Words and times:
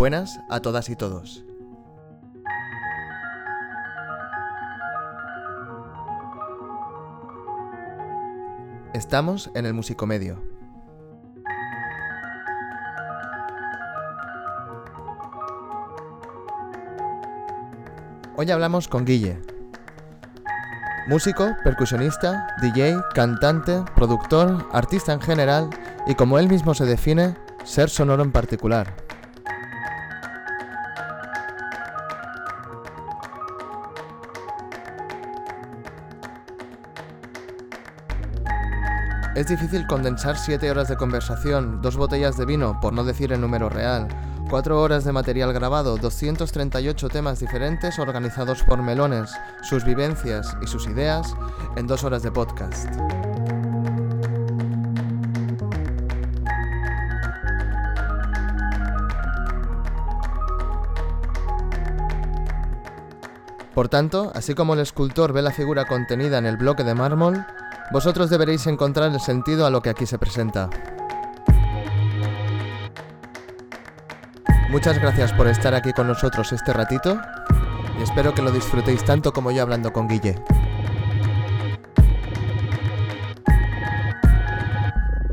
Buenas 0.00 0.40
a 0.48 0.60
todas 0.60 0.88
y 0.88 0.96
todos. 0.96 1.44
Estamos 8.94 9.50
en 9.54 9.66
el 9.66 9.74
Musicomedio. 9.74 10.42
Hoy 18.36 18.50
hablamos 18.50 18.88
con 18.88 19.04
Guille. 19.04 19.38
Músico, 21.08 21.54
percusionista, 21.62 22.56
DJ, 22.62 22.96
cantante, 23.14 23.84
productor, 23.94 24.66
artista 24.72 25.12
en 25.12 25.20
general 25.20 25.68
y 26.06 26.14
como 26.14 26.38
él 26.38 26.48
mismo 26.48 26.72
se 26.72 26.86
define, 26.86 27.36
ser 27.64 27.90
sonoro 27.90 28.22
en 28.22 28.32
particular. 28.32 28.99
Es 39.40 39.46
difícil 39.46 39.86
condensar 39.86 40.36
7 40.36 40.70
horas 40.70 40.88
de 40.88 40.98
conversación, 40.98 41.80
dos 41.80 41.96
botellas 41.96 42.36
de 42.36 42.44
vino, 42.44 42.78
por 42.78 42.92
no 42.92 43.04
decir 43.04 43.32
el 43.32 43.40
número 43.40 43.70
real, 43.70 44.06
4 44.50 44.78
horas 44.78 45.04
de 45.04 45.12
material 45.12 45.54
grabado, 45.54 45.96
238 45.96 47.08
temas 47.08 47.40
diferentes 47.40 47.98
organizados 47.98 48.62
por 48.62 48.82
melones, 48.82 49.32
sus 49.62 49.82
vivencias 49.82 50.54
y 50.60 50.66
sus 50.66 50.86
ideas 50.86 51.34
en 51.76 51.86
dos 51.86 52.04
horas 52.04 52.22
de 52.22 52.30
podcast. 52.30 52.94
Por 63.74 63.88
tanto, 63.88 64.32
así 64.34 64.54
como 64.54 64.74
el 64.74 64.80
escultor 64.80 65.32
ve 65.32 65.40
la 65.40 65.50
figura 65.50 65.86
contenida 65.86 66.36
en 66.36 66.44
el 66.44 66.58
bloque 66.58 66.84
de 66.84 66.94
mármol, 66.94 67.46
vosotros 67.90 68.30
deberéis 68.30 68.66
encontrar 68.66 69.12
el 69.12 69.20
sentido 69.20 69.66
a 69.66 69.70
lo 69.70 69.82
que 69.82 69.90
aquí 69.90 70.06
se 70.06 70.18
presenta. 70.18 70.70
Muchas 74.70 74.98
gracias 75.00 75.32
por 75.32 75.48
estar 75.48 75.74
aquí 75.74 75.92
con 75.92 76.06
nosotros 76.06 76.52
este 76.52 76.72
ratito 76.72 77.20
y 77.98 78.02
espero 78.02 78.32
que 78.32 78.42
lo 78.42 78.52
disfrutéis 78.52 79.04
tanto 79.04 79.32
como 79.32 79.50
yo 79.50 79.62
hablando 79.62 79.92
con 79.92 80.06
Guille. 80.06 80.36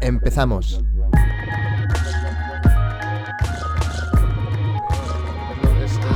Empezamos. 0.01 0.83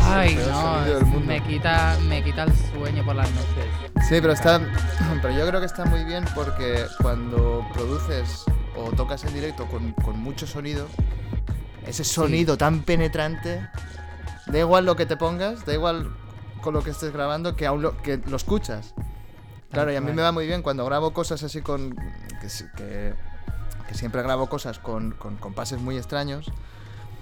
Ay, 0.03 0.37
no, 0.49 1.19
me 1.19 1.41
quita, 1.43 1.97
me 2.07 2.23
quita 2.23 2.43
el 2.43 2.53
sueño 2.53 3.05
por 3.05 3.15
las 3.15 3.29
noches. 3.31 3.90
Sí, 4.11 4.19
pero 4.19 4.33
está, 4.33 4.59
pero 5.21 5.33
yo 5.33 5.47
creo 5.47 5.61
que 5.61 5.65
está 5.65 5.85
muy 5.85 6.03
bien 6.03 6.25
porque 6.35 6.85
cuando 7.01 7.65
produces 7.73 8.43
o 8.75 8.91
tocas 8.91 9.23
en 9.23 9.33
directo 9.33 9.67
con, 9.67 9.93
con 9.93 10.19
mucho 10.19 10.45
sonido, 10.45 10.85
ese 11.87 12.03
sonido 12.03 12.57
tan 12.57 12.81
penetrante, 12.83 13.65
da 14.47 14.59
igual 14.59 14.85
lo 14.85 14.97
que 14.97 15.05
te 15.05 15.15
pongas, 15.15 15.65
da 15.65 15.73
igual 15.73 16.13
con 16.59 16.73
lo 16.73 16.83
que 16.83 16.89
estés 16.89 17.13
grabando, 17.13 17.55
que 17.55 17.65
aún 17.65 17.81
lo, 17.81 18.01
que 18.01 18.17
lo 18.17 18.35
escuchas. 18.35 18.95
Claro, 19.71 19.93
y 19.93 19.95
a 19.95 20.01
mí 20.01 20.11
me 20.11 20.21
va 20.21 20.33
muy 20.33 20.45
bien 20.45 20.61
cuando 20.61 20.83
grabo 20.83 21.13
cosas 21.13 21.41
así 21.43 21.61
con. 21.61 21.95
que, 21.95 22.47
que, 22.75 23.13
que 23.87 23.93
siempre 23.93 24.23
grabo 24.23 24.47
cosas 24.47 24.77
con, 24.79 25.11
con 25.11 25.37
compases 25.37 25.79
muy 25.79 25.95
extraños. 25.95 26.51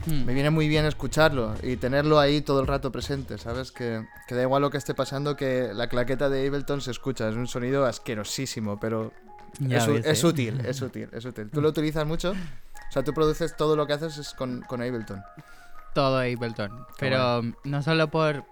Hmm. 0.06 0.26
Me 0.26 0.34
viene 0.34 0.50
muy 0.50 0.68
bien 0.68 0.86
escucharlo 0.86 1.56
y 1.62 1.78
tenerlo 1.78 2.20
ahí 2.20 2.42
todo 2.42 2.62
el 2.62 2.68
rato 2.68 2.92
presente, 2.92 3.38
¿sabes? 3.38 3.72
Que, 3.72 4.06
que 4.28 4.36
da 4.36 4.44
igual 4.44 4.62
lo 4.62 4.70
que 4.70 4.78
esté 4.78 4.94
pasando, 4.94 5.36
que 5.36 5.72
la 5.74 5.88
claqueta 5.88 6.30
de 6.30 6.48
Ableton 6.48 6.82
se 6.82 6.92
escucha. 6.92 7.28
Es 7.30 7.36
un 7.36 7.48
sonido 7.48 7.86
asquerosísimo, 7.86 8.80
pero 8.80 9.12
es, 9.70 9.88
¿eh? 9.88 9.92
útil, 10.26 10.62
es 10.66 10.82
útil, 10.82 11.10
es 11.12 11.26
útil. 11.26 11.50
¿Tú 11.52 11.62
lo 11.62 11.70
utilizas 11.70 12.06
mucho? 12.06 12.32
O 12.32 12.92
sea, 12.92 13.04
tú 13.04 13.14
produces 13.14 13.56
todo 13.56 13.76
lo 13.76 13.86
que 13.88 13.94
haces 13.94 14.18
es 14.18 14.34
con, 14.34 14.62
con 14.62 14.82
Ableton. 14.82 15.22
Todo 15.94 16.18
Ableton. 16.18 16.86
Qué 16.98 17.10
Pero 17.10 17.42
no 17.64 17.84
solo 17.84 18.10
por. 18.10 18.46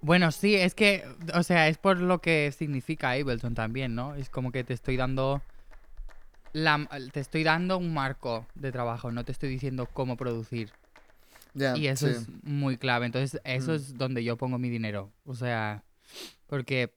Bueno, 0.00 0.32
sí, 0.32 0.54
es 0.54 0.74
que. 0.74 1.04
O 1.34 1.42
sea, 1.42 1.68
es 1.68 1.78
por 1.78 1.98
lo 1.98 2.20
que 2.20 2.52
significa 2.56 3.10
Ableton 3.10 3.54
también, 3.54 3.94
¿no? 3.94 4.14
Es 4.14 4.30
como 4.30 4.52
que 4.52 4.64
te 4.64 4.74
estoy 4.74 4.96
dando. 4.96 5.42
La, 6.56 6.88
te 7.12 7.20
estoy 7.20 7.44
dando 7.44 7.76
un 7.76 7.92
marco 7.92 8.46
de 8.54 8.72
trabajo, 8.72 9.12
no 9.12 9.24
te 9.24 9.32
estoy 9.32 9.50
diciendo 9.50 9.86
cómo 9.92 10.16
producir. 10.16 10.70
Y 11.74 11.86
eso 11.86 12.06
sí. 12.06 12.12
es 12.14 12.26
muy 12.44 12.76
clave. 12.78 13.04
Entonces, 13.06 13.40
eso 13.44 13.72
Mm. 13.72 13.74
es 13.74 13.98
donde 13.98 14.24
yo 14.24 14.36
pongo 14.36 14.56
mi 14.58 14.68
dinero. 14.70 15.10
O 15.24 15.34
sea, 15.34 15.82
porque, 16.46 16.94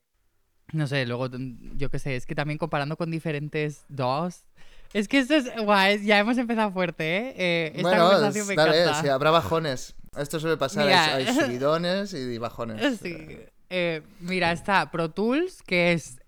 no 0.72 0.86
sé, 0.86 1.04
luego, 1.06 1.28
mm, 1.28 1.76
yo 1.76 1.90
qué 1.90 1.98
sé, 1.98 2.16
es 2.16 2.24
que 2.26 2.34
también 2.34 2.56
comparando 2.58 2.96
con 2.96 3.10
diferentes 3.10 3.84
DAWs. 3.88 4.44
Es 4.92 5.08
que 5.08 5.18
esto 5.18 5.34
es, 5.34 5.46
guay, 5.62 6.04
ya 6.04 6.18
hemos 6.18 6.36
empezado 6.38 6.72
fuerte, 6.72 7.04
¿eh? 7.18 7.34
Eh, 7.36 7.72
esta 7.76 7.82
Bueno, 7.82 8.04
conversación 8.04 8.46
me 8.48 8.54
dale, 8.54 8.80
encanta. 8.82 9.02
sí, 9.02 9.08
habrá 9.08 9.30
bajones. 9.30 9.94
Esto 10.16 10.40
suele 10.40 10.56
pasar, 10.56 10.86
Mira. 10.86 11.14
hay, 11.16 11.26
hay 11.26 11.34
subidones 11.34 12.12
y 12.14 12.38
bajones. 12.38 12.98
Sí. 13.00 13.38
Eh, 13.70 14.02
mira, 14.20 14.52
está 14.52 14.90
Pro 14.90 15.10
Tools, 15.10 15.62
que 15.62 15.92
es 15.92 16.18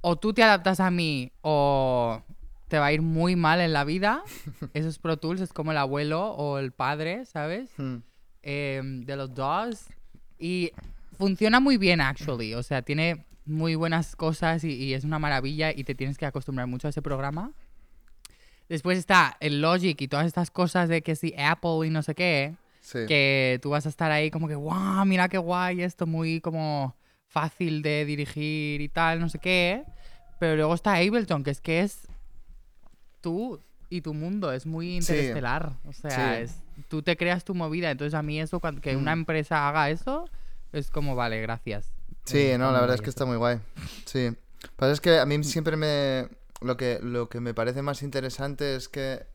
o 0.00 0.16
tú 0.16 0.32
te 0.32 0.42
adaptas 0.42 0.80
a 0.80 0.90
mí 0.90 1.30
o 1.42 2.22
te 2.68 2.78
va 2.78 2.86
a 2.86 2.92
ir 2.92 3.02
muy 3.02 3.34
mal 3.36 3.60
en 3.60 3.72
la 3.72 3.84
vida. 3.84 4.22
Eso 4.74 4.88
es 4.88 4.98
Pro 4.98 5.16
Tools, 5.16 5.40
es 5.40 5.52
como 5.52 5.72
el 5.72 5.78
abuelo 5.78 6.30
o 6.32 6.58
el 6.58 6.72
padre, 6.72 7.24
¿sabes? 7.26 7.70
Hmm. 7.76 7.96
eh, 8.42 8.80
de 8.84 9.16
los 9.16 9.34
dos. 9.34 9.86
Y 10.38 10.70
funciona 11.16 11.60
muy 11.60 11.76
bien, 11.78 12.00
actually. 12.00 12.54
O 12.54 12.62
sea, 12.62 12.82
tiene 12.82 13.24
muy 13.44 13.74
buenas 13.74 14.14
cosas 14.14 14.62
y, 14.64 14.72
y 14.74 14.94
es 14.94 15.04
una 15.04 15.18
maravilla 15.18 15.72
y 15.74 15.84
te 15.84 15.94
tienes 15.94 16.18
que 16.18 16.26
acostumbrar 16.26 16.66
mucho 16.66 16.86
a 16.86 16.90
ese 16.90 17.02
programa. 17.02 17.52
Después 18.68 18.98
está 18.98 19.36
el 19.40 19.62
Logic 19.62 19.98
y 20.00 20.08
todas 20.08 20.26
estas 20.26 20.50
cosas 20.50 20.88
de 20.90 21.00
que 21.02 21.16
si 21.16 21.34
Apple 21.38 21.86
y 21.86 21.90
no 21.90 22.02
sé 22.02 22.14
qué, 22.14 22.54
Sí. 22.80 23.00
que 23.06 23.58
tú 23.60 23.70
vas 23.70 23.84
a 23.84 23.88
estar 23.90 24.10
ahí 24.10 24.30
como 24.30 24.48
que, 24.48 24.54
wow, 24.54 25.04
mira 25.04 25.28
qué 25.28 25.36
guay 25.36 25.82
esto, 25.82 26.06
muy 26.06 26.40
como 26.40 26.96
fácil 27.26 27.82
de 27.82 28.06
dirigir 28.06 28.80
y 28.80 28.88
tal, 28.88 29.20
no 29.20 29.28
sé 29.28 29.38
qué. 29.38 29.84
Pero 30.38 30.56
luego 30.56 30.74
está 30.74 30.94
Ableton, 30.94 31.44
que 31.44 31.50
es 31.50 31.60
que 31.60 31.80
es 31.80 32.06
tú 33.20 33.60
y 33.90 34.02
tu 34.02 34.12
mundo, 34.14 34.52
es 34.52 34.66
muy 34.66 34.96
interestelar. 34.96 35.72
O 35.84 35.92
sea, 35.92 36.36
Sí. 36.36 36.42
es, 36.42 36.62
tú 36.88 37.02
te 37.02 37.16
creas 37.16 37.44
tu 37.44 37.54
movida. 37.54 37.90
Entonces 37.90 38.14
a 38.14 38.22
mí 38.22 38.40
eso, 38.40 38.60
cuando, 38.60 38.80
que 38.80 38.96
una 38.96 39.14
Mm. 39.14 39.20
empresa 39.20 39.68
haga 39.68 39.90
eso, 39.90 40.28
es 40.72 40.90
como, 40.90 41.16
vale, 41.16 41.40
gracias. 41.40 41.90
Sí, 42.24 42.50
Eh, 42.50 42.58
no, 42.58 42.70
la 42.72 42.80
verdad 42.80 42.96
es 42.96 43.00
que 43.02 43.10
está 43.10 43.24
muy 43.24 43.36
guay. 43.36 43.60
Sí. 44.04 44.30
Pero 44.76 44.92
es 44.92 45.00
que 45.00 45.18
a 45.18 45.26
mí 45.26 45.42
siempre 45.44 45.76
me. 45.76 46.28
Lo 46.60 46.76
que, 46.76 46.98
lo 47.00 47.28
que 47.28 47.40
me 47.40 47.54
parece 47.54 47.82
más 47.82 48.02
interesante 48.02 48.74
es 48.74 48.88
que 48.88 49.26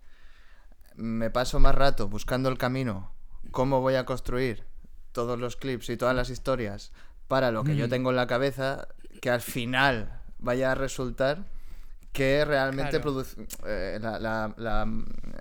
me 0.96 1.30
paso 1.30 1.60
más 1.60 1.74
rato 1.74 2.08
buscando 2.10 2.50
el 2.50 2.58
camino, 2.58 3.12
cómo 3.52 3.82
voy 3.82 3.96
a 3.96 4.06
construir 4.06 4.66
todos 5.12 5.40
los 5.40 5.56
clips 5.56 5.90
y 5.90 5.98
todas 5.98 6.16
las 6.16 6.30
historias 6.30 6.92
para 7.28 7.52
lo 7.52 7.64
que 7.64 7.76
yo 7.76 7.86
Ujú. 7.86 7.90
tengo 7.92 8.10
en 8.10 8.18
la 8.18 8.28
cabeza, 8.28 8.88
que 9.22 9.30
al 9.30 9.42
final 9.42 10.20
vaya 10.40 10.74
a 10.74 10.76
resultar 10.76 11.46
que 12.14 12.46
realmente 12.46 13.02
Claro. 13.02 13.24
eh, 13.66 14.00
la, 14.02 14.20
la- 14.20 14.54
la, 14.58 14.88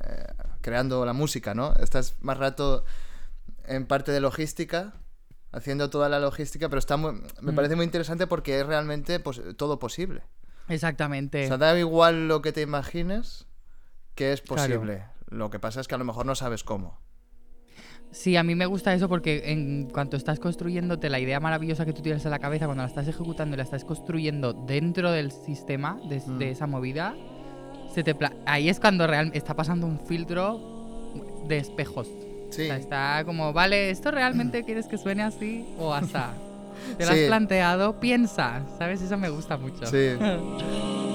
eh, 0.06 0.27
creando 0.60 1.05
la 1.06 1.12
música, 1.12 1.55
¿no? 1.55 1.75
Estás 1.75 2.16
más 2.21 2.38
rato 2.38 2.84
en 3.65 3.87
parte 3.87 4.11
de 4.11 4.20
logística, 4.20 4.94
haciendo 5.52 5.91
toda 5.91 6.08
la 6.08 6.19
logística, 6.19 6.69
pero 6.69 6.79
está 6.79 6.96
muy- 6.96 7.23
me 7.43 7.52
Mm. 7.52 7.55
parece 7.55 7.76
muy 7.76 7.85
interesante 7.85 8.26
porque 8.26 8.58
es 8.61 8.67
realmente 8.67 9.20
pues, 9.20 9.41
todo 9.56 9.79
posible. 9.79 10.23
Exactamente. 10.69 11.44
O 11.44 11.49
sea, 11.49 11.58
da 11.58 11.79
igual 11.79 12.26
lo 12.29 12.41
que 12.41 12.52
te 12.52 12.62
imagines 12.62 13.46
que 14.14 14.32
es 14.32 14.41
Claro. 14.41 14.62
posible. 14.62 15.05
Lo 15.29 15.50
que 15.50 15.58
pasa 15.58 15.81
es 15.81 15.88
que 15.88 15.94
a 15.94 15.99
lo 15.99 16.05
mejor 16.05 16.25
no 16.26 16.35
sabes 16.35 16.64
cómo. 16.64 16.99
Sí, 18.12 18.37
a 18.37 18.43
mí 18.43 18.55
me 18.55 18.67
gusta 18.67 18.93
eso 18.93 19.09
porque 19.09 19.43
en 19.47 19.88
cuanto 19.91 20.17
estás 20.19 20.38
construyéndote 20.38 21.09
la 21.09 21.19
idea 21.19 21.41
maravillosa 21.41 21.87
que 21.87 21.94
tú 21.94 22.03
tienes 22.03 22.25
en 22.26 22.31
la 22.31 22.38
cabeza, 22.38 22.67
cuando 22.67 22.82
la 22.82 22.88
estás 22.88 23.09
ejecutando 23.09 23.55
y 23.55 23.56
la 23.56 23.62
estás 23.62 23.85
construyendo 23.87 24.53
dentro 24.53 25.11
del 25.11 25.32
sistema, 25.32 25.99
de, 26.09 26.20
Mm. 26.26 26.38
de 26.38 26.50
esa 26.50 26.67
movida, 26.67 27.14
se 27.94 28.03
te 28.05 28.14
pla- 28.14 28.35
ahí 28.44 28.69
es 28.69 28.79
cuando 28.81 29.06
real 29.06 29.31
está 29.35 29.55
pasando 29.55 29.87
un 29.87 29.99
filtro 29.99 30.61
de 31.49 31.56
espejos. 31.59 32.06
Sí, 32.50 32.62
O 32.62 32.67
sea, 32.67 32.76
está 32.76 33.23
como, 33.25 33.53
vale, 33.55 33.88
¿esto 33.91 34.11
realmente 34.11 34.62
quieres 34.67 34.87
que 34.88 34.99
suene 34.99 35.23
así 35.23 35.65
o 35.79 35.94
asá? 35.94 36.35
¿Te 36.99 37.06
lo 37.06 37.12
Sí. 37.12 37.20
has 37.20 37.26
planteado? 37.29 37.99
Piensa, 37.99 38.62
¿sabes? 38.79 39.00
Eso 39.00 39.17
me 39.17 39.31
gusta 39.31 39.56
mucho. 39.56 39.87
sí. 39.87 40.08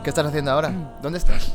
guay. 0.00 0.04
¿Qué 0.04 0.10
estás 0.10 0.26
haciendo 0.26 0.50
ahora? 0.50 0.98
¿Dónde 1.02 1.18
estás? 1.18 1.52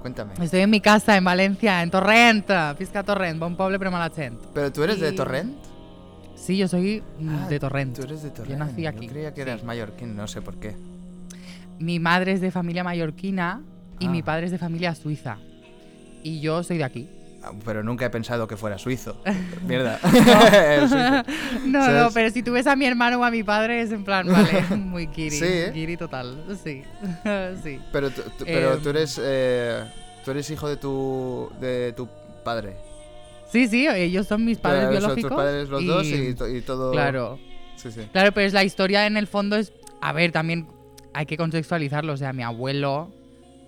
Cuéntame. 0.00 0.34
Estoy 0.40 0.60
en 0.60 0.70
mi 0.70 0.80
casa 0.80 1.16
en 1.16 1.24
Valencia, 1.24 1.82
en 1.82 1.90
Torrent, 1.90 2.46
Pisca 2.78 3.02
Torrent, 3.02 3.38
bon 3.40 3.56
poble 3.56 3.78
però 3.78 3.90
mala 3.90 4.10
gent. 4.10 4.38
¿Pero 4.54 4.70
tú 4.72 4.84
eres 4.84 5.00
de 5.00 5.12
Torrent? 5.12 5.56
Sí, 6.36 6.56
yo 6.58 6.68
soy 6.68 7.02
mm, 7.18 7.28
Ah, 7.28 7.48
de 7.48 7.58
Torrent. 7.58 7.96
Tú 7.96 8.02
eres 8.04 8.22
de 8.22 8.30
Torrent. 8.30 8.52
Yo 8.52 8.64
nací 8.64 8.86
aquí. 8.86 9.06
Yo 9.06 9.12
creía 9.12 9.34
que 9.34 9.42
sí. 9.42 9.48
eras 9.48 9.64
mallorquín, 9.64 10.14
no 10.14 10.26
sé 10.28 10.42
por 10.42 10.56
qué. 10.58 10.76
Mi 11.78 11.98
madre 11.98 12.32
es 12.32 12.40
de 12.40 12.50
familia 12.50 12.84
mallorquina 12.84 13.62
y 13.98 14.06
Ah. 14.06 14.10
mi 14.10 14.22
padre 14.22 14.46
es 14.46 14.52
de 14.52 14.58
familia 14.58 14.94
suiza. 14.94 15.38
Y 16.22 16.40
yo 16.40 16.62
soy 16.62 16.78
de 16.78 16.84
aquí. 16.84 17.08
Pero 17.64 17.82
nunca 17.82 18.06
he 18.06 18.10
pensado 18.10 18.46
que 18.48 18.56
fuera 18.56 18.78
suizo. 18.78 19.20
Mierda. 19.66 19.98
No, 21.66 21.90
no, 22.04 22.10
pero 22.12 22.30
si 22.30 22.42
tú 22.42 22.52
ves 22.52 22.66
a 22.66 22.76
mi 22.76 22.86
hermano 22.86 23.18
o 23.20 23.24
a 23.24 23.30
mi 23.30 23.42
padre 23.42 23.80
es 23.82 23.92
en 23.92 24.04
plan, 24.04 24.26
vale, 24.26 24.62
muy 24.76 25.06
kiri, 25.08 25.30
Sí, 25.38 25.44
¿eh? 25.46 25.70
kiri 25.72 25.96
total, 25.96 26.44
sí, 26.62 26.82
sí. 27.62 27.80
Pero, 27.92 28.10
tú, 28.10 28.22
tú- 28.38 28.44
pero 28.44 28.74
Em. 28.74 28.82
tú 28.82 28.88
eres 28.90 29.20
eh, 29.22 29.84
tú 30.24 30.30
eres 30.30 30.50
hijo 30.50 30.68
de 30.68 30.76
tu 30.76 31.50
de 31.60 31.92
tu 31.96 32.08
padre. 32.44 32.76
Sí, 33.50 33.68
sí, 33.68 33.86
ellos 33.86 34.26
son 34.26 34.44
mis 34.44 34.58
padres 34.58 34.88
Claro, 34.88 34.94
son 35.00 35.00
biológicos. 35.14 35.30
tus 35.30 35.36
padres 35.36 35.68
los 35.68 35.86
dos 35.86 36.06
y, 36.06 36.34
to- 36.34 36.48
y 36.48 36.60
todo. 36.62 36.90
Claro, 36.92 37.38
Sí, 37.76 37.90
sí. 37.92 38.00
claro, 38.12 38.32
pero 38.32 38.46
es 38.46 38.52
la 38.52 38.64
historia 38.64 39.06
en 39.06 39.16
el 39.16 39.26
fondo 39.26 39.56
es, 39.56 39.72
a 40.00 40.12
ver, 40.12 40.32
también 40.32 40.66
hay 41.14 41.26
que 41.26 41.36
contextualizarlo, 41.36 42.12
o 42.12 42.16
sea, 42.16 42.32
mi 42.32 42.42
abuelo 42.42 43.12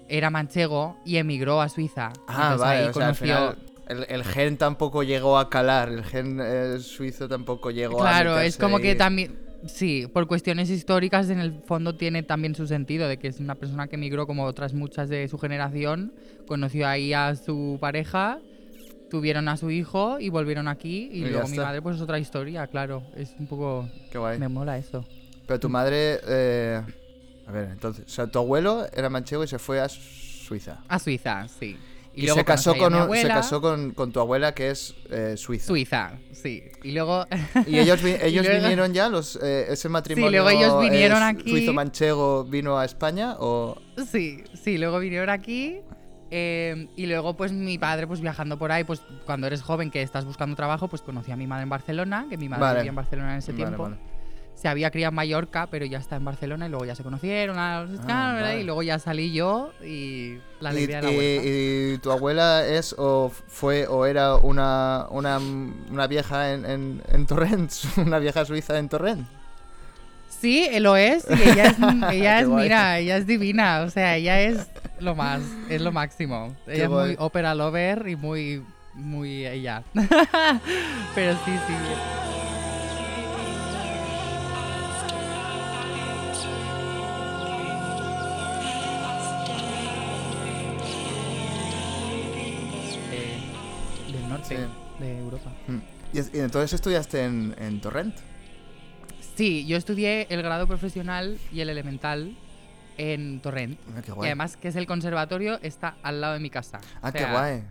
era 0.09 0.31
manchego 0.31 0.97
y 1.05 1.19
emigró 1.19 1.61
a 1.61 1.69
Suiza. 1.69 2.13
Ah, 2.27 2.57
vale. 2.59 2.81
ahí 2.81 2.89
O 2.89 2.93
sea, 2.93 3.09
al 3.09 3.15
conoció- 3.15 3.25
final 3.53 3.57
el, 3.89 4.07
el 4.09 4.25
gen 4.25 4.57
tampoco 4.57 5.03
llegó 5.03 5.39
a 5.39 5.49
calar. 5.51 5.89
El 5.89 6.05
gen 6.05 6.39
eh, 6.43 6.79
suizo 6.81 7.29
tampoco 7.29 7.71
llegó 7.71 8.01
a. 8.05 8.11
Claro, 8.11 8.39
es 8.41 8.57
como 8.57 8.79
que 8.79 8.95
también, 8.95 9.37
sí, 9.67 10.07
por 10.13 10.27
cuestiones 10.27 10.71
históricas 10.71 11.31
en 11.31 11.41
el 11.41 11.63
fondo 11.65 11.95
tiene 11.97 12.23
también 12.23 12.55
su 12.55 12.67
sentido 12.67 13.09
de 13.09 13.19
que 13.19 13.29
es 13.29 13.41
una 13.41 13.55
persona 13.55 13.89
que 13.89 13.97
emigró 13.97 14.27
como 14.27 14.45
otras 14.45 14.75
muchas 14.75 15.09
de 15.09 15.27
su 15.29 15.39
generación, 15.39 16.13
conoció 16.47 16.87
ahí 16.87 17.13
a 17.13 17.35
su 17.35 17.79
pareja, 17.81 18.39
tuvieron 19.11 19.49
a 19.49 19.57
su 19.57 19.71
hijo 19.71 20.21
y 20.21 20.29
volvieron 20.29 20.69
aquí 20.69 21.09
y 21.13 21.25
luego 21.25 21.49
mi 21.49 21.57
madre 21.57 21.81
pues 21.83 21.97
es 21.97 22.03
otra 22.03 22.19
historia, 22.19 22.67
claro, 22.67 23.03
es 23.17 23.35
un 23.39 23.47
poco, 23.47 23.89
Qué 24.13 24.19
guay. 24.19 24.39
me 24.39 24.49
mola 24.49 24.77
eso. 24.79 25.05
Pero 25.47 25.59
tu 25.61 25.71
madre. 25.71 26.21
eh, 26.27 26.83
A 27.47 27.51
ver, 27.53 27.71
entonces. 27.71 28.05
O 28.05 28.09
sea, 28.11 28.27
tu 28.27 28.39
abuelo 28.39 28.87
era 28.93 29.09
manchego 29.09 29.43
y 29.45 29.49
se 29.49 29.59
fue 29.59 29.81
a 29.81 29.89
Suiza. 29.89 30.81
A 30.89 30.99
Suiza, 30.99 31.49
sí. 31.49 31.79
Y, 32.19 32.23
luego 32.27 32.39
se 32.41 32.45
casó, 32.45 32.77
con, 32.77 32.95
un- 32.95 33.17
se 33.17 33.29
casó 33.29 33.61
con, 33.61 33.93
con 33.93 34.13
tu 34.13 34.21
abuela 34.21 34.53
que 34.55 34.71
es 34.71 34.95
eh, 35.11 35.35
suiza. 35.37 35.67
Suiza, 35.67 36.13
sí. 36.33 36.63
Y 36.83 36.93
luego 36.93 37.27
Y 37.67 37.79
ellos, 37.79 38.03
ellos 38.05 38.45
luego- 38.47 38.61
vinieron 38.61 38.93
ya, 38.93 39.09
los, 39.09 39.39
eh, 39.43 39.67
ese 39.71 39.89
matrimonio 39.89 40.31
luego 40.43 40.51
ellos 40.51 40.81
vinieron 40.81 41.23
eh, 41.23 41.27
aquí. 41.27 41.51
suizo-manchego 41.51 42.45
vino 42.45 42.79
a 42.79 42.85
España 42.85 43.37
o... 43.39 43.81
Sí, 44.11 44.43
sí, 44.55 44.79
luego 44.79 44.99
vinieron 44.99 45.31
aquí. 45.31 45.77
eh, 46.31 46.89
y 46.97 47.07
luego, 47.07 47.37
pues 47.37 47.53
mi 47.53 47.79
padre, 47.79 48.07
pues 48.07 48.21
viajando 48.21 48.59
por 48.59 48.71
ahí, 48.73 48.85
pues 48.85 49.01
cuando 49.25 49.47
eres 49.47 49.63
joven 49.63 49.91
que 49.91 50.03
estás 50.03 50.25
buscando 50.25 50.55
trabajo, 50.57 50.89
pues 50.89 51.03
conocí 51.03 51.31
a 51.33 51.37
mi 51.37 51.47
madre 51.47 51.63
en 51.63 51.69
Barcelona, 51.71 52.27
que 52.29 52.37
mi 52.37 52.49
madre 52.49 52.63
Vale. 52.63 52.79
vivía 52.81 52.91
en 52.91 52.97
Barcelona 52.97 53.33
en 53.33 53.39
ese 53.39 53.53
Vale, 53.53 53.65
tiempo. 53.65 53.83
vale. 53.85 53.97
Se 54.61 54.67
había 54.67 54.91
criado 54.91 55.11
en 55.11 55.15
Mallorca, 55.15 55.69
pero 55.71 55.87
ya 55.87 55.99
está 55.99 56.17
en 56.17 56.25
Barcelona 56.25 56.67
y 56.67 56.69
luego 56.71 56.85
ya 56.85 56.97
se 56.97 57.05
conocieron, 57.05 57.57
Ah, 57.59 57.85
¿verdad? 57.87 58.41
vale. 58.43 58.61
y 58.61 58.65
luego 58.65 58.83
ya 58.83 58.99
salí 58.99 59.33
yo 59.33 59.73
y 59.85 60.39
la 60.61 60.71
Y, 60.71 60.73
alegría 60.77 61.01
de 61.01 61.07
la 61.07 61.13
y- 61.13 61.93
y 61.95 61.99
tu 61.99 62.11
abuela 62.11 62.67
es 62.67 62.93
o 62.99 63.31
fue 63.47 63.87
o 63.87 64.05
era 64.05 64.35
una, 64.35 65.07
una, 65.11 65.39
una 65.39 66.07
vieja 66.09 66.53
en, 66.53 66.67
en, 66.67 67.03
en 67.13 67.27
Torrent, 67.27 67.73
una 67.99 68.19
vieja 68.19 68.45
suiza 68.45 68.77
en 68.79 68.89
Torrent. 68.89 69.29
Sí, 70.29 70.69
lo 70.81 70.97
es, 70.97 71.25
y 71.31 71.51
ella 71.51 71.65
es, 71.67 71.77
ella 72.13 72.41
es 72.41 72.49
mira, 72.49 72.99
ella 72.99 73.17
es 73.17 73.27
divina, 73.29 73.83
o 73.83 73.91
sea, 73.91 74.17
ella 74.17 74.41
es 74.41 74.67
lo 74.99 75.15
más, 75.15 75.41
es 75.69 75.81
lo 75.81 75.93
máximo. 75.93 76.53
Qué 76.65 76.75
ella 76.75 76.85
es 76.85 76.91
muy 76.91 77.15
opera 77.21 77.55
lover 77.55 78.07
y 78.09 78.17
muy, 78.17 78.65
muy 78.95 79.47
ella. 79.47 79.83
Pero 81.15 81.33
sí, 81.45 81.53
sí. 81.67 81.75
Norte 94.39 94.57
Sí. 94.57 95.03
de 95.05 95.19
Europa. 95.19 95.53
Mm. 95.67 95.79
Y, 96.15 96.19
es- 96.19 96.31
y 96.35 96.39
entonces 96.39 96.73
estudiaste 96.73 97.25
en, 97.25 97.55
en 97.59 97.81
Torrent. 97.81 98.15
Sí, 99.37 99.67
yo 99.67 99.77
estudié 99.77 100.27
el 100.31 100.43
grado 100.43 100.67
profesional 100.67 101.39
y 101.53 101.61
el 101.61 101.69
elemental 101.69 102.35
en 102.97 103.41
Torrent. 103.41 103.79
Ah, 103.97 104.03
qué 104.05 104.11
Y 104.11 104.15
guay. 104.15 104.27
además 104.29 104.57
que 104.57 104.69
es 104.69 104.77
el 104.77 104.87
conservatorio, 104.87 105.61
está 105.63 105.97
al 106.03 106.21
lado 106.21 106.35
de 106.35 106.41
mi 106.41 106.51
casa. 106.51 106.81
ah, 107.03 107.11
O 107.11 107.13
qué 107.13 107.25
guay. 107.25 107.63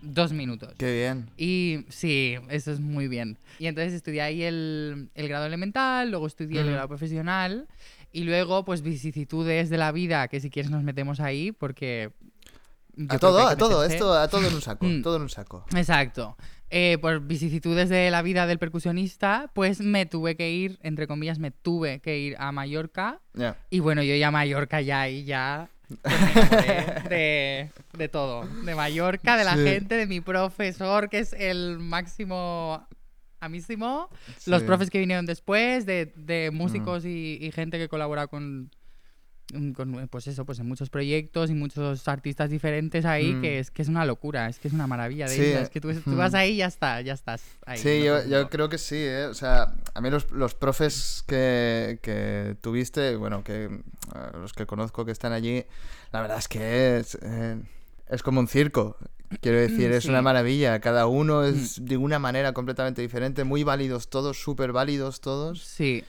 Dos 0.00 0.32
minutos. 0.32 0.74
Qué 0.78 0.92
bien. 0.94 1.28
Y 1.36 1.84
sí, 1.88 2.36
eso 2.50 2.70
es 2.70 2.78
muy 2.78 3.08
bien. 3.08 3.36
Y 3.58 3.66
entonces 3.66 3.92
estudié 3.94 4.22
ahí 4.22 4.42
el, 4.44 5.08
el 5.16 5.28
grado 5.28 5.46
elemental, 5.46 6.10
luego 6.10 6.28
estudié 6.28 6.60
el 6.60 6.70
grado 6.70 6.86
profesional 6.86 7.66
y 8.12 8.22
luego 8.22 8.64
pues 8.64 8.82
vicisitudes 8.82 9.70
de 9.70 9.76
la 9.76 9.90
vida, 9.90 10.28
que 10.28 10.38
si 10.38 10.50
quieres 10.50 10.70
nos 10.70 10.84
metemos 10.84 11.18
ahí 11.18 11.50
porque... 11.50 12.10
A 13.08 13.18
todo, 13.18 13.46
a 13.46 13.56
todo, 13.56 13.84
esto, 13.84 14.12
a 14.12 14.28
todo 14.28 14.46
en 14.46 14.54
un 14.54 14.60
saco, 14.62 14.84
Mm. 14.86 15.02
todo 15.02 15.16
en 15.16 15.22
un 15.22 15.28
saco. 15.28 15.64
Exacto. 15.74 16.36
Eh, 16.70 16.98
por 17.00 17.20
vicisitudes 17.20 17.88
de 17.88 18.10
la 18.10 18.20
vida 18.22 18.46
del 18.46 18.58
percusionista, 18.58 19.50
pues 19.54 19.80
me 19.80 20.04
tuve 20.04 20.36
que 20.36 20.50
ir, 20.50 20.78
entre 20.82 21.06
comillas, 21.06 21.38
me 21.38 21.50
tuve 21.50 22.00
que 22.00 22.18
ir 22.18 22.36
a 22.38 22.52
Mallorca. 22.52 23.20
Ya. 23.34 23.56
Y 23.70 23.80
bueno, 23.80 24.02
yo 24.02 24.14
ya 24.16 24.28
a 24.28 24.30
Mallorca 24.30 24.80
ya 24.82 25.08
y 25.08 25.24
ya 25.24 25.68
pues, 26.02 27.08
de, 27.08 27.70
de 27.96 28.08
todo. 28.08 28.46
De 28.64 28.74
Mallorca, 28.74 29.36
de 29.38 29.44
la 29.44 29.54
Sí. 29.56 29.62
gente, 29.64 29.94
de 29.96 30.06
mi 30.06 30.20
profesor, 30.20 31.08
que 31.08 31.20
es 31.20 31.32
el 31.32 31.78
máximo 31.78 32.86
amísimo. 33.40 34.08
Los 34.46 34.60
Sí. 34.60 34.66
profes 34.66 34.90
que 34.90 34.98
vinieron 34.98 35.24
después, 35.24 35.86
de, 35.86 36.12
de 36.16 36.50
músicos 36.52 37.04
y, 37.04 37.38
y 37.40 37.52
gente 37.52 37.78
que 37.78 37.88
colabora 37.88 38.26
con, 38.26 38.64
mm, 38.64 38.70
con, 39.74 40.08
pues 40.10 40.26
eso, 40.26 40.44
pues 40.44 40.58
en 40.58 40.66
muchos 40.68 40.90
proyectos 40.90 41.50
y 41.50 41.54
muchos 41.54 42.06
artistas 42.06 42.50
diferentes 42.50 43.04
ahí, 43.04 43.32
Mm. 43.34 43.40
que 43.40 43.58
es 43.60 43.70
que 43.70 43.82
es 43.82 43.88
una 43.88 44.04
locura, 44.04 44.48
es 44.48 44.58
que 44.58 44.68
es 44.68 44.74
una 44.74 44.86
maravilla 44.86 45.26
de 45.28 45.34
Sí, 45.36 45.42
es 45.42 45.70
que 45.70 45.80
tú, 45.80 45.92
tú 45.94 46.10
mm. 46.10 46.16
vas 46.16 46.34
ahí 46.34 46.52
y 46.52 46.56
ya 46.58 46.66
está, 46.66 47.00
ya 47.00 47.14
estás 47.14 47.42
ahí. 47.66 47.78
Sí, 47.78 48.04
no 48.06 48.24
yo, 48.26 48.48
creo 48.50 48.68
que 48.68 48.78
sí, 48.78 48.96
¿eh? 48.96 49.24
O 49.26 49.34
sea, 49.34 49.74
a 49.94 50.00
mí 50.00 50.10
los, 50.10 50.30
los 50.32 50.54
profes 50.54 51.24
que, 51.26 51.98
que 52.02 52.56
tuviste, 52.60 53.16
bueno, 53.16 53.42
que 53.42 53.64
eh, 53.64 53.70
los 54.34 54.52
que 54.52 54.66
conozco 54.66 55.04
que 55.04 55.12
están 55.12 55.32
allí, 55.32 55.64
la 56.12 56.20
verdad 56.20 56.38
es 56.38 56.48
que 56.48 56.98
es, 56.98 57.18
eh, 57.22 57.56
es 58.08 58.22
como 58.22 58.40
un 58.40 58.48
circo. 58.48 58.96
Quiero 59.42 59.58
decir, 59.58 59.92
es 59.92 60.04
Sí. 60.04 60.08
Mm. 60.08 60.12
una 60.12 60.22
maravilla. 60.22 60.80
Cada 60.80 61.06
uno 61.06 61.44
es 61.44 61.84
de 61.84 61.96
una 61.98 62.18
manera 62.18 62.52
completamente 62.54 63.02
diferente, 63.02 63.44
muy 63.44 63.62
válidos 63.62 64.08
todos, 64.08 64.40
súper 64.40 64.72
válidos 64.72 65.20
todos. 65.20 65.62
Sí, 65.62 66.02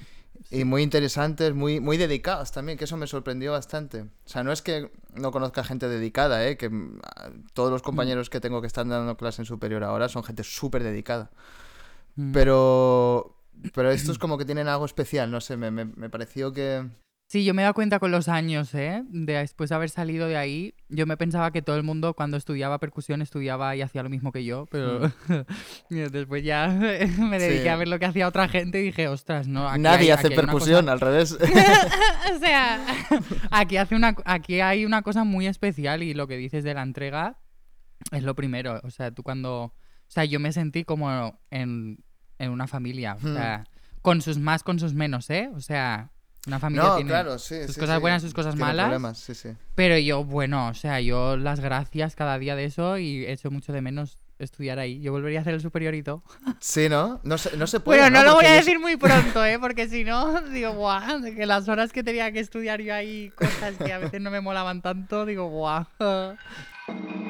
Y 0.51 0.63
muy 0.63 0.81
interesantes, 0.81 1.53
muy, 1.53 1.79
muy 1.79 1.98
dedicados 1.98 2.51
también, 2.51 2.77
que 2.77 2.86
eso 2.86 2.98
me 2.98 3.08
sorprendió 3.08 3.51
bastante. 3.51 4.01
O 4.01 4.29
sea, 4.29 4.43
no 4.43 4.51
es 4.51 4.62
que 4.62 4.91
no 5.13 5.31
conozca 5.31 5.63
gente 5.63 5.88
dedicada, 5.88 6.48
¿eh? 6.48 6.58
que 6.58 6.69
mm, 6.69 7.00
todos 7.53 7.72
los 7.72 7.81
compañeros 7.81 8.29
que 8.29 8.39
tengo 8.39 8.62
que 8.62 8.67
están 8.67 8.89
dando 8.89 9.15
clase 9.17 9.41
en 9.41 9.46
superior 9.46 9.84
ahora 9.84 10.10
son 10.10 10.24
gente 10.24 10.43
súper 10.43 10.84
dedicada. 10.84 11.29
Mm. 12.15 12.31
Pero, 12.31 13.38
pero 13.74 13.91
estos 13.91 14.17
como 14.17 14.38
que 14.38 14.46
tienen 14.46 14.67
algo 14.67 14.86
especial, 14.86 15.29
no 15.29 15.41
sé, 15.41 15.58
me, 15.58 15.72
me, 15.72 15.86
me 15.86 16.10
pareció 16.10 16.51
que... 16.51 16.88
Sí, 17.31 17.45
yo 17.45 17.53
me 17.53 17.62
he 17.62 17.63
dado 17.63 17.75
cuenta 17.75 18.00
con 18.00 18.09
los 18.09 18.27
años, 18.27 18.74
¿eh? 18.74 19.03
De, 19.07 19.33
después 19.33 19.69
de 19.69 19.75
haber 19.75 19.91
salido 19.91 20.27
de 20.27 20.36
ahí, 20.36 20.74
yo 20.89 21.05
me 21.05 21.15
pensaba 21.15 21.51
que 21.51 21.62
todo 21.62 21.75
el 21.77 21.83
mundo 21.83 22.15
cuando 22.15 22.38
estudiaba 22.38 22.79
percusión 22.79 23.21
estudiaba 23.21 23.75
y 23.75 23.83
hacía 23.83 24.01
lo 24.01 24.09
mismo 24.09 24.31
que 24.31 24.43
yo, 24.45 24.65
pero 24.71 25.12
y 25.91 25.95
después 25.95 26.43
ya 26.43 26.67
me 27.19 27.38
dediqué 27.38 27.59
Mm. 27.59 27.63
Sí. 27.63 27.67
a 27.67 27.75
ver 27.75 27.88
lo 27.88 28.00
que 28.00 28.05
hacía 28.07 28.27
otra 28.27 28.48
gente 28.50 28.81
y 28.81 28.86
dije, 28.86 29.07
ostras, 29.07 29.48
no, 29.48 29.69
aquí 29.69 29.79
Nadie 29.79 30.05
hay- 30.05 30.09
hace 30.17 30.27
aquí 30.27 30.36
percusión, 30.38 30.86
cosa- 30.86 30.91
al 30.93 31.00
revés. 31.00 31.33
o 32.36 32.39
sea, 32.39 32.83
aquí, 33.51 33.77
hace 33.77 33.95
una, 33.95 34.15
aquí 34.25 34.59
hay 34.62 34.83
una 34.86 35.03
cosa 35.03 35.24
muy 35.24 35.45
especial 35.45 36.01
y 36.01 36.15
lo 36.15 36.27
que 36.27 36.36
dices 36.36 36.63
de 36.63 36.74
la 36.74 36.81
entrega 36.81 37.38
es 38.12 38.24
lo 38.24 38.33
primero. 38.33 38.79
O 38.83 38.89
sea, 38.89 39.12
tú 39.12 39.21
cuando... 39.21 39.65
O 39.65 39.74
sea, 40.12 40.25
yo 40.25 40.39
me 40.39 40.51
sentí 40.51 40.83
como 40.83 41.39
en, 41.51 42.03
en 42.39 42.50
una 42.50 42.65
familia. 42.65 43.17
O 43.21 43.27
Hmm. 43.27 43.36
sea, 43.36 43.65
con 44.01 44.21
sus 44.24 44.39
más, 44.39 44.63
con 44.63 44.79
sus 44.79 44.95
menos, 44.95 45.29
¿eh? 45.29 45.51
O 45.53 45.62
sea, 45.62 46.12
una 46.48 46.60
familia 46.60 46.89
no, 46.89 46.96
tiene 46.96 47.10
claro, 47.10 47.38
sí. 47.38 47.63
sus 47.65 47.75
sí, 47.75 47.79
cosas 47.79 47.96
sí. 47.98 48.01
buenas, 48.01 48.22
sus 48.22 48.34
cosas 48.34 48.55
malas. 48.55 48.86
problemas, 48.86 49.17
sí, 49.17 49.36
sí. 49.36 49.50
Pero 49.75 49.98
yo, 49.98 50.24
bueno, 50.24 50.69
o 50.69 50.74
sea, 50.74 51.01
yo 51.01 51.38
las 51.38 51.60
gracias 51.60 52.15
cada 52.15 52.38
día 52.39 52.55
de 52.55 52.65
eso 52.65 52.98
y 52.98 53.25
echo 53.25 53.51
mucho 53.51 53.74
de 53.74 53.81
menos 53.81 54.17
estudiar 54.39 54.79
ahí. 54.79 55.01
Yo 55.01 55.12
volvería 55.12 55.39
a 55.39 55.41
hacer 55.41 55.53
el 55.53 55.62
superiorito. 55.62 56.24
Sí, 56.60 56.89
¿no? 56.89 57.19
No 57.24 57.38
se, 57.38 57.55
no 57.58 57.67
se 57.67 57.79
puede. 57.81 58.00
Bueno, 58.00 58.19
no, 58.19 58.25
lo 58.25 58.36
voy 58.36 58.46
a 58.46 58.53
decir 58.53 58.79
muy 58.79 58.96
pronto, 58.96 59.43
¿eh? 59.46 59.60
Porque 59.62 59.88
si 59.88 60.03
no, 60.03 60.41
digo, 60.41 60.74
guau, 60.74 61.22
que 61.24 61.46
las 61.46 61.67
horas 61.67 61.91
que 61.91 62.03
tenía 62.03 62.31
que 62.31 62.39
estudiar 62.39 62.81
yo 62.81 62.93
ahí, 62.93 63.31
cosas 63.36 63.75
que 63.75 63.91
a 63.91 64.00
veces 64.00 64.22
no 64.22 64.31
me 64.31 64.41
molaban 64.41 64.81
tanto, 64.81 65.25
digo, 65.25 65.50
guau. 65.50 65.86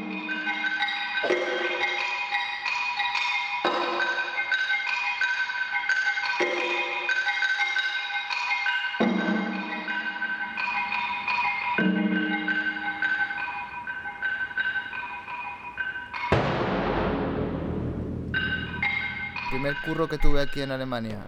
primer 19.61 19.75
curro 19.85 20.07
que 20.07 20.17
tuve 20.17 20.39
aquí 20.41 20.61
en 20.61 20.71
Alemania 20.71 21.19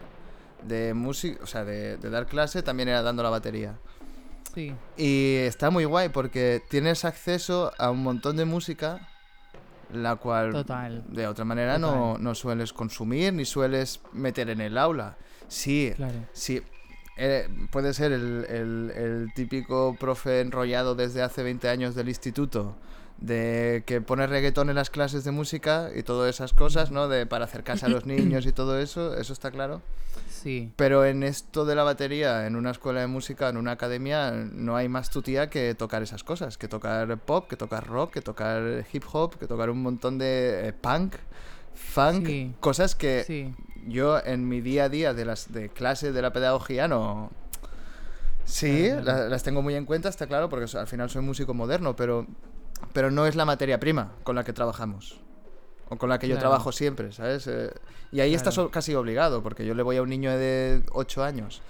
de 0.64 0.94
música, 0.94 1.44
o 1.44 1.48
sea, 1.48 1.66
de, 1.66 1.98
de 1.98 2.10
dar 2.10 2.28
clase, 2.28 2.64
también 2.64 2.88
era 2.88 3.02
dando 3.02 3.24
la 3.24 3.30
batería. 3.30 3.76
Sí. 4.56 4.74
Y 4.96 5.36
está 5.40 5.70
muy 5.70 5.84
guay 5.86 6.08
porque 6.10 6.62
tienes 6.70 7.04
acceso 7.04 7.74
a 7.78 7.92
un 7.92 8.02
montón 8.04 8.38
de 8.38 8.46
música 8.46 9.06
la 9.94 10.16
cual 10.16 10.54
Total. 10.54 11.04
de 11.10 11.28
otra 11.28 11.44
manera 11.44 11.78
no, 11.78 12.18
no 12.18 12.34
sueles 12.34 12.72
consumir 12.72 13.34
ni 13.34 13.44
sueles 13.44 14.00
meter 14.14 14.50
en 14.50 14.62
el 14.62 14.78
aula. 14.78 15.18
Sí, 15.50 15.92
Claro. 15.98 16.14
sí. 16.32 16.62
eh, 17.18 17.50
puede 17.70 17.94
ser 17.94 18.14
el, 18.14 18.46
el- 18.48 18.92
el 18.96 19.34
típico 19.36 19.98
profe 20.00 20.40
enrollado 20.40 20.96
desde 20.96 21.22
hace 21.22 21.44
20 21.44 21.68
años 21.68 21.96
del 21.96 22.08
instituto 22.08 22.78
de 23.22 23.84
que 23.86 24.02
pone 24.02 24.26
reggaetón 24.28 24.70
en 24.70 24.76
las 24.76 24.90
clases 24.90 25.24
de 25.24 25.32
música 25.32 25.90
y 25.96 26.04
todas 26.04 26.30
esas 26.34 26.54
cosas, 26.54 26.92
¿no? 26.92 27.08
De 27.08 27.26
para 27.26 27.46
acercarse 27.46 27.86
a 27.86 27.90
los 27.90 28.06
niños 28.08 28.46
y 28.46 28.52
todo 28.52 28.78
eso, 28.80 29.16
eso 29.16 29.32
está 29.32 29.52
claro. 29.52 29.82
Sí. 30.30 30.74
Pero 30.76 31.06
en 31.06 31.22
esto 31.24 31.64
de 31.66 31.76
la 31.76 31.84
batería, 31.84 32.48
en 32.48 32.56
una 32.56 32.72
escuela 32.72 33.00
de 33.02 33.08
música, 33.08 33.48
en 33.50 33.58
una 33.58 33.72
academia, 33.74 34.32
no 34.32 34.76
hay 34.76 34.90
más 34.90 35.10
tutía 35.12 35.50
que 35.50 35.76
tocar 35.76 36.02
esas 36.02 36.24
cosas, 36.24 36.58
que 36.58 36.68
tocar 36.68 37.16
pop, 37.20 37.48
que 37.48 37.56
tocar 37.56 37.86
rock, 37.88 38.12
que 38.14 38.22
tocar 38.22 38.84
hip 38.92 39.04
hop, 39.14 39.38
que 39.38 39.46
tocar 39.48 39.70
un 39.70 39.82
montón 39.84 40.18
de 40.18 40.70
eh, 40.70 40.74
punk, 40.74 41.16
funk, 41.76 42.26
Sí. 42.26 42.54
cosas 42.60 42.96
que 42.96 43.24
Sí. 43.26 43.54
yo 43.88 44.20
en 44.26 44.48
mi 44.48 44.62
día 44.62 44.86
a 44.86 44.90
día 44.90 45.14
de 45.14 45.26
las 45.26 45.52
de 45.54 45.70
clase 45.70 46.12
de 46.12 46.22
la 46.22 46.34
pedagogía 46.34 46.88
no 46.88 47.32
sí 48.46 48.88
Claro, 48.88 49.04
claro. 49.04 49.20
la- 49.24 49.30
las 49.30 49.44
tengo 49.44 49.62
muy 49.62 49.76
en 49.76 49.86
cuenta 49.86 50.10
está 50.10 50.28
claro 50.28 50.50
porque 50.50 50.66
al 50.78 50.88
final 50.88 51.10
soy 51.10 51.22
músico 51.22 51.54
moderno 51.54 51.96
pero 51.96 52.28
pero 52.94 53.12
no 53.12 53.26
es 53.26 53.36
la 53.36 53.46
materia 53.46 53.80
prima 53.80 54.12
con 54.24 54.36
la 54.36 54.44
que 54.44 54.54
trabajamos 54.54 55.20
o 55.90 55.98
con 55.98 56.10
la 56.10 56.20
que 56.20 56.28
yo 56.28 56.36
Claro. 56.36 56.50
trabajo 56.50 56.72
siempre 56.72 57.12
sabes 57.12 57.48
Eh, 57.48 57.72
y 58.12 58.20
ahí 58.20 58.34
estás 58.36 58.56
Claro. 58.56 58.68
o- 58.70 58.72
casi 58.72 58.94
obligado 58.96 59.42
porque 59.44 59.66
yo 59.66 59.74
le 59.74 59.84
voy 59.84 59.98
a 59.98 60.02
un 60.02 60.10
niño 60.10 60.32
de 60.32 60.84
8 60.92 61.24
años 61.24 61.62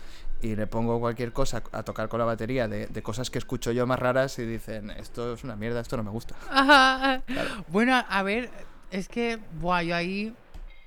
y 0.42 0.56
le 0.56 0.66
pongo 0.68 1.00
cualquier 1.00 1.34
cosa 1.34 1.62
a 1.72 1.84
tocar 1.84 2.10
con 2.10 2.20
la 2.20 2.26
batería 2.26 2.68
de, 2.68 2.88
de 2.88 3.02
cosas 3.04 3.30
que 3.30 3.38
escucho 3.38 3.72
yo 3.72 3.86
más 3.86 4.00
raras 4.00 4.40
y 4.40 4.46
dicen 4.46 4.90
esto 4.92 5.34
es 5.34 5.44
una 5.44 5.56
mierda 5.56 5.80
esto 5.82 5.98
no 5.98 6.04
me 6.04 6.10
gusta 6.10 6.36
Ajá. 6.50 7.22
Bueno, 7.68 7.94
a 8.10 8.24
ver, 8.24 8.50
es 8.90 9.08
que, 9.08 9.38
buah, 9.60 9.84
yo 9.84 9.96
ahí, 9.96 10.34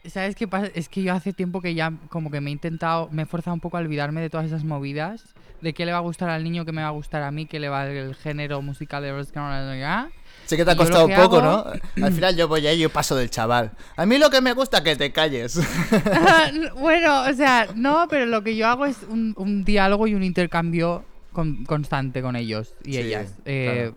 ¿sabes 0.06 0.34
qué 0.34 0.48
pasa? 0.48 0.66
Es 0.74 0.88
que 0.88 1.02
yo 1.04 1.12
hace 1.14 1.32
tiempo 1.32 1.60
que 1.60 1.74
ya 1.74 1.92
como 2.08 2.30
que 2.32 2.40
me 2.40 2.50
he 2.50 2.52
intentado, 2.52 3.08
me 3.12 3.22
he 3.22 3.26
forzado 3.26 3.54
un 3.54 3.60
poco 3.60 3.76
a 3.76 3.80
olvidarme 3.80 4.20
de 4.20 4.28
todas 4.30 4.46
esas 4.46 4.64
movidas, 4.64 5.24
de 5.64 5.72
qué 5.72 5.86
le 5.86 5.92
va 5.92 5.98
a 5.98 6.02
gustar 6.02 6.28
al 6.28 6.44
niño, 6.44 6.66
qué 6.66 6.72
me 6.72 6.82
va 6.82 6.88
a 6.88 6.92
gustar 6.92 7.22
a 7.22 7.30
mí, 7.30 7.46
qué 7.46 7.58
le 7.58 7.70
va 7.70 7.86
el 7.86 8.14
género 8.14 8.60
musical 8.60 9.02
de 9.02 9.12
los 9.12 9.28
Sí 10.46 10.56
que 10.58 10.64
te 10.64 10.70
ha 10.70 10.76
costado 10.76 11.08
que 11.08 11.14
poco, 11.16 11.38
hago- 11.38 11.42
¿no? 11.96 12.04
Al 12.06 12.12
final 12.12 12.36
yo 12.36 12.46
voy 12.48 12.66
ahí 12.66 12.76
y 12.76 12.80
yo 12.82 12.90
paso 12.90 13.16
del 13.16 13.30
chaval. 13.30 13.72
A 13.96 14.04
mí 14.04 14.18
lo 14.18 14.28
que 14.28 14.42
me 14.42 14.52
gusta 14.52 14.78
es 14.78 14.84
que 14.84 14.94
te 14.96 15.10
calles. 15.10 15.58
bueno, 16.78 17.22
o 17.22 17.32
sea, 17.32 17.68
no, 17.74 18.06
pero 18.10 18.26
lo 18.26 18.42
que 18.44 18.54
yo 18.56 18.66
hago 18.68 18.84
es 18.84 18.98
un, 19.08 19.32
un 19.38 19.64
diálogo 19.64 20.06
y 20.06 20.14
un 20.14 20.22
intercambio 20.22 21.02
con- 21.32 21.64
constante 21.64 22.20
con 22.20 22.36
ellos 22.36 22.74
y 22.84 22.92
Sí, 22.92 22.98
ellas. 22.98 23.34
Eh, 23.46 23.92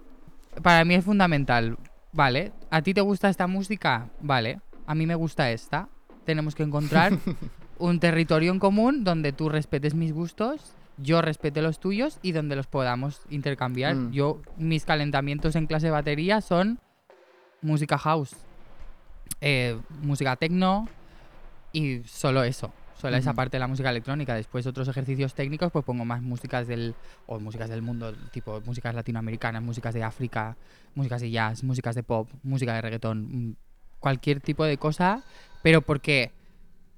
Para 0.64 0.86
mí 0.86 0.96
es 0.96 1.04
fundamental. 1.04 1.78
Vale, 2.14 2.54
¿a 2.72 2.82
ti 2.82 2.94
te 2.94 3.02
gusta 3.02 3.28
esta 3.30 3.46
música? 3.48 4.08
Vale, 4.22 4.62
a 4.86 4.96
mí 4.96 5.06
me 5.06 5.16
gusta 5.16 5.52
esta. 5.52 5.90
Tenemos 6.24 6.56
que 6.56 6.64
encontrar 6.64 7.12
un 7.78 8.00
territorio 8.00 8.54
en 8.54 8.60
común 8.60 9.04
donde 9.04 9.34
tú 9.34 9.50
respetes 9.50 9.94
mis 9.96 10.14
gustos, 10.14 10.74
yo 10.98 11.22
respete 11.22 11.62
los 11.62 11.80
tuyos 11.80 12.20
y 12.22 12.32
donde 12.32 12.56
los 12.56 12.68
podamos 12.68 13.22
intercambiar. 13.30 13.96
Mm. 13.96 14.12
Yo, 14.12 14.42
mis 14.58 14.86
calentamientos 14.86 15.56
en 15.56 15.68
clase 15.68 15.88
de 15.88 15.92
batería 15.92 16.42
son 16.42 16.80
música 17.62 17.98
house, 17.98 18.36
eh, 19.42 19.80
música 20.02 20.36
techno 20.36 20.88
y 21.72 22.04
solo 22.04 22.44
eso. 22.44 22.74
Solo 23.00 23.16
esa 23.16 23.30
Ujú. 23.30 23.36
parte 23.36 23.58
de 23.58 23.60
la 23.60 23.68
música 23.68 23.92
electrónica. 23.92 24.34
Después 24.34 24.66
otros 24.66 24.88
ejercicios 24.88 25.36
técnicos, 25.36 25.72
pues 25.72 25.86
pongo 25.86 26.04
más 26.04 26.24
músicas 26.24 26.68
del. 26.68 26.96
o 27.28 27.40
músicas 27.40 27.70
del 27.70 27.84
mundo, 27.84 28.12
tipo 28.32 28.60
músicas 28.62 28.96
latinoamericanas, 28.96 29.62
músicas 29.62 29.94
de 29.94 30.04
África, 30.04 30.58
músicas 30.96 31.22
de 31.22 31.30
jazz, 31.30 31.64
músicas 31.64 31.94
de 31.94 32.02
pop, 32.02 32.28
música 32.42 32.74
de 32.74 32.82
reggaetón, 32.82 33.50
mm, 33.50 33.56
cualquier 34.00 34.42
tipo 34.42 34.64
de 34.64 34.78
cosa. 34.78 35.24
Pero 35.62 35.84
porque 35.84 36.32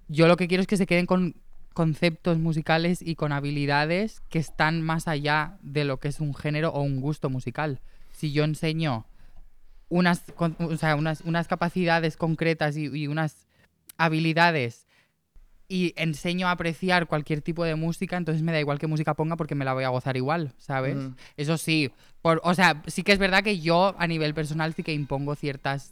yo 0.07 0.29
lo 0.29 0.37
que 0.37 0.47
quiero 0.47 0.61
es 0.61 0.67
que 0.67 0.77
se 0.77 0.85
queden 0.85 1.05
con 1.05 1.35
conceptos 1.79 2.39
musicales 2.39 3.01
y 3.01 3.15
con 3.15 3.31
habilidades 3.31 4.19
que 4.27 4.37
están 4.37 4.81
más 4.81 5.07
allá 5.07 5.57
de 5.61 5.85
lo 5.85 5.97
que 5.97 6.09
es 6.09 6.19
un 6.19 6.35
género 6.35 6.71
o 6.71 6.81
un 6.81 6.99
gusto 6.99 7.29
musical. 7.29 7.79
Si 8.11 8.33
yo 8.33 8.43
enseño 8.43 9.05
unas, 9.87 10.25
o 10.37 10.75
sea, 10.75 10.97
unas, 10.97 11.21
unas 11.21 11.47
capacidades 11.47 12.17
concretas 12.17 12.75
y, 12.75 12.87
y 12.87 13.07
unas 13.07 13.47
habilidades 13.95 14.87
y 15.69 15.93
enseño 15.95 16.49
a 16.49 16.51
apreciar 16.51 17.07
cualquier 17.07 17.41
tipo 17.41 17.63
de 17.63 17.75
música, 17.75 18.17
entonces 18.17 18.43
me 18.43 18.51
da 18.51 18.59
igual 18.59 18.77
qué 18.77 18.87
música 18.87 19.13
ponga 19.13 19.37
porque 19.37 19.55
me 19.55 19.63
la 19.63 19.73
voy 19.73 19.85
a 19.85 19.89
gozar 19.89 20.17
igual, 20.17 20.51
¿sabes? 20.57 20.97
Ujú. 20.97 21.15
Eso 21.37 21.57
sí, 21.57 21.91
por, 22.21 22.41
o 22.43 22.53
sea, 22.55 22.83
sí 22.87 23.03
que 23.03 23.13
es 23.13 23.19
verdad 23.19 23.41
que 23.41 23.61
yo 23.61 23.95
a 23.97 24.05
nivel 24.05 24.33
personal 24.33 24.73
sí 24.73 24.83
que 24.83 24.91
impongo 24.91 25.33
ciertas 25.35 25.91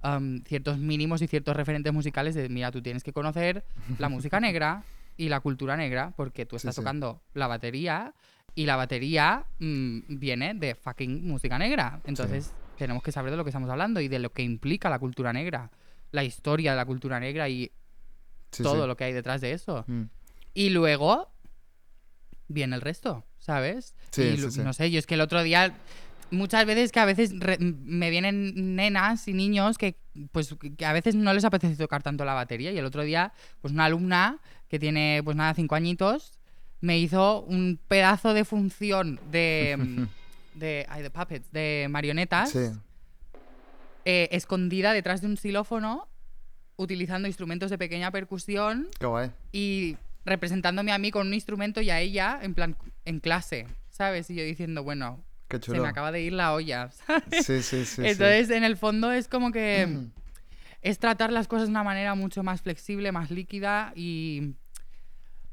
am, 0.00 0.42
ciertos 0.44 0.78
mínimos 0.78 1.20
y 1.20 1.26
ciertos 1.26 1.54
referentes 1.54 1.92
musicales 1.92 2.34
de, 2.34 2.48
mira, 2.48 2.72
tú 2.72 2.80
tienes 2.80 3.04
que 3.04 3.12
conocer 3.12 3.62
la 3.98 4.08
música 4.08 4.40
negra 4.40 4.84
y 5.18 5.28
la 5.28 5.40
cultura 5.40 5.76
negra 5.76 6.14
porque 6.16 6.46
tú 6.46 6.56
estás 6.56 6.74
sí. 6.74 6.80
tocando 6.80 7.20
la 7.34 7.46
batería 7.46 8.14
y 8.54 8.64
la 8.64 8.76
batería 8.76 9.44
mm, 9.58 9.98
viene 10.18 10.54
de 10.54 10.74
fucking 10.74 11.26
música 11.28 11.58
negra. 11.58 12.00
Entonces 12.04 12.54
tenemos 12.78 13.02
que 13.02 13.12
saber 13.12 13.30
de 13.32 13.36
lo 13.36 13.44
que 13.44 13.50
estamos 13.50 13.68
hablando 13.68 14.00
y 14.00 14.08
de 14.08 14.18
lo 14.20 14.32
que 14.32 14.42
implica 14.42 14.88
la 14.88 14.98
cultura 14.98 15.32
negra, 15.32 15.70
la 16.12 16.24
historia 16.24 16.70
de 16.70 16.76
la 16.78 16.86
cultura 16.86 17.20
negra 17.20 17.48
y 17.50 17.70
todo 18.62 18.86
lo 18.86 18.96
que 18.96 19.04
hay 19.04 19.12
detrás 19.12 19.40
de 19.42 19.52
eso. 19.52 19.84
Mm. 19.86 20.04
Y 20.54 20.70
luego 20.70 21.30
viene 22.48 22.76
el 22.76 22.80
resto, 22.82 23.24
¿sabes? 23.38 23.94
Sí, 24.10 24.34
y 24.38 24.62
no 24.62 24.72
sé, 24.72 24.90
yo 24.90 24.98
es 24.98 25.06
que 25.06 25.14
el 25.14 25.20
otro 25.20 25.42
día 25.42 25.76
muchas 26.30 26.64
veces 26.66 26.92
que 26.92 27.00
a 27.00 27.04
veces 27.04 27.32
re- 27.38 27.58
me 27.58 28.10
vienen 28.10 28.74
nenas 28.76 29.28
y 29.28 29.32
niños 29.34 29.78
que 29.78 29.96
pues 30.32 30.54
que 30.76 30.84
a 30.84 30.92
veces 30.92 31.14
no 31.14 31.32
les 31.32 31.44
apetece 31.44 31.76
tocar 31.76 32.02
tanto 32.02 32.24
la 32.24 32.34
batería 32.34 32.70
y 32.72 32.78
el 32.78 32.84
otro 32.84 33.02
día 33.02 33.32
pues 33.62 33.72
una 33.72 33.86
alumna 33.86 34.38
que 34.68 34.78
tiene 34.78 35.20
pues 35.24 35.36
nada 35.36 35.54
cinco 35.54 35.74
añitos 35.74 36.32
me 36.80 36.98
hizo 36.98 37.40
un 37.42 37.78
pedazo 37.88 38.34
de 38.34 38.44
función 38.44 39.18
de 39.30 39.76
mm, 39.78 40.02
de 40.58 40.86
ay, 40.88 41.02
de 41.02 41.10
puppets 41.10 41.50
de 41.52 41.86
marionetas 41.90 42.50
Sí. 42.50 42.70
eh, 44.04 44.28
escondida 44.32 44.92
detrás 44.92 45.20
de 45.20 45.26
un 45.28 45.36
xilófono 45.36 46.08
utilizando 46.76 47.26
instrumentos 47.28 47.70
de 47.70 47.78
pequeña 47.78 48.10
percusión 48.10 48.88
Qué 48.98 49.06
guay. 49.06 49.30
y 49.52 49.96
representándome 50.24 50.92
a 50.92 50.98
mí 50.98 51.10
con 51.10 51.26
un 51.26 51.34
instrumento 51.34 51.80
y 51.80 51.90
a 51.90 52.00
ella 52.00 52.38
en 52.42 52.54
plan 52.54 52.76
en 53.04 53.20
clase, 53.20 53.66
¿sabes? 53.90 54.28
Y 54.30 54.34
yo 54.34 54.44
diciendo, 54.44 54.82
bueno, 54.84 55.24
Qué 55.48 55.56
se 55.56 55.62
chulo. 55.62 55.82
me 55.82 55.88
acaba 55.88 56.12
de 56.12 56.20
ir 56.22 56.34
la 56.34 56.52
olla, 56.52 56.90
¿sabes? 57.06 57.46
Sí, 57.46 57.62
sí, 57.62 57.84
sí. 57.84 57.86
sí. 57.86 58.02
Entonces, 58.04 58.50
en 58.50 58.64
el 58.64 58.76
fondo 58.76 59.10
es 59.10 59.26
como 59.28 59.50
que 59.50 59.88
es 60.82 60.98
tratar 60.98 61.32
las 61.32 61.48
cosas 61.48 61.66
de 61.68 61.72
una 61.72 61.82
manera 61.84 62.14
mucho 62.14 62.42
más 62.42 62.62
flexible, 62.62 63.12
más 63.12 63.30
líquida 63.30 63.92
y 63.96 64.54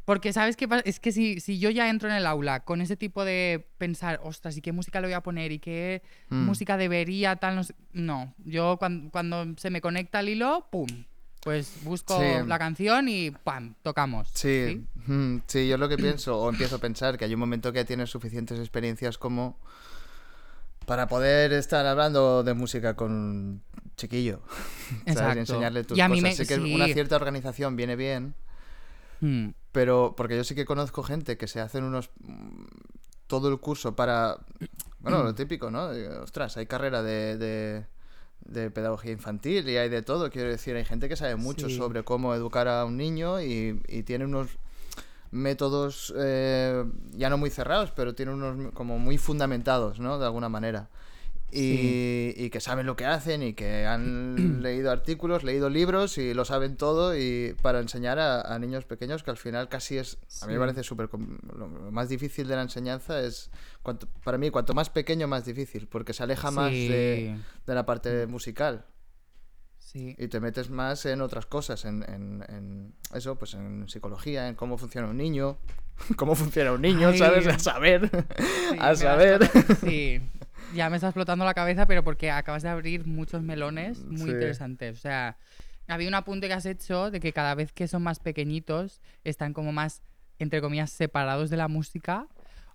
porque 0.05 0.33
sabes 0.33 0.55
qué 0.55 0.67
pasa? 0.67 0.83
es 0.85 0.99
que 0.99 1.11
si, 1.11 1.39
si 1.39 1.57
yo 1.57 1.71
ya 1.71 1.89
entro 1.89 2.07
en 2.09 2.15
el 2.15 2.27
aula 2.27 2.59
con 2.63 2.79
ese 2.79 2.95
tipo 2.95 3.25
de 3.25 3.67
pensar, 3.79 4.19
ostras, 4.23 4.55
¿y 4.55 4.61
qué 4.61 4.71
música 4.71 5.01
le 5.01 5.07
voy 5.07 5.13
a 5.15 5.21
poner? 5.21 5.51
¿Y 5.51 5.57
qué 5.59 6.03
Mm. 6.29 6.45
música 6.45 6.77
debería 6.77 7.35
tal? 7.37 7.55
No, 7.55 7.63
sé- 7.63 7.73
no. 7.93 8.33
yo 8.45 8.77
cuando, 8.77 9.09
cuando 9.09 9.45
se 9.57 9.71
me 9.71 9.81
conecta 9.81 10.19
el 10.19 10.29
hilo, 10.29 10.67
¡pum! 10.71 10.87
Pues 11.41 11.73
busco 11.83 12.15
Sí. 12.19 12.47
la 12.47 12.57
canción 12.59 13.07
y 13.09 13.31
¡pam! 13.31 13.73
Tocamos. 13.81 14.29
Sí, 14.33 14.83
mm, 15.07 15.37
sí, 15.47 15.67
yo 15.67 15.77
lo 15.77 15.89
que 15.89 15.97
pienso, 15.97 16.39
o 16.39 16.49
empiezo 16.49 16.75
a 16.75 16.79
pensar, 16.79 17.17
que 17.17 17.25
hay 17.25 17.33
un 17.33 17.39
momento 17.39 17.71
que 17.73 17.83
tienes 17.85 18.09
suficientes 18.11 18.59
experiencias 18.59 19.17
como 19.17 19.57
para 20.85 21.07
poder 21.07 21.51
estar 21.53 21.85
hablando 21.85 22.43
de 22.43 22.53
música 22.53 22.95
con 22.95 23.61
chiquillo. 23.95 24.41
¿sabes? 24.89 25.05
Y 25.05 25.09
Exacto. 25.11 25.39
enseñarle 25.39 25.83
tus 25.83 25.97
Y 25.97 26.01
a 26.01 26.07
mí 26.09 26.21
cosas. 26.21 26.23
me- 26.37 26.45
sí 26.45 26.47
que 26.47 26.55
sí. 26.55 26.73
una 26.75 26.85
cierta 26.87 27.15
organización 27.15 27.75
viene 27.75 27.95
bien, 27.95 28.33
Mm, 29.21 29.51
pero 29.71 30.13
porque 30.17 30.35
yo 30.35 30.43
sí 30.43 30.55
que 30.55 30.65
conozco 30.65 31.01
gente 31.01 31.37
que 31.37 31.47
se 31.47 31.61
hacen 31.61 31.85
unos 31.85 32.09
mm, 32.19 32.65
todo 33.27 33.47
el 33.47 33.59
curso 33.59 33.95
para 33.95 34.37
bueno 34.99 35.23
lo 35.23 35.33
típico 35.33 35.71
no 35.71 35.89
ostras 36.21 36.57
hay 36.57 36.65
carrera 36.65 37.01
de, 37.01 37.37
de, 37.37 37.85
de 38.41 38.71
pedagogía 38.71 39.13
infantil 39.13 39.69
y 39.69 39.77
hay 39.77 39.87
de 39.87 40.01
todo 40.01 40.29
quiero 40.29 40.49
decir 40.49 40.75
hay 40.75 40.83
gente 40.83 41.07
que 41.07 41.15
sabe 41.15 41.37
mucho 41.37 41.69
Sí. 41.69 41.77
sobre 41.77 42.03
cómo 42.03 42.35
educar 42.35 42.67
a 42.67 42.83
un 42.83 42.97
niño 42.97 43.39
y, 43.41 43.81
y 43.87 44.03
tiene 44.03 44.25
unos 44.25 44.49
métodos 45.31 46.13
eh, 46.17 46.83
ya 47.11 47.29
no 47.29 47.37
muy 47.37 47.49
cerrados 47.49 47.91
pero 47.91 48.15
tiene 48.15 48.33
unos 48.33 48.73
como 48.73 48.99
muy 48.99 49.17
fundamentados 49.17 49.99
no 49.99 50.19
de 50.19 50.25
alguna 50.25 50.49
manera 50.49 50.89
y, 51.57 52.33
y 52.35 52.49
que 52.49 52.59
saben 52.59 52.85
lo 52.85 52.95
que 52.95 53.05
hacen 53.05 53.41
y 53.43 53.53
que 53.53 53.85
han 53.85 54.61
leído 54.63 54.91
artículos, 54.91 55.43
leído 55.43 55.69
libros 55.69 56.17
y 56.17 56.33
lo 56.33 56.45
saben 56.45 56.75
todo 56.77 57.15
y 57.17 57.55
para 57.61 57.79
enseñar 57.79 58.19
a, 58.19 58.41
a 58.41 58.59
niños 58.59 58.85
pequeños 58.85 59.23
que 59.23 59.31
al 59.31 59.37
final 59.37 59.69
casi 59.69 59.97
es, 59.97 60.17
a 60.41 60.47
mí 60.47 60.53
me 60.53 60.59
parece 60.59 60.83
súper, 60.83 61.09
lo 61.11 61.67
lo 61.67 61.91
más 61.91 62.09
difícil 62.09 62.47
de 62.47 62.55
la 62.55 62.61
enseñanza 62.63 63.19
es, 63.21 63.49
cuanto, 63.81 64.07
para 64.23 64.37
mí, 64.37 64.49
cuanto 64.49 64.73
más 64.73 64.89
pequeño 64.89 65.27
más 65.27 65.45
difícil 65.45 65.87
porque 65.87 66.13
se 66.13 66.23
aleja 66.23 66.51
más 66.51 66.71
de, 66.71 67.37
la 67.65 67.85
parte 67.85 68.27
musical. 68.27 68.85
Sí. 69.77 70.15
y 70.17 70.27
te 70.27 70.39
metes 70.39 70.69
más 70.69 71.05
en 71.05 71.21
otras 71.21 71.45
cosas, 71.45 71.85
en, 71.85 72.03
en- 72.09 72.43
en 72.49 72.93
eso, 73.13 73.35
pues 73.35 73.53
en 73.53 73.87
psicología, 73.87 74.47
en 74.49 74.55
cómo 74.55 74.77
funciona 74.77 75.07
un 75.07 75.15
niño, 75.15 75.57
cómo 76.17 76.35
funciona 76.35 76.71
un 76.73 76.81
niño, 76.81 77.09
Ay. 77.09 77.17
¿sabes? 77.19 77.47
A 77.47 77.59
saber, 77.59 78.09
Sí, 78.71 78.77
a 78.79 78.95
saber. 78.95 79.49
Sí. 79.81 80.21
Ya 80.73 80.89
me 80.89 80.97
está 80.97 81.07
explotando 81.07 81.45
la 81.45 81.53
cabeza, 81.53 81.85
pero 81.85 82.03
porque 82.03 82.31
acabas 82.31 82.63
de 82.63 82.69
abrir 82.69 83.05
muchos 83.05 83.43
melones 83.43 83.99
muy 84.05 84.29
Sí. 84.29 84.31
interesantes. 84.31 84.97
O 84.97 85.01
sea, 85.01 85.37
había 85.87 86.07
un 86.07 86.15
apunte 86.15 86.47
que 86.47 86.53
has 86.53 86.65
hecho 86.65 87.11
de 87.11 87.19
que 87.19 87.31
cada 87.33 87.53
vez 87.55 87.71
que 87.71 87.87
son 87.87 88.03
más 88.03 88.19
pequeñitos 88.19 89.01
están 89.23 89.53
como 89.53 89.71
más, 89.71 90.01
entre 90.39 90.61
comillas, 90.61 90.89
separados 90.91 91.49
de 91.49 91.57
la 91.57 91.67
música. 91.67 92.27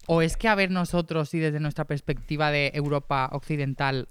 ¿O 0.06 0.22
es 0.22 0.36
que 0.36 0.48
a 0.48 0.54
ver 0.54 0.70
nosotros 0.70 1.34
y 1.34 1.38
desde 1.40 1.60
nuestra 1.60 1.84
perspectiva 1.84 2.50
de 2.50 2.70
Europa 2.74 3.28
occidental 3.32 4.08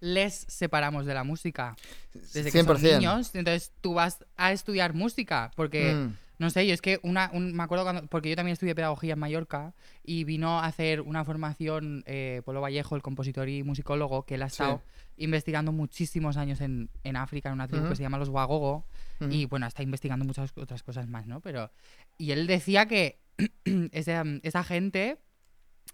les 0.00 0.46
separamos 0.48 1.04
de 1.06 1.14
la 1.14 1.24
música? 1.24 1.76
Desde 2.14 2.50
que 2.50 2.62
son 2.64 2.76
100%. 2.76 2.98
niños, 2.98 3.34
entonces 3.34 3.72
tú 3.82 3.94
vas 3.94 4.24
a 4.36 4.52
estudiar 4.52 4.94
música, 4.94 5.50
porque... 5.56 5.94
Mm, 5.94 6.14
No 6.40 6.48
sé, 6.48 6.66
yo 6.66 6.72
es 6.72 6.80
que 6.80 6.98
una, 7.02 7.30
un- 7.34 7.52
me 7.52 7.62
acuerdo 7.62 7.84
cuando, 7.84 8.06
porque 8.06 8.30
yo 8.30 8.34
también 8.36 8.54
estudié 8.54 8.74
pedagogía 8.74 9.12
en 9.12 9.18
Mallorca 9.18 9.74
y 10.02 10.24
vino 10.24 10.58
a 10.58 10.64
hacer 10.64 11.02
una 11.02 11.22
formación 11.24 12.02
eh, 12.06 12.40
Polo 12.46 12.62
Vallejo, 12.62 12.96
el 12.96 13.02
compositor 13.02 13.48
y 13.50 13.62
musicólogo, 13.62 14.24
que 14.24 14.36
él 14.36 14.42
ha 14.42 14.48
Sí. 14.48 14.54
estado 14.54 14.82
investigando 15.18 15.70
muchísimos 15.70 16.38
años 16.38 16.62
en, 16.62 16.88
en 17.04 17.16
África, 17.16 17.50
en 17.50 17.56
una 17.56 17.68
tribu 17.68 17.86
que 17.90 17.94
se 17.96 18.02
llama 18.02 18.16
los 18.16 18.30
Wagogo, 18.30 18.86
y 19.28 19.44
bueno, 19.44 19.66
está 19.66 19.82
investigando 19.82 20.24
muchas 20.24 20.50
otras 20.56 20.82
cosas 20.82 21.06
más, 21.08 21.26
¿no? 21.26 21.40
Pero, 21.40 21.70
y 22.16 22.30
él 22.32 22.46
decía 22.46 22.86
que 22.86 23.20
esa, 23.92 24.24
esa 24.42 24.64
gente 24.64 25.18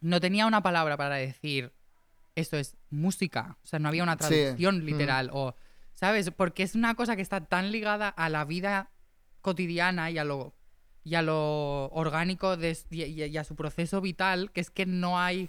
no 0.01 0.21
tenía 0.21 0.47
una 0.47 0.63
palabra 0.63 0.97
para 0.97 1.17
decir 1.17 1.73
esto 2.37 2.57
es 2.57 2.77
música, 2.91 3.57
o 3.65 3.67
sea, 3.67 3.79
no 3.81 3.89
había 3.89 4.05
una 4.05 4.13
Sí, 4.13 4.19
traducción 4.19 4.87
literal, 4.87 5.31
o, 5.33 5.57
¿sabes? 5.95 6.31
Porque 6.31 6.63
es 6.63 6.77
una 6.77 6.95
cosa 6.95 7.17
que 7.17 7.23
está 7.23 7.41
tan 7.41 7.73
ligada 7.73 8.09
a 8.09 8.29
la 8.29 8.45
vida 8.45 8.91
cotidiana 9.47 10.11
y 10.11 10.19
a 10.19 10.25
lo, 10.25 10.53
y 11.05 11.15
a 11.15 11.23
lo 11.23 11.87
orgánico 11.93 12.57
de, 12.57 12.77
y, 12.91 13.37
a 13.37 13.45
su 13.45 13.55
proceso 13.55 14.01
vital, 14.01 14.51
que 14.53 14.61
es 14.61 14.71
que 14.71 14.87
no 14.87 15.21
hay... 15.21 15.49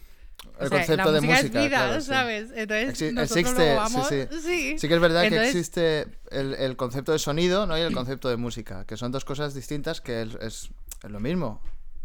o 0.59 0.63
El 0.63 0.69
sea, 0.69 0.77
concepto 0.77 1.05
la 1.05 1.11
de 1.19 1.21
música 1.21 1.39
es 1.39 1.51
vida, 1.51 1.67
claro, 1.87 2.01
sí. 2.01 2.07
¿sabes? 2.07 2.49
Entonces, 2.55 3.01
Exi- 3.01 3.13
nosotros 3.13 3.37
existe, 3.37 3.75
vamos... 3.75 4.07
sí, 4.07 4.27
sí. 4.41 4.77
Sí 4.77 4.87
que 4.87 4.93
es 4.93 5.01
verdad 5.01 5.23
Entonces- 5.25 5.51
que 5.51 5.57
existe 5.59 6.07
el, 6.29 6.53
el 6.53 6.77
concepto 6.77 7.11
de 7.11 7.17
sonido 7.19 7.65
¿no? 7.65 7.75
y 7.75 7.81
el 7.81 7.93
concepto 7.93 8.29
de 8.29 8.37
música, 8.37 8.85
que 8.85 8.97
son 8.97 9.11
dos 9.11 9.25
cosas 9.25 9.55
distintas 9.55 9.99
que 9.99 10.21
es, 10.21 10.35
es- 10.41 10.69
es 11.03 11.09
lo 11.11 11.19
mismo. 11.19 11.59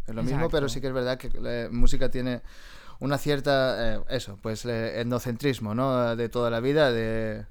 Es 0.07 0.15
lo 0.15 0.23
mismo, 0.23 0.49
pero 0.49 0.67
sí 0.67 0.81
que 0.81 0.87
es 0.87 0.93
verdad 0.93 1.17
que 1.17 1.29
la 1.39 1.69
música 1.71 2.09
tiene 2.11 2.41
una 2.99 3.17
cierta, 3.17 3.95
eh, 3.95 3.99
eso, 4.09 4.37
pues 4.41 4.65
eh, 4.65 4.99
etnocentrismo, 4.99 5.73
¿no? 5.75 6.15
De 6.15 6.27
toda 6.27 6.49
la 6.49 6.59
vida, 6.59 6.91
de 6.91 7.45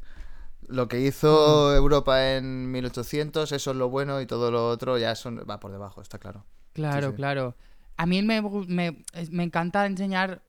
lo 0.68 0.88
que 0.88 1.00
hizo 1.00 1.74
Europa 1.74 2.34
en 2.36 2.70
1800, 2.70 3.52
eso 3.52 3.70
es 3.70 3.76
lo 3.76 3.88
bueno 3.88 4.20
y 4.20 4.26
todo 4.26 4.50
lo 4.50 4.68
otro 4.68 4.98
ya 4.98 5.14
son, 5.14 5.44
va 5.48 5.60
por 5.60 5.72
debajo, 5.72 6.00
está 6.00 6.18
claro. 6.18 6.44
Claro, 6.72 7.10
sí. 7.10 7.16
claro. 7.16 7.56
A 7.96 8.06
mí 8.06 8.22
me, 8.22 8.40
me, 8.40 9.04
me 9.30 9.42
encanta 9.42 9.84
enseñar. 9.86 10.42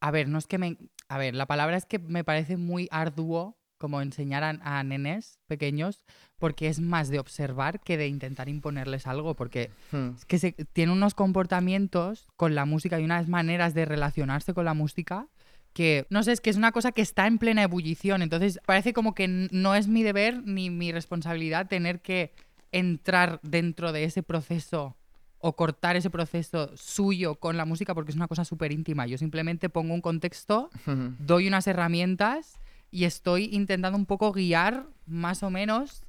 A 0.00 0.10
ver, 0.10 0.28
no 0.28 0.38
es 0.38 0.46
que 0.46 0.58
me. 0.58 0.78
A 1.08 1.18
ver, 1.18 1.34
la 1.34 1.46
palabra 1.46 1.76
es 1.76 1.84
que 1.84 1.98
me 1.98 2.24
parece 2.24 2.56
muy 2.56 2.88
arduo 2.90 3.56
como 3.76 4.00
enseñar 4.00 4.44
a, 4.44 4.78
a 4.78 4.82
nenes 4.84 5.38
pequeños 5.48 6.04
porque 6.38 6.68
es 6.68 6.80
más 6.80 7.08
de 7.08 7.18
observar 7.18 7.80
que 7.80 7.96
de 7.96 8.06
intentar 8.06 8.48
imponerles 8.48 9.06
algo 9.08 9.34
porque 9.34 9.70
Hmm. 9.90 10.10
es 10.16 10.24
que 10.24 10.38
se, 10.38 10.52
tiene 10.52 10.92
unos 10.92 11.14
comportamientos 11.14 12.28
con 12.36 12.54
la 12.54 12.64
música 12.64 12.98
y 13.00 13.04
unas 13.04 13.28
maneras 13.28 13.74
de 13.74 13.84
relacionarse 13.84 14.54
con 14.54 14.64
la 14.64 14.74
música 14.74 15.26
que, 15.72 16.06
no 16.10 16.22
sé, 16.22 16.32
es 16.32 16.40
que 16.40 16.50
es 16.50 16.56
una 16.56 16.72
cosa 16.72 16.92
que 16.92 17.02
está 17.02 17.26
en 17.26 17.38
plena 17.38 17.62
ebullición. 17.62 18.22
Entonces, 18.22 18.60
parece 18.66 18.92
como 18.92 19.14
que 19.14 19.26
no 19.28 19.74
es 19.74 19.88
mi 19.88 20.02
deber 20.02 20.42
ni 20.44 20.68
mi 20.70 20.92
responsabilidad 20.92 21.66
tener 21.68 22.00
que 22.00 22.32
entrar 22.72 23.40
dentro 23.42 23.92
de 23.92 24.04
ese 24.04 24.22
proceso 24.22 24.96
o 25.38 25.56
cortar 25.56 25.96
ese 25.96 26.08
proceso 26.10 26.70
suyo 26.76 27.34
con 27.34 27.56
la 27.56 27.64
música 27.64 27.94
porque 27.94 28.10
es 28.10 28.16
una 28.16 28.28
cosa 28.28 28.44
súper 28.44 28.70
íntima. 28.72 29.06
Yo 29.06 29.18
simplemente 29.18 29.68
pongo 29.68 29.92
un 29.94 30.00
contexto, 30.00 30.70
doy 31.18 31.48
unas 31.48 31.66
herramientas 31.66 32.58
y 32.90 33.04
estoy 33.04 33.48
intentando 33.52 33.98
un 33.98 34.06
poco 34.06 34.32
guiar 34.32 34.86
más 35.06 35.42
o 35.42 35.50
menos, 35.50 36.02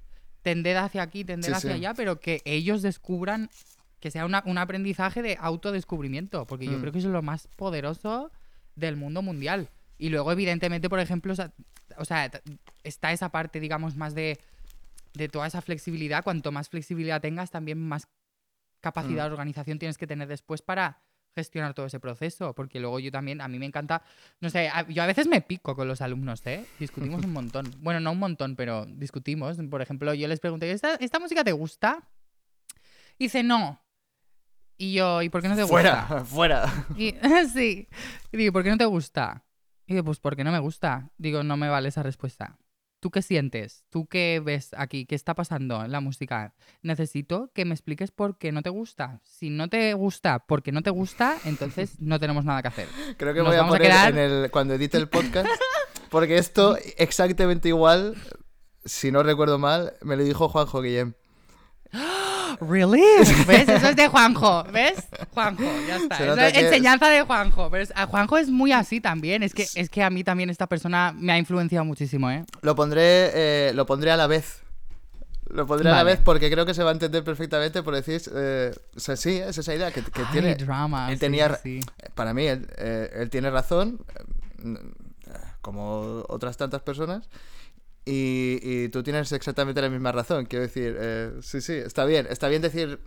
tender 0.43 0.77
hacia 0.77 1.01
aquí, 1.01 1.23
tender 1.23 1.51
Sí, 1.51 1.55
hacia 1.57 1.69
sí. 1.71 1.75
allá, 1.77 1.93
pero 1.95 2.19
que 2.19 2.41
ellos 2.45 2.81
descubran, 2.81 3.49
que 3.99 4.11
sea 4.11 4.25
una- 4.25 4.43
un 4.45 4.57
aprendizaje 4.57 5.21
de 5.21 5.37
autodescubrimiento, 5.39 6.45
porque 6.45 6.65
yo 6.65 6.77
Mm. 6.77 6.81
creo 6.81 6.91
que 6.91 6.99
eso 6.99 7.07
es 7.07 7.13
lo 7.13 7.21
más 7.21 7.47
poderoso 7.55 8.31
del 8.75 8.95
mundo 8.95 9.21
mundial. 9.21 9.69
Y 9.97 10.09
luego, 10.09 10.31
evidentemente, 10.31 10.89
por 10.89 10.99
ejemplo, 10.99 11.33
o 11.97 12.05
sea, 12.05 12.31
está 12.83 13.11
esa 13.11 13.29
parte, 13.29 13.59
digamos, 13.59 13.95
más 13.95 14.15
de, 14.15 14.39
de 15.13 15.29
toda 15.29 15.47
esa 15.47 15.61
flexibilidad. 15.61 16.23
Cuanto 16.23 16.51
más 16.51 16.69
flexibilidad 16.69 17.21
tengas, 17.21 17.51
también 17.51 17.79
más 17.79 18.07
capacidad 18.81 19.25
Mm. 19.25 19.27
de 19.27 19.31
organización 19.33 19.79
tienes 19.79 19.97
que 19.97 20.07
tener 20.07 20.27
después 20.27 20.61
para 20.61 21.01
gestionar 21.35 21.73
todo 21.73 21.87
ese 21.87 21.99
proceso, 21.99 22.53
porque 22.53 22.79
luego 22.79 22.99
yo 22.99 23.11
también, 23.11 23.41
a 23.41 23.47
mí 23.47 23.57
me 23.57 23.65
encanta, 23.65 24.03
no 24.39 24.49
sé, 24.51 24.67
a- 24.69 24.87
yo 24.87 25.01
a 25.01 25.07
veces 25.07 25.25
me 25.27 25.41
pico 25.41 25.75
con 25.75 25.87
los 25.87 26.01
alumnos, 26.01 26.45
¿eh? 26.45 26.65
Discutimos 26.79 27.23
un 27.25 27.33
montón. 27.33 27.73
Bueno, 27.79 27.99
no 27.99 28.11
un 28.11 28.19
montón, 28.19 28.55
pero 28.55 28.85
discutimos. 28.85 29.57
Por 29.69 29.81
ejemplo, 29.81 30.13
yo 30.13 30.27
les 30.27 30.39
pregunté, 30.39 30.69
¿esta, 30.71 30.95
esta 30.95 31.19
música 31.19 31.43
te 31.43 31.51
gusta? 31.51 32.07
Y 33.17 33.25
dice, 33.25 33.41
no. 33.43 33.79
Y 34.83 34.93
yo, 34.93 35.21
¿y 35.21 35.29
por 35.29 35.41
qué 35.41 35.47
no 35.47 35.55
te 35.55 35.61
gusta? 35.63 35.73
Fuera, 35.75 36.25
fuera. 36.25 36.85
Y, 36.97 37.15
sí. 37.53 37.87
Y 38.31 38.37
digo, 38.37 38.51
¿por 38.51 38.63
qué 38.63 38.69
no 38.69 38.77
te 38.77 38.85
gusta? 38.85 39.45
Y 39.87 39.93
digo, 39.93 40.03
pues 40.03 40.19
porque 40.19 40.43
no 40.43 40.51
me 40.51 40.59
gusta. 40.59 41.11
Digo, 41.17 41.41
no 41.43 41.55
me 41.55 41.69
vale 41.69 41.87
esa 41.89 42.03
respuesta. 42.03 42.57
¿Tú 42.99 43.11
qué 43.11 43.21
sientes? 43.21 43.83
¿Tú 43.89 44.07
qué 44.07 44.41
ves 44.43 44.71
aquí? 44.77 45.05
¿Qué 45.05 45.15
está 45.15 45.35
pasando 45.35 45.83
en 45.83 45.91
la 45.91 45.99
música? 45.99 46.53
Necesito 46.81 47.51
que 47.53 47.65
me 47.65 47.73
expliques 47.73 48.11
por 48.11 48.37
qué 48.37 48.51
no 48.53 48.61
te 48.61 48.69
gusta. 48.69 49.19
Si 49.23 49.49
no 49.49 49.67
te 49.69 49.93
gusta 49.93 50.39
porque 50.47 50.71
no 50.71 50.81
te 50.81 50.89
gusta, 50.89 51.37
entonces 51.45 51.95
no 52.01 52.19
tenemos 52.19 52.43
nada 52.45 52.61
que 52.61 52.67
hacer. 52.69 52.87
Creo 53.17 53.33
que 53.33 53.39
Nos 53.39 53.49
voy 53.49 53.57
a 53.57 53.67
poner 53.67 53.81
quedar- 53.89 54.09
en 54.11 54.17
el, 54.17 54.51
cuando 54.51 54.73
edite 54.73 54.97
el 54.97 55.07
podcast, 55.09 55.49
porque 56.09 56.37
esto 56.37 56.77
exactamente 56.97 57.67
igual, 57.69 58.15
si 58.85 59.11
no 59.11 59.21
recuerdo 59.23 59.59
mal, 59.59 59.93
me 60.01 60.15
lo 60.17 60.23
dijo 60.23 60.47
Juanjo 60.49 60.81
Guillem. 60.81 61.13
¿Really? 62.61 63.01
¿Ves? 63.47 63.67
Eso 63.69 63.87
es 63.89 63.95
de 63.95 64.07
Juanjo. 64.07 64.63
¿Ves? 64.71 65.03
Juanjo, 65.33 65.63
ya 65.87 65.97
está. 65.97 66.15
Eso 66.23 66.39
es 66.39 66.57
enseñanza 66.57 67.09
de 67.09 67.21
Juanjo. 67.23 67.69
Pero 67.69 67.83
es- 67.83 67.93
a 67.95 68.05
Juanjo 68.07 68.37
es 68.37 68.49
muy 68.49 68.71
así 68.71 69.01
también. 69.01 69.43
Es 69.43 69.53
que, 69.53 69.65
es 69.75 69.89
que 69.89 70.03
a 70.03 70.09
mí 70.09 70.23
también 70.23 70.49
esta 70.49 70.67
persona 70.67 71.13
me 71.17 71.33
ha 71.33 71.37
influenciado 71.37 71.85
muchísimo, 71.85 72.29
¿eh? 72.31 72.45
Lo 72.61 72.75
pondré, 72.75 73.31
eh, 73.33 73.71
lo 73.73 73.85
pondré 73.85 74.11
a 74.11 74.17
la 74.17 74.27
vez. 74.27 74.61
Lo 75.49 75.67
pondré 75.67 75.89
a 75.89 75.91
la 75.91 75.97
Vale. 76.03 76.11
vez 76.15 76.21
porque 76.23 76.49
creo 76.49 76.65
que 76.65 76.73
se 76.73 76.81
va 76.83 76.89
a 76.89 76.93
entender 76.93 77.23
perfectamente 77.23 77.83
por 77.83 77.93
decir, 77.93 78.21
eh, 78.33 78.71
o 78.95 78.99
sea, 78.99 79.15
sí, 79.15 79.37
es 79.37 79.55
esa 79.57 79.75
idea 79.75 79.91
que, 79.91 80.01
que 80.01 80.21
Ay, 80.21 80.27
tiene. 80.31 80.55
drama. 80.55 81.09
él 81.09 81.15
sí, 81.15 81.19
tenía- 81.19 81.55
sí, 81.61 81.79
sí. 81.81 81.89
Para 82.15 82.33
mí, 82.33 82.47
él, 82.47 82.67
eh, 82.77 83.11
él 83.17 83.29
tiene 83.29 83.51
razón, 83.51 83.99
eh, 84.63 84.69
como 85.61 86.23
otras 86.27 86.57
tantas 86.57 86.81
personas, 86.81 87.29
y, 88.05 88.59
y 88.61 88.89
tú 88.89 89.01
tienes 89.03 89.31
exactamente 89.31 89.81
la 89.81 89.89
misma 89.89 90.11
razón. 90.11 90.45
Quiero 90.45 90.63
decir, 90.63 90.95
eh, 90.99 91.31
sí, 91.41 91.61
sí, 91.61 91.73
está 91.73 92.05
bien. 92.05 92.27
Está 92.29 92.47
bien 92.49 92.61
decir 92.61 92.99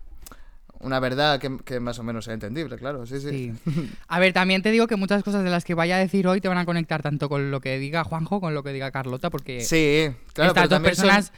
una 0.80 1.00
verdad 1.00 1.40
que, 1.40 1.56
que 1.64 1.80
más 1.80 1.98
o 1.98 2.02
menos 2.02 2.26
sea 2.26 2.35
entendible, 2.35 2.76
claro, 2.76 3.06
sí, 3.06 3.18
sí. 3.20 3.30
Sí. 3.64 3.88
A 4.09 4.18
ver, 4.20 4.32
también 4.35 4.61
te 4.62 4.70
digo 4.70 4.87
que 4.87 4.96
muchas 4.96 5.22
cosas 5.22 5.42
de 5.42 5.48
las 5.50 5.64
que 5.64 5.72
vaya 5.74 5.96
a 5.96 5.98
decir 5.98 6.26
hoy 6.28 6.40
te 6.42 6.48
van 6.48 6.59
a 6.59 6.66
conectar 6.66 7.02
tanto 7.02 7.28
con 7.30 7.50
lo 7.50 7.61
que 7.61 7.78
diga 7.78 8.04
Juanjo 8.04 8.40
con 8.42 8.52
lo 8.54 8.62
que 8.62 8.72
diga 8.74 8.90
Carlota, 8.90 9.30
porque 9.30 9.62
Sí, 9.62 10.09
claro, 10.35 10.50
estas 10.50 10.54
pero 10.54 10.68
dos 10.68 10.76
son- 10.76 10.82
personas 10.82 11.32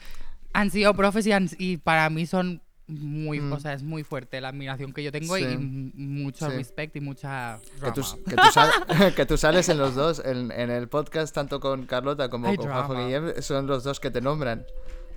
han 0.53 0.71
sido 0.73 0.93
profes 0.95 1.25
y, 1.27 1.33
han- 1.33 1.49
y 1.57 1.77
para 1.77 2.11
mí 2.11 2.27
son 2.27 2.63
muy, 2.89 3.39
Mm. 3.41 3.53
o 3.53 3.61
sea, 3.61 3.75
es 3.75 3.83
muy 3.83 4.03
fuerte 4.03 4.41
la 4.41 4.49
admiración 4.49 4.93
que 4.93 5.03
yo 5.03 5.13
tengo 5.13 5.37
y, 5.37 5.43
Sí. 5.45 5.49
y 5.51 5.53
m- 5.55 5.93
mucho 5.95 6.51
Sí. 6.51 6.57
respect 6.57 6.97
y 6.97 7.01
mucha 7.01 7.59
Que 7.85 7.93
tú, 7.93 8.03
que, 8.27 8.35
tú 8.35 8.43
sal- 8.53 8.71
que 9.17 9.27
tú 9.27 9.37
sales 9.37 9.69
en 9.69 9.79
los 9.79 9.95
dos, 9.95 10.23
en, 10.25 10.51
en 10.53 10.71
el 10.71 10.89
podcast, 10.89 11.35
tanto 11.35 11.61
con 11.61 11.85
Carlota 11.87 12.29
como 12.31 12.49
Hay 12.49 12.57
con 12.57 12.67
Juanjo. 12.67 12.95
Guillem, 12.95 13.43
son 13.43 13.67
los 13.67 13.85
dos 13.85 14.01
que 14.01 14.11
te 14.11 14.21
nombran. 14.21 14.65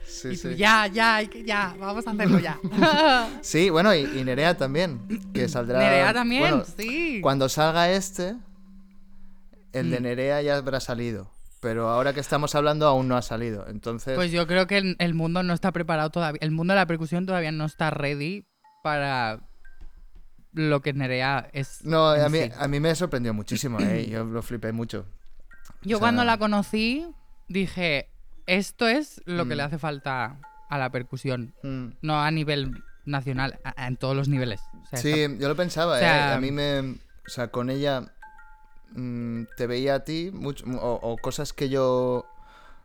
Sí, 0.05 0.29
y 0.29 0.37
tú, 0.37 0.49
sí. 0.49 0.55
ya, 0.57 0.87
ya, 0.87 1.21
ya, 1.21 1.73
vamos 1.79 2.05
a 2.05 2.11
hacerlo 2.11 2.39
ya. 2.39 2.59
Sí, 3.41 3.69
bueno, 3.69 3.95
y, 3.95 3.99
y 4.19 4.23
Nerea 4.25 4.57
también, 4.57 4.99
que 5.33 5.47
saldrá... 5.47 5.79
Nerea 5.79 6.13
también, 6.13 6.41
bueno, 6.41 6.63
sí. 6.77 7.19
Cuando 7.21 7.47
salga 7.47 7.89
este, 7.89 8.35
el 9.71 9.89
de 9.91 9.99
Mm. 9.99 10.03
Nerea 10.03 10.41
ya 10.41 10.57
habrá 10.57 10.79
salido. 10.81 11.31
Pero 11.61 11.87
ahora 11.89 12.11
que 12.13 12.19
estamos 12.19 12.53
hablando 12.55 12.87
aún 12.87 13.07
no 13.07 13.15
ha 13.15 13.21
salido. 13.21 13.65
Entonces, 13.67 14.15
Pues 14.15 14.31
yo 14.31 14.47
creo 14.47 14.65
que 14.67 14.95
el, 14.97 15.13
mundo 15.13 15.43
no 15.43 15.53
está 15.53 15.71
preparado 15.71 16.09
todavía. 16.09 16.39
El 16.41 16.51
mundo 16.51 16.73
de 16.73 16.79
la 16.79 16.87
percusión 16.87 17.25
todavía 17.25 17.51
no 17.51 17.65
está 17.65 17.91
ready 17.91 18.45
para 18.83 19.39
lo 20.53 20.81
que 20.81 20.91
Nerea 20.93 21.49
es. 21.53 21.85
no, 21.85 22.07
a 22.09 22.27
mí, 22.29 22.39
sí. 22.39 22.51
a 22.57 22.67
mí 22.67 22.79
me 22.79 22.93
sorprendió 22.95 23.33
muchísimo, 23.33 23.79
¿eh? 23.79 24.07
Yo 24.09 24.23
lo 24.25 24.41
flipé 24.41 24.71
mucho. 24.71 25.05
Yo 25.83 25.97
o 25.97 25.99
sea- 25.99 25.99
cuando 25.99 26.23
la 26.25 26.37
conocí 26.37 27.07
dije, 27.47 28.09
esto 28.47 28.87
es 28.87 29.21
lo 29.25 29.45
que 29.47 29.53
Mm. 29.53 29.57
le 29.57 29.63
hace 29.63 29.77
falta 29.79 30.39
a 30.69 30.77
la 30.77 30.89
percusión. 30.89 31.53
Mm. 31.63 31.89
No 32.01 32.21
a 32.21 32.31
nivel 32.31 32.71
nacional, 33.05 33.59
a- 33.63 33.73
a- 33.83 33.87
en 33.87 33.97
todos 33.97 34.15
los 34.15 34.27
niveles. 34.27 34.61
O 34.83 34.85
sea, 34.87 34.99
Sí, 34.99 35.27
yo 35.39 35.47
lo 35.47 35.55
pensaba, 35.55 35.95
o 35.95 35.99
sea- 35.99 36.31
¿eh? 36.31 36.33
A 36.35 36.39
mí 36.39 36.51
me... 36.51 36.79
O 36.79 37.29
sea, 37.29 37.49
con 37.49 37.69
ella 37.69 38.11
mm, 38.95 39.43
te 39.57 39.67
veía 39.67 39.95
a 39.95 39.99
ti 40.03 40.31
mucho, 40.33 40.65
o, 40.65 40.99
o 41.01 41.17
cosas 41.17 41.53
que 41.53 41.69
yo 41.69 42.25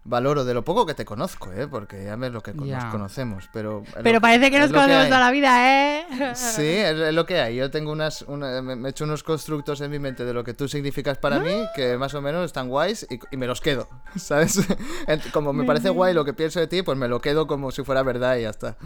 valoro 0.08 0.44
de 0.44 0.54
lo 0.54 0.64
poco 0.64 0.86
que 0.86 0.94
te 0.94 1.04
conozco, 1.04 1.50
¿eh? 1.52 1.66
Porque 1.66 2.04
ya 2.04 2.14
ves 2.14 2.30
lo 2.30 2.40
que 2.40 2.52
Ya. 2.64 2.76
nos 2.76 2.84
conocemos, 2.92 3.50
pero... 3.52 3.82
Pero 4.04 4.12
lo- 4.12 4.20
parece 4.20 4.52
que 4.52 4.60
nos 4.60 4.70
conocemos 4.70 5.06
toda 5.08 5.18
la 5.18 5.30
vida, 5.32 5.98
¿eh? 5.98 6.06
Sí, 6.36 6.62
es, 6.62 6.96
es 6.96 7.12
lo 7.12 7.26
que 7.26 7.40
hay. 7.40 7.56
Yo 7.56 7.72
tengo 7.72 7.90
unas, 7.90 8.22
una- 8.22 8.62
me 8.62 8.86
he 8.86 8.90
hecho 8.92 9.02
unos 9.02 9.24
constructos 9.24 9.80
en 9.80 9.90
mi 9.90 9.98
mente 9.98 10.24
de 10.24 10.32
lo 10.32 10.44
que 10.44 10.54
tú 10.54 10.68
significas 10.68 11.18
para 11.18 11.40
mí, 11.40 11.50
que 11.74 11.96
más 11.98 12.14
o 12.14 12.22
menos 12.22 12.44
están 12.46 12.68
guays 12.68 13.04
y, 13.10 13.18
y 13.32 13.36
me 13.36 13.48
los 13.48 13.60
quedo, 13.60 13.88
¿sabes? 14.16 14.60
Como 15.32 15.52
me 15.52 15.64
parece 15.64 15.88
guay 15.90 16.14
lo 16.14 16.24
que 16.24 16.34
pienso 16.34 16.60
de 16.60 16.68
ti, 16.68 16.82
pues 16.82 16.96
me 16.96 17.08
lo 17.08 17.20
quedo 17.20 17.48
como 17.48 17.72
si 17.72 17.82
fuera 17.82 18.04
verdad 18.04 18.36
y 18.36 18.42
ya 18.42 18.50
está. 18.50 18.76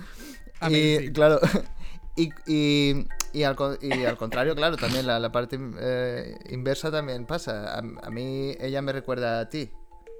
Y 0.71 0.95
Amazing. 0.97 1.13
claro, 1.13 1.39
y, 2.17 2.31
y, 2.47 3.07
y 3.33 3.43
al, 3.45 3.57
y 3.81 4.05
al 4.05 4.17
contrario, 4.17 4.55
claro, 4.55 4.77
también 4.77 5.07
la, 5.07 5.19
la 5.19 5.31
parte 5.33 5.59
eh, 5.81 6.37
inversa 6.51 6.91
también 6.91 7.27
pasa. 7.27 7.75
A, 7.75 7.79
a 7.79 8.11
mí 8.11 8.55
ella 8.61 8.83
me 8.83 8.93
recuerda 8.93 9.41
a 9.41 9.49
ti. 9.49 9.71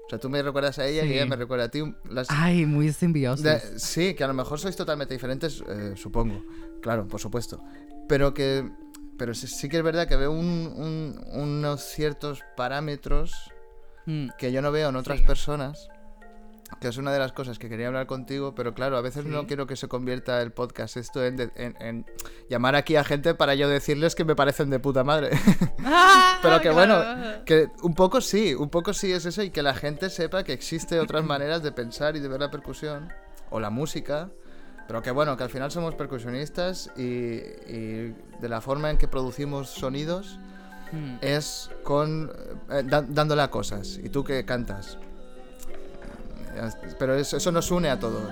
O 0.05 0.09
sea, 0.09 0.19
tú 0.19 0.29
me 0.29 0.41
recuerdas 0.41 0.77
a 0.79 0.85
ella 0.87 1.05
y 1.05 1.13
ella 1.13 1.25
me 1.25 1.35
recuerda 1.37 1.65
a 1.65 1.69
ti. 1.69 1.81
Las, 2.09 2.27
Ay, 2.29 2.65
muy 2.65 2.91
simbiosis. 2.91 3.43
de- 3.45 3.79
sí, 3.79 4.13
que 4.13 4.23
a 4.23 4.27
lo 4.27 4.33
mejor 4.33 4.59
sois 4.59 4.75
totalmente 4.75 5.13
diferentes, 5.13 5.63
eh, 5.69 5.93
supongo. 5.95 6.43
Claro, 6.81 7.07
por 7.07 7.19
supuesto. 7.19 7.63
Pero 8.09 8.33
que. 8.33 8.69
Pero 9.17 9.33
sí, 9.35 9.47
sí 9.47 9.69
que 9.69 9.77
es 9.77 9.83
verdad 9.83 10.07
que 10.07 10.15
veo 10.15 10.31
un- 10.31 10.73
un- 10.75 11.21
unos 11.39 11.81
ciertos 11.83 12.41
parámetros 12.57 13.33
Mm, 14.07 14.29
que 14.39 14.51
yo 14.51 14.63
no 14.63 14.71
veo 14.71 14.89
en 14.89 14.95
otras 14.95 15.19
Sí. 15.19 15.25
personas. 15.27 15.87
Que 16.79 16.87
es 16.87 16.97
una 16.97 17.11
de 17.11 17.19
las 17.19 17.31
cosas 17.31 17.59
que 17.59 17.69
quería 17.69 17.87
hablar 17.87 18.07
contigo, 18.07 18.55
pero 18.55 18.73
claro, 18.73 18.97
a 18.97 19.01
veces 19.01 19.25
no 19.25 19.45
quiero 19.45 19.67
que 19.67 19.75
se 19.75 19.87
convierta 19.87 20.41
el 20.41 20.51
podcast 20.51 20.97
esto 20.97 21.23
en, 21.23 21.35
de- 21.37 21.51
en- 21.55 21.75
en 21.79 22.05
llamar 22.49 22.75
aquí 22.75 22.95
a 22.95 23.03
gente 23.03 23.35
para 23.35 23.53
yo 23.53 23.69
decirles 23.69 24.15
que 24.15 24.25
me 24.25 24.35
parecen 24.35 24.69
de 24.71 24.79
puta 24.79 25.03
madre. 25.03 25.29
Ah, 25.83 26.37
Pero 26.41 26.59
que 26.61 26.71
bueno, 26.71 27.03
que 27.45 27.67
un 27.83 27.93
poco 27.93 28.19
sí, 28.21 28.55
un 28.55 28.69
poco 28.69 28.93
sí 28.93 29.11
es 29.11 29.25
eso 29.25 29.43
y 29.43 29.51
que 29.51 29.61
la 29.61 29.75
gente 29.75 30.09
sepa 30.09 30.43
que 30.43 30.53
existe 30.53 30.99
otras 30.99 31.23
maneras 31.25 31.61
de 31.61 31.71
pensar 31.71 32.15
y 32.15 32.19
de 32.19 32.27
ver 32.27 32.39
la 32.39 32.49
percusión 32.49 33.11
o 33.51 33.59
la 33.59 33.69
música, 33.69 34.29
pero 34.87 35.03
que 35.03 35.11
bueno, 35.11 35.37
que 35.37 35.43
al 35.43 35.49
final 35.51 35.69
somos 35.71 35.93
percusionistas 35.93 36.89
y, 36.97 37.03
y 37.03 38.15
de 38.39 38.49
la 38.49 38.59
forma 38.61 38.89
en 38.89 38.97
que 38.97 39.07
producimos 39.07 39.69
sonidos 39.69 40.39
Mm. 40.93 41.19
es 41.21 41.69
con 41.83 42.29
eh, 42.69 42.83
da- 42.85 43.01
dándole 43.07 43.41
a 43.43 43.49
cosas 43.49 43.97
y 44.03 44.09
tú 44.09 44.25
que 44.25 44.43
cantas. 44.43 44.97
Pero 46.99 47.15
eso, 47.15 47.37
eso 47.37 47.51
nos 47.51 47.71
une 47.71 47.89
a 47.89 47.99
todos. 47.99 48.31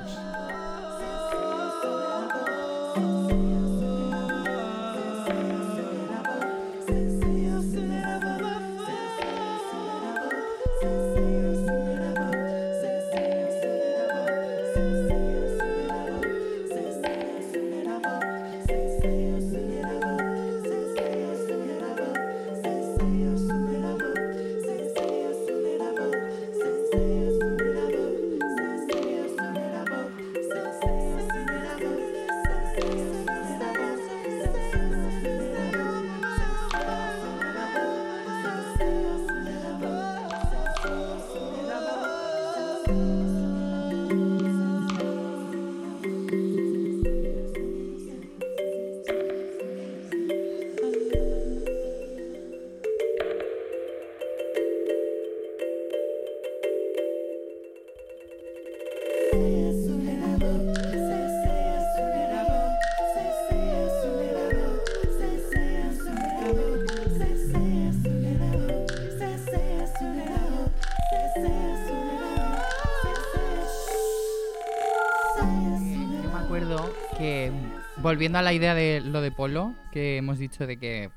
Volviendo 78.10 78.40
a 78.40 78.42
la 78.42 78.54
idea 78.54 78.74
de 78.74 79.02
lo 79.02 79.22
de 79.22 79.32
Polo, 79.32 79.76
que 79.92 80.18
hemos 80.18 80.40
dicho 80.40 80.66
de 80.66 80.78
que, 80.78 81.12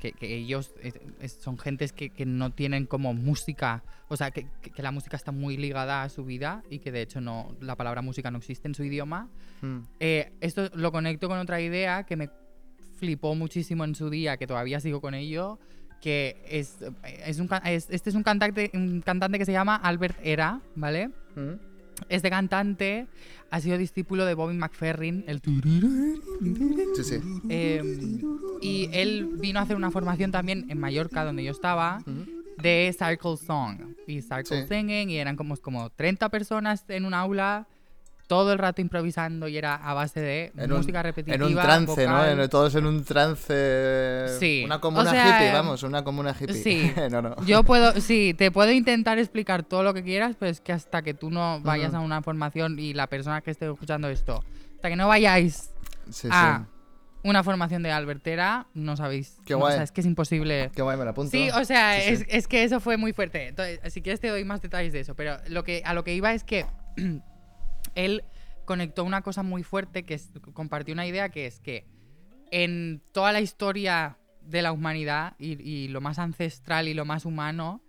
que, 0.00 0.10
que 0.12 0.34
ellos 0.34 0.74
es- 1.20 1.32
son 1.40 1.56
gentes 1.58 1.92
que, 1.92 2.10
que 2.10 2.26
no 2.26 2.50
tienen 2.50 2.86
como 2.86 3.14
música, 3.14 3.84
o 4.08 4.16
sea, 4.16 4.32
que, 4.32 4.48
la 4.78 4.90
música 4.90 5.16
está 5.16 5.30
muy 5.30 5.56
ligada 5.56 6.02
a 6.02 6.08
su 6.08 6.24
vida 6.24 6.64
y 6.68 6.80
que 6.80 6.90
de 6.90 7.02
hecho 7.02 7.20
no 7.20 7.54
la 7.60 7.76
palabra 7.76 8.02
música 8.02 8.32
no 8.32 8.38
existe 8.38 8.66
en 8.66 8.74
su 8.74 8.82
idioma. 8.82 9.28
Mm. 9.62 9.78
Eh, 10.00 10.32
esto 10.40 10.70
lo 10.74 10.90
conecto 10.90 11.28
con 11.28 11.38
otra 11.38 11.60
idea 11.60 12.02
que 12.02 12.16
me 12.16 12.28
flipó 12.98 13.36
muchísimo 13.36 13.84
en 13.84 13.94
su 13.94 14.10
día, 14.10 14.36
que 14.36 14.48
todavía 14.48 14.80
sigo 14.80 15.00
con 15.00 15.14
ello, 15.14 15.60
que 16.00 16.42
es, 16.48 16.78
es 17.24 17.38
un, 17.38 17.48
es- 17.64 17.88
este 17.90 18.10
es 18.10 18.16
un 18.16 18.24
cantante, 18.24 18.72
un 18.74 19.02
cantante 19.02 19.38
que 19.38 19.44
se 19.46 19.52
llama 19.52 19.76
Albert 19.76 20.18
Era, 20.24 20.60
¿vale? 20.74 21.10
Mm. 21.36 21.73
Este 22.08 22.30
cantante 22.30 23.06
ha 23.50 23.60
sido 23.60 23.78
discípulo 23.78 24.24
de 24.24 24.34
Bobby 24.34 24.54
McFerrin, 24.54 25.24
el 25.26 25.40
Sí, 26.96 27.04
sí. 27.04 27.14
eh, 27.48 27.82
y 28.60 28.88
él 28.92 29.28
vino 29.40 29.58
a 29.58 29.62
hacer 29.62 29.76
una 29.76 29.90
formación 29.90 30.30
también 30.32 30.66
en 30.70 30.78
Mallorca, 30.78 31.24
donde 31.24 31.44
yo 31.44 31.52
estaba, 31.52 32.02
de 32.62 32.94
Circle 32.96 33.36
Song 33.36 33.94
y 34.06 34.22
Circle 34.22 34.62
Sí. 34.62 34.68
Singing, 34.68 35.10
y 35.10 35.16
eran 35.18 35.36
como, 35.36 35.56
como 35.56 35.90
30 35.90 36.28
personas 36.30 36.84
en 36.88 37.04
un 37.04 37.14
aula, 37.14 37.66
todo 38.26 38.52
el 38.52 38.58
rato 38.58 38.80
improvisando, 38.80 39.48
y 39.48 39.58
era 39.58 39.74
a 39.74 39.92
base 39.94 40.20
de 40.20 40.52
En 40.56 40.72
un- 40.72 40.78
música 40.78 41.02
repetitiva. 41.02 41.36
En 41.36 41.42
un 41.42 41.54
trance, 41.54 42.06
¿no? 42.06 42.12
vocal. 42.14 42.40
En- 42.40 42.48
todos 42.48 42.74
en 42.74 42.86
un 42.86 43.04
trance. 43.04 44.26
Sí. 44.40 44.62
Una 44.64 44.80
comuna 44.80 45.10
O 45.10 45.12
sea, 45.12 45.36
hippie, 45.38 45.52
vamos, 45.52 45.82
una 45.82 46.04
comuna 46.04 46.34
hippie. 46.38 46.54
sí. 46.54 46.92
no, 47.10 47.20
no. 47.22 47.36
Yo 47.46 47.62
puedo, 47.64 48.00
sí, 48.00 48.34
te 48.36 48.50
puedo 48.50 48.72
intentar 48.72 49.18
explicar 49.18 49.62
todo 49.62 49.82
lo 49.82 49.92
que 49.94 50.02
quieras, 50.02 50.36
pero 50.38 50.50
es 50.50 50.60
que 50.60 50.72
hasta 50.72 51.02
que 51.02 51.14
tú 51.14 51.30
no 51.30 51.60
vayas 51.60 51.88
Ujú. 51.90 51.98
a 51.98 52.00
una 52.00 52.22
formación 52.22 52.78
y 52.78 52.94
la 52.94 53.06
persona 53.08 53.40
que 53.42 53.50
esté 53.50 53.70
escuchando 53.70 54.08
esto, 54.08 54.42
hasta 54.76 54.88
que 54.88 54.96
no 54.96 55.06
vayáis 55.08 55.70
Sí, 56.10 56.28
a 56.30 56.64
sí. 56.64 56.70
una 57.24 57.42
formación 57.42 57.82
de 57.82 57.92
Albertera, 57.92 58.66
no 58.74 58.96
sabéis. 58.96 59.36
Qué 59.44 59.52
no, 59.54 59.60
guay. 59.60 59.72
o 59.72 59.76
sea, 59.76 59.84
es 59.84 59.92
que 59.92 60.00
es 60.00 60.06
imposible. 60.06 60.70
Qué 60.74 60.82
guay, 60.82 60.96
me 60.96 61.04
la 61.04 61.10
apunto. 61.10 61.30
Sí, 61.30 61.50
o 61.50 61.64
sea, 61.64 62.00
sí. 62.00 62.08
Es, 62.10 62.24
es 62.28 62.48
que 62.48 62.64
eso 62.64 62.80
fue 62.80 62.96
muy 62.96 63.12
fuerte. 63.12 63.48
Entonces, 63.48 63.80
si 63.92 64.00
quieres 64.02 64.20
te 64.20 64.28
doy 64.28 64.44
más 64.44 64.60
detalles 64.62 64.92
de 64.92 65.00
eso, 65.00 65.14
pero 65.14 65.36
lo 65.48 65.62
que, 65.64 65.82
a 65.84 65.92
lo 65.94 66.04
que 66.04 66.14
iba 66.14 66.32
es 66.34 66.44
que 66.44 66.66
él 67.94 68.24
conectó 68.64 69.04
una 69.04 69.22
cosa 69.22 69.42
muy 69.42 69.62
fuerte, 69.62 70.04
que 70.04 70.14
es, 70.14 70.30
compartió 70.52 70.94
una 70.94 71.06
idea 71.06 71.28
que 71.28 71.46
es 71.46 71.60
que 71.60 71.86
en 72.50 73.02
toda 73.12 73.32
la 73.32 73.40
historia 73.40 74.18
de 74.42 74.62
la 74.62 74.72
humanidad 74.72 75.34
y, 75.38 75.60
y 75.62 75.88
lo 75.88 76.00
más 76.00 76.18
ancestral 76.18 76.88
y 76.88 76.94
lo 76.94 77.04
más 77.04 77.24
humano 77.24 77.82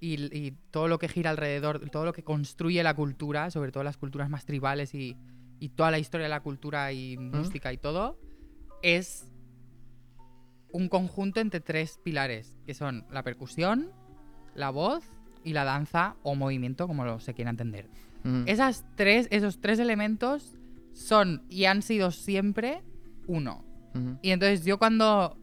y, 0.00 0.36
y 0.36 0.52
todo 0.70 0.88
lo 0.88 0.98
que 0.98 1.08
gira 1.08 1.30
alrededor, 1.30 1.88
todo 1.90 2.04
lo 2.04 2.12
que 2.12 2.22
construye 2.22 2.82
la 2.82 2.94
cultura, 2.94 3.50
sobre 3.50 3.72
todo 3.72 3.84
las 3.84 3.96
culturas 3.96 4.28
más 4.28 4.44
tribales 4.44 4.94
y, 4.94 5.16
y 5.58 5.70
toda 5.70 5.90
la 5.90 5.98
historia 5.98 6.24
de 6.24 6.30
la 6.30 6.40
cultura 6.40 6.92
y 6.92 7.16
música 7.16 7.72
y 7.72 7.78
todo, 7.78 8.18
es 8.82 9.30
un 10.72 10.88
conjunto 10.88 11.40
entre 11.40 11.60
tres 11.60 11.98
pilares, 12.02 12.58
que 12.66 12.74
son 12.74 13.06
la 13.10 13.22
percusión, 13.22 13.90
la 14.54 14.70
voz 14.70 15.04
y 15.42 15.52
la 15.52 15.64
danza 15.64 16.16
o 16.22 16.34
movimiento, 16.34 16.86
como 16.86 17.04
lo 17.04 17.20
se 17.20 17.32
quiera 17.32 17.50
entender. 17.50 17.88
Esas 18.46 18.84
tres, 18.96 19.28
esos 19.30 19.60
tres 19.60 19.78
elementos 19.78 20.52
son 20.92 21.42
y 21.50 21.66
han 21.66 21.82
sido 21.82 22.10
siempre 22.10 22.82
uno. 23.26 23.64
Y 24.22 24.30
entonces 24.30 24.64
yo 24.64 24.78
cuando, 24.78 25.36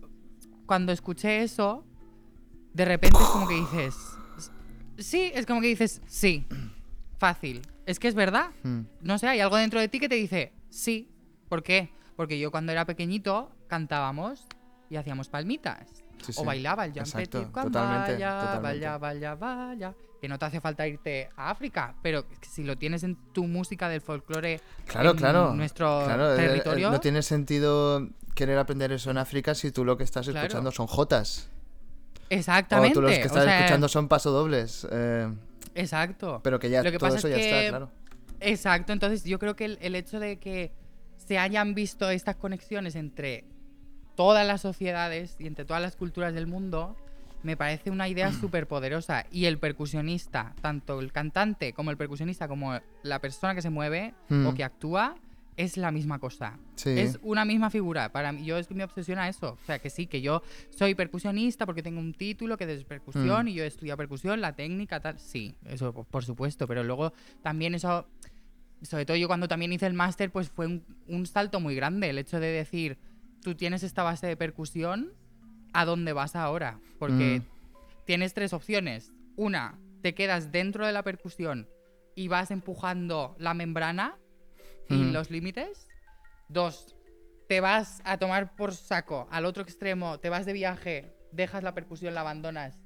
cuando 0.65 0.91
escuché 0.91 1.41
eso, 1.43 1.85
de 2.73 2.83
repente 2.85 3.17
es 3.21 3.27
como 3.29 3.47
que 3.47 3.55
dices, 3.55 3.95
sí, 4.97 5.31
es 5.33 5.45
como 5.45 5.61
que 5.61 5.67
dices, 5.67 6.01
sí, 6.07 6.45
fácil. 7.17 7.61
Es 7.85 7.99
que 7.99 8.07
es 8.07 8.15
verdad. 8.15 8.49
Mm. 8.63 8.81
No 9.01 9.17
sé, 9.17 9.27
hay 9.27 9.39
algo 9.39 9.55
dentro 9.57 9.79
de 9.79 9.87
ti 9.87 9.99
que 9.99 10.09
te 10.09 10.15
dice, 10.15 10.53
sí. 10.69 11.07
¿Por 11.49 11.63
qué? 11.63 11.89
Porque 12.15 12.39
yo 12.39 12.51
cuando 12.51 12.71
era 12.71 12.85
pequeñito 12.85 13.51
cantábamos 13.67 14.45
y 14.89 14.95
hacíamos 14.97 15.29
palmitas. 15.29 15.87
Sí, 16.21 16.31
O 16.35 16.41
sí. 16.41 16.45
bailaba 16.45 16.85
el 16.85 16.91
Exacto, 16.97 17.37
Jumpety 17.39 17.51
Juan, 17.53 17.65
totalmente, 17.67 18.13
vaya, 18.13 18.39
totalmente. 18.39 18.61
vaya, 18.61 18.97
vaya, 18.97 19.35
vaya. 19.35 19.95
Que 20.21 20.27
no 20.29 20.37
te 20.37 20.45
hace 20.45 20.61
falta 20.61 20.87
irte 20.87 21.29
a 21.35 21.49
África, 21.49 21.95
pero 22.03 22.25
si 22.47 22.63
lo 22.63 22.77
tienes 22.77 23.01
en 23.03 23.15
tu 23.33 23.47
música 23.47 23.89
del 23.89 24.01
folclore 24.01 24.61
Claro, 24.85 25.11
en 25.11 25.17
claro. 25.17 25.55
nuestro 25.55 26.03
Claro, 26.05 26.31
eh, 26.31 26.33
eh, 26.35 26.47
territorio. 26.47 26.91
no 26.91 26.99
tiene 26.99 27.23
sentido 27.23 28.07
querer 28.35 28.59
aprender 28.59 28.91
eso 28.91 29.09
en 29.09 29.17
África 29.17 29.55
si 29.55 29.71
tú 29.71 29.83
lo 29.83 29.97
que 29.97 30.03
estás 30.03 30.27
Claro. 30.27 30.45
escuchando 30.45 30.71
son 30.71 30.85
jotas. 30.85 31.49
Exactamente. 32.29 32.91
O 32.97 33.01
tú 33.01 33.01
los 33.01 33.11
que 33.11 33.23
o 33.23 33.25
estás 33.25 33.43
sea, 33.43 33.57
escuchando 33.59 33.87
son 33.89 34.07
pasodobles. 34.07 34.87
Eh, 34.91 35.27
Exacto. 35.75 36.39
Pero 36.43 36.59
que 36.59 36.69
ya 36.69 36.83
Lo 36.83 36.91
que 36.91 36.97
todo 36.99 37.09
pasa 37.09 37.19
eso 37.19 37.27
es 37.27 37.33
ya 37.35 37.39
que- 37.39 37.49
está, 37.65 37.69
claro. 37.69 37.91
Exacto, 38.39 38.91
entonces 38.93 39.23
yo 39.23 39.37
creo 39.39 39.55
que 39.55 39.65
el, 39.65 39.77
el 39.81 39.95
hecho 39.95 40.19
de 40.19 40.37
que 40.39 40.71
se 41.17 41.37
hayan 41.37 41.75
visto 41.75 42.09
estas 42.09 42.35
conexiones 42.35 42.95
entre 42.95 43.45
todas 44.15 44.45
las 44.47 44.61
sociedades 44.61 45.35
y 45.39 45.45
entre 45.47 45.63
todas 45.65 45.81
las 45.81 45.95
culturas 45.95 46.33
del 46.33 46.47
mundo 46.47 46.95
me 47.43 47.57
parece 47.57 47.89
una 47.91 48.07
idea 48.07 48.31
súper 48.33 48.67
poderosa. 48.67 49.25
Y 49.31 49.45
el 49.45 49.57
percusionista, 49.57 50.53
tanto 50.61 50.99
el 50.99 51.11
cantante 51.11 51.73
como 51.73 51.91
el 51.91 51.97
percusionista, 51.97 52.47
como 52.47 52.79
la 53.03 53.19
persona 53.19 53.55
que 53.55 53.61
se 53.61 53.69
mueve 53.69 54.13
Mm. 54.29 54.45
o 54.47 54.53
que 54.53 54.63
actúa, 54.63 55.15
es 55.57 55.75
la 55.77 55.91
misma 55.91 56.17
cosa. 56.17 56.57
Sí. 56.75 56.91
Es 56.91 57.19
una 57.21 57.43
misma 57.45 57.69
figura. 57.69 58.11
Para 58.11 58.31
mí, 58.31 58.45
yo 58.45 58.57
es 58.57 58.67
que 58.67 58.73
me 58.73 58.83
obsesiona 58.85 59.27
eso. 59.27 59.57
O 59.61 59.65
sea, 59.65 59.79
que 59.79 59.89
sí, 59.89 60.07
que 60.07 60.21
yo 60.21 60.41
soy 60.69 60.95
percusionista 60.95 61.65
porque 61.65 61.83
tengo 61.83 61.99
un 61.99 62.13
título 62.13 62.57
que 62.57 62.63
es 62.73 62.83
percusión 62.85 63.45
Mm. 63.45 63.47
y 63.49 63.53
yo 63.55 63.63
he 63.63 63.67
estudiado 63.67 63.97
percusión, 63.97 64.39
la 64.41 64.55
técnica, 64.55 65.01
tal. 65.01 65.19
Sí, 65.19 65.53
eso 65.65 65.93
po- 65.93 66.05
por 66.05 66.23
supuesto. 66.23 66.67
Pero 66.67 66.83
luego 66.83 67.13
también 67.43 67.75
eso, 67.75 68.07
sobre 68.81 69.05
todo 69.05 69.17
yo 69.17 69.27
cuando 69.27 69.47
también 69.47 69.73
hice 69.73 69.85
el 69.85 69.93
máster, 69.93 70.31
pues 70.31 70.49
fue 70.49 70.65
un, 70.67 70.83
un 71.07 71.25
salto 71.25 71.59
muy 71.59 71.75
grande. 71.75 72.09
El 72.09 72.17
hecho 72.17 72.39
de 72.39 72.47
decir, 72.47 72.97
tú 73.43 73.53
tienes 73.53 73.83
esta 73.83 74.03
base 74.03 74.27
de 74.27 74.37
percusión, 74.37 75.11
¿a 75.73 75.85
dónde 75.85 76.13
vas 76.13 76.35
ahora? 76.35 76.79
Porque 76.99 77.41
Mm. 77.41 78.05
tienes 78.05 78.33
tres 78.33 78.53
opciones. 78.53 79.11
Una, 79.35 79.79
te 80.01 80.13
quedas 80.13 80.51
dentro 80.51 80.85
de 80.85 80.91
la 80.91 81.03
percusión 81.03 81.67
y 82.15 82.27
vas 82.27 82.51
empujando 82.51 83.35
la 83.39 83.53
membrana 83.53 84.17
y 84.89 85.03
Ujú. 85.03 85.13
los 85.13 85.31
límites. 85.31 85.89
Dos, 86.49 86.95
te 87.47 87.59
vas 87.61 88.01
a 88.05 88.17
tomar 88.17 88.55
por 88.55 88.73
saco 88.73 89.27
al 89.31 89.45
otro 89.45 89.63
extremo, 89.63 90.19
te 90.19 90.29
vas 90.29 90.45
de 90.45 90.53
viaje, 90.53 91.13
dejas 91.31 91.63
la 91.63 91.73
percusión, 91.73 92.13
la 92.13 92.21
abandonas 92.21 92.79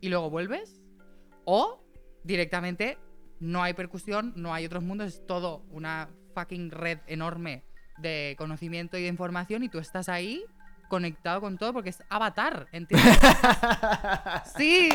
y 0.00 0.08
luego 0.08 0.30
vuelves. 0.30 0.82
O 1.44 1.84
directamente 2.24 2.98
no 3.40 3.62
hay 3.62 3.72
percusión, 3.74 4.32
no 4.36 4.52
hay 4.52 4.66
otros 4.66 4.82
mundos, 4.82 5.14
es 5.14 5.26
todo 5.26 5.64
una 5.70 6.10
fucking 6.34 6.70
red 6.70 6.98
enorme 7.06 7.64
de 7.96 8.34
conocimiento 8.38 8.96
y 8.98 9.02
de 9.02 9.08
información 9.08 9.62
y 9.62 9.68
tú 9.68 9.78
estás 9.78 10.08
ahí 10.08 10.44
conectado 10.88 11.40
con 11.40 11.58
todo 11.58 11.72
porque 11.72 11.90
es 11.90 12.02
avatar, 12.08 12.66
¿entiendes? 12.72 13.18
sí. 14.56 14.88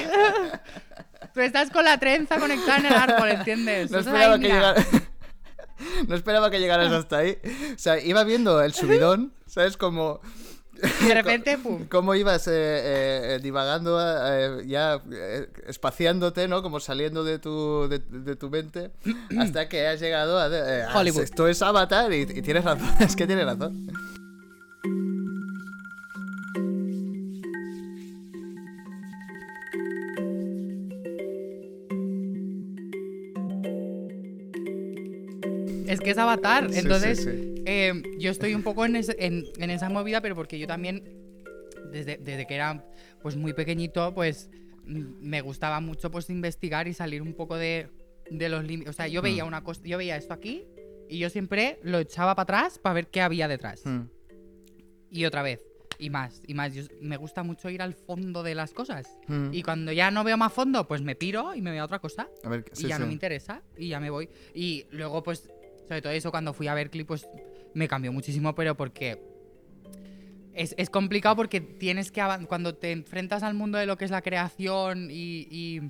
tú 1.34 1.40
estás 1.42 1.70
con 1.70 1.86
la 1.86 1.98
trenza 1.98 2.38
conectada 2.38 2.78
en 2.80 2.86
el 2.88 2.94
árbol, 2.94 3.30
¿entiendes? 3.30 3.92
No 3.92 4.00
esperaba 4.00 4.36
que 4.36 4.48
mira. 4.48 4.74
llegara. 4.74 4.86
No 6.08 6.16
esperaba 6.16 6.50
que 6.50 6.60
llegaras 6.62 6.92
hasta 6.94 7.18
ahí. 7.18 7.38
O 7.76 7.78
sea, 7.80 8.00
iba 8.00 8.24
viendo 8.24 8.62
el 8.62 8.74
subidón, 8.74 9.34
¿sabes? 9.48 9.76
Como. 9.76 10.22
De 11.06 11.14
repente, 11.14 11.58
pum. 11.64 11.88
Cómo 11.90 12.16
ibas 12.16 12.48
eh, 12.48 12.52
eh, 13.36 13.40
divagando, 13.42 14.00
eh, 14.02 14.64
ya 14.66 15.02
eh, 15.12 15.50
espaciándote, 15.68 16.48
¿no? 16.48 16.62
Como 16.62 16.80
saliendo 16.80 17.26
de 17.26 17.38
tu, 17.40 17.90
de, 17.90 18.00
de 18.00 18.36
tu 18.38 18.50
mente, 18.50 18.92
hasta 19.38 19.68
que 19.68 19.86
has 19.88 20.00
llegado 20.00 20.40
a... 20.40 20.48
eh, 20.48 20.84
a- 20.84 20.98
Hollywood. 20.98 21.24
Esto 21.24 21.48
es 21.50 21.62
Avatar 21.62 22.14
y, 22.14 22.22
y 22.22 22.42
tienes 22.42 22.64
razón, 22.64 22.90
es 23.00 23.16
que 23.16 23.28
tienes 23.28 23.46
razón. 23.46 23.88
Es 35.94 36.00
que 36.02 36.12
es 36.12 36.18
avatar. 36.18 36.68
Entonces, 36.74 37.20
sí, 37.24 37.30
sí. 37.56 37.64
eh, 37.66 38.02
yo 38.20 38.32
estoy 38.32 38.54
un 38.56 38.64
poco 38.64 38.86
en, 38.86 38.96
ese- 38.96 39.16
en- 39.20 39.46
en 39.58 39.70
esa 39.70 39.90
movida, 39.90 40.22
pero 40.22 40.36
porque 40.36 40.58
yo 40.60 40.68
también, 40.68 41.04
desde, 41.92 42.18
desde 42.18 42.46
que 42.48 42.56
era 42.56 42.86
pues 43.22 43.36
muy 43.38 43.54
pequeñito, 43.54 44.14
pues 44.14 44.50
me 44.86 45.42
gustaba 45.42 45.80
mucho 45.80 46.12
pues 46.12 46.30
investigar 46.30 46.88
y 46.88 46.94
salir 46.94 47.22
un 47.22 47.34
poco 47.34 47.56
de, 47.56 47.88
de 48.30 48.50
los 48.50 48.64
límites. 48.66 48.90
O 48.90 48.94
sea, 48.94 49.08
yo 49.08 49.22
veía 49.22 49.46
Mm. 49.46 49.48
una 49.48 49.64
cosa, 49.64 49.82
yo 49.86 49.98
veía 49.98 50.18
esto 50.18 50.34
aquí 50.34 50.66
y 51.10 51.20
yo 51.20 51.30
siempre 51.30 51.80
lo 51.84 52.00
echaba 52.00 52.36
para 52.36 52.44
atrás 52.60 52.80
para 52.80 52.94
ver 52.96 53.08
qué 53.08 53.22
había 53.22 53.48
detrás. 53.48 53.86
Mm. 53.86 54.02
Y 55.10 55.26
otra 55.26 55.42
vez. 55.44 55.62
Y 56.00 56.10
más, 56.10 56.42
y 56.48 56.54
más. 56.54 56.74
Yo- 56.74 56.84
me 57.02 57.16
gusta 57.18 57.44
mucho 57.44 57.70
ir 57.70 57.82
al 57.82 57.94
fondo 57.94 58.42
de 58.44 58.56
las 58.56 58.74
cosas. 58.74 59.08
Mm. 59.28 59.54
Y 59.54 59.62
cuando 59.62 59.92
ya 59.92 60.10
no 60.12 60.24
veo 60.24 60.36
más 60.38 60.52
fondo, 60.52 60.86
pues 60.88 61.02
me 61.02 61.16
piro 61.16 61.54
y 61.56 61.62
me 61.62 61.70
voy 61.70 61.78
a 61.80 61.86
otra 61.86 62.00
cosa 62.00 62.28
A 62.44 62.50
ver, 62.50 62.66
y 62.74 62.76
sí, 62.76 62.88
ya 62.88 62.98
no 63.00 63.06
me 63.06 63.14
interesa 63.14 63.62
y 63.78 63.90
ya 63.90 64.00
me 64.00 64.10
voy. 64.10 64.28
Y 64.56 64.86
luego, 64.90 65.22
pues, 65.24 65.50
sobre 65.88 66.02
todo 66.02 66.14
eso, 66.14 66.32
cuando 66.32 66.54
fui 66.54 66.68
a 66.68 66.74
Berkeley, 66.74 67.04
pues 67.06 67.28
me 67.74 67.88
cambió 67.88 68.12
muchísimo, 68.12 68.54
pero 68.56 68.76
porque 68.76 69.20
es, 70.54 70.76
es 70.78 70.90
complicado 70.90 71.36
porque 71.36 71.62
tienes 71.62 72.12
que 72.12 72.22
cuando 72.48 72.76
te 72.76 72.92
enfrentas 72.92 73.44
al 73.44 73.54
mundo 73.56 73.78
de 73.78 73.86
lo 73.86 73.98
que 73.98 74.06
es 74.06 74.12
la 74.12 74.22
creación 74.22 75.10
y, 75.12 75.48
y- 75.50 75.82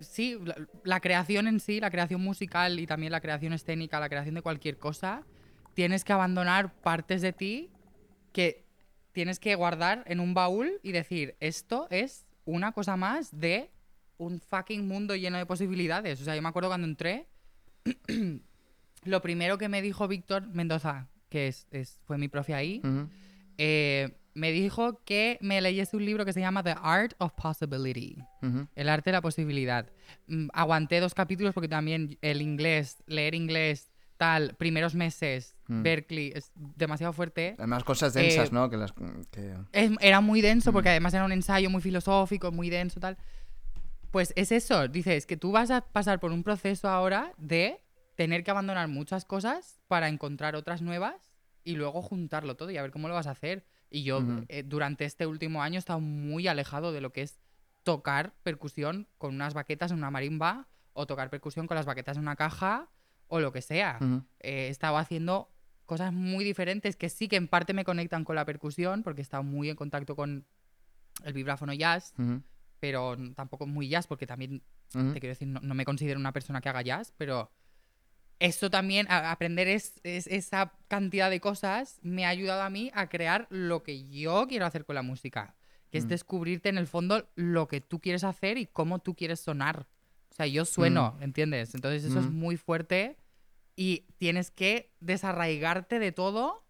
sí, 0.00 0.38
la, 0.44 0.56
la 0.84 1.00
creación 1.00 1.48
en 1.48 1.60
sí, 1.60 1.80
la 1.80 1.90
creación 1.90 2.20
musical 2.20 2.78
y 2.78 2.86
también 2.86 3.12
la 3.12 3.20
creación 3.20 3.52
escénica, 3.52 3.98
la 4.00 4.08
creación 4.08 4.34
de 4.34 4.42
cualquier 4.42 4.76
cosa, 4.76 5.24
tienes 5.74 6.04
que 6.04 6.12
abandonar 6.12 6.74
partes 6.82 7.22
de 7.22 7.32
ti 7.32 7.70
que 8.32 8.66
tienes 9.12 9.40
que 9.40 9.54
guardar 9.54 10.04
en 10.06 10.20
un 10.20 10.34
baúl 10.34 10.78
y 10.82 10.92
decir, 10.92 11.36
esto 11.40 11.86
es 11.90 12.26
una 12.44 12.72
cosa 12.72 12.96
más 12.96 13.38
de 13.40 13.70
un 14.18 14.40
fucking 14.40 14.86
mundo 14.86 15.16
lleno 15.16 15.38
de 15.38 15.46
posibilidades. 15.46 16.20
O 16.20 16.24
sea, 16.24 16.36
yo 16.36 16.42
me 16.42 16.48
acuerdo 16.48 16.68
cuando 16.68 16.86
entré, 16.86 17.26
lo 19.08 19.22
primero 19.22 19.58
que 19.58 19.68
me 19.68 19.82
dijo 19.82 20.08
Víctor 20.08 20.46
Mendoza, 20.48 21.08
que 21.28 21.48
es, 21.48 21.66
es- 21.70 22.00
fue 22.04 22.18
mi 22.18 22.28
profe 22.28 22.54
ahí, 22.54 22.80
eh, 23.58 24.16
me 24.34 24.52
dijo 24.52 25.02
que 25.04 25.38
me 25.40 25.60
leyese 25.62 25.96
un 25.96 26.04
libro 26.04 26.24
que 26.26 26.32
se 26.34 26.40
llama 26.40 26.62
The 26.62 26.74
Art 26.82 27.14
of 27.18 27.32
Possibility. 27.32 28.18
El 28.74 28.88
arte 28.88 29.10
de 29.10 29.12
la 29.14 29.22
posibilidad. 29.22 29.88
Mm, 30.26 30.48
aguanté 30.52 31.00
dos 31.00 31.14
capítulos 31.14 31.54
porque 31.54 31.68
también 31.68 32.18
el 32.20 32.42
inglés, 32.42 33.02
leer 33.06 33.34
inglés, 33.34 33.88
tal, 34.18 34.54
primeros 34.56 34.94
meses, 34.94 35.54
Mm. 35.68 35.82
Berkeley, 35.82 36.32
es 36.34 36.52
demasiado 36.54 37.12
fuerte. 37.12 37.54
Además, 37.58 37.82
cosas 37.84 38.14
densas, 38.14 38.48
Eh, 38.48 38.52
¿no? 38.52 38.70
Que 38.70 38.76
las, 38.76 38.92
que... 38.92 39.54
Es- 39.72 39.90
era 40.00 40.20
muy 40.20 40.40
denso 40.42 40.72
porque 40.72 40.90
además 40.90 41.12
era 41.14 41.24
un 41.24 41.32
ensayo 41.32 41.70
muy 41.70 41.80
filosófico, 41.82 42.52
muy 42.52 42.68
denso, 42.70 43.00
tal. 43.00 43.16
Pues 44.10 44.32
es 44.36 44.52
eso, 44.52 44.86
dices 44.88 45.26
que 45.26 45.36
tú 45.36 45.50
vas 45.52 45.70
a 45.70 45.80
pasar 45.80 46.20
por 46.20 46.30
un 46.30 46.42
proceso 46.44 46.88
ahora 46.88 47.32
de 47.38 47.80
tener 48.16 48.42
que 48.44 48.50
abandonar 48.50 48.88
muchas 48.88 49.24
cosas 49.24 49.80
para 49.86 50.08
encontrar 50.08 50.56
otras 50.56 50.82
nuevas 50.82 51.30
y 51.64 51.76
luego 51.76 52.02
juntarlo 52.02 52.56
todo 52.56 52.70
y 52.70 52.76
a 52.76 52.82
ver 52.82 52.90
cómo 52.90 53.08
lo 53.08 53.14
vas 53.14 53.26
a 53.26 53.32
hacer. 53.32 53.66
Y 53.90 54.02
yo 54.02 54.18
Ujú. 54.18 54.44
eh, 54.48 54.62
durante 54.64 55.04
este 55.04 55.26
último 55.26 55.62
año 55.62 55.76
he 55.76 55.78
estado 55.78 56.00
muy 56.00 56.48
alejado 56.48 56.92
de 56.92 57.00
lo 57.00 57.12
que 57.12 57.22
es 57.22 57.38
tocar 57.84 58.34
percusión 58.42 59.06
con 59.18 59.34
unas 59.34 59.54
baquetas 59.54 59.92
en 59.92 59.98
una 59.98 60.10
marimba 60.10 60.68
o 60.92 61.06
tocar 61.06 61.30
percusión 61.30 61.66
con 61.68 61.76
las 61.76 61.86
baquetas 61.86 62.16
en 62.16 62.22
una 62.22 62.34
caja 62.36 62.90
o 63.28 63.38
lo 63.40 63.52
que 63.52 63.62
sea. 63.62 63.98
Ujú. 64.00 64.24
Eh, 64.40 64.66
he 64.66 64.68
estado 64.68 64.96
haciendo 64.96 65.52
cosas 65.84 66.12
muy 66.12 66.44
diferentes 66.44 66.96
que 66.96 67.08
sí 67.08 67.28
que 67.28 67.36
en 67.36 67.46
parte 67.46 67.74
me 67.74 67.84
conectan 67.84 68.24
con 68.24 68.34
la 68.34 68.44
percusión 68.44 69.02
porque 69.04 69.20
he 69.20 69.22
estado 69.22 69.42
muy 69.44 69.68
en 69.70 69.76
contacto 69.76 70.16
con 70.16 70.46
el 71.22 71.32
vibráfono 71.32 71.72
jazz, 71.74 72.12
Ujú. 72.18 72.42
pero 72.80 73.14
n- 73.14 73.34
tampoco 73.34 73.66
muy 73.66 73.88
jazz 73.88 74.06
porque 74.06 74.26
también, 74.26 74.62
te 74.90 75.20
quiero 75.20 75.28
decir, 75.28 75.48
no, 75.48 75.60
no 75.60 75.74
me 75.74 75.84
considero 75.84 76.18
una 76.18 76.32
persona 76.32 76.60
que 76.60 76.68
haga 76.68 76.82
jazz, 76.82 77.12
pero 77.16 77.50
esto 78.38 78.70
también, 78.70 79.06
a- 79.10 79.30
aprender 79.30 79.66
es, 79.68 80.00
es- 80.04 80.26
esa 80.26 80.72
cantidad 80.88 81.30
de 81.30 81.40
cosas 81.40 81.98
me 82.02 82.26
ha 82.26 82.28
ayudado 82.28 82.62
a 82.62 82.70
mí 82.70 82.90
a 82.94 83.08
crear 83.08 83.46
lo 83.50 83.82
que 83.82 84.08
yo 84.08 84.46
quiero 84.48 84.66
hacer 84.66 84.84
con 84.84 84.94
la 84.94 85.02
música, 85.02 85.54
que 85.90 85.98
es 85.98 86.04
Mm. 86.04 86.08
descubrirte 86.08 86.68
en 86.68 86.78
el 86.78 86.86
fondo 86.86 87.28
lo 87.34 87.66
que 87.68 87.80
tú 87.80 88.00
quieres 88.00 88.24
hacer 88.24 88.58
y 88.58 88.66
cómo 88.66 88.98
tú 88.98 89.14
quieres 89.14 89.40
sonar. 89.40 89.86
O 90.30 90.34
sea, 90.34 90.46
yo 90.46 90.64
sueno, 90.66 91.16
¿entiendes? 91.20 91.74
Entonces 91.74 92.04
eso 92.04 92.18
es 92.20 92.26
Mm. 92.26 92.34
muy 92.34 92.56
fuerte 92.58 93.16
y 93.74 94.06
tienes 94.18 94.50
que 94.50 94.92
desarraigarte 95.00 95.98
de 95.98 96.12
todo 96.12 96.64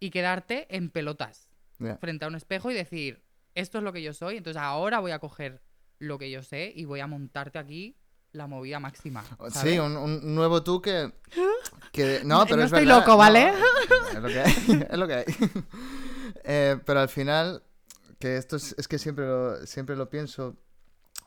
y 0.00 0.10
quedarte 0.10 0.66
en 0.74 0.90
pelotas 0.90 1.48
frente 2.00 2.24
a 2.24 2.28
un 2.28 2.34
espejo 2.34 2.70
y 2.70 2.74
decir, 2.74 3.22
esto 3.54 3.78
es 3.78 3.84
lo 3.84 3.92
que 3.92 4.02
yo 4.02 4.12
soy, 4.14 4.36
entonces 4.36 4.60
ahora 4.60 4.98
voy 4.98 5.12
a 5.12 5.18
coger 5.20 5.62
lo 5.98 6.18
que 6.18 6.30
yo 6.30 6.42
sé 6.42 6.72
y 6.74 6.84
voy 6.86 7.00
a 7.00 7.06
montarte 7.06 7.58
aquí 7.58 7.96
la 8.34 8.46
movida 8.46 8.78
máxima. 8.80 9.22
Sí, 9.24 9.50
¿sabes? 9.50 9.80
un, 9.80 9.96
un 9.96 10.34
nuevo 10.34 10.62
tú 10.62 10.80
que... 10.82 11.12
que 11.92 12.20
no, 12.24 12.44
pero 12.44 12.56
No 12.56 12.62
es 12.62 12.66
estoy 12.72 12.84
verdad, 12.84 13.00
loco, 13.00 13.16
¿vale? 13.16 13.52
es 14.12 14.20
lo 14.20 14.28
que 14.28 14.40
hay. 14.40 14.86
es 14.90 14.98
lo 14.98 15.06
que 15.06 15.14
hay. 15.14 15.24
Eh, 16.46 16.78
pero 16.84 17.00
al 17.00 17.08
final, 17.08 17.62
que 18.18 18.36
esto 18.36 18.56
es, 18.56 18.74
es 18.76 18.86
que 18.88 18.98
siempre 18.98 19.26
lo, 19.26 19.66
siempre 19.66 19.96
lo 19.96 20.10
pienso, 20.10 20.56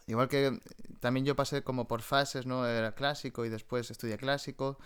igual 0.06 0.28
que 0.28 0.60
también 1.00 1.26
yo 1.26 1.36
pasé 1.36 1.63
como 1.63 1.88
por 1.88 2.02
fases, 2.04 2.46
¿no? 2.46 2.67
Era 2.67 2.93
clásico 2.93 3.43
y 3.46 3.50
después 3.50 3.89
estudié 3.89 4.17
clásico, 4.17 4.78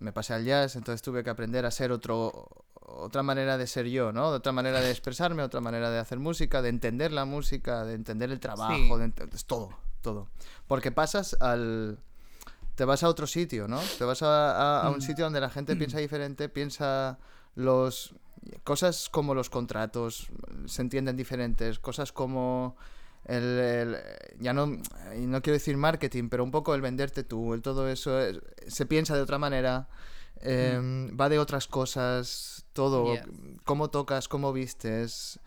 me 0.00 0.12
pasé 0.12 0.34
al 0.34 0.44
jazz, 0.44 0.74
entonces 0.74 1.02
tuve 1.02 1.22
que 1.22 1.30
aprender 1.30 1.64
a 1.66 1.70
ser 1.70 1.92
otro, 1.92 2.48
otra 2.80 3.22
manera 3.22 3.58
de 3.58 3.66
ser 3.68 3.86
yo, 3.86 4.10
¿no? 4.12 4.30
De 4.32 4.38
otra 4.38 4.50
manera 4.52 4.80
de 4.80 4.90
expresarme, 4.90 5.42
otra 5.44 5.60
manera 5.60 5.88
de 5.90 5.98
hacer 6.00 6.18
música, 6.18 6.62
de 6.62 6.68
entender 6.70 7.12
la 7.12 7.24
música, 7.24 7.84
de 7.84 7.94
entender 7.94 8.32
el 8.32 8.40
trabajo, 8.40 8.74
Sí. 8.74 8.88
de 8.88 9.04
ent- 9.14 9.34
es 9.34 9.44
todo, 9.44 9.70
todo. 10.06 10.28
Porque 10.68 10.92
pasas 10.92 11.36
al... 11.40 11.98
Te 12.76 12.84
vas 12.84 13.02
a 13.02 13.08
otro 13.08 13.26
sitio, 13.26 13.66
¿no? 13.68 13.80
Te 13.98 14.04
vas 14.04 14.22
a, 14.22 14.52
a- 14.52 14.86
a 14.86 14.90
un 14.90 14.98
Mm. 14.98 15.00
sitio 15.00 15.24
donde 15.24 15.40
la 15.40 15.50
gente 15.50 15.74
piensa 15.76 15.98
diferente, 15.98 16.48
piensa 16.48 17.18
los... 17.56 18.14
Cosas 18.62 19.08
como 19.10 19.34
los 19.34 19.50
contratos 19.50 20.28
se 20.66 20.82
entienden 20.82 21.16
diferentes, 21.16 21.80
cosas 21.80 22.12
como 22.12 22.76
el, 23.24 23.42
el- 23.42 23.96
ya 24.38 24.52
no, 24.52 24.66
y 25.16 25.26
no 25.26 25.42
quiero 25.42 25.54
decir 25.54 25.76
marketing, 25.76 26.28
pero 26.28 26.44
un 26.44 26.52
poco 26.52 26.74
el 26.76 26.80
venderte 26.82 27.24
tú, 27.24 27.54
el 27.54 27.62
todo 27.62 27.88
eso, 27.88 28.20
eh, 28.20 28.40
se 28.68 28.86
piensa 28.86 29.16
de 29.16 29.22
otra 29.22 29.38
manera, 29.38 29.88
eh, 30.42 30.78
va 31.18 31.28
de 31.28 31.40
otras 31.40 31.66
cosas, 31.66 32.66
todo, 32.72 33.14
Yes. 33.14 33.24
cómo 33.64 33.88
tocas, 33.90 34.28
cómo 34.28 34.52
vistes, 34.52 35.40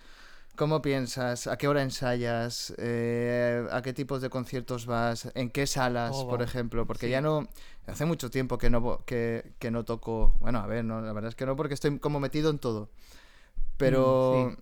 cómo 0.60 0.82
piensas, 0.82 1.48
a 1.48 1.58
qué 1.58 1.70
hora 1.70 1.82
ensayas, 1.82 2.74
eh, 2.78 3.66
a 3.72 3.82
qué 3.82 3.94
tipos 3.94 4.22
de 4.22 4.30
conciertos 4.30 4.86
vas, 4.86 5.32
en 5.34 5.50
qué 5.52 5.66
salas, 5.66 6.12
Todo. 6.12 6.28
por 6.28 6.42
ejemplo, 6.42 6.86
porque 6.86 7.06
Sí. 7.06 7.12
ya 7.14 7.22
no, 7.22 7.48
hace 7.88 8.04
mucho 8.04 8.30
tiempo 8.30 8.58
que 8.58 8.70
no, 8.70 9.06
que, 9.06 9.54
que 9.58 9.72
no 9.72 9.86
toco, 9.86 10.36
bueno, 10.42 10.60
a 10.60 10.68
ver, 10.68 10.84
no, 10.84 11.00
la 11.00 11.14
verdad 11.14 11.30
es 11.30 11.36
que 11.36 11.46
no, 11.46 11.56
porque 11.56 11.76
estoy 11.76 11.98
como 12.00 12.20
metido 12.20 12.50
en 12.50 12.60
todo, 12.60 12.90
pero, 13.78 14.50
Mm, 14.50 14.50
sí. 14.52 14.58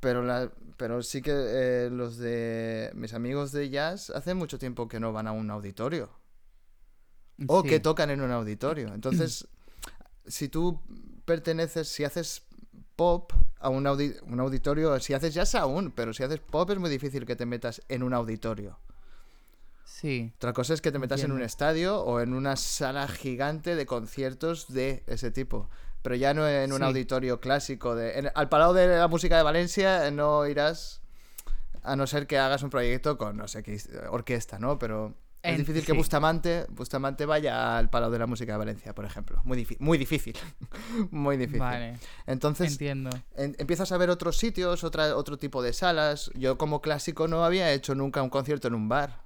pero, 0.00 0.22
la, 0.22 0.52
pero 0.76 1.02
sí 1.02 1.22
que 1.22 1.32
eh, 1.34 1.88
los 1.90 2.18
de 2.18 2.90
mis 2.94 3.14
amigos 3.14 3.52
de 3.52 3.70
jazz 3.70 4.10
hace 4.10 4.34
mucho 4.34 4.58
tiempo 4.58 4.86
que 4.86 5.00
no 5.00 5.14
van 5.14 5.28
a 5.28 5.32
un 5.32 5.50
auditorio 5.50 6.10
o 7.46 7.62
Sí. 7.62 7.68
que 7.70 7.80
tocan 7.80 8.10
en 8.10 8.20
un 8.20 8.30
auditorio. 8.32 8.92
Entonces, 8.92 9.48
si 10.26 10.48
tú 10.48 10.78
perteneces, 11.24 11.88
si 11.88 12.04
haces 12.04 12.42
pop 12.96 13.32
a 13.58 13.68
un, 13.68 13.84
audi- 13.86 14.16
un 14.26 14.40
auditorio, 14.40 14.98
si 15.00 15.14
haces 15.14 15.34
jazz 15.34 15.54
aún, 15.54 15.92
pero 15.92 16.12
si 16.12 16.22
haces 16.22 16.40
pop 16.40 16.68
es 16.70 16.78
muy 16.78 16.90
difícil 16.90 17.24
que 17.26 17.36
te 17.36 17.46
metas 17.46 17.82
en 17.88 18.02
un 18.02 18.12
auditorio. 18.14 18.78
Sí. 19.84 20.32
Otra 20.36 20.52
cosa 20.52 20.74
es 20.74 20.80
que 20.80 20.90
te 20.92 20.98
metas 20.98 21.22
en 21.22 21.32
un 21.32 21.42
estadio 21.42 22.00
o 22.02 22.20
en 22.20 22.34
una 22.34 22.56
sala 22.56 23.06
gigante 23.08 23.76
de 23.76 23.86
conciertos 23.86 24.72
de 24.72 25.02
ese 25.06 25.30
tipo. 25.30 25.68
Pero 26.02 26.16
ya 26.16 26.34
no 26.34 26.48
en 26.48 26.72
un 26.72 26.78
Sí. 26.78 26.84
auditorio 26.84 27.40
clásico. 27.40 27.94
De, 27.94 28.18
en- 28.18 28.30
al 28.34 28.48
Palau 28.48 28.72
de 28.72 28.88
la 28.88 29.06
Música 29.08 29.36
de 29.36 29.42
Valencia 29.44 30.06
eh, 30.06 30.10
no 30.10 30.46
irás 30.46 31.00
a 31.84 31.94
no 31.94 32.06
ser 32.06 32.26
que 32.26 32.38
hagas 32.38 32.62
un 32.62 32.70
proyecto 32.70 33.18
con, 33.18 33.36
no 33.36 33.46
sé 33.48 33.62
qué, 33.62 33.78
orquesta, 34.10 34.58
¿no? 34.58 34.78
Pero 34.78 35.14
es 35.42 35.52
En- 35.52 35.58
difícil 35.58 35.84
que 35.84 35.92
sí. 35.92 35.96
Bustamante, 35.98 36.66
Bustamante 36.70 37.26
vaya 37.26 37.76
al 37.76 37.90
Palau 37.90 38.10
de 38.10 38.18
la 38.18 38.26
Música 38.26 38.52
de 38.52 38.58
Valencia, 38.58 38.94
por 38.94 39.04
ejemplo. 39.04 39.40
Muy, 39.44 39.56
difícil. 39.56 39.76
muy 41.10 41.36
difícil. 41.36 41.58
Vale. 41.60 41.98
Entonces, 42.26 42.72
Entiendo. 42.72 43.10
en- 43.36 43.56
empiezas 43.58 43.90
a 43.92 43.96
ver 43.96 44.08
otros 44.10 44.36
sitios, 44.38 44.84
otra, 44.84 45.16
otro 45.16 45.38
tipo 45.38 45.62
de 45.62 45.72
salas. 45.72 46.30
Yo 46.34 46.58
como 46.58 46.80
clásico 46.80 47.26
no 47.28 47.44
había 47.44 47.72
hecho 47.72 47.94
nunca 47.94 48.22
un 48.22 48.30
concierto 48.30 48.68
en 48.68 48.74
un 48.74 48.88
bar. 48.88 49.22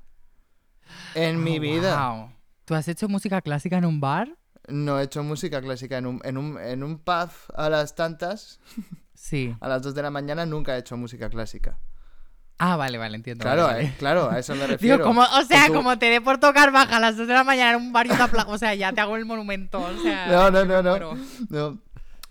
En 1.14 1.42
mi 1.42 1.58
Oh, 1.58 1.60
vida. 1.60 2.08
wow. 2.10 2.30
¿Tú 2.64 2.74
has 2.74 2.88
hecho 2.88 3.08
música 3.08 3.40
clásica 3.42 3.76
en 3.78 3.84
un 3.84 4.00
bar? 4.00 4.36
No 4.68 4.98
he 4.98 5.04
hecho 5.04 5.22
música 5.22 5.60
clásica 5.60 5.98
en 5.98 6.06
un, 6.06 6.20
en 6.24 6.36
un, 6.38 6.58
en 6.58 6.82
un 6.82 6.98
pub 6.98 7.30
a 7.54 7.68
las 7.70 7.94
tantas, 7.94 8.58
Sí. 9.14 9.54
a 9.60 9.68
las 9.68 9.82
2 9.82 9.94
de 9.94 10.02
la 10.02 10.10
mañana, 10.10 10.46
nunca 10.46 10.74
he 10.76 10.80
hecho 10.80 10.96
música 10.96 11.28
clásica. 11.30 11.78
Ah, 12.58 12.76
vale, 12.76 12.96
vale, 12.98 13.16
entiendo. 13.16 13.42
Claro, 13.42 13.64
vale, 13.64 13.74
vale. 13.74 13.88
eh, 13.88 13.94
claro, 13.98 14.30
a 14.30 14.38
eso 14.38 14.54
me 14.54 14.66
refiero. 14.66 14.96
Digo, 14.96 15.06
como, 15.08 15.22
o 15.22 15.42
sea, 15.44 15.68
como 15.68 15.98
te 15.98 16.06
dé 16.06 16.20
por 16.22 16.38
tocar 16.38 16.72
baja 16.72 16.96
a 16.96 17.00
las 17.00 17.16
2 17.16 17.28
de 17.28 17.34
la 17.34 17.44
mañana 17.44 17.70
en 17.72 17.76
un 17.76 17.92
bar 17.92 18.06
y 18.06 18.10
te 18.10 18.14
apla- 18.16 18.46
O 18.48 18.56
sea, 18.56 18.74
ya 18.74 18.92
te 18.92 19.00
hago 19.02 19.16
el 19.16 19.26
monumento. 19.26 19.78
O 19.80 19.98
sea, 20.02 20.26
No, 20.28 20.50
no, 20.50 20.64
no, 20.64 20.82
no. 20.82 21.18
no. 21.50 21.78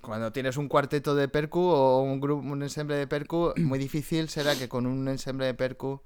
Cuando 0.01 0.31
tienes 0.31 0.57
un 0.57 0.67
cuarteto 0.67 1.15
de 1.15 1.27
percu 1.27 1.61
o 1.61 2.01
un 2.01 2.19
grupo, 2.19 2.47
un 2.47 2.61
ensemble 2.63 2.95
de 2.95 3.07
percu, 3.07 3.53
muy 3.57 3.79
difícil 3.79 4.29
será 4.29 4.55
que 4.55 4.67
con 4.69 4.85
un 4.85 5.07
ensemble 5.07 5.45
de 5.47 5.53
percu 5.55 6.01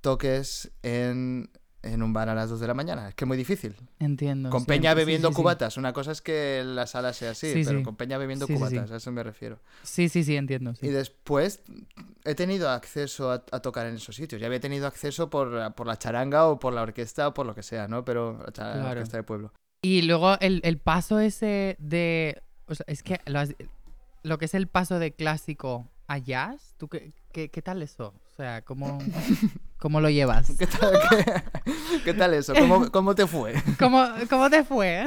toques 0.00 0.70
en, 0.82 1.50
en 1.82 2.02
un 2.02 2.12
bar 2.12 2.28
a 2.28 2.34
las 2.34 2.50
2 2.50 2.60
de 2.60 2.66
la 2.66 2.74
mañana. 2.74 3.08
Es 3.08 3.14
que 3.14 3.24
es 3.24 3.28
muy 3.28 3.36
difícil. 3.36 3.74
Entiendo. 3.98 4.50
Con 4.50 4.60
sí, 4.60 4.66
Peña 4.66 4.92
bebiendo 4.94 5.28
sí, 5.28 5.34
sí. 5.34 5.40
cubatas. 5.40 5.76
Una 5.76 5.92
cosa 5.92 6.12
es 6.12 6.20
que 6.20 6.62
la 6.64 6.86
sala 6.86 7.12
sea 7.12 7.30
así, 7.30 7.52
Sí, 7.52 7.62
pero 7.64 7.82
con 7.82 7.96
Peña 7.96 8.18
bebiendo 8.18 8.46
cubatas, 8.46 8.90
a 8.90 8.96
eso 8.96 9.10
me 9.12 9.22
refiero. 9.22 9.58
Sí, 9.82 10.08
sí, 10.08 10.22
sí, 10.24 10.36
entiendo. 10.36 10.74
Y 10.82 10.88
después 10.88 11.62
he 12.24 12.34
tenido 12.34 12.68
acceso 12.70 13.30
a, 13.32 13.44
a 13.50 13.60
tocar 13.60 13.86
en 13.86 13.94
esos 13.96 14.14
sitios. 14.16 14.40
Ya 14.40 14.46
había 14.48 14.60
tenido 14.60 14.86
acceso 14.86 15.30
por, 15.30 15.74
por 15.74 15.86
la 15.86 15.98
charanga 15.98 16.46
o 16.48 16.58
por 16.58 16.72
la 16.74 16.82
orquesta 16.82 17.28
o 17.28 17.34
por 17.34 17.46
lo 17.46 17.54
que 17.54 17.62
sea, 17.62 17.88
¿no? 17.88 18.04
Pero 18.04 18.38
la, 18.46 18.52
Claro. 18.52 18.88
orquesta 18.90 19.16
de 19.16 19.22
pueblo. 19.22 19.52
Y 19.82 20.02
luego 20.02 20.38
el, 20.40 20.60
el 20.64 20.76
paso 20.78 21.18
ese 21.20 21.76
de. 21.78 22.42
O 22.66 22.74
sea, 22.74 22.84
es 22.88 23.02
que 23.02 23.20
lo, 23.26 23.38
has- 23.38 23.54
lo 24.22 24.36
que 24.36 24.44
es 24.44 24.52
el 24.54 24.66
paso 24.68 24.98
de 24.98 25.12
clásico 25.12 25.88
a 26.06 26.18
jazz, 26.18 26.74
¿tú 26.76 26.88
qué, 26.88 27.12
qué, 27.32 27.48
qué 27.48 27.62
tal 27.62 27.80
eso? 27.80 28.08
O 28.32 28.34
sea, 28.36 28.62
¿cómo, 28.62 28.98
cómo 29.80 30.00
lo 30.00 30.08
llevas? 30.10 30.52
¿Qué 30.58 30.66
tal, 30.66 30.92
qué, 31.10 31.42
qué 32.04 32.14
tal 32.14 32.34
eso? 32.34 32.54
¿Cómo, 32.54 32.90
cómo 32.92 33.14
te 33.14 33.26
fue? 33.26 33.54
¿Cómo, 33.78 34.04
cómo 34.28 34.48
te 34.50 34.62
fue? 34.62 35.04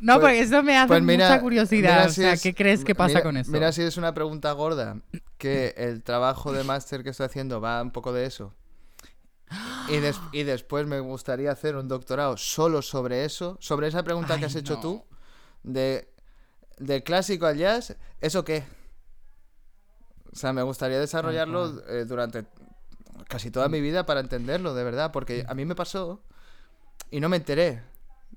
No, 0.00 0.14
Pues- 0.14 0.20
porque 0.20 0.40
eso 0.40 0.62
me 0.62 0.76
hace 0.76 0.88
Pues 0.88 1.02
mira, 1.02 1.28
mucha 1.28 1.40
curiosidad. 1.40 2.06
o 2.06 2.10
sea, 2.10 2.32
es- 2.34 2.42
¿qué 2.42 2.54
crees 2.54 2.84
que 2.84 2.94
pasa 2.94 3.08
mira- 3.14 3.22
con 3.22 3.36
eso? 3.36 3.50
Mira 3.50 3.72
si 3.72 3.82
es 3.82 3.96
una 3.96 4.12
pregunta 4.12 4.52
gorda, 4.52 4.98
que 5.38 5.74
el 5.78 6.02
trabajo 6.02 6.52
de 6.52 6.64
máster 6.64 7.02
que 7.02 7.10
estoy 7.10 7.26
haciendo 7.26 7.60
va 7.60 7.80
un 7.80 7.90
poco 7.92 8.12
de 8.12 8.26
eso. 8.26 8.54
Y, 9.88 9.96
des- 9.98 10.20
y 10.32 10.42
después 10.42 10.86
me 10.86 11.00
gustaría 11.00 11.50
hacer 11.52 11.76
un 11.76 11.88
doctorado 11.88 12.36
solo 12.36 12.82
sobre 12.82 13.24
eso, 13.24 13.56
sobre 13.60 13.88
esa 13.88 14.02
pregunta 14.02 14.38
que 14.38 14.44
has 14.44 14.54
hecho 14.56 14.74
no. 14.74 14.80
tú, 14.80 15.04
de 15.62 16.12
del 16.78 17.02
clásico 17.02 17.46
al 17.46 17.56
jazz, 17.56 17.96
¿eso 18.20 18.44
qué? 18.44 18.62
O 20.32 20.36
sea, 20.36 20.52
me 20.52 20.62
gustaría 20.62 21.00
desarrollarlo 21.00 21.82
eh, 21.88 22.04
durante 22.04 22.44
casi 23.28 23.50
toda 23.50 23.68
mi 23.68 23.80
vida 23.80 24.04
para 24.06 24.20
entenderlo, 24.20 24.74
de 24.74 24.84
verdad, 24.84 25.12
porque 25.12 25.44
a 25.48 25.54
mí 25.54 25.64
me 25.64 25.74
pasó 25.74 26.22
y 27.10 27.20
no 27.20 27.28
me 27.28 27.36
enteré, 27.36 27.82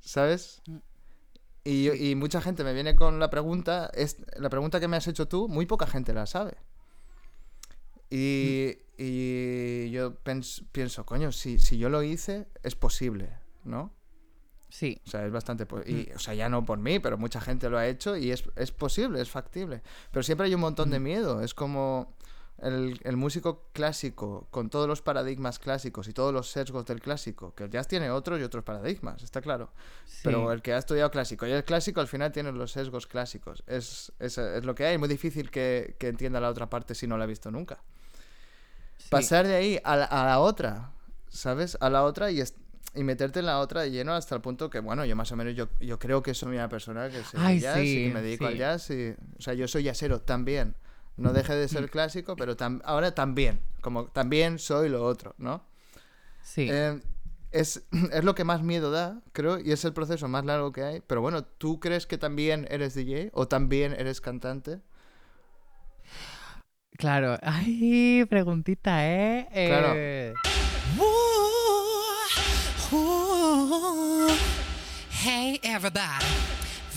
¿sabes? 0.01 0.61
Y, 1.63 1.83
yo- 1.85 1.93
y 1.93 2.15
mucha 2.15 2.41
gente 2.41 2.63
me 2.63 2.73
viene 2.73 2.95
con 2.95 3.19
la 3.19 3.29
pregunta, 3.29 3.89
es, 3.93 4.17
la 4.37 4.49
pregunta 4.49 4.79
que 4.79 4.87
me 4.87 4.97
has 4.97 5.07
hecho 5.07 5.27
tú, 5.27 5.47
muy 5.47 5.65
poca 5.65 5.87
gente 5.87 6.13
la 6.13 6.25
sabe. 6.25 6.57
Y, 8.09 8.77
y 8.97 9.89
yo 9.91 10.15
pienso, 10.71 11.05
coño, 11.05 11.31
si, 11.31 11.59
si 11.59 11.77
yo 11.77 11.89
lo 11.89 12.03
hice, 12.03 12.47
es 12.63 12.75
posible, 12.75 13.29
¿no? 13.63 13.91
Sí, 14.69 15.01
O 15.05 15.09
sea, 15.09 15.25
es 15.25 15.31
bastante... 15.31 15.67
Y, 15.85 16.11
o 16.13 16.19
sea, 16.19 16.33
ya 16.33 16.47
no 16.47 16.63
por 16.65 16.77
mí, 16.79 16.99
pero 16.99 17.17
mucha 17.17 17.41
gente 17.41 17.69
lo 17.69 17.77
ha 17.77 17.87
hecho 17.87 18.15
y 18.15 18.31
es, 18.31 18.43
es 18.55 18.71
posible, 18.71 19.21
es 19.21 19.29
factible. 19.29 19.81
Pero 20.11 20.23
siempre 20.23 20.47
hay 20.47 20.55
un 20.55 20.61
montón 20.61 20.89
de 20.91 20.99
miedo. 20.99 21.41
Es 21.41 21.53
como 21.53 22.15
el, 22.61 22.99
el 23.03 23.17
músico 23.17 23.67
clásico, 23.73 24.47
con 24.51 24.69
todos 24.69 24.87
los 24.87 25.01
paradigmas 25.01 25.59
clásicos 25.59 26.07
y 26.07 26.13
todos 26.13 26.33
los 26.33 26.49
sesgos 26.51 26.85
del 26.85 27.01
clásico, 27.01 27.53
que 27.55 27.63
el 27.63 27.69
jazz 27.71 27.87
tiene 27.87 28.09
otros 28.11 28.39
y 28.39 28.43
otros 28.43 28.63
paradigmas, 28.63 29.23
está 29.23 29.41
claro. 29.41 29.71
sí. 30.05 30.19
Pero 30.23 30.51
el 30.51 30.61
que 30.61 30.73
ha 30.73 30.77
estudiado 30.77 31.09
clásico 31.11 31.47
y 31.47 31.51
el 31.51 31.63
clásico 31.63 31.99
al 32.01 32.07
final 32.07 32.31
tiene 32.31 32.51
los 32.51 32.71
sesgos 32.71 33.07
clásicos. 33.07 33.63
Es, 33.67 34.11
es, 34.19 34.37
es 34.37 34.63
lo 34.63 34.75
que 34.75 34.85
hay. 34.85 34.97
muy 34.97 35.09
difícil 35.09 35.49
que, 35.49 35.95
que 35.99 36.07
entienda 36.09 36.39
la 36.39 36.49
otra 36.49 36.69
parte 36.69 36.93
si 36.95 37.07
no 37.07 37.17
la 37.17 37.23
ha 37.23 37.27
visto 37.27 37.49
nunca. 37.51 37.81
sí. 38.97 39.07
Pasar 39.09 39.47
de 39.47 39.55
ahí 39.55 39.79
a 39.83 39.95
la, 39.95 40.05
a 40.05 40.25
la 40.25 40.39
otra, 40.39 40.91
¿sabes? 41.29 41.77
A 41.81 41.89
la 41.89 42.03
otra 42.03 42.29
y, 42.31 42.41
y 42.93 43.03
meterte 43.03 43.39
en 43.39 43.45
la 43.47 43.59
otra 43.59 43.81
de 43.81 43.91
lleno 43.91 44.13
hasta 44.13 44.35
el 44.35 44.41
punto 44.41 44.69
que, 44.69 44.79
bueno, 44.79 45.03
yo 45.05 45.15
más 45.15 45.31
o 45.31 45.35
menos 45.35 45.55
yo, 45.55 45.67
yo 45.79 45.97
creo 45.97 46.21
que 46.21 46.33
soy 46.33 46.55
una 46.55 46.69
persona 46.69 47.09
que 47.09 47.23
se 47.23 47.37
jazz 47.59 47.77
y 47.79 47.87
sí, 47.87 48.07
que 48.07 48.13
me 48.13 48.21
dedico 48.21 48.45
al 48.45 48.57
jazz. 48.57 48.89
Y, 48.91 49.15
o 49.37 49.41
sea, 49.41 49.53
yo 49.55 49.67
soy 49.67 49.83
jazzero 49.83 50.21
también. 50.21 50.75
No 51.17 51.33
deje 51.33 51.53
de 51.55 51.65
Mm. 51.65 51.69
ser 51.69 51.89
clásico, 51.89 52.35
pero 52.35 52.55
tam- 52.57 52.81
ahora 52.83 53.13
también. 53.13 53.61
Como 53.81 54.05
también 54.05 54.57
soy 54.59 54.89
lo 54.89 55.03
otro, 55.05 55.35
¿no? 55.37 55.63
Sí. 56.43 56.67
Eh, 56.71 56.99
es, 57.51 57.83
es 58.13 58.23
lo 58.23 58.33
que 58.35 58.43
más 58.43 58.63
miedo 58.63 58.91
da, 58.91 59.21
creo, 59.33 59.59
y 59.59 59.71
es 59.71 59.83
el 59.85 59.93
proceso 59.93 60.27
más 60.27 60.45
largo 60.45 60.71
que 60.71 60.83
hay. 60.83 61.01
Pero 61.01 61.21
bueno, 61.21 61.43
¿tú 61.43 61.79
crees 61.79 62.07
que 62.07 62.17
también 62.17 62.67
eres 62.71 62.93
DJ 62.95 63.29
o 63.33 63.47
también 63.47 63.93
eres 63.93 64.21
cantante? 64.21 64.79
Claro. 66.97 67.37
Ay, 67.43 68.25
preguntita, 68.29 69.07
¿eh? 69.07 69.47
Claro. 69.51 69.93
Eh, 69.95 70.33
ooh. 72.91 74.27
Hey 75.09 75.59
everybody, 75.63 76.25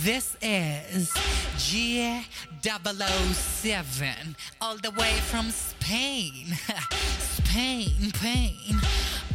this 0.02 0.36
is 0.42 1.10
G007, 1.56 4.34
all 4.60 4.76
the 4.78 4.90
way 4.90 5.12
from 5.30 5.50
Spain. 5.50 6.54
Spain, 7.38 8.10
pain, 8.20 8.80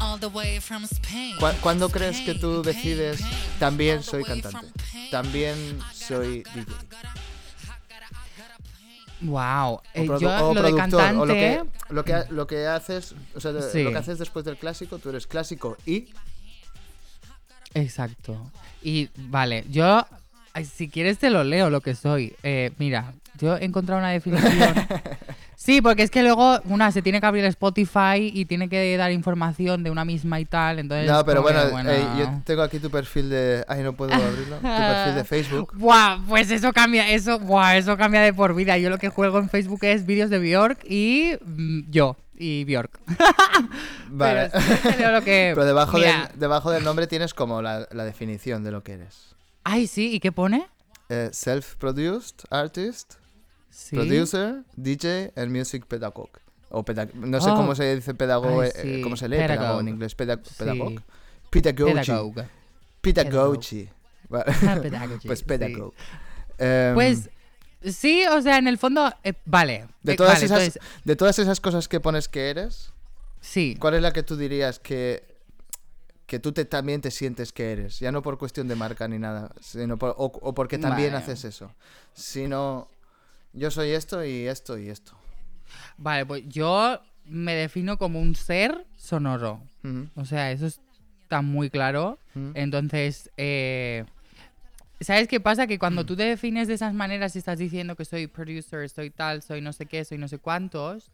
all 0.01 0.18
the 0.18 0.30
way 0.30 0.60
from 0.60 0.84
Spain. 0.86 1.36
¿Cu- 1.39 1.55
¿Cuándo 1.62 1.89
crees 1.89 2.20
que 2.22 2.34
tú 2.36 2.62
Spain, 2.62 2.76
decides 2.76 3.22
pain, 3.22 3.30
pain, 3.32 3.60
también 3.60 4.03
soy 4.03 4.24
cantante? 4.24 4.72
También 5.12 5.80
soy 5.93 6.43
DJ. 6.53 6.66
wow. 9.22 9.74
O, 9.76 9.82
Eh, 9.93 10.05
yo 10.05 10.16
o 10.49 10.53
lo 10.53 10.62
de 10.62 10.70
productor, 10.70 10.78
cantante. 10.78 11.20
o 11.20 11.26
lo 11.26 11.34
que, 11.34 11.64
lo 11.89 12.03
que, 12.05 12.24
lo 12.30 12.47
que 12.47 12.68
haces, 12.68 13.16
o 13.36 13.39
sea, 13.39 13.51
Sí. 13.72 13.84
lo 13.84 13.91
que 13.91 13.97
haces 13.97 14.20
después 14.20 14.45
del 14.45 14.57
clásico, 14.57 14.99
tú 14.99 15.10
eres 15.10 15.26
clásico 15.28 15.78
y 15.86 16.07
Exacto. 17.76 18.51
Y 18.82 19.10
vale, 19.16 19.64
yo, 19.70 20.03
si 20.66 20.89
quieres 20.89 21.18
te 21.18 21.30
lo 21.30 21.43
leo 21.43 21.70
lo 21.70 21.82
que 21.82 21.95
soy. 21.95 22.34
Eh, 22.43 22.72
mira, 22.78 23.14
yo 23.39 23.57
he 23.57 23.66
encontrado 23.66 23.99
una 23.99 24.12
definición. 24.12 24.74
Sí, 25.60 25.82
porque 25.82 26.03
es 26.03 26.10
que 26.10 26.24
luego 26.24 26.62
una 26.70 26.89
se 26.93 27.01
tiene 27.01 27.20
que 27.20 27.28
abrir 27.28 27.43
Spotify 27.43 28.32
y 28.34 28.45
tiene 28.45 28.70
que 28.70 28.95
dar 28.95 29.12
información 29.12 29.84
de 29.84 29.91
una 29.91 30.05
misma 30.05 30.39
y 30.39 30.45
tal, 30.45 30.80
entonces... 30.80 31.12
No, 31.12 31.26
pero 31.26 31.45
que, 31.45 31.51
bueno, 31.70 31.91
eh, 31.91 32.01
yo 32.18 32.41
tengo 32.45 32.62
aquí 32.62 32.80
tu 32.80 32.89
perfil 32.89 33.30
de... 33.30 33.66
Ay, 33.68 33.84
no 33.84 33.91
puedo 33.91 34.14
abrirlo. 34.14 34.55
Tu 34.55 34.62
perfil 34.62 35.16
de 35.16 35.24
Facebook. 35.26 35.74
Buah, 35.78 36.20
pues 36.30 36.49
eso 36.49 36.72
cambia, 36.72 37.12
eso, 37.12 37.39
buah, 37.39 37.76
eso 37.76 37.97
cambia 37.97 38.22
de 38.22 38.34
por 38.34 38.55
vida. 38.55 38.78
Yo 38.78 38.89
lo 38.89 38.97
que 38.99 39.10
juego 39.10 39.38
en 39.38 39.49
Facebook 39.49 39.80
es 39.82 40.05
vídeos 40.05 40.30
de 40.30 40.39
Bjork 40.39 40.80
y 40.89 41.34
mm, 41.45 41.91
yo. 41.91 42.16
y 42.38 42.64
Bjork. 42.64 42.97
Vale. 44.07 44.51
Pero 44.51 44.66
sí 44.66 44.93
creo 44.95 45.12
lo 45.12 45.22
que... 45.24 45.51
Pero 45.53 45.66
debajo, 45.66 45.99
del, 45.99 46.16
debajo 46.36 46.72
del 46.72 46.86
nombre 46.86 47.05
tienes 47.05 47.34
como 47.34 47.62
la, 47.62 47.86
la 47.91 48.05
definición 48.05 48.64
de 48.64 48.72
lo 48.72 48.82
que 48.82 48.93
eres. 48.93 49.36
Ay, 49.64 49.88
sí, 49.88 50.14
¿y 50.14 50.20
qué 50.20 50.32
pone? 50.32 50.68
Eh, 51.10 51.30
Self-produced 51.32 52.45
artist, 52.49 53.16
Sí. 53.70 53.95
producer, 53.95 54.64
DJ 54.76 55.32
and 55.36 55.55
music 55.55 55.86
pedagogue. 55.86 56.39
O 56.70 56.84
peda- 56.84 57.10
no 57.14 57.39
sé 57.41 57.49
Oh. 57.49 57.55
cómo 57.55 57.74
se 57.76 57.95
dice 57.95 58.14
pedagogo, 58.14 58.62
Ay, 58.62 58.70
eh, 58.76 58.82
sí, 58.97 59.01
cómo 59.01 59.16
se 59.18 59.28
lee 59.28 59.38
pedagogo 59.38 59.55
en 59.55 59.66
pedagogue. 59.66 59.89
inglés. 59.91 60.16
Peda- 60.16 60.39
Sí. 60.43 60.53
pedagogue. 60.57 60.99
Pedagogy. 61.49 61.93
Pedagogue. 61.93 62.45
Pedagogy. 63.01 63.89
Vale. 64.30 64.45
Ah, 64.68 64.80
pedagogy, 64.82 65.28
pues 65.28 65.39
sí. 65.39 65.45
pedagogue. 65.45 65.95
Em, 66.60 66.93
Pues 66.93 67.30
sí, 67.84 68.24
o 68.28 68.41
sea, 68.41 68.57
en 68.57 68.68
el 68.68 68.78
fondo, 68.78 69.12
eh, 69.24 69.34
vale. 69.45 69.88
de 70.03 70.16
todas, 70.16 70.34
vale, 70.34 70.45
esas, 70.45 70.60
entonces, 70.60 70.82
de 71.05 71.16
todas 71.16 71.39
esas 71.39 71.60
cosas 71.60 71.88
que 71.88 71.99
pones 71.99 72.28
que 72.28 72.49
eres, 72.49 72.91
sí. 73.41 73.76
¿cuál 73.80 73.95
es 73.95 74.01
la 74.01 74.12
que 74.14 74.22
tú 74.24 74.36
dirías 74.38 74.78
que, 74.80 75.24
que 76.30 76.39
tú 76.39 76.51
te, 76.53 76.63
también 76.63 77.01
te 77.01 77.09
sientes 77.11 77.51
que 77.51 77.71
eres? 77.71 77.99
Ya 77.99 78.11
no 78.11 78.21
por 78.21 78.38
cuestión 78.38 78.67
de 78.67 78.75
marca 78.75 79.07
ni 79.07 79.17
nada, 79.17 79.51
sino 79.59 79.97
por- 79.97 80.11
o, 80.17 80.25
o 80.25 80.53
porque 80.53 80.77
también 80.77 81.13
Vale. 81.13 81.23
haces 81.23 81.43
eso. 81.43 81.73
Sino, 82.13 82.88
yo 83.51 83.71
soy 83.71 83.89
esto 83.89 84.23
y 84.23 84.47
esto 84.47 84.77
y 84.77 84.89
esto. 84.89 85.13
Vale, 85.97 86.25
pues 86.27 86.43
yo 86.47 86.99
me 87.25 87.55
defino 87.55 87.97
como 87.97 88.21
un 88.21 88.36
ser 88.36 88.86
sonoro. 88.95 89.59
O 90.15 90.23
sea, 90.23 90.51
eso 90.51 90.67
está 90.67 91.41
muy 91.41 91.69
claro. 91.71 92.19
Entonces, 92.53 93.32
eh, 93.38 94.05
¿sabes 95.01 95.27
qué 95.27 95.39
pasa? 95.39 95.65
Que 95.65 95.80
cuando 95.80 96.05
tú 96.05 96.15
te 96.15 96.23
defines 96.23 96.67
de 96.67 96.75
esas 96.75 96.93
maneras 96.93 97.36
y 97.36 97.39
estás 97.39 97.57
diciendo 97.57 97.95
que 97.95 98.05
soy 98.05 98.27
producer, 98.27 98.88
soy 98.89 99.09
tal, 99.09 99.41
soy 99.41 99.61
no 99.61 99.73
sé 99.73 99.88
qué, 99.88 100.05
soy 100.05 100.17
no 100.19 100.27
sé 100.27 100.38
cuántos, 100.38 101.09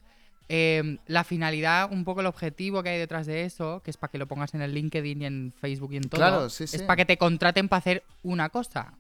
eh, 0.50 0.98
la 1.08 1.24
finalidad, 1.24 1.92
un 1.92 2.04
poco 2.04 2.22
el 2.22 2.28
objetivo 2.28 2.84
que 2.84 2.90
hay 2.90 3.00
detrás 3.00 3.26
de 3.26 3.44
eso, 3.46 3.82
que 3.84 3.92
es 3.92 3.98
para 3.98 4.12
que 4.12 4.18
lo 4.18 4.28
pongas 4.28 4.54
en 4.54 4.62
el 4.62 4.74
LinkedIn 4.74 5.22
y 5.22 5.26
en 5.26 5.54
Facebook 5.60 5.94
y 5.94 5.98
en 5.98 6.04
todo, 6.10 6.20
Claro, 6.20 6.50
sí, 6.50 6.68
sí. 6.68 6.76
es 6.76 6.84
para 6.84 6.98
que 6.98 7.06
te 7.06 7.18
contraten 7.18 7.68
para 7.70 7.80
hacer 7.80 8.04
una 8.24 8.50
cosa, 8.50 8.94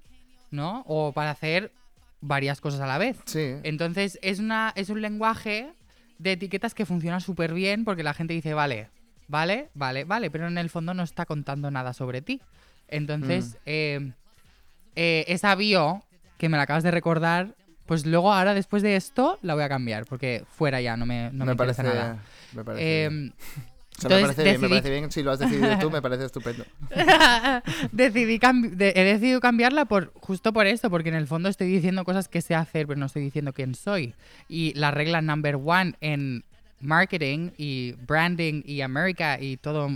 ¿no? 0.51 0.83
O 0.87 1.11
para 1.11 1.31
hacer 1.31 1.71
varias 2.21 2.61
cosas 2.61 2.81
a 2.81 2.87
la 2.87 2.97
vez. 2.97 3.17
Sí. 3.25 3.55
Entonces, 3.63 4.17
es, 4.23 4.39
una, 4.39 4.73
es 4.75 4.89
un 4.89 5.01
lenguaje 5.01 5.71
de 6.17 6.31
etiquetas 6.31 6.73
que 6.73 6.85
funciona 6.85 7.19
súper 7.19 7.53
bien 7.53 7.85
porque 7.85 8.01
la 8.03 8.13
gente 8.15 8.33
dice, 8.33 8.53
vale, 8.53 8.89
vale, 9.27 9.69
vale, 9.75 10.03
vale, 10.05 10.31
pero 10.31 10.47
en 10.47 10.57
el 10.57 10.69
fondo 10.69 10.93
no 10.93 11.03
está 11.03 11.25
contando 11.25 11.69
nada 11.69 11.93
sobre 11.93 12.21
ti. 12.21 12.41
Entonces, 12.87 13.53
Mm. 13.55 13.57
eh, 13.67 14.11
eh, 14.95 15.25
esa 15.27 15.53
bio 15.55 16.03
que 16.37 16.49
me 16.49 16.57
la 16.57 16.63
acabas 16.63 16.83
de 16.83 16.91
recordar, 16.91 17.55
pues 17.85 18.05
luego 18.05 18.33
ahora 18.33 18.53
después 18.53 18.81
de 18.83 18.95
esto 18.95 19.37
la 19.41 19.53
voy 19.55 19.63
a 19.63 19.69
cambiar 19.69 20.05
porque 20.05 20.43
fuera 20.57 20.81
ya, 20.81 20.97
no 20.97 21.05
me, 21.05 21.29
no 21.31 21.45
me, 21.45 21.55
parece, 21.55 21.83
nada. 21.83 22.23
me 22.53 22.63
parece 22.63 23.05
Eh, 23.05 23.09
bien. 23.09 23.33
O 23.97 24.01
sea, 24.01 24.09
me 24.09 24.15
entonces 24.17 24.35
parece 24.35 24.43
bien, 24.43 24.61
me 24.61 24.69
parece 24.69 24.89
bien. 24.89 25.11
Si 25.11 25.23
lo 25.23 25.31
has 25.31 25.39
decidido 25.39 25.77
tú, 25.79 25.89
me 25.89 26.01
parece 26.01 26.25
estupendo. 26.25 26.65
decidí 27.91 28.39
de- 28.71 28.93
he 28.95 29.03
decidido 29.03 29.39
cambiarla 29.39 29.85
por 29.85 30.11
justo 30.15 30.51
por 30.53 30.67
esto, 30.67 30.89
porque 30.89 31.09
en 31.09 31.15
el 31.15 31.27
fondo 31.27 31.47
estoy 31.49 31.67
diciendo 31.67 32.03
cosas 32.03 32.27
que 32.27 32.41
sé 32.41 32.55
hacer, 32.55 32.87
pero 32.87 32.99
no 32.99 33.05
estoy 33.05 33.23
diciendo 33.23 33.53
quién 33.53 33.73
soy. 33.75 34.13
Y 34.49 34.73
la 34.73 34.91
regla 34.91 35.21
number 35.21 35.55
one 35.63 35.93
en 36.01 36.43
marketing 36.81 37.51
y 37.57 37.93
branding 38.05 38.63
y 38.65 38.81
América 38.81 39.39
y 39.39 39.57
todo 39.57 39.87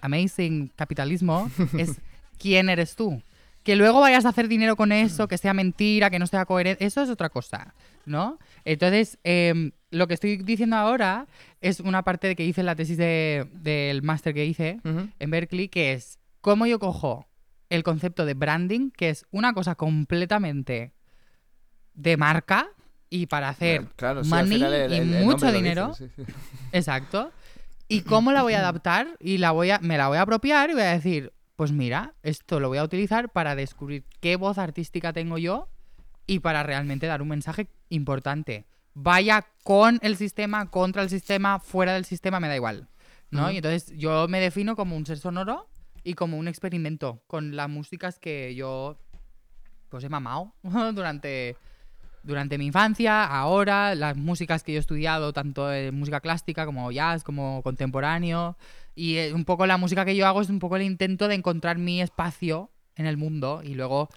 amazing 0.00 0.70
capitalismo 0.76 1.50
es 1.78 1.92
quién 2.38 2.68
eres 2.68 2.94
tú. 2.94 3.22
Que 3.66 3.74
luego 3.74 3.98
vayas 4.00 4.24
a 4.24 4.28
hacer 4.28 4.46
dinero 4.46 4.76
con 4.76 4.92
eso, 4.92 5.26
que 5.26 5.38
sea 5.38 5.52
mentira, 5.52 6.08
que 6.08 6.20
no 6.20 6.28
sea 6.28 6.44
coherente, 6.46 6.84
eso 6.84 7.02
es 7.02 7.10
otra 7.10 7.30
cosa, 7.30 7.74
¿no? 8.04 8.38
Entonces, 8.64 9.18
em, 9.24 9.72
lo 9.90 10.06
que 10.06 10.14
estoy 10.14 10.36
diciendo 10.36 10.76
ahora 10.76 11.26
es 11.60 11.80
una 11.80 12.02
parte 12.04 12.28
de 12.28 12.36
que 12.36 12.44
hice 12.44 12.60
en 12.60 12.66
la 12.66 12.76
tesis 12.76 12.96
de- 12.96 13.48
del 13.54 14.02
máster 14.02 14.34
que 14.34 14.46
hice, 14.46 14.78
en 14.84 15.30
Berkeley, 15.32 15.68
que 15.68 15.94
es 15.94 16.20
cómo 16.40 16.66
yo 16.66 16.78
cojo 16.78 17.26
el 17.68 17.82
concepto 17.82 18.24
de 18.24 18.34
branding, 18.34 18.90
que 18.92 19.08
es 19.10 19.26
una 19.32 19.52
cosa 19.52 19.74
completamente 19.74 20.92
de 21.94 22.16
marca 22.16 22.68
y 23.10 23.26
para 23.26 23.48
hacer 23.48 23.86
Claro, 23.96 24.22
money 24.24 24.62
el- 24.62 24.92
y 24.92 24.96
el- 24.96 25.24
mucho 25.24 25.50
dinero. 25.50 25.92
sí, 25.94 26.06
sí. 26.14 26.22
Exacto. 26.70 27.32
Y 27.88 28.02
cómo 28.02 28.30
la 28.32 28.42
voy 28.42 28.52
a 28.54 28.60
adaptar 28.60 29.08
y 29.18 29.38
la 29.38 29.50
voy 29.50 29.70
a, 29.70 29.80
me 29.80 29.98
la 29.98 30.06
voy 30.06 30.18
a 30.18 30.22
apropiar 30.22 30.70
y 30.70 30.74
voy 30.74 30.82
a 30.82 30.92
decir, 30.92 31.32
pues 31.56 31.72
mira, 31.72 32.14
esto 32.22 32.60
lo 32.60 32.68
voy 32.68 32.78
a 32.78 32.84
utilizar 32.84 33.30
para 33.30 33.56
descubrir 33.56 34.04
qué 34.20 34.36
voz 34.36 34.58
artística 34.58 35.12
tengo 35.12 35.38
yo 35.38 35.68
y 36.26 36.40
para 36.40 36.62
realmente 36.62 37.06
dar 37.06 37.22
un 37.22 37.28
mensaje 37.28 37.68
importante. 37.88 38.66
Vaya 38.94 39.46
con 39.62 39.98
el 40.02 40.16
sistema, 40.16 40.70
contra 40.70 41.02
el 41.02 41.10
sistema, 41.10 41.58
fuera 41.58 41.94
del 41.94 42.04
sistema, 42.04 42.40
me 42.40 42.48
da 42.48 42.56
igual. 42.56 42.88
¿no? 43.30 43.50
Y 43.50 43.56
entonces 43.56 43.92
yo 43.96 44.28
me 44.28 44.40
defino 44.40 44.76
como 44.76 44.96
un 44.96 45.06
ser 45.06 45.18
sonoro 45.18 45.68
y 46.04 46.14
como 46.14 46.38
un 46.38 46.48
experimento 46.48 47.22
con 47.26 47.56
las 47.56 47.68
músicas 47.68 48.18
que 48.18 48.54
yo 48.54 48.98
pues 49.88 50.04
he 50.04 50.08
mamado 50.08 50.54
durante, 50.94 51.56
durante 52.22 52.58
mi 52.58 52.66
infancia, 52.66 53.24
ahora, 53.24 53.94
las 53.94 54.16
músicas 54.16 54.62
que 54.62 54.72
yo 54.72 54.78
he 54.78 54.80
estudiado, 54.80 55.32
tanto 55.32 55.66
de 55.66 55.92
música 55.92 56.20
clásica 56.20 56.66
como 56.66 56.90
jazz, 56.92 57.24
como 57.24 57.62
contemporáneo. 57.62 58.56
Y 58.96 59.18
eh, 59.18 59.34
un 59.34 59.44
poco 59.44 59.66
la 59.66 59.76
música 59.76 60.04
que 60.04 60.16
yo 60.16 60.26
hago 60.26 60.40
es 60.40 60.48
un 60.48 60.58
poco 60.58 60.76
el 60.76 60.82
intento 60.82 61.28
de 61.28 61.36
encontrar 61.36 61.78
mi 61.78 62.00
espacio 62.00 62.70
en 62.96 63.06
el 63.06 63.18
mundo 63.18 63.60
y 63.62 63.74
luego, 63.74 64.08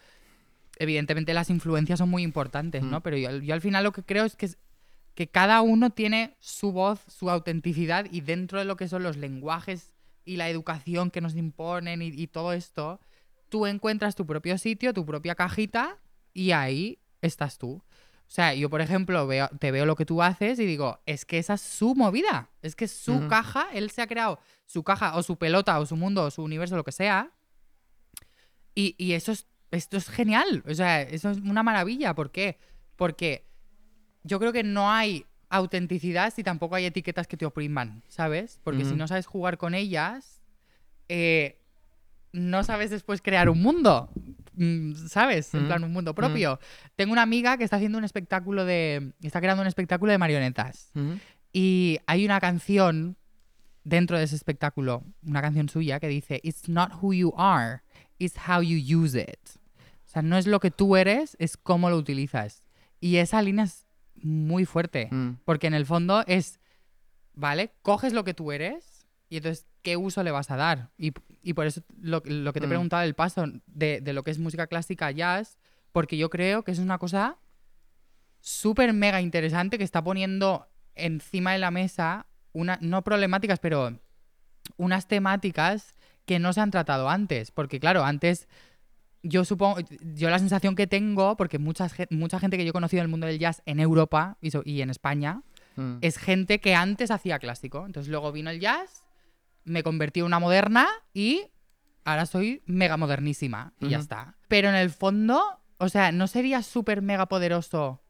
evidentemente, 0.77 1.33
las 1.33 1.49
influencias 1.49 1.99
son 1.99 2.09
muy 2.09 2.23
importantes, 2.23 2.81
¿no? 2.81 2.99
Mm. 2.99 3.01
Pero 3.03 3.17
yo, 3.17 3.37
yo 3.39 3.53
al 3.53 3.61
final 3.61 3.83
lo 3.83 3.91
que 3.91 4.03
creo 4.03 4.23
es 4.23 4.37
que, 4.37 4.49
que 5.15 5.27
cada 5.27 5.61
uno 5.61 5.89
tiene 5.89 6.37
su 6.39 6.71
voz, 6.71 7.01
su 7.07 7.29
autenticidad 7.29 8.07
y 8.09 8.21
dentro 8.21 8.57
de 8.57 8.65
lo 8.65 8.77
que 8.77 8.87
son 8.87 9.03
los 9.03 9.17
lenguajes 9.17 9.91
y 10.23 10.37
la 10.37 10.49
educación 10.49 11.11
que 11.11 11.19
nos 11.19 11.35
imponen 11.35 12.01
y, 12.01 12.07
y 12.07 12.27
todo 12.27 12.53
esto, 12.53 13.01
tú 13.49 13.65
encuentras 13.65 14.15
tu 14.15 14.25
propio 14.25 14.57
sitio, 14.57 14.93
tu 14.93 15.05
propia 15.05 15.35
cajita 15.35 15.97
y 16.33 16.51
ahí 16.51 16.99
estás 17.21 17.57
tú. 17.57 17.83
O 18.29 18.31
sea, 18.31 18.53
yo, 18.53 18.69
por 18.69 18.79
ejemplo, 18.79 19.25
veo, 19.25 19.49
te 19.59 19.71
veo 19.71 19.87
lo 19.87 19.95
que 19.95 20.05
tú 20.05 20.21
haces 20.21 20.59
y 20.59 20.65
digo, 20.67 20.99
es 21.07 21.25
que 21.25 21.39
esa 21.39 21.55
es 21.55 21.61
su 21.61 21.95
movida. 21.95 22.51
Es 22.61 22.75
que 22.75 22.85
es 22.85 22.91
su 22.91 23.27
caja, 23.27 23.67
él 23.73 23.89
se 23.89 24.03
ha 24.03 24.07
creado 24.07 24.39
su 24.67 24.83
caja 24.83 25.17
o 25.17 25.23
su 25.23 25.37
pelota 25.37 25.79
o 25.79 25.87
su 25.87 25.95
mundo 25.95 26.23
o 26.23 26.29
su 26.29 26.43
universo, 26.43 26.75
lo 26.75 26.83
que 26.83 26.91
sea. 26.91 27.31
Y, 28.75 28.93
y 28.99 29.13
eso 29.13 29.31
es, 29.31 29.47
esto 29.71 29.97
es 29.97 30.07
genial. 30.09 30.63
O 30.69 30.75
sea, 30.75 31.01
eso 31.01 31.31
es 31.31 31.39
una 31.39 31.63
maravilla. 31.63 32.13
¿Por 32.13 32.31
qué? 32.31 32.59
Porque 32.97 33.47
yo 34.23 34.39
creo 34.39 34.53
que 34.53 34.63
no 34.63 34.91
hay 34.91 35.25
autenticidad 35.49 36.31
si 36.31 36.43
tampoco 36.43 36.75
hay 36.75 36.85
etiquetas 36.85 37.25
que 37.25 37.35
te 37.35 37.47
opriman, 37.47 38.03
¿sabes? 38.09 38.59
Porque 38.63 38.85
si 38.85 38.93
no 38.93 39.07
sabes 39.07 39.25
jugar 39.25 39.57
con 39.57 39.73
ellas, 39.73 40.43
eh, 41.07 41.59
no 42.31 42.63
sabes 42.63 42.91
después 42.91 43.23
crear 43.23 43.49
un 43.49 43.59
mundo, 43.59 44.11
¿sabes? 45.07 45.53
En 45.53 45.61
Ujú. 45.61 45.67
plan, 45.67 45.83
un 45.83 45.93
mundo 45.93 46.13
propio. 46.13 46.59
Tengo 46.95 47.11
una 47.13 47.21
amiga 47.21 47.57
que 47.57 47.63
está 47.63 47.77
haciendo 47.77 47.97
un 47.97 48.03
espectáculo 48.03 48.65
de... 48.65 49.13
está 49.21 49.39
creando 49.39 49.61
un 49.61 49.67
espectáculo 49.67 50.11
de 50.11 50.17
marionetas. 50.17 50.91
Y 51.53 51.99
hay 52.05 52.25
una 52.25 52.39
canción 52.39 53.17
dentro 53.83 54.17
de 54.17 54.25
ese 54.25 54.35
espectáculo, 54.35 55.03
una 55.23 55.41
canción 55.41 55.69
suya 55.69 55.99
que 55.99 56.07
dice, 56.07 56.39
It's 56.43 56.67
not 56.69 56.91
who 57.01 57.13
you 57.13 57.33
are, 57.37 57.81
it's 58.19 58.35
how 58.47 58.61
you 58.61 58.77
use 59.01 59.19
it. 59.19 59.39
O 60.05 60.11
sea, 60.11 60.21
no 60.21 60.37
es 60.37 60.45
lo 60.47 60.59
que 60.59 60.71
tú 60.71 60.95
eres, 60.97 61.35
es 61.39 61.55
cómo 61.57 61.89
lo 61.89 61.97
utilizas. 61.97 62.63
Y 62.99 63.17
esa 63.17 63.41
línea 63.41 63.65
es 63.65 63.87
muy 64.21 64.65
fuerte, 64.65 65.07
Mm. 65.11 65.37
porque 65.45 65.67
en 65.67 65.73
el 65.73 65.85
fondo 65.85 66.23
es, 66.27 66.59
¿vale? 67.33 67.71
Coges 67.81 68.11
lo 68.13 68.23
que 68.23 68.33
tú 68.33 68.51
eres 68.51 68.98
y 69.29 69.37
entonces, 69.37 69.65
¿qué 69.83 69.95
uso 69.97 70.23
le 70.23 70.31
vas 70.31 70.49
a 70.51 70.55
dar? 70.57 70.89
Y, 70.97 71.13
y 71.43 71.53
por 71.53 71.67
eso 71.67 71.81
lo, 72.01 72.21
lo 72.25 72.51
que 72.53 72.59
te 72.59 72.65
he 72.65 72.67
Mm. 72.67 72.69
preguntado 72.69 73.01
del 73.03 73.13
paso 73.15 73.45
de, 73.67 74.01
de 74.01 74.13
lo 74.13 74.23
que 74.23 74.31
es 74.31 74.39
música 74.39 74.67
clásica 74.67 75.07
a 75.07 75.11
jazz, 75.11 75.57
porque 75.91 76.17
yo 76.17 76.29
creo 76.29 76.63
que 76.63 76.71
es 76.71 76.79
una 76.79 76.97
cosa 76.97 77.37
súper 78.41 78.93
mega 78.93 79.21
interesante 79.21 79.77
que 79.77 79.83
está 79.83 80.03
poniendo 80.03 80.67
encima 80.95 81.53
de 81.53 81.59
la 81.59 81.71
mesa 81.71 82.25
una, 82.53 82.77
no 82.81 83.03
problemáticas, 83.03 83.59
pero 83.59 83.99
unas 84.77 85.07
temáticas 85.07 85.93
que 86.25 86.39
no 86.39 86.53
se 86.53 86.61
han 86.61 86.71
tratado 86.71 87.09
antes. 87.09 87.51
Porque, 87.51 87.79
claro, 87.79 88.03
antes 88.03 88.47
yo 89.23 89.43
supongo, 89.45 89.79
yo 90.15 90.29
la 90.29 90.39
sensación 90.39 90.75
que 90.75 90.87
tengo, 90.87 91.35
porque 91.37 91.59
mucha, 91.59 91.87
mucha 92.09 92.39
gente 92.39 92.57
que 92.57 92.63
yo 92.65 92.69
he 92.69 92.73
conocido 92.73 93.01
en 93.01 93.05
el 93.05 93.09
mundo 93.11 93.27
del 93.27 93.39
jazz 93.39 93.61
en 93.65 93.79
Europa 93.79 94.37
y, 94.41 94.51
so- 94.51 94.63
y 94.65 94.81
en 94.81 94.89
España, 94.89 95.41
Mm. 95.75 95.99
es 96.01 96.17
gente 96.17 96.59
que 96.59 96.75
antes 96.75 97.09
hacía 97.11 97.39
clásico. 97.39 97.85
Entonces 97.85 98.09
luego 98.09 98.31
vino 98.33 98.49
el 98.49 98.59
jazz, 98.59 99.03
me 99.69 99.83
convertí 99.83 100.19
en 100.19 100.25
una 100.25 100.39
moderna 100.39 100.87
y 101.13 101.51
ahora 102.03 102.25
soy 102.25 102.61
mega 102.65 102.97
modernísima 102.97 103.73
y 103.79 103.89
ya 103.89 103.99
está. 103.99 104.35
Pero 104.47 104.69
en 104.69 104.75
el 104.75 104.89
fondo, 104.89 105.61
o 105.77 105.89
sea, 105.89 106.11
¿no 106.11 106.27
sería 106.27 106.63
súper 106.63 107.01
mega 107.01 107.27
poderoso 107.27 108.01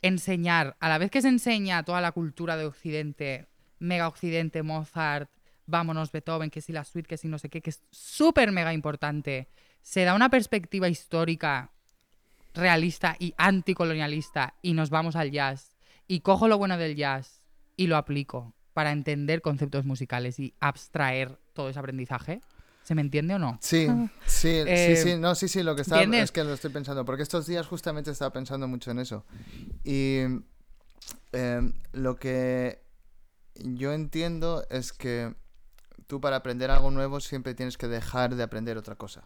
enseñar, 0.00 0.76
a 0.78 0.88
la 0.88 0.98
vez 0.98 1.10
que 1.10 1.20
se 1.20 1.28
enseña 1.28 1.82
toda 1.82 2.00
la 2.00 2.12
cultura 2.12 2.56
de 2.56 2.66
Occidente, 2.66 3.48
mega 3.80 4.06
Occidente, 4.06 4.62
Mozart, 4.62 5.28
vámonos 5.66 6.12
Beethoven, 6.12 6.50
que 6.50 6.60
si 6.60 6.72
la 6.72 6.84
suite, 6.84 7.08
que 7.08 7.16
si 7.16 7.26
no 7.26 7.38
sé 7.38 7.48
qué, 7.48 7.60
que 7.60 7.70
es 7.70 7.82
súper 7.90 8.52
mega 8.52 8.72
importante, 8.72 9.48
se 9.82 10.04
da 10.04 10.14
una 10.14 10.30
perspectiva 10.30 10.88
histórica 10.88 11.72
realista 12.54 13.16
y 13.18 13.34
anticolonialista 13.36 14.54
y 14.62 14.72
nos 14.72 14.90
vamos 14.90 15.16
al 15.16 15.32
jazz 15.32 15.76
y 16.06 16.20
cojo 16.20 16.46
lo 16.46 16.58
bueno 16.58 16.78
del 16.78 16.94
jazz 16.94 17.42
y 17.76 17.88
lo 17.88 17.96
aplico 17.96 18.54
para 18.78 18.92
entender 18.92 19.42
conceptos 19.42 19.84
musicales 19.84 20.38
y 20.38 20.54
abstraer 20.60 21.36
todo 21.52 21.68
ese 21.68 21.80
aprendizaje. 21.80 22.40
¿Se 22.84 22.94
me 22.94 23.00
entiende 23.00 23.34
o 23.34 23.38
no? 23.40 23.58
Sí, 23.60 23.88
sí, 24.24 24.50
Eh, 24.64 24.94
sí, 25.02 25.10
sí, 25.10 25.18
no, 25.18 25.34
sí, 25.34 25.48
sí, 25.48 25.64
lo 25.64 25.74
que 25.74 25.82
estaba 25.82 26.00
¿entiendes? 26.04 26.26
es 26.26 26.30
que 26.30 26.44
lo 26.44 26.52
estoy 26.52 26.70
pensando, 26.70 27.04
porque 27.04 27.24
estos 27.24 27.48
días 27.48 27.66
justamente 27.66 28.12
estaba 28.12 28.32
pensando 28.32 28.68
mucho 28.68 28.92
en 28.92 29.00
eso. 29.00 29.24
Y 29.82 30.20
eh, 31.32 31.72
lo 31.90 32.14
que 32.20 32.80
yo 33.56 33.92
entiendo 33.92 34.64
es 34.70 34.92
que 34.92 35.34
tú 36.06 36.20
para 36.20 36.36
aprender 36.36 36.70
algo 36.70 36.92
nuevo 36.92 37.18
siempre 37.18 37.56
tienes 37.56 37.76
que 37.76 37.88
dejar 37.88 38.36
de 38.36 38.44
aprender 38.44 38.78
otra 38.78 38.94
cosa. 38.94 39.24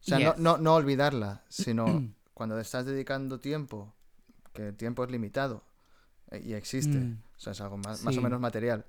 O 0.00 0.02
sea, 0.02 0.18
no, 0.18 0.32
Yes. 0.32 0.40
no, 0.40 0.58
no 0.58 0.74
olvidarla, 0.74 1.44
sino 1.48 1.84
cuando 2.34 2.58
estás 2.58 2.84
dedicando 2.84 3.38
tiempo, 3.38 3.94
que 4.52 4.66
el 4.70 4.76
tiempo 4.76 5.04
es 5.04 5.10
limitado 5.12 5.62
eh, 6.32 6.42
y 6.44 6.54
existe, 6.54 6.98
Mm. 6.98 7.22
O 7.38 7.40
sea, 7.40 7.52
es 7.52 7.60
algo 7.60 7.76
más, 7.78 8.02
más 8.02 8.14
o 8.14 8.18
Sí. 8.18 8.20
menos 8.24 8.40
material. 8.40 8.84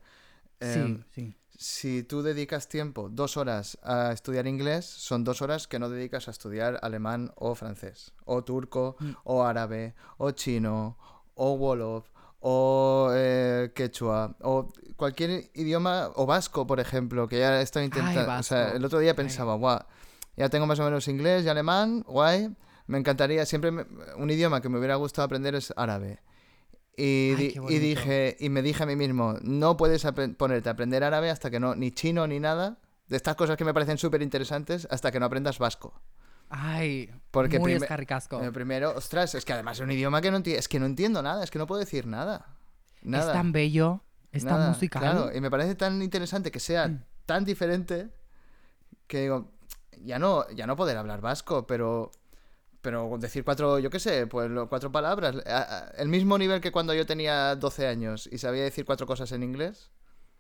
Em, 0.60 0.97
sí, 0.97 1.06
sí. 1.16 1.36
si 1.58 2.04
tú 2.04 2.22
dedicas 2.22 2.68
tiempo, 2.68 3.10
dos 3.10 3.38
horas 3.38 3.78
a 3.84 4.12
estudiar 4.12 4.47
inglés, 4.47 4.86
son 4.86 5.24
dos 5.24 5.41
horas 5.41 5.68
que 5.68 5.80
no 5.80 5.89
dedicas 5.89 6.28
a 6.28 6.32
estudiar 6.32 6.80
alemán 6.82 7.32
o 7.36 7.56
francés, 7.56 8.14
o 8.26 8.43
turco, 8.43 8.95
Mm. 9.00 9.12
o 9.24 9.43
árabe, 9.45 9.93
o 10.18 10.32
chino, 10.32 10.97
o 11.36 11.54
wolof, 11.54 12.10
o 12.41 13.12
eh, 13.14 13.72
quechua, 13.76 14.36
o 14.41 14.72
cualquier 14.95 15.50
idioma, 15.54 16.12
o 16.16 16.26
vasco, 16.26 16.66
por 16.66 16.80
ejemplo, 16.80 17.28
que 17.28 17.39
ya 17.39 17.62
estoy 17.62 17.84
intentando. 17.86 18.39
o 18.39 18.43
sea, 18.43 18.72
el 18.72 18.84
otro 18.84 19.00
día 19.00 19.16
pensaba, 19.16 19.56
guau, 19.56 19.80
ya 20.38 20.50
tengo 20.50 20.66
más 20.66 20.80
o 20.80 20.84
menos 20.86 21.08
inglés 21.08 21.45
y 21.45 21.50
alemán, 21.50 22.04
guay. 22.08 22.54
Me 22.88 22.97
encantaría, 22.97 23.45
siempre 23.45 23.72
me- 23.72 23.86
un 24.18 24.30
idioma 24.30 24.62
que 24.62 24.70
me 24.70 24.78
hubiera 24.80 24.95
gustado 24.95 25.26
aprender 25.26 25.54
es 25.56 25.72
árabe. 25.76 26.22
Y, 27.02 27.34
Ay, 27.68 27.80
dije, 27.80 28.36
y 28.39 28.50
me 28.50 28.62
dije 28.62 28.84
a 28.84 28.86
mí 28.86 28.95
mismo, 28.95 29.36
no 29.41 29.78
puedes 29.78 30.06
ponerte 30.38 30.70
a 30.70 30.74
aprender 30.74 31.04
árabe 31.04 31.30
hasta 31.30 31.50
que 31.50 31.60
no, 31.60 31.76
ni 31.76 31.91
chino 31.91 32.28
ni 32.28 32.39
nada, 32.39 32.80
de 33.08 33.16
estas 33.16 33.36
cosas 33.36 33.56
que 33.58 33.64
me 33.66 33.74
parecen 33.74 33.97
súper 33.97 34.22
interesantes, 34.22 34.88
hasta 34.91 35.12
que 35.12 35.20
no 35.20 35.26
aprendas 35.26 35.60
vasco. 35.60 36.02
Ay, 36.50 37.10
Porque 37.32 37.60
muy 37.60 37.74
escarricasco. 37.74 38.43
Eh, 38.43 38.52
primero, 38.52 38.93
ostras, 38.95 39.36
es 39.36 39.45
que 39.45 39.54
además 39.54 39.78
es 39.78 39.84
un 39.84 39.91
idioma 39.91 40.20
que 40.22 40.32
no 40.32 40.38
entiendo, 40.38 40.60
es 40.60 40.68
que 40.68 40.80
no 40.80 40.86
entiendo 40.88 41.22
nada, 41.22 41.43
es 41.43 41.52
que 41.52 41.60
no 41.60 41.68
puedo 41.68 41.80
decir 41.80 42.08
nada. 42.08 42.56
Nada. 43.02 43.28
Es 43.28 43.34
tan 43.34 43.52
bello, 43.52 44.04
es 44.32 44.43
tan 44.45 44.68
musical. 44.70 45.02
Claro, 45.02 45.32
y 45.36 45.39
me 45.41 45.50
parece 45.52 45.76
tan 45.76 46.02
interesante 46.02 46.52
que 46.52 46.60
sea 46.60 46.88
Mm. 46.88 47.04
tan 47.26 47.45
diferente 47.45 48.10
que 49.08 49.22
digo, 49.22 49.52
ya 50.04 50.18
no, 50.20 50.50
ya 50.50 50.66
no 50.68 50.76
poder 50.76 50.97
hablar 50.97 51.22
vasco, 51.22 51.66
pero 51.68 52.12
pero 52.82 53.17
decir 53.19 53.43
cuatro, 53.43 53.80
yo 53.80 53.89
qué 53.89 53.99
sé, 53.99 54.27
pues 54.27 54.49
cuatro 54.69 54.91
palabras, 54.91 55.36
el 55.97 56.07
mismo 56.07 56.38
nivel 56.38 56.61
que 56.61 56.71
cuando 56.71 56.93
yo 56.93 57.05
tenía 57.05 57.55
12 57.55 57.88
años 57.88 58.27
y 58.32 58.38
sabía 58.38 58.63
decir 58.63 58.86
cuatro 58.86 59.05
cosas 59.07 59.32
en 59.32 59.43
inglés, 59.43 59.91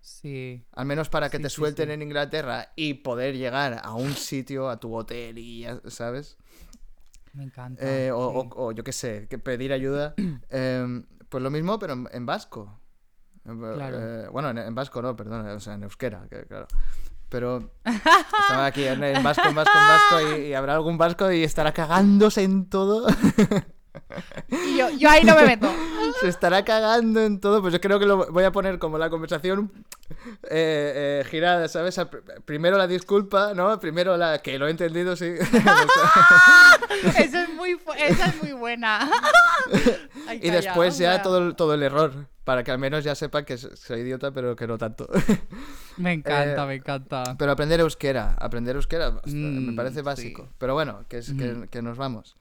Sí. 0.01 0.65
al 0.71 0.85
menos 0.85 1.09
para 1.09 1.29
que 1.29 1.37
Sí, 1.37 1.43
te 1.43 1.49
suelten 1.49 1.87
sí. 1.89 1.93
en 1.93 2.01
Inglaterra 2.01 2.71
y 2.77 2.93
poder 2.95 3.35
llegar 3.35 3.81
a 3.83 3.93
un 3.93 4.13
sitio, 4.13 4.69
a 4.69 4.79
tu 4.79 4.95
hotel 4.95 5.37
y 5.37 5.61
ya, 5.61 5.81
¿sabes? 5.87 6.37
Me 7.33 7.43
encanta. 7.43 7.83
Eh, 7.85 8.11
o, 8.11 8.17
o- 8.19 8.67
o 8.67 8.71
yo 8.71 8.83
qué 8.83 8.93
sé, 8.93 9.27
que 9.29 9.37
pedir 9.37 9.73
ayuda. 9.73 10.15
em, 10.49 11.05
pues 11.27 11.43
lo 11.43 11.49
mismo, 11.51 11.77
pero 11.79 11.93
en, 11.93 12.07
en 12.13 12.25
vasco. 12.25 12.79
Claro. 13.43 13.97
eh, 13.99 14.27
bueno, 14.29 14.49
en, 14.51 14.57
en 14.59 14.73
vasco 14.75 15.01
no, 15.01 15.15
perdón, 15.15 15.45
o 15.47 15.59
sea, 15.59 15.73
en 15.73 15.83
euskera, 15.83 16.27
que, 16.29 16.43
claro. 16.45 16.67
Pero 17.29 17.71
estaba 17.85 18.65
aquí 18.65 18.83
en, 18.83 19.03
en 19.03 19.23
vasco, 19.23 19.47
en 19.47 19.55
vasco, 19.55 19.77
en 19.77 19.87
vasco, 19.87 20.37
y, 20.37 20.47
y 20.47 20.53
habrá 20.53 20.73
algún 20.73 20.97
vasco 20.97 21.31
y 21.31 21.43
estará 21.43 21.71
cagándose 21.73 22.43
en 22.43 22.69
todo. 22.69 23.07
Y 24.49 24.77
yo, 24.77 24.89
yo 24.91 25.09
ahí 25.09 25.23
no 25.23 25.35
me 25.35 25.45
meto. 25.45 25.69
Se 26.21 26.27
estará 26.27 26.63
cagando 26.63 27.21
en 27.21 27.39
todo. 27.39 27.61
Pues 27.61 27.73
yo 27.73 27.81
creo 27.81 27.99
que 27.99 28.05
lo 28.05 28.31
voy 28.31 28.43
a 28.43 28.51
poner 28.51 28.79
como 28.79 28.97
la 28.97 29.09
conversación 29.09 29.71
eh, 30.49 31.21
eh, 31.21 31.25
girada, 31.29 31.67
¿sabes? 31.67 31.99
Primero 32.45 32.77
la 32.77 32.87
disculpa, 32.87 33.53
¿no? 33.53 33.79
Primero 33.79 34.17
la 34.17 34.39
que 34.39 34.57
lo 34.57 34.67
he 34.67 34.71
entendido, 34.71 35.15
sí. 35.15 35.25
Eso 37.17 37.37
es 37.39 37.49
muy, 37.55 37.79
esa 37.97 38.25
es 38.27 38.41
muy 38.41 38.53
buena. 38.53 39.09
Ay, 40.27 40.39
Y 40.41 40.49
después 40.49 40.97
ya 40.97 41.21
todo, 41.21 41.55
todo 41.55 41.73
el 41.73 41.83
error, 41.83 42.27
para 42.49 42.63
que 42.63 42.71
al 42.71 42.79
menos 42.79 43.03
ya 43.03 43.13
sepan 43.13 43.45
que 43.45 43.59
soy 43.59 43.99
idiota, 43.99 44.31
pero 44.31 44.55
que 44.55 44.65
no 44.65 44.79
tanto. 44.79 45.07
Me 45.97 46.13
encanta, 46.13 46.63
Eh, 46.63 46.65
me 46.67 46.73
encanta. 46.73 47.35
pero 47.37 47.51
aprender 47.51 47.79
euskera, 47.79 48.33
aprender 48.39 48.75
euskera 48.75 49.11
me 49.27 49.71
Mm, 49.71 49.75
parece 49.75 49.97
sí. 49.99 50.01
básico. 50.01 50.49
Pero 50.57 50.73
bueno, 50.73 51.05
que, 51.07 51.19
es, 51.19 51.31
que, 51.69 51.81
nos 51.83 51.95
vamos. 51.95 52.35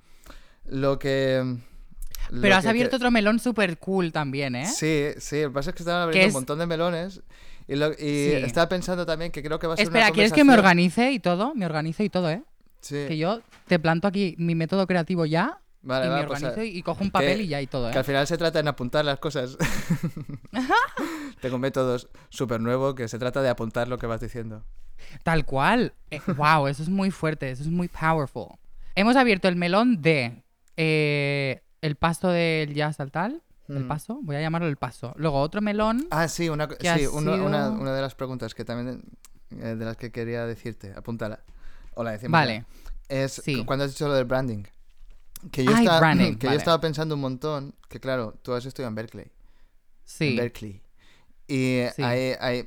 Lo 0.65 0.99
que... 0.99 1.43
lo 2.31 2.41
Pero 2.41 2.55
has 2.57 2.63
que- 2.65 2.71
abierto 2.71 2.97
otro 2.97 3.11
melón 3.11 3.39
súper 3.39 3.77
cool 3.77 4.11
también, 4.11 4.55
¿eh? 4.57 4.65
Sí, 4.65 5.09
sí, 5.19 5.43
lo 5.43 5.49
que 5.49 5.55
pasa 5.55 5.71
es 5.71 5.77
que 5.77 5.83
estaban 5.83 6.05
abriendo 6.05 6.27
es- 6.27 6.35
un 6.35 6.39
montón 6.41 6.59
de 6.59 6.65
melones 6.67 7.21
y, 7.67 7.77
lo- 7.77 7.93
y 7.93 7.97
Sí. 7.99 8.33
estaba 8.45 8.67
pensando 8.71 9.05
también 9.05 9.31
que 9.31 9.43
creo 9.43 9.59
que 9.59 9.67
va 9.67 9.75
a 9.75 9.77
ser 9.77 9.85
Espera, 9.89 10.07
una 10.07 10.15
¿quieres 10.15 10.33
que 10.33 10.45
me 10.45 10.55
organice 10.55 11.13
y 11.13 11.19
todo? 11.19 11.55
Me 11.55 11.67
organizo 11.67 12.03
y 12.03 12.09
todo, 12.09 12.31
¿eh? 12.31 12.43
Sí, 12.81 13.05
Que 13.09 13.19
yo 13.19 13.43
te 13.67 13.79
planto 13.79 14.09
aquí 14.09 14.37
mi 14.39 14.55
método 14.55 14.87
creativo 14.87 15.27
ya 15.27 15.59
vale, 15.89 16.07
y 16.07 16.09
va, 16.11 16.17
me 16.21 16.27
pues, 16.27 16.43
organizo 16.43 16.63
y, 16.63 16.83
cojo 16.83 17.03
un 17.03 17.11
papel 17.11 17.39
que- 17.39 17.43
y 17.45 17.49
ya 17.49 17.61
y 17.61 17.67
todo, 17.67 17.89
¿eh? 17.89 17.93
Que 17.93 17.99
al 17.99 18.05
final 18.05 18.27
se 18.27 18.39
trata 18.39 18.61
en 18.61 18.69
apuntar 18.69 19.05
las 19.05 19.19
cosas. 19.19 19.57
Tengo 21.41 21.57
un 21.57 21.61
método 21.61 21.97
súper 22.29 22.61
nuevo 22.61 22.95
que 22.95 23.09
se 23.09 23.19
trata 23.19 23.43
de 23.43 23.49
apuntar 23.49 23.89
lo 23.89 23.99
que 23.99 24.07
vas 24.07 24.21
diciendo. 24.21 24.65
Tal 25.23 25.45
cual. 25.45 25.95
Eh, 26.11 26.21
wow, 26.37 26.67
eso 26.67 26.83
es 26.83 26.89
muy 26.89 27.11
fuerte, 27.11 27.51
eso 27.51 27.63
es 27.63 27.69
muy 27.69 27.89
powerful. 27.89 28.49
Hemos 28.95 29.17
abierto 29.17 29.49
el 29.49 29.57
melón 29.57 30.03
de 30.03 30.43
eh, 30.77 31.63
el 31.81 31.97
pasto 31.97 32.29
del 32.29 32.75
jazz 32.75 33.01
al 33.01 33.11
tal. 33.11 33.43
El 33.69 33.85
Mm. 33.85 33.89
paso, 33.89 34.19
voy 34.23 34.35
a 34.37 34.41
llamarlo 34.41 34.67
el 34.67 34.77
paso. 34.77 35.13
Luego 35.19 35.41
otro 35.41 35.61
melón. 35.61 36.07
Ah, 36.11 36.27
sí, 36.27 36.49
una, 36.49 36.67
sí, 36.81 37.07
una, 37.07 37.37
sido- 37.37 37.45
una 37.73 37.93
de 37.93 38.01
las 38.01 38.15
preguntas 38.15 38.55
que 38.55 38.65
también 38.65 39.03
eh, 39.51 39.75
de 39.77 39.85
las 39.85 39.97
que 39.97 40.11
quería 40.11 40.47
decirte, 40.47 40.93
apúntala. 40.97 41.41
O 41.95 42.03
la 42.03 42.13
decimos. 42.13 42.33
Vale. 42.33 42.65
ya. 43.11 43.25
Es 43.25 43.33
Sí. 43.45 43.59
cu- 43.59 43.67
cuando 43.67 43.85
has 43.85 43.91
dicho 43.93 44.09
lo 44.09 44.15
del 44.15 44.25
branding. 44.25 44.65
Que 45.53 45.65
yo, 45.65 45.71
Ay, 45.75 45.85
estaba, 45.85 46.15
que 46.15 46.37
yo 46.47 46.51
estaba 46.53 46.81
pensando 46.81 47.15
un 47.15 47.21
montón, 47.21 47.75
que 47.89 48.01
claro, 48.01 48.35
tú 48.43 48.53
has 48.55 48.65
estudiado 48.67 48.89
en 48.91 48.95
Berkeley. 48.97 49.25
En 49.25 49.33
Sí. 50.05 50.37
Berkeley. 50.37 50.83
Y 51.47 51.83
Sí. 51.95 52.03
hay, 52.03 52.35
hay- 52.41 52.65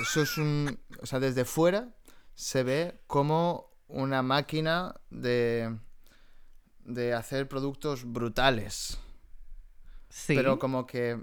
eso 0.00 0.22
es 0.22 0.38
un... 0.38 0.78
O 1.02 1.06
sea, 1.06 1.20
desde 1.20 1.44
fuera 1.44 1.88
se 2.34 2.62
ve 2.62 3.00
como 3.06 3.70
una 3.88 4.22
máquina 4.22 4.94
de, 5.10 5.76
de 6.84 7.14
hacer 7.14 7.48
productos 7.48 8.04
brutales. 8.04 8.98
Sí. 10.08 10.34
Pero 10.34 10.58
como 10.58 10.86
que 10.86 11.18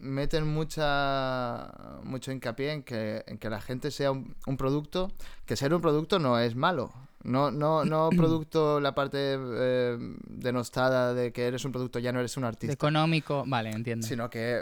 meten 0.00 0.46
mucha 0.46 1.72
mucho 2.04 2.30
hincapié 2.32 2.72
en 2.72 2.82
que, 2.84 3.24
en 3.26 3.38
que 3.38 3.50
la 3.50 3.60
gente 3.60 3.90
sea 3.90 4.10
un, 4.12 4.36
un 4.46 4.56
producto, 4.56 5.12
que 5.44 5.56
ser 5.56 5.74
un 5.74 5.80
producto 5.80 6.18
no 6.18 6.38
es 6.38 6.54
malo. 6.54 6.92
No, 7.24 7.50
no, 7.50 7.84
no 7.84 8.10
producto 8.16 8.80
la 8.80 8.94
parte 8.94 9.36
eh, 9.38 9.98
denostada 10.26 11.14
de 11.14 11.32
que 11.32 11.46
eres 11.46 11.64
un 11.64 11.72
producto, 11.72 11.98
ya 11.98 12.12
no 12.12 12.20
eres 12.20 12.36
un 12.36 12.44
artista. 12.44 12.72
económico. 12.72 13.44
Vale, 13.46 13.70
entiendo. 13.70 14.06
Sino 14.06 14.30
que, 14.30 14.60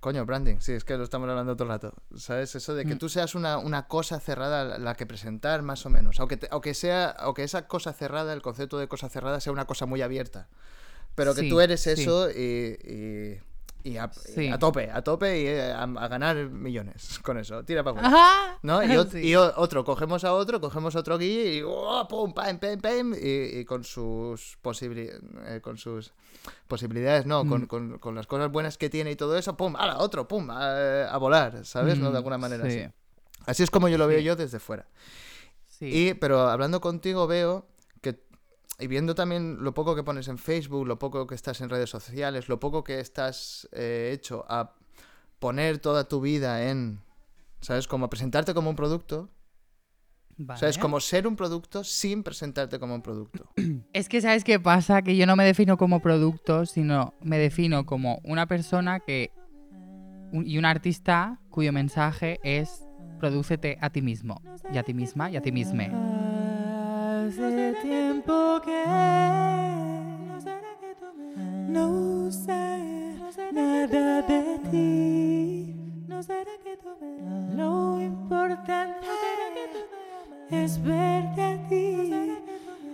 coño, 0.00 0.26
branding, 0.26 0.56
sí, 0.60 0.72
es 0.72 0.84
que 0.84 0.96
lo 0.96 1.04
estamos 1.04 1.28
hablando 1.28 1.54
todo 1.54 1.64
el 1.64 1.70
rato. 1.70 1.92
¿Sabes? 2.16 2.54
Eso 2.56 2.74
de 2.74 2.84
que 2.84 2.96
Mm. 2.96 2.98
tú 2.98 3.08
seas 3.08 3.34
una, 3.34 3.58
una 3.58 3.86
cosa 3.86 4.18
cerrada 4.20 4.64
la- 4.64 4.78
la 4.78 4.94
que 4.94 5.06
presentar, 5.06 5.62
más 5.62 5.86
o 5.86 5.90
menos. 5.90 6.18
Aunque, 6.20 6.36
te- 6.36 6.48
aunque, 6.50 6.74
sea, 6.74 7.10
aunque 7.10 7.44
esa 7.44 7.66
cosa 7.68 7.92
cerrada, 7.92 8.32
el 8.32 8.42
concepto 8.42 8.78
de 8.78 8.88
cosa 8.88 9.08
cerrada, 9.08 9.40
sea 9.40 9.52
una 9.52 9.66
cosa 9.66 9.86
muy 9.86 10.02
abierta. 10.02 10.48
Pero 11.14 11.34
que 11.34 11.42
Sí, 11.42 11.48
tú 11.48 11.60
eres 11.60 11.80
sí. 11.82 11.90
eso 11.90 12.28
y, 12.30 12.76
y, 12.84 13.40
y 13.84 13.98
a, 13.98 14.10
y 14.36 14.48
a 14.48 14.58
tope, 14.58 14.90
a 14.90 15.02
tope 15.04 15.40
y 15.42 15.46
eh, 15.46 15.70
a, 15.72 15.82
a 15.84 16.08
ganar 16.08 16.34
millones 16.48 17.18
con 17.22 17.38
eso. 17.38 17.62
Tira 17.64 17.84
para 17.84 18.00
afuera. 18.00 18.58
¿No? 18.62 18.82
Y, 18.82 18.88
Sí. 19.10 19.34
otro, 19.36 19.84
cogemos 19.84 20.24
a 20.24 20.32
otro, 20.32 20.60
cogemos 20.60 20.96
a 20.96 21.00
otro 21.00 21.14
aquí 21.16 21.58
y 21.58 21.62
¡oh, 21.64 22.06
pum, 22.08 22.32
pam, 22.32 22.58
pam, 22.58 22.80
pam, 22.80 23.12
y, 23.14 23.58
y 23.60 23.64
con 23.66 23.84
sus 23.84 24.56
eh, 24.64 25.60
con 25.62 25.76
sus 25.76 26.12
posibilidades, 26.66 27.26
no, 27.26 27.46
con, 27.46 27.62
Mm. 27.62 27.66
con- 27.66 27.98
con 27.98 28.14
las 28.14 28.26
cosas 28.26 28.50
buenas 28.50 28.76
que 28.78 28.88
tiene 28.90 29.10
y 29.12 29.16
todo 29.16 29.36
eso, 29.36 29.56
pum, 29.56 29.76
a 29.76 29.98
otro, 29.98 30.26
pum, 30.26 30.50
a, 30.50 31.04
a 31.06 31.16
volar, 31.18 31.64
¿sabes? 31.64 31.98
¿no? 31.98 32.06
De 32.06 32.12
Mm, 32.12 32.16
alguna 32.16 32.38
manera 32.38 32.68
sí. 32.70 32.80
así. 32.80 32.92
Así 33.46 33.62
es 33.62 33.70
como 33.70 33.88
yo 33.88 33.98
lo 33.98 34.06
veo 34.06 34.20
yo 34.20 34.34
desde 34.36 34.58
fuera. 34.58 34.86
Sí. 35.68 35.86
Y, 36.08 36.14
pero 36.14 36.48
hablando 36.48 36.80
contigo 36.80 37.26
veo 37.26 37.66
y 38.78 38.86
viendo 38.86 39.14
también 39.14 39.58
lo 39.62 39.72
poco 39.74 39.94
que 39.94 40.02
pones 40.02 40.28
en 40.28 40.38
Facebook, 40.38 40.86
lo 40.86 40.98
poco 40.98 41.26
que 41.26 41.34
estás 41.34 41.60
en 41.60 41.68
redes 41.70 41.90
sociales, 41.90 42.48
lo 42.48 42.58
poco 42.60 42.82
que 42.84 43.00
estás 43.00 43.68
eh, 43.72 44.10
hecho 44.12 44.44
a 44.48 44.74
poner 45.38 45.78
toda 45.78 46.08
tu 46.08 46.20
vida 46.20 46.68
en, 46.70 47.00
¿sabes? 47.60 47.86
Como 47.86 48.08
presentarte 48.10 48.52
como 48.54 48.70
un 48.70 48.76
producto. 48.76 49.30
O 50.36 50.56
sea, 50.56 50.68
es 50.68 50.76
Vale. 50.76 50.82
como 50.82 50.98
ser 50.98 51.28
un 51.28 51.36
producto 51.36 51.84
sin 51.84 52.24
presentarte 52.24 52.80
como 52.80 52.94
un 52.96 53.02
producto. 53.02 53.48
Es 53.92 54.08
que, 54.08 54.20
¿sabes 54.20 54.42
qué 54.42 54.58
pasa? 54.58 55.02
Que 55.02 55.16
yo 55.16 55.26
no 55.26 55.36
me 55.36 55.44
defino 55.44 55.76
como 55.76 56.00
producto, 56.00 56.66
sino 56.66 57.14
me 57.22 57.38
defino 57.38 57.86
como 57.86 58.20
una 58.24 58.46
persona 58.46 58.98
que. 58.98 59.30
un- 60.32 60.44
y 60.46 60.58
un 60.58 60.64
artista 60.64 61.38
cuyo 61.50 61.72
mensaje 61.72 62.40
es: 62.42 62.82
prodúcete 63.20 63.78
a 63.80 63.90
ti 63.90 64.02
mismo, 64.02 64.42
y 64.72 64.78
a 64.78 64.82
ti 64.82 64.92
misma, 64.94 65.30
y 65.30 65.36
a 65.36 65.40
ti 65.42 65.52
misma. 65.52 65.84
Hace 67.26 67.74
tiempo 67.80 68.60
que 68.62 68.84
no 71.68 72.30
sé 72.30 73.16
nada 73.50 74.20
de 74.20 74.58
ti. 74.70 75.74
Lo 77.56 77.98
importante 77.98 79.06
es 80.50 80.82
verte 80.82 81.42
a 81.42 81.68
ti. 81.68 82.36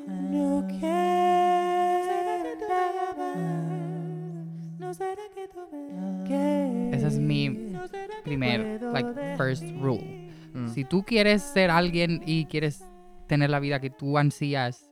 No 0.07 0.65
quiero 0.69 2.55
nada 2.69 3.15
más. 3.19 4.79
No 4.79 4.95
será 4.95 5.23
que 5.35 5.49
tú 5.49 5.61
me. 5.73 6.97
Ese 6.97 7.09
es 7.09 7.19
mi 7.19 7.49
No 7.49 7.89
será 7.89 8.15
que 8.15 8.23
primer, 8.23 8.81
like, 8.81 9.37
first 9.37 9.65
rule. 9.81 10.31
Mm. 10.55 10.69
Si 10.69 10.85
tú 10.85 11.03
quieres 11.03 11.43
ser 11.43 11.73
alguien 11.73 12.23
y 12.27 12.45
quieres 12.45 12.85
tener 13.31 13.49
la 13.49 13.61
vida 13.61 13.79
que 13.81 13.91
tú 13.91 14.19
ansías, 14.19 14.91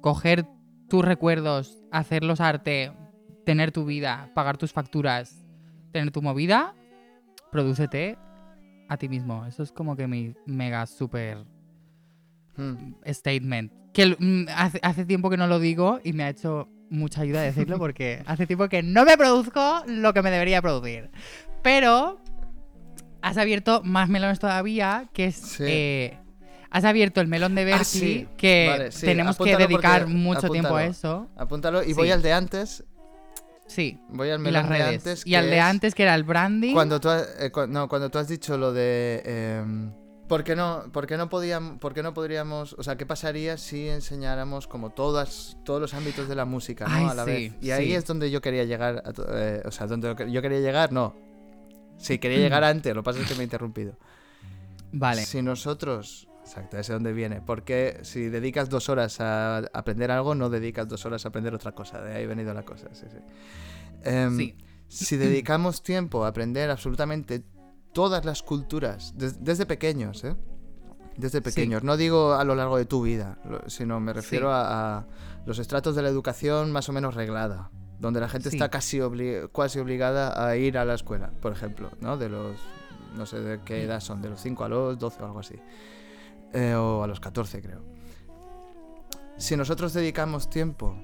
coger 0.00 0.46
tus 0.88 1.04
recuerdos, 1.04 1.82
hacerlos 1.90 2.40
arte, 2.40 2.92
tener 3.44 3.72
tu 3.72 3.84
vida, 3.84 4.30
pagar 4.32 4.56
tus 4.58 4.72
facturas, 4.72 5.44
tener 5.90 6.12
tu 6.12 6.22
movida, 6.22 6.72
prodúcete 7.50 8.16
a 8.88 8.96
ti 8.96 9.08
mismo. 9.08 9.44
Eso 9.44 9.64
es 9.64 9.72
como 9.72 9.96
que 9.96 10.06
mi 10.06 10.34
mega 10.46 10.86
super 10.86 11.38
Mm. 12.56 12.94
statement. 13.12 13.72
Que 13.92 14.14
mm, 14.16 14.46
hace, 14.54 14.78
hace 14.84 15.04
tiempo 15.04 15.28
que 15.28 15.36
no 15.36 15.48
lo 15.48 15.58
digo 15.58 15.98
y 16.04 16.12
me 16.12 16.22
ha 16.22 16.28
hecho 16.28 16.68
mucha 16.90 17.22
ayuda 17.22 17.42
decirlo 17.42 17.78
porque 17.78 18.22
hace 18.26 18.46
tiempo 18.46 18.68
que 18.68 18.84
no 18.84 19.04
me 19.04 19.16
produzco 19.16 19.82
lo 19.88 20.14
que 20.14 20.22
me 20.22 20.30
debería 20.30 20.62
producir. 20.62 21.10
Pero 21.64 22.20
has 23.22 23.36
abierto 23.38 23.82
más 23.82 24.08
melones 24.08 24.38
todavía, 24.38 25.08
que 25.12 25.24
es... 25.26 25.34
Sí. 25.34 25.64
eh, 25.66 26.18
has 26.76 26.84
abierto 26.84 27.20
el 27.20 27.28
melón 27.28 27.54
de 27.54 27.64
Berkeley, 27.64 27.80
Ah, 27.80 27.84
sí. 27.84 28.28
que 28.36 28.66
Vale, 28.68 28.92
sí, 28.92 29.06
tenemos 29.06 29.36
que 29.36 29.42
apúntalo 29.44 29.66
dedicar 29.68 30.02
porque- 30.02 30.14
mucho 30.16 30.48
tiempo 30.50 30.74
a 30.76 30.84
eso. 30.84 31.28
Apúntalo 31.36 31.82
y 31.82 31.86
Sí. 31.86 31.92
voy 31.94 32.10
al 32.10 32.20
de 32.20 32.32
antes. 32.32 32.82
Sí, 33.66 33.98
Voy 34.10 34.28
al 34.30 34.40
y 34.40 34.42
melón 34.42 34.68
de 34.68 34.82
antes. 34.82 35.26
y 35.26 35.36
al 35.36 35.44
que 35.44 35.50
de 35.52 35.56
es 35.58 35.62
antes, 35.62 35.94
que 35.94 36.02
era 36.02 36.14
el 36.16 36.24
branding. 36.24 36.74
Cuando 36.74 37.00
tú, 37.00 37.08
has, 37.08 37.28
eh, 37.38 37.50
cu- 37.50 37.66
no, 37.68 37.88
cuando 37.88 38.10
tú 38.10 38.18
has 38.18 38.28
dicho 38.28 38.58
lo 38.58 38.72
de... 38.72 39.22
em, 39.24 39.92
¿Por 40.28 40.42
qué, 40.42 40.56
no, 40.56 40.84
por, 40.92 41.06
qué 41.06 41.16
no 41.16 41.28
podíamos, 41.28 41.78
¿Por 41.78 41.94
qué 41.94 42.02
no 42.02 42.12
podríamos... 42.12 42.74
O 42.76 42.82
sea, 42.82 42.96
¿qué 42.96 43.06
pasaría 43.06 43.56
si 43.56 43.88
enseñáramos 43.88 44.66
como 44.66 44.90
todas, 44.90 45.56
todos 45.64 45.80
los 45.80 45.94
ámbitos 45.94 46.28
de 46.28 46.34
la 46.34 46.44
música 46.44 46.86
¿no? 46.88 46.94
Ay, 46.94 47.04
a 47.10 47.14
la 47.14 47.24
sí, 47.24 47.30
vez? 47.30 47.52
Y 47.60 47.70
ahí 47.70 47.92
es 47.94 48.04
donde 48.04 48.30
yo 48.30 48.40
quería 48.40 48.64
llegar. 48.64 49.02
a 49.06 49.12
eh, 49.38 49.62
o 49.64 49.70
sea, 49.70 49.86
donde 49.86 50.14
yo 50.30 50.42
quería 50.42 50.60
llegar, 50.60 50.92
no. 50.92 51.14
Sí, 51.98 52.18
quería 52.18 52.38
llegar 52.38 52.64
antes, 52.64 52.94
lo 52.94 53.02
que 53.02 53.04
pasa 53.04 53.20
es 53.20 53.28
que 53.28 53.34
me 53.34 53.40
he 53.42 53.44
interrumpido. 53.44 53.96
Vale. 54.92 55.22
Si 55.24 55.40
nosotros... 55.40 56.26
Exacto, 56.44 56.76
ese 56.76 56.92
es 56.92 56.96
donde 56.96 57.12
viene. 57.12 57.40
Porque 57.40 57.98
si 58.02 58.28
dedicas 58.28 58.68
dos 58.68 58.88
horas 58.88 59.20
a 59.20 59.58
aprender 59.72 60.10
algo, 60.10 60.34
no 60.34 60.50
dedicas 60.50 60.86
dos 60.86 61.04
horas 61.06 61.24
a 61.24 61.28
aprender 61.28 61.54
otra 61.54 61.72
cosa. 61.72 62.00
De 62.02 62.14
ahí 62.14 62.24
ha 62.24 62.26
venido 62.28 62.52
la 62.54 62.62
cosa. 62.64 62.88
Sí, 62.92 63.06
sí. 63.10 63.18
Em, 64.04 64.36
Sí. 64.36 64.56
Si 64.86 65.16
dedicamos 65.16 65.82
tiempo 65.82 66.24
a 66.24 66.28
aprender 66.28 66.70
absolutamente 66.70 67.42
todas 67.92 68.24
las 68.24 68.42
culturas, 68.42 69.14
des- 69.16 69.42
desde 69.42 69.66
pequeños, 69.66 70.22
¿eh? 70.24 70.36
Desde 71.16 71.40
pequeños. 71.40 71.82
No 71.82 71.96
digo 71.96 72.34
a 72.34 72.44
lo 72.44 72.54
largo 72.54 72.76
de 72.76 72.84
tu 72.84 73.02
vida, 73.02 73.38
sino 73.66 73.98
me 74.00 74.12
refiero 74.12 74.52
a, 74.52 74.98
a 74.98 75.06
los 75.46 75.58
estratos 75.58 75.96
de 75.96 76.02
la 76.02 76.08
educación 76.10 76.70
más 76.70 76.88
o 76.88 76.92
menos 76.92 77.14
reglada, 77.14 77.70
donde 77.98 78.20
la 78.20 78.28
gente 78.28 78.50
está 78.50 78.68
casi, 78.68 78.98
obli- 78.98 79.50
casi 79.52 79.78
obligada 79.78 80.46
a 80.46 80.56
ir 80.56 80.76
a 80.76 80.84
la 80.84 80.94
escuela, 80.94 81.30
por 81.40 81.52
ejemplo, 81.52 81.90
¿no? 82.00 82.16
De 82.18 82.28
los, 82.28 82.56
no 83.16 83.26
sé 83.26 83.40
de 83.40 83.60
qué 83.64 83.84
edad 83.84 84.00
son, 84.00 84.20
de 84.22 84.28
los 84.28 84.40
5 84.40 84.64
a 84.64 84.68
los 84.68 84.98
12 84.98 85.22
o 85.22 85.26
algo 85.26 85.38
así. 85.40 85.54
Eh, 86.54 86.74
o 86.74 87.02
a 87.02 87.06
los 87.06 87.20
14 87.20 87.60
creo. 87.60 87.82
Si 89.36 89.56
nosotros 89.56 89.92
dedicamos 89.92 90.48
tiempo 90.48 90.96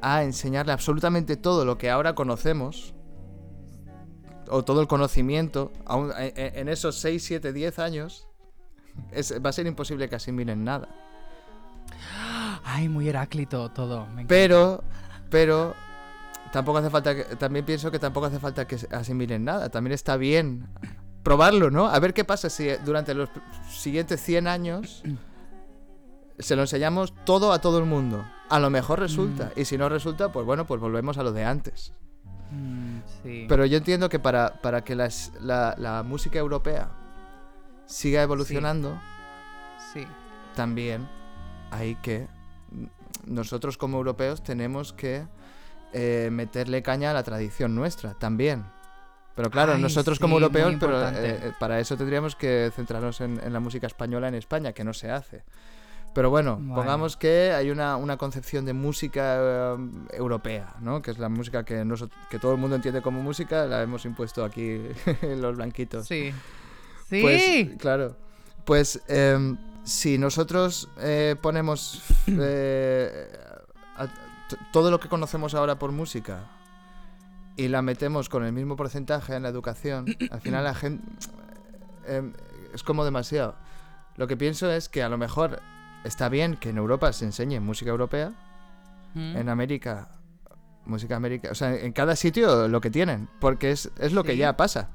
a 0.00 0.22
enseñarle 0.22 0.72
absolutamente 0.72 1.36
todo 1.36 1.64
lo 1.64 1.76
que 1.78 1.90
ahora 1.90 2.14
conocemos, 2.14 2.94
o 4.48 4.62
todo 4.64 4.80
el 4.80 4.86
conocimiento, 4.86 5.72
aún- 5.84 6.12
en, 6.16 6.32
en 6.36 6.68
esos 6.68 6.96
6, 7.00 7.24
7, 7.24 7.52
10 7.52 7.78
años, 7.80 8.28
es- 9.10 9.34
va 9.44 9.50
a 9.50 9.52
ser 9.52 9.66
imposible 9.66 10.08
que 10.08 10.14
asimilen 10.16 10.62
nada. 10.62 10.88
Ay, 12.64 12.88
muy 12.88 13.08
Heráclito 13.08 13.70
todo. 13.72 14.06
me. 14.06 14.24
Pero, 14.26 14.84
pero, 15.30 15.74
tampoco 16.52 16.78
hace 16.78 16.90
falta 16.90 17.14
que, 17.16 17.24
también 17.36 17.64
pienso 17.64 17.90
que 17.90 17.98
tampoco 17.98 18.26
hace 18.26 18.38
falta 18.38 18.66
que 18.66 18.76
asimilen 18.92 19.44
nada. 19.44 19.68
También 19.70 19.92
está 19.94 20.16
bien 20.16 20.68
probarlo, 21.26 21.70
¿no? 21.72 21.86
A 21.88 21.98
ver 21.98 22.14
qué 22.14 22.24
pasa 22.24 22.48
si 22.48 22.68
durante 22.84 23.12
los 23.12 23.28
siguientes 23.68 24.22
100 24.22 24.46
años 24.46 25.02
se 26.38 26.54
lo 26.54 26.62
enseñamos 26.62 27.12
todo 27.24 27.52
a 27.52 27.60
todo 27.60 27.78
el 27.80 27.84
mundo. 27.84 28.24
A 28.48 28.60
lo 28.60 28.70
mejor 28.70 29.00
resulta. 29.00 29.50
Y 29.56 29.64
si 29.64 29.76
no 29.76 29.88
resulta, 29.88 30.30
pues 30.30 30.46
bueno, 30.46 30.66
pues 30.66 30.80
volvemos 30.80 31.18
a 31.18 31.24
lo 31.24 31.32
de 31.32 31.44
antes. 31.44 31.92
Mm, 32.52 32.98
sí. 33.24 33.46
Pero 33.48 33.66
yo 33.66 33.76
entiendo 33.78 34.08
que 34.08 34.20
para, 34.20 34.60
para 34.62 34.84
que 34.84 34.94
las- 34.94 35.32
la, 35.40 35.74
la 35.78 36.04
música 36.04 36.38
europea 36.38 36.90
siga 37.86 38.22
evolucionando, 38.22 38.96
sí. 39.92 40.06
también 40.54 41.08
hay 41.72 41.96
que. 41.96 42.28
Nosotros 43.26 43.76
como 43.76 43.96
europeos 43.96 44.44
tenemos 44.44 44.92
que 44.92 45.26
eh, 45.92 46.28
meterle 46.30 46.84
caña 46.84 47.10
a 47.10 47.14
la 47.14 47.24
tradición 47.24 47.74
nuestra 47.74 48.14
también. 48.14 48.64
Pero 49.36 49.50
claro, 49.50 49.74
Ay, 49.74 49.82
nosotros 49.82 50.18
como 50.18 50.36
sí, 50.38 50.44
muy 50.50 50.60
europeos, 50.60 50.76
pero 50.80 51.08
eh, 51.10 51.12
eh, 51.48 51.52
para 51.60 51.78
eso 51.78 51.96
tendríamos 51.96 52.34
que 52.34 52.72
centrarnos 52.74 53.20
en, 53.20 53.38
en 53.44 53.52
la 53.52 53.60
música 53.60 53.86
española 53.86 54.26
en 54.28 54.34
España, 54.34 54.72
que 54.72 54.82
no 54.82 54.92
se 54.94 55.10
hace. 55.10 55.44
Pero 56.14 56.30
bueno, 56.30 56.56
Vale. 56.58 56.74
pongamos 56.74 57.18
que 57.18 57.52
hay 57.52 57.70
una, 57.70 57.98
una 57.98 58.16
concepción 58.16 58.64
de 58.64 58.72
música 58.72 59.36
eh, 59.38 59.76
europea, 60.14 60.74
¿no? 60.80 61.02
Que 61.02 61.10
es 61.10 61.18
la 61.18 61.28
música 61.28 61.62
que, 61.64 61.84
noso- 61.84 62.08
que 62.30 62.38
todo 62.38 62.52
el 62.52 62.58
mundo 62.58 62.74
entiende 62.76 63.02
como 63.02 63.22
música, 63.22 63.66
la 63.66 63.82
hemos 63.82 64.06
impuesto 64.06 64.42
aquí 64.42 64.80
los 65.22 65.56
blanquitos. 65.56 66.06
Sí. 66.06 66.32
Sí. 67.10 67.20
Pues, 67.20 67.68
claro. 67.78 68.16
Pues 68.64 69.02
em, 69.08 69.58
si 69.84 70.16
nosotros 70.16 70.88
eh, 70.98 71.36
ponemos 71.42 72.02
eh, 72.28 73.28
a- 73.98 74.08
todo 74.72 74.90
lo 74.90 74.98
que 74.98 75.08
conocemos 75.08 75.54
ahora 75.54 75.78
por 75.78 75.92
música 75.92 76.50
y 77.56 77.68
la 77.68 77.82
metemos 77.82 78.28
con 78.28 78.44
el 78.44 78.52
mismo 78.52 78.76
porcentaje 78.76 79.34
en 79.34 79.42
la 79.42 79.48
educación, 79.48 80.06
al 80.30 80.40
final 80.40 80.64
la 80.64 80.74
gente 80.74 81.02
es 82.74 82.82
como 82.82 83.04
demasiado. 83.04 83.54
Lo 84.16 84.26
que 84.26 84.36
pienso 84.36 84.70
es 84.70 84.88
que 84.88 85.02
a 85.02 85.08
lo 85.08 85.18
mejor 85.18 85.60
está 86.04 86.28
bien 86.28 86.56
que 86.56 86.70
en 86.70 86.78
Europa 86.78 87.12
se 87.12 87.24
enseñe 87.24 87.60
música 87.60 87.90
europea, 87.90 88.32
Mm. 89.14 89.36
en 89.38 89.48
América 89.48 90.08
música 90.84 91.16
americana, 91.16 91.50
o 91.50 91.54
sea, 91.54 91.74
en 91.74 91.92
cada 91.92 92.14
sitio 92.16 92.68
lo 92.68 92.80
que 92.82 92.90
tienen, 92.90 93.28
porque 93.40 93.70
es, 93.72 93.90
es 93.98 94.12
lo 94.12 94.22
que 94.24 94.32
Sí. 94.32 94.38
ya 94.38 94.56
pasa. 94.56 94.88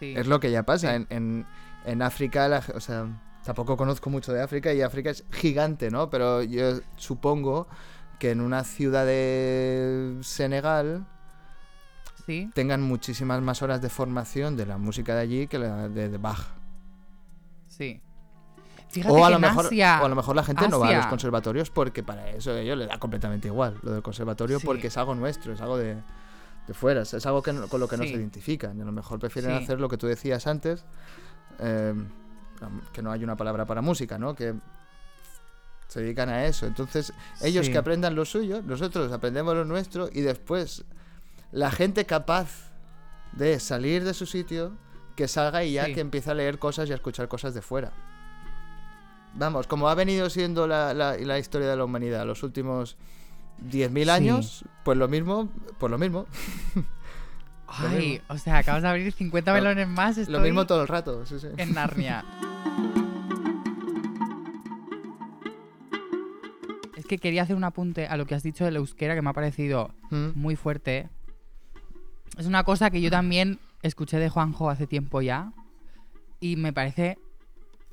Sí. 0.00 0.12
Es 0.16 0.26
lo 0.26 0.38
que 0.40 0.50
ya 0.50 0.64
pasa. 0.64 0.90
Sí. 0.90 0.94
En, 0.96 1.06
en, 1.10 1.46
en 1.86 2.02
África, 2.02 2.46
la 2.48 2.62
o 2.74 2.80
sea, 2.80 3.06
tampoco 3.44 3.76
conozco 3.76 4.10
mucho 4.10 4.32
de 4.32 4.42
África 4.42 4.72
y 4.74 4.82
África 4.82 5.10
es 5.10 5.24
gigante, 5.30 5.90
¿no? 5.90 6.10
Pero 6.10 6.42
yo 6.42 6.80
supongo 6.96 7.68
que 8.18 8.32
en 8.32 8.40
una 8.40 8.64
ciudad 8.64 9.06
de 9.06 10.18
Senegal 10.22 11.06
Sí. 12.28 12.50
tengan 12.52 12.82
muchísimas 12.82 13.40
más 13.40 13.62
horas 13.62 13.80
de 13.80 13.88
formación 13.88 14.54
de 14.54 14.66
la 14.66 14.76
música 14.76 15.14
de 15.14 15.20
allí 15.22 15.46
que 15.46 15.58
la 15.58 15.88
de, 15.88 16.10
de 16.10 16.18
Bach. 16.18 16.38
Sí. 17.66 18.02
Fíjate 18.90 19.14
O 19.14 19.24
a, 19.24 19.28
que 19.28 19.32
lo 19.34 19.40
mejor, 19.40 19.64
Asia- 19.66 19.98
o 20.02 20.04
a 20.04 20.08
lo 20.10 20.14
mejor 20.14 20.36
la 20.36 20.44
gente 20.44 20.68
no 20.68 20.78
va 20.78 20.88
a 20.90 20.96
los 20.98 21.06
conservatorios 21.06 21.70
porque 21.70 22.02
para 22.02 22.28
eso 22.30 22.50
a 22.50 22.60
ellos 22.60 22.76
les 22.76 22.88
da 22.88 22.98
completamente 22.98 23.48
igual 23.48 23.78
lo 23.82 23.92
del 23.92 24.02
conservatorio 24.02 24.58
Sí. 24.60 24.66
porque 24.66 24.88
es 24.88 24.96
algo 24.98 25.14
nuestro, 25.14 25.54
es 25.54 25.60
algo 25.62 25.78
de, 25.78 25.96
de 26.66 26.74
fuera, 26.74 27.00
es 27.00 27.26
algo 27.26 27.42
que 27.42 27.54
no- 27.54 27.66
con 27.68 27.80
lo 27.80 27.88
que 27.88 27.96
no 27.96 28.02
Sí. 28.02 28.10
se 28.10 28.16
identifican. 28.16 28.76
Y 28.76 28.82
a 28.82 28.84
lo 28.84 28.92
mejor 28.92 29.18
prefieren 29.18 29.56
Sí. 29.56 29.64
hacer 29.64 29.80
lo 29.80 29.88
que 29.88 29.96
tú 29.96 30.06
decías 30.06 30.46
antes, 30.46 30.84
eh, 31.60 31.94
que 32.92 33.00
no 33.00 33.10
hay 33.10 33.24
una 33.24 33.36
palabra 33.36 33.64
para 33.64 33.80
música, 33.80 34.18
¿no? 34.18 34.34
Que 34.34 34.54
se 35.86 36.00
dedican 36.02 36.28
a 36.28 36.44
eso. 36.44 36.66
Entonces, 36.66 37.14
ellos 37.40 37.70
que 37.70 37.78
aprendan 37.78 38.14
lo 38.14 38.26
suyo, 38.26 38.60
nosotros 38.60 39.10
aprendemos 39.12 39.54
lo 39.54 39.64
nuestro 39.64 40.10
y 40.12 40.20
después 40.20 40.84
la 41.52 41.70
gente 41.70 42.04
capaz 42.06 42.70
de 43.32 43.58
salir 43.60 44.04
de 44.04 44.14
su 44.14 44.26
sitio, 44.26 44.76
que 45.16 45.28
salga 45.28 45.64
y 45.64 45.72
ya 45.74 45.86
Sí. 45.86 45.94
que 45.94 46.00
empiece 46.00 46.30
a 46.30 46.34
leer 46.34 46.58
cosas 46.58 46.88
y 46.88 46.92
a 46.92 46.94
escuchar 46.94 47.28
cosas 47.28 47.54
de 47.54 47.62
fuera. 47.62 47.92
Vamos, 49.34 49.66
como 49.66 49.88
ha 49.88 49.94
venido 49.94 50.30
siendo 50.30 50.66
la, 50.66 50.94
la- 50.94 51.16
la 51.16 51.38
historia 51.38 51.68
de 51.68 51.76
la 51.76 51.84
humanidad 51.84 52.24
los 52.26 52.42
últimos 52.42 52.96
10.000 53.70 54.04
Sí. 54.04 54.10
años, 54.10 54.64
pues 54.84 54.96
lo 54.98 55.08
mismo, 55.08 55.48
pues 55.78 55.90
lo 55.90 55.98
mismo. 55.98 56.26
Ay, 57.66 58.22
o 58.28 58.38
sea, 58.38 58.58
acabas 58.58 58.82
de 58.82 58.88
abrir 58.88 59.12
50 59.12 59.50
Lo- 59.52 59.56
melones 59.58 59.88
más. 59.88 60.16
Estoy 60.16 60.32
Lo 60.34 60.40
mismo 60.40 60.66
todo 60.66 60.80
el 60.82 60.88
rato, 60.88 61.26
sí, 61.26 61.38
sí. 61.38 61.48
en 61.56 61.74
Narnia. 61.74 62.24
es 66.96 67.04
que 67.06 67.18
quería 67.18 67.42
hacer 67.42 67.56
un 67.56 67.64
apunte 67.64 68.06
a 68.06 68.16
lo 68.16 68.26
que 68.26 68.34
has 68.34 68.42
dicho 68.42 68.64
del 68.64 68.76
euskera 68.76 69.14
que 69.14 69.22
me 69.22 69.30
ha 69.30 69.34
parecido 69.34 69.90
Mm, 70.10 70.30
muy 70.34 70.56
fuerte. 70.56 71.10
Es 72.36 72.46
una 72.46 72.64
cosa 72.64 72.90
que 72.90 73.00
yo 73.00 73.10
también 73.10 73.58
escuché 73.82 74.18
de 74.18 74.28
Juanjo 74.28 74.70
hace 74.70 74.86
tiempo 74.86 75.22
ya 75.22 75.52
y 76.40 76.56
me 76.56 76.72
parece 76.72 77.18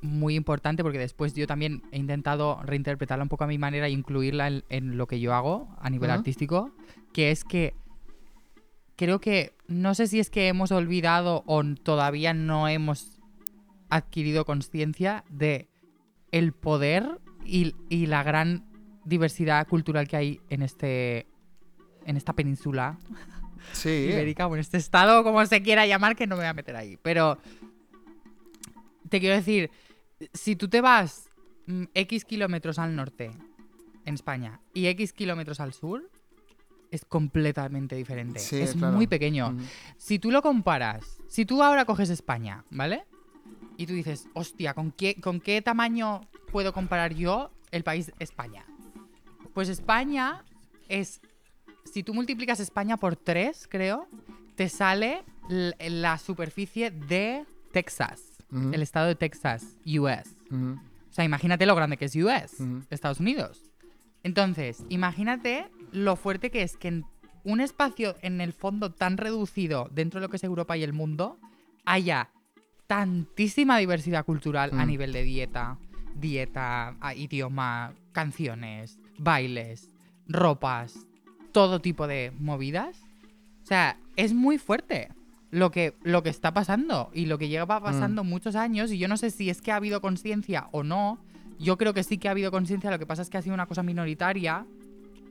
muy 0.01 0.35
importante 0.35 0.83
porque 0.83 0.99
después 0.99 1.33
yo 1.33 1.47
también 1.47 1.83
he 1.91 1.97
intentado 1.97 2.61
reinterpretarla 2.63 3.23
un 3.23 3.29
poco 3.29 3.43
a 3.43 3.47
mi 3.47 3.57
manera 3.57 3.87
e 3.87 3.91
incluirla 3.91 4.47
en, 4.47 4.63
en 4.69 4.97
lo 4.97 5.07
que 5.07 5.19
yo 5.19 5.33
hago 5.33 5.75
a 5.79 5.89
nivel 5.89 6.11
artístico, 6.11 6.71
que 7.13 7.31
es 7.31 7.43
que 7.43 7.73
creo 8.95 9.19
que 9.19 9.53
no 9.67 9.95
sé 9.95 10.07
si 10.07 10.19
es 10.19 10.29
que 10.29 10.47
hemos 10.47 10.71
olvidado 10.71 11.43
o 11.47 11.63
todavía 11.75 12.33
no 12.33 12.67
hemos 12.67 13.19
adquirido 13.89 14.45
conciencia 14.45 15.23
de 15.29 15.69
el 16.31 16.53
poder 16.53 17.19
y, 17.45 17.75
y 17.89 18.07
la 18.07 18.23
gran 18.23 18.65
diversidad 19.05 19.67
cultural 19.67 20.07
que 20.07 20.17
hay 20.17 20.41
en 20.49 20.61
este 20.61 21.27
en 22.05 22.17
esta 22.17 22.33
península 22.33 22.99
Sí. 23.73 23.89
ibérica 23.89 24.47
o 24.47 24.55
en 24.55 24.61
este 24.61 24.77
estado, 24.77 25.23
como 25.23 25.45
se 25.45 25.61
quiera 25.61 25.85
llamar, 25.85 26.15
que 26.15 26.27
no 26.27 26.35
me 26.35 26.41
voy 26.41 26.49
a 26.49 26.53
meter 26.53 26.75
ahí. 26.75 26.97
Pero 27.01 27.37
te 29.09 29.19
quiero 29.19 29.35
decir, 29.35 29.69
si 30.33 30.55
tú 30.55 30.67
te 30.67 30.81
vas 30.81 31.29
mm, 31.67 31.85
X 31.93 32.25
kilómetros 32.25 32.79
al 32.79 32.95
norte 32.95 33.31
en 34.05 34.13
España 34.13 34.59
y 34.73 34.87
X 34.87 35.13
kilómetros 35.13 35.59
al 35.59 35.73
sur, 35.73 36.09
es 36.91 37.05
completamente 37.05 37.95
diferente. 37.95 38.39
Sí, 38.39 38.57
es 38.57 38.73
claro. 38.73 38.95
muy 38.95 39.07
pequeño. 39.07 39.57
Si 39.97 40.19
tú 40.19 40.31
lo 40.31 40.41
comparas, 40.41 41.17
si 41.27 41.45
tú 41.45 41.61
ahora 41.61 41.85
coges 41.85 42.09
España, 42.09 42.63
¿vale? 42.69 43.05
Y 43.77 43.85
tú 43.85 43.93
dices, 43.93 44.27
hostia, 44.33 44.73
¿con 44.73 44.91
qué, 44.91 45.15
¿con 45.19 45.41
qué 45.41 45.61
tamaño 45.61 46.21
puedo 46.51 46.73
comparar 46.73 47.13
yo 47.13 47.51
el 47.71 47.83
país 47.83 48.11
España? 48.19 48.65
Pues 49.53 49.69
España 49.69 50.43
es. 50.87 51.21
Si 51.85 52.03
tú 52.03 52.13
multiplicas 52.13 52.59
España 52.59 52.97
por 52.97 53.15
3, 53.15 53.67
creo, 53.69 54.07
te 54.55 54.69
sale 54.69 55.23
la 55.47 56.17
superficie 56.17 56.91
de 56.91 57.45
Texas, 57.71 58.21
el 58.73 58.81
estado 58.81 59.07
de 59.07 59.15
Texas, 59.15 59.65
US. 59.85 60.35
O 61.09 61.13
sea, 61.13 61.23
imagínate 61.25 61.65
lo 61.65 61.75
grande 61.75 61.97
que 61.97 62.05
es 62.05 62.15
US. 62.15 62.59
Estados 62.89 63.19
Unidos. 63.19 63.63
Entonces, 64.23 64.83
imagínate 64.89 65.67
lo 65.91 66.15
fuerte 66.15 66.49
que 66.51 66.61
es 66.63 66.75
que 66.77 66.87
en 66.89 67.05
un 67.43 67.61
espacio 67.61 68.15
en 68.21 68.41
el 68.41 68.53
fondo 68.53 68.91
tan 68.91 69.17
reducido 69.17 69.87
dentro 69.91 70.19
de 70.19 70.25
lo 70.25 70.29
que 70.29 70.37
es 70.37 70.43
Europa 70.43 70.75
y 70.77 70.83
el 70.83 70.93
mundo 70.93 71.37
haya 71.85 72.31
tantísima 72.87 73.77
diversidad 73.77 74.25
cultural 74.25 74.71
a 74.73 74.85
nivel 74.85 75.11
de 75.13 75.23
dieta, 75.23 75.77
dieta, 76.15 76.95
a- 76.99 77.13
idioma, 77.15 77.93
canciones, 78.13 78.97
bailes, 79.17 79.89
ropas, 80.27 81.05
todo 81.55 81.79
tipo 81.79 82.05
de 82.05 82.33
movidas. 82.37 82.97
O 83.63 83.65
sea, 83.65 83.97
es 84.17 84.33
muy 84.33 84.57
fuerte 84.57 85.07
lo 85.51 85.71
que, 85.71 85.93
lo 86.03 86.21
que 86.21 86.29
está 86.29 86.53
pasando 86.53 87.09
y 87.13 87.27
lo 87.27 87.37
que 87.37 87.47
lleva 87.47 87.79
pasando 87.79 88.25
muchos 88.25 88.57
años 88.57 88.91
y 88.91 88.97
yo 88.97 89.07
no 89.07 89.15
sé 89.15 89.31
si 89.31 89.49
es 89.49 89.61
que 89.61 89.71
ha 89.71 89.77
habido 89.77 90.01
conciencia 90.01 90.67
o 90.73 90.83
no. 90.83 91.17
Yo 91.57 91.77
creo 91.77 91.93
que 91.93 92.03
sí 92.03 92.17
que 92.17 92.27
ha 92.27 92.31
habido 92.31 92.51
conciencia, 92.51 92.91
lo 92.91 92.99
que 92.99 93.05
pasa 93.05 93.21
es 93.21 93.29
que 93.29 93.37
ha 93.37 93.41
sido 93.41 93.53
una 93.53 93.67
cosa 93.67 93.83
minoritaria 93.83 94.65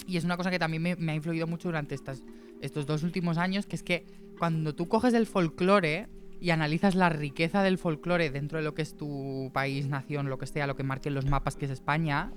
y 0.06 0.16
es 0.16 0.24
una 0.24 0.38
cosa 0.38 0.50
que 0.50 0.58
también 0.58 0.82
me, 0.82 0.96
me 0.96 1.12
ha 1.12 1.14
influido 1.14 1.46
mucho 1.46 1.68
durante 1.68 1.94
estas, 1.94 2.22
estos 2.62 2.86
dos 2.86 3.02
últimos 3.02 3.36
años, 3.36 3.66
que 3.66 3.76
es 3.76 3.82
que 3.82 4.06
cuando 4.38 4.74
tú 4.74 4.88
coges 4.88 5.12
el 5.12 5.26
folclore 5.26 6.08
y 6.40 6.50
analizas 6.50 6.94
la 6.94 7.10
riqueza 7.10 7.62
del 7.62 7.76
folclore 7.76 8.30
dentro 8.30 8.56
de 8.56 8.64
lo 8.64 8.72
que 8.72 8.80
es 8.80 8.96
tu 8.96 9.50
país, 9.52 9.88
nación, 9.88 10.30
lo 10.30 10.38
que 10.38 10.46
sea, 10.46 10.66
lo 10.66 10.74
que 10.74 10.84
marquen 10.84 11.12
los 11.12 11.26
mapas 11.26 11.54
que 11.54 11.66
es 11.66 11.70
España, 11.70 12.32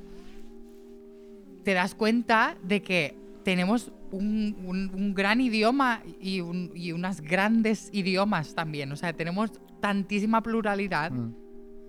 te 1.64 1.74
das 1.74 1.96
cuenta 1.96 2.58
de 2.64 2.82
que 2.82 3.27
tenemos 3.48 3.94
un, 4.12 4.58
un- 4.66 4.92
un 4.94 5.14
gran 5.14 5.40
idioma 5.40 6.04
y, 6.20 6.42
un- 6.42 6.70
y 6.76 6.92
unas 6.92 7.22
grandes 7.22 7.90
idiomas 7.94 8.54
también. 8.56 8.92
O 8.92 8.98
sea, 8.98 9.14
tenemos 9.14 9.54
tantísima 9.80 10.44
pluralidad 10.44 11.12
Mm. 11.14 11.34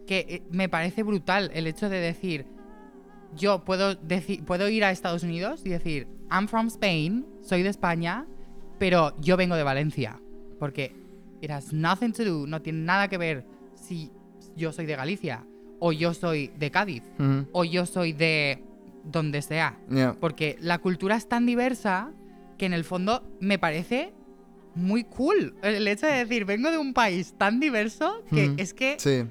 que 0.06 0.18
eh, 0.28 0.42
me 0.52 0.68
parece 0.68 1.02
brutal 1.02 1.50
el 1.52 1.66
hecho 1.66 1.88
de 1.88 1.98
decir, 1.98 2.46
yo 3.34 3.64
puedo, 3.64 4.00
deci- 4.00 4.40
puedo 4.44 4.68
ir 4.68 4.84
a 4.84 4.92
Estados 4.92 5.24
Unidos 5.24 5.62
y 5.64 5.70
decir, 5.70 6.06
I'm 6.30 6.46
from 6.46 6.68
Spain, 6.68 7.26
soy 7.42 7.64
de 7.64 7.70
España, 7.70 8.24
pero 8.78 9.20
yo 9.20 9.36
vengo 9.36 9.56
de 9.56 9.64
Valencia. 9.64 10.20
Porque 10.60 10.94
it 11.42 11.50
has 11.50 11.72
nothing 11.72 12.12
to 12.12 12.24
do, 12.24 12.46
no 12.46 12.62
tiene 12.62 12.82
nada 12.84 13.08
que 13.08 13.18
ver 13.18 13.44
si 13.74 14.12
yo 14.56 14.70
soy 14.70 14.86
de 14.86 14.94
Galicia, 14.94 15.44
o 15.80 15.90
yo 15.90 16.14
soy 16.14 16.52
de 16.56 16.70
Cádiz, 16.70 17.02
Ujú. 17.18 17.48
o 17.50 17.64
yo 17.64 17.84
soy 17.84 18.12
de 18.12 18.62
donde 19.04 19.42
sea. 19.42 19.78
Porque 20.20 20.56
la 20.60 20.78
cultura 20.78 21.16
es 21.16 21.28
tan 21.28 21.46
diversa 21.46 22.10
que 22.58 22.66
en 22.66 22.72
el 22.72 22.84
fondo 22.84 23.22
me 23.40 23.58
parece 23.58 24.12
muy 24.74 25.04
cool. 25.04 25.56
El 25.62 25.86
hecho 25.88 26.06
de 26.06 26.12
decir, 26.12 26.44
vengo 26.44 26.70
de 26.70 26.78
un 26.78 26.92
país 26.94 27.34
tan 27.36 27.58
diverso 27.60 28.22
que 28.30 28.48
Mm. 28.50 28.54
es 28.58 28.74
que 28.74 28.96
Sí. 28.98 29.24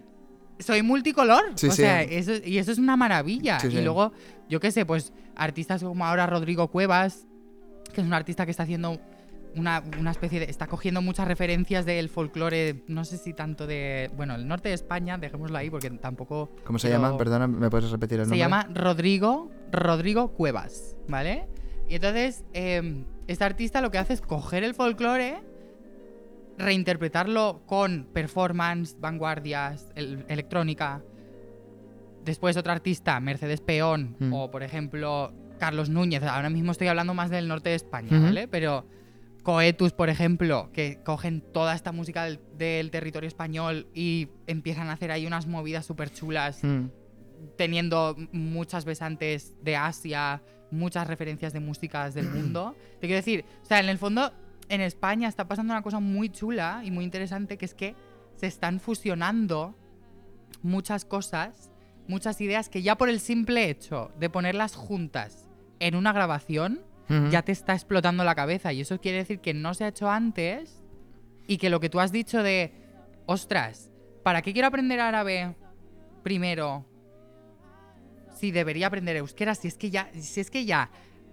soy 0.59 0.82
multicolor. 0.84 1.43
Sí, 1.55 1.68
o 1.68 1.72
sí. 1.72 1.78
sea, 1.84 2.01
eso, 2.01 2.32
y 2.43 2.57
eso 2.57 2.72
es 2.72 2.78
una 2.80 2.97
maravilla. 2.97 3.57
Y 3.70 3.82
luego, 3.82 4.11
yo 4.49 4.59
qué 4.59 4.72
sé, 4.72 4.86
pues 4.86 5.13
artistas 5.36 5.84
como 5.84 6.05
ahora 6.05 6.26
Rodrigo 6.28 6.68
Cuevas, 6.70 7.28
que 7.93 8.01
es 8.01 8.07
un 8.07 8.13
artista 8.13 8.45
que 8.45 8.51
está 8.51 8.63
haciendo 8.63 8.99
una, 9.56 9.82
una 10.00 10.12
especie 10.12 10.39
de. 10.39 10.50
está 10.50 10.68
cogiendo 10.68 11.02
muchas 11.02 11.28
referencias 11.28 11.86
del 11.86 12.10
folclore, 12.10 12.84
no 12.88 13.06
sé 13.06 13.18
si 13.18 13.34
tanto 13.34 13.66
de. 13.68 14.12
Bueno, 14.16 14.36
el 14.36 14.48
norte 14.48 14.70
de 14.70 14.76
España, 14.76 15.18
dejémoslo 15.18 15.58
ahí 15.58 15.70
porque 15.70 15.89
tampoco. 15.89 16.52
¿Cómo 16.64 16.78
se 16.80 16.89
llama? 16.89 17.18
Perdona, 17.18 17.48
¿me 17.48 17.70
puedes 17.70 17.89
repetir 17.91 18.20
el 18.20 18.26
se 18.26 18.30
nombre? 18.32 18.39
llama 18.39 18.68
Rodrigo, 18.74 19.50
Rodrigo 19.72 20.34
Cuevas, 20.34 20.95
¿vale? 21.08 21.48
Y 21.89 21.95
entonces, 21.95 22.43
eh, 22.54 23.06
este 23.28 23.43
artista 23.43 23.82
lo 23.82 23.89
que 23.91 23.98
hace 23.98 24.14
es 24.14 24.22
coger 24.22 24.64
el 24.64 24.74
folclore, 24.76 25.41
reinterpretarlo 26.58 27.62
con 27.66 28.08
performance, 28.14 28.95
vanguardias, 29.00 29.91
el- 29.95 30.26
electrónica. 30.28 31.02
Después 32.26 32.58
otro 32.58 32.72
artista, 32.72 33.20
Mercedes 33.20 33.62
Peón, 33.62 34.16
Mm. 34.20 34.34
o 34.34 34.52
por 34.52 34.64
ejemplo 34.64 35.32
Carlos 35.60 35.89
Núñez. 35.89 36.24
Ahora 36.24 36.50
mismo 36.50 36.72
estoy 36.72 36.88
hablando 36.88 37.14
más 37.14 37.30
del 37.30 37.48
norte 37.48 37.70
de 37.70 37.76
España. 37.76 38.10
¿vale? 38.20 38.48
Pero 38.48 38.86
Coetus, 39.48 39.93
por 39.93 40.10
ejemplo, 40.10 40.70
que 40.74 41.00
cogen 41.06 41.39
toda 41.39 41.74
esta 41.74 41.93
música 41.93 42.26
del, 42.26 42.41
del 42.58 42.91
territorio 42.91 43.30
español 43.30 43.88
y 43.93 44.28
empiezan 44.45 44.89
a 44.89 44.91
hacer 44.91 45.10
ahí 45.10 45.26
unas 45.26 45.48
movidas 45.48 45.86
súper 45.86 46.10
chulas 46.12 46.62
Mm. 46.66 46.88
teniendo 47.56 48.18
muchas 48.34 48.84
besantes 48.84 49.54
de 49.64 49.78
Asia, 49.78 50.41
muchas 50.70 51.08
referencias 51.08 51.54
de 51.54 51.62
músicas 51.62 52.14
del 52.14 52.30
mundo. 52.34 52.76
Te 53.00 53.08
quiero 53.08 53.16
decir, 53.16 53.45
o 53.64 53.66
sea, 53.66 53.80
en 53.80 53.88
el 53.88 53.98
fondo, 53.98 54.34
en 54.68 54.82
España 54.82 55.30
está 55.30 55.48
pasando 55.48 55.72
una 55.72 55.82
cosa 55.82 56.02
muy 56.02 56.28
chula 56.28 56.82
y 56.84 56.91
muy 56.91 57.06
interesante, 57.06 57.58
que 57.58 57.64
es 57.64 57.74
que 57.74 57.95
se 58.36 58.48
están 58.48 58.82
fusionando 58.82 59.76
muchas 60.62 61.06
cosas, 61.06 61.72
muchas 62.10 62.41
ideas 62.41 62.68
que 62.68 62.82
ya 62.82 62.98
por 62.98 63.08
el 63.08 63.22
simple 63.22 63.70
hecho 63.70 64.12
de 64.20 64.30
ponerlas 64.30 64.76
juntas 64.76 65.48
en 65.80 65.95
una 65.95 66.12
grabación, 66.12 66.82
Ya 67.30 67.41
te 67.41 67.53
está 67.53 67.74
explotando 67.74 68.24
la 68.24 68.36
cabeza. 68.36 68.74
Y 68.74 68.82
eso 68.82 68.99
quiere 68.99 69.20
decir 69.20 69.39
que 69.39 69.53
no 69.53 69.74
se 69.74 69.86
ha 69.86 69.88
hecho 69.88 70.10
antes 70.10 70.84
y 71.47 71.58
que 71.58 71.70
lo 71.70 71.80
que 71.80 71.89
tú 71.89 71.99
has 71.99 72.12
dicho 72.12 72.43
de, 72.43 72.74
ostras, 73.26 73.91
¿para 74.24 74.41
qué 74.41 74.51
quiero 74.51 74.68
aprender 74.68 74.99
árabe 74.99 75.55
primero? 76.24 76.86
Si 78.36 78.51
debería 78.51 78.88
aprender 78.88 79.16
euskera, 79.16 79.55
si 79.55 79.70
es 79.70 79.78
que 79.78 79.89
ya, 79.89 80.10
si 80.20 80.41
es 80.41 80.51
que 80.51 80.66
ya, 80.66 80.91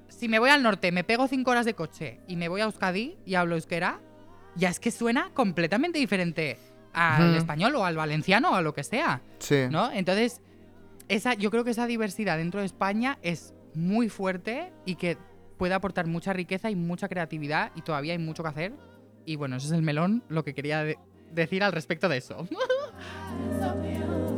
si 0.08 0.28
me 0.28 0.38
voy 0.38 0.50
al 0.50 0.62
norte, 0.62 0.92
me 0.92 1.04
pego 1.04 1.26
cinco 1.28 1.50
horas 1.50 1.66
de 1.66 1.74
coche 1.74 2.20
y 2.28 2.36
me 2.36 2.48
voy 2.48 2.60
a 2.60 2.64
Euskadi 2.64 3.18
y 3.26 3.34
hablo 3.34 3.56
euskera, 3.56 4.00
ya 4.54 4.68
es 4.68 4.78
que 4.78 4.90
suena 4.90 5.30
completamente 5.34 5.98
diferente 5.98 6.58
al 6.92 7.34
español 7.34 7.74
o 7.74 7.84
al 7.84 7.96
valenciano 7.96 8.52
o 8.52 8.54
a 8.54 8.62
lo 8.62 8.72
que 8.72 8.84
sea. 8.84 9.20
Sí. 9.40 9.64
¿no? 9.68 9.90
Entonces, 9.90 10.40
esa, 11.08 11.34
yo 11.34 11.50
creo 11.50 11.64
que 11.64 11.72
esa 11.72 11.86
diversidad 11.86 12.38
dentro 12.38 12.60
de 12.60 12.66
España 12.66 13.18
es 13.22 13.52
muy 13.74 14.08
fuerte 14.08 14.72
y 14.86 14.94
que 14.94 15.18
puede 15.56 15.74
aportar 15.74 16.06
mucha 16.06 16.32
riqueza 16.32 16.70
y 16.70 16.76
mucha 16.76 17.08
creatividad 17.08 17.72
y 17.74 17.82
todavía 17.82 18.12
hay 18.12 18.18
mucho 18.18 18.42
que 18.42 18.48
hacer. 18.48 18.72
Y 19.24 19.36
bueno, 19.36 19.56
ese 19.56 19.66
es 19.68 19.72
el 19.72 19.82
melón, 19.82 20.22
lo 20.28 20.44
que 20.44 20.54
quería 20.54 20.84
de- 20.84 20.98
decir 21.32 21.62
al 21.62 21.72
respecto 21.72 22.08
de 22.08 22.18
eso. 22.18 22.46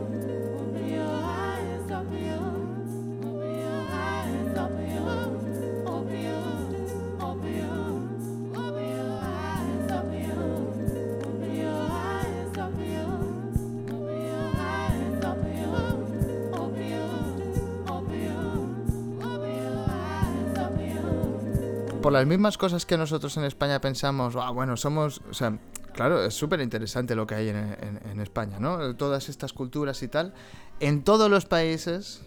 Por 22.06 22.12
las 22.12 22.24
mismas 22.24 22.56
cosas 22.56 22.86
que 22.86 22.96
nosotros 22.96 23.36
en 23.36 23.42
España 23.42 23.80
pensamos, 23.80 24.36
ah, 24.36 24.50
bueno, 24.52 24.76
somos. 24.76 25.20
O 25.28 25.34
sea, 25.34 25.58
claro, 25.92 26.22
es 26.24 26.34
súper 26.34 26.60
interesante 26.60 27.16
lo 27.16 27.26
que 27.26 27.34
hay 27.34 27.48
en, 27.48 27.56
en- 27.56 28.00
en 28.08 28.20
España, 28.20 28.60
¿no? 28.60 28.94
Todas 28.94 29.28
estas 29.28 29.52
culturas 29.52 30.00
y 30.04 30.06
tal. 30.06 30.32
En 30.78 31.02
todos 31.02 31.28
los 31.28 31.46
países, 31.46 32.22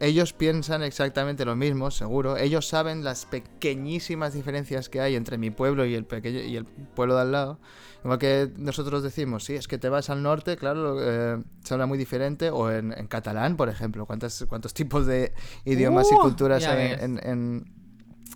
ellos 0.00 0.32
piensan 0.32 0.82
exactamente 0.82 1.44
lo 1.44 1.56
mismo, 1.56 1.90
seguro. 1.90 2.38
Ellos 2.38 2.66
saben 2.66 3.04
las 3.04 3.26
pequeñísimas 3.26 4.32
diferencias 4.32 4.88
que 4.88 5.02
hay 5.02 5.14
entre 5.14 5.36
mi 5.36 5.50
pueblo 5.50 5.84
y 5.84 5.94
el, 5.94 6.06
pequeño, 6.06 6.40
y 6.40 6.56
el 6.56 6.64
pueblo 6.64 7.16
de 7.16 7.20
al 7.20 7.32
lado. 7.32 7.58
Igual 8.04 8.18
que 8.18 8.50
nosotros 8.56 9.02
decimos, 9.02 9.44
sí, 9.44 9.56
es 9.56 9.68
que 9.68 9.76
te 9.76 9.90
vas 9.90 10.08
al 10.08 10.22
norte, 10.22 10.56
claro, 10.56 10.96
eh, 11.02 11.42
se 11.64 11.74
habla 11.74 11.84
muy 11.84 11.98
diferente. 11.98 12.48
O 12.48 12.70
en, 12.70 12.94
en 12.96 13.06
catalán, 13.08 13.58
por 13.58 13.68
ejemplo. 13.68 14.06
¿Cuántas, 14.06 14.46
¿Cuántos 14.48 14.72
tipos 14.72 15.04
de 15.04 15.34
idiomas 15.66 16.10
y 16.10 16.14
Uh, 16.14 16.18
culturas 16.20 16.62
ya 16.62 16.72
hay 16.72 16.92
en, 16.98 17.20
en- 17.22 17.77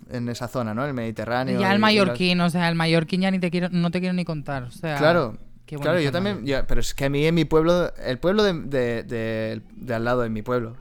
en 0.09 0.29
esa 0.29 0.47
zona, 0.47 0.73
¿no? 0.73 0.85
El 0.85 0.93
Mediterráneo. 0.93 1.59
Ya 1.59 1.71
el 1.73 1.79
mallorquín, 1.79 2.39
o 2.41 2.49
sea, 2.49 2.69
el 2.69 2.75
mallorquín 2.75 3.21
ya 3.21 3.31
ni 3.31 3.39
te 3.39 3.49
quiero, 3.51 3.69
no 3.71 3.91
te 3.91 3.99
quiero 3.99 4.13
ni 4.13 4.25
contar. 4.25 4.63
O 4.63 4.71
sea, 4.71 4.91
las- 4.91 4.99
Claro, 4.99 5.37
claro, 5.81 5.99
yo 5.99 6.11
también, 6.11 6.43
pero 6.67 6.81
es 6.81 6.93
que 6.93 7.05
a 7.05 7.09
mí 7.09 7.25
en 7.25 7.35
mi 7.35 7.45
pueblo, 7.45 7.93
el 8.03 8.19
pueblo 8.19 8.43
de, 8.43 8.53
de- 8.53 9.03
de- 9.03 9.61
de 9.75 9.93
al 9.93 10.03
lado 10.05 10.21
de 10.21 10.29
mi 10.29 10.41
pueblo, 10.41 10.75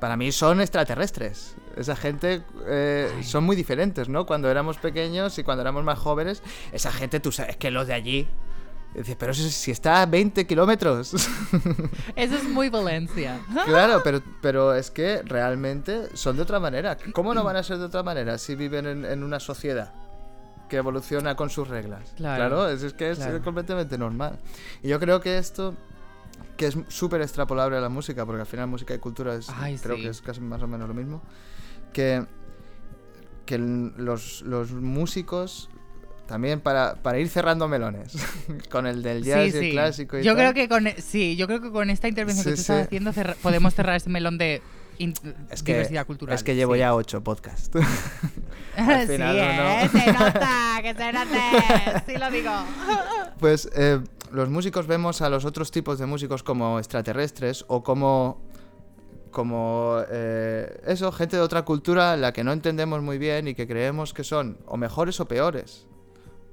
para 0.00 0.16
mí 0.16 0.30
son 0.32 0.60
extraterrestres. 0.60 1.56
Esa 1.76 1.96
gente 1.96 2.42
eh, 2.68 3.10
son 3.22 3.44
muy 3.44 3.54
diferentes, 3.56 4.08
¿no? 4.08 4.26
Cuando 4.26 4.50
éramos 4.50 4.78
pequeños 4.78 5.38
y 5.38 5.42
cuando 5.42 5.62
éramos 5.62 5.84
más 5.84 5.98
jóvenes, 5.98 6.42
esa 6.72 6.90
gente, 6.92 7.20
tú 7.20 7.32
sabes 7.32 7.56
que 7.56 7.70
los 7.70 7.86
de 7.86 7.94
allí... 7.94 8.28
Dices, 8.96 9.16
pero 9.18 9.34
si, 9.34 9.50
si 9.50 9.70
está 9.70 10.00
a 10.02 10.06
20 10.06 10.46
kilómetros. 10.46 11.12
Eso 12.16 12.36
es 12.36 12.44
muy 12.44 12.70
Valencia. 12.70 13.40
claro, 13.66 14.00
pero, 14.02 14.22
pero 14.40 14.74
es 14.74 14.90
que 14.90 15.20
realmente 15.22 16.16
son 16.16 16.36
de 16.36 16.42
otra 16.42 16.58
manera. 16.60 16.96
¿Cómo 17.12 17.34
no 17.34 17.44
van 17.44 17.56
a 17.56 17.62
ser 17.62 17.76
de 17.78 17.84
otra 17.84 18.02
manera 18.02 18.38
si 18.38 18.54
viven 18.54 18.86
en, 18.86 19.04
en 19.04 19.22
una 19.22 19.38
sociedad 19.38 19.92
que 20.70 20.78
evoluciona 20.78 21.36
con 21.36 21.50
sus 21.50 21.68
reglas? 21.68 22.14
Claro. 22.16 22.68
es, 22.70 22.82
es 22.82 22.94
que 22.94 23.10
es 23.10 23.18
Claro. 23.18 23.42
completamente 23.42 23.98
normal. 23.98 24.38
Y 24.82 24.88
yo 24.88 24.98
creo 24.98 25.20
que 25.20 25.36
esto, 25.36 25.74
que 26.56 26.68
es 26.68 26.78
súper 26.88 27.20
extrapolable 27.20 27.76
a 27.76 27.80
la 27.80 27.90
música, 27.90 28.24
porque 28.24 28.40
al 28.40 28.46
final 28.46 28.66
música 28.68 28.94
y 28.94 28.98
cultura 28.98 29.34
es, 29.34 29.48
Ay, 29.50 29.76
creo 29.76 29.96
sí. 29.96 30.02
que 30.04 30.08
es 30.08 30.22
casi 30.22 30.40
más 30.40 30.62
o 30.62 30.66
menos 30.66 30.88
lo 30.88 30.94
mismo, 30.94 31.20
que, 31.92 32.24
que 33.44 33.58
los, 33.58 34.40
los 34.40 34.72
músicos... 34.72 35.68
También 36.26 36.60
para, 36.60 36.96
para 36.96 37.18
ir 37.20 37.28
cerrando 37.28 37.68
melones 37.68 38.12
con 38.70 38.86
el 38.86 39.02
del 39.02 39.22
jazz 39.22 39.54
y 39.54 39.58
el 39.58 39.70
clásico 39.72 40.18
y 40.18 40.24
yo 40.24 40.34
tal. 40.34 40.52
creo 40.52 40.54
que 40.54 40.68
con 40.68 40.86
sí, 41.00 41.36
yo 41.36 41.46
creo 41.46 41.60
que 41.60 41.70
con 41.70 41.88
esta 41.88 42.08
intervención 42.08 42.44
Sí, 42.44 42.50
que 42.50 42.54
tú 42.56 42.60
estás 42.62 42.76
sí. 42.78 42.82
haciendo 42.86 43.12
cerra- 43.12 43.36
podemos 43.42 43.74
cerrar 43.74 43.94
ese 43.96 44.10
melón 44.10 44.36
de 44.36 44.60
in- 44.98 45.14
Es 45.50 45.62
que, 45.62 45.72
diversidad 45.74 46.04
cultural. 46.06 46.34
es 46.34 46.42
que 46.42 46.56
llevo 46.56 46.72
sí. 46.74 46.80
ya 46.80 46.94
ocho 46.94 47.22
podcasts. 47.22 47.70
Al 48.76 49.06
sí, 49.06 49.12
final, 49.12 49.36
¿eh? 49.38 49.88
¿no? 49.92 50.00
se 50.00 50.12
nota, 50.12 50.78
que 50.82 50.94
se 50.94 51.12
note. 51.12 52.02
Sí 52.06 52.18
lo 52.18 52.30
digo. 52.30 52.50
Pues 53.38 53.68
eh, 53.76 54.00
los 54.32 54.48
músicos 54.48 54.86
vemos 54.86 55.20
a 55.20 55.28
los 55.28 55.44
otros 55.44 55.70
tipos 55.70 55.98
de 55.98 56.06
músicos 56.06 56.42
como 56.42 56.78
extraterrestres 56.78 57.64
o 57.68 57.82
como 57.82 58.40
como 59.30 59.98
eh, 60.10 60.80
eso, 60.86 61.12
gente 61.12 61.36
de 61.36 61.42
otra 61.42 61.62
cultura 61.62 62.16
la 62.16 62.32
que 62.32 62.42
no 62.42 62.52
entendemos 62.52 63.02
muy 63.02 63.18
bien 63.18 63.48
y 63.48 63.54
que 63.54 63.66
creemos 63.68 64.14
que 64.14 64.24
son 64.24 64.56
o 64.64 64.78
mejores 64.78 65.20
o 65.20 65.28
peores. 65.28 65.86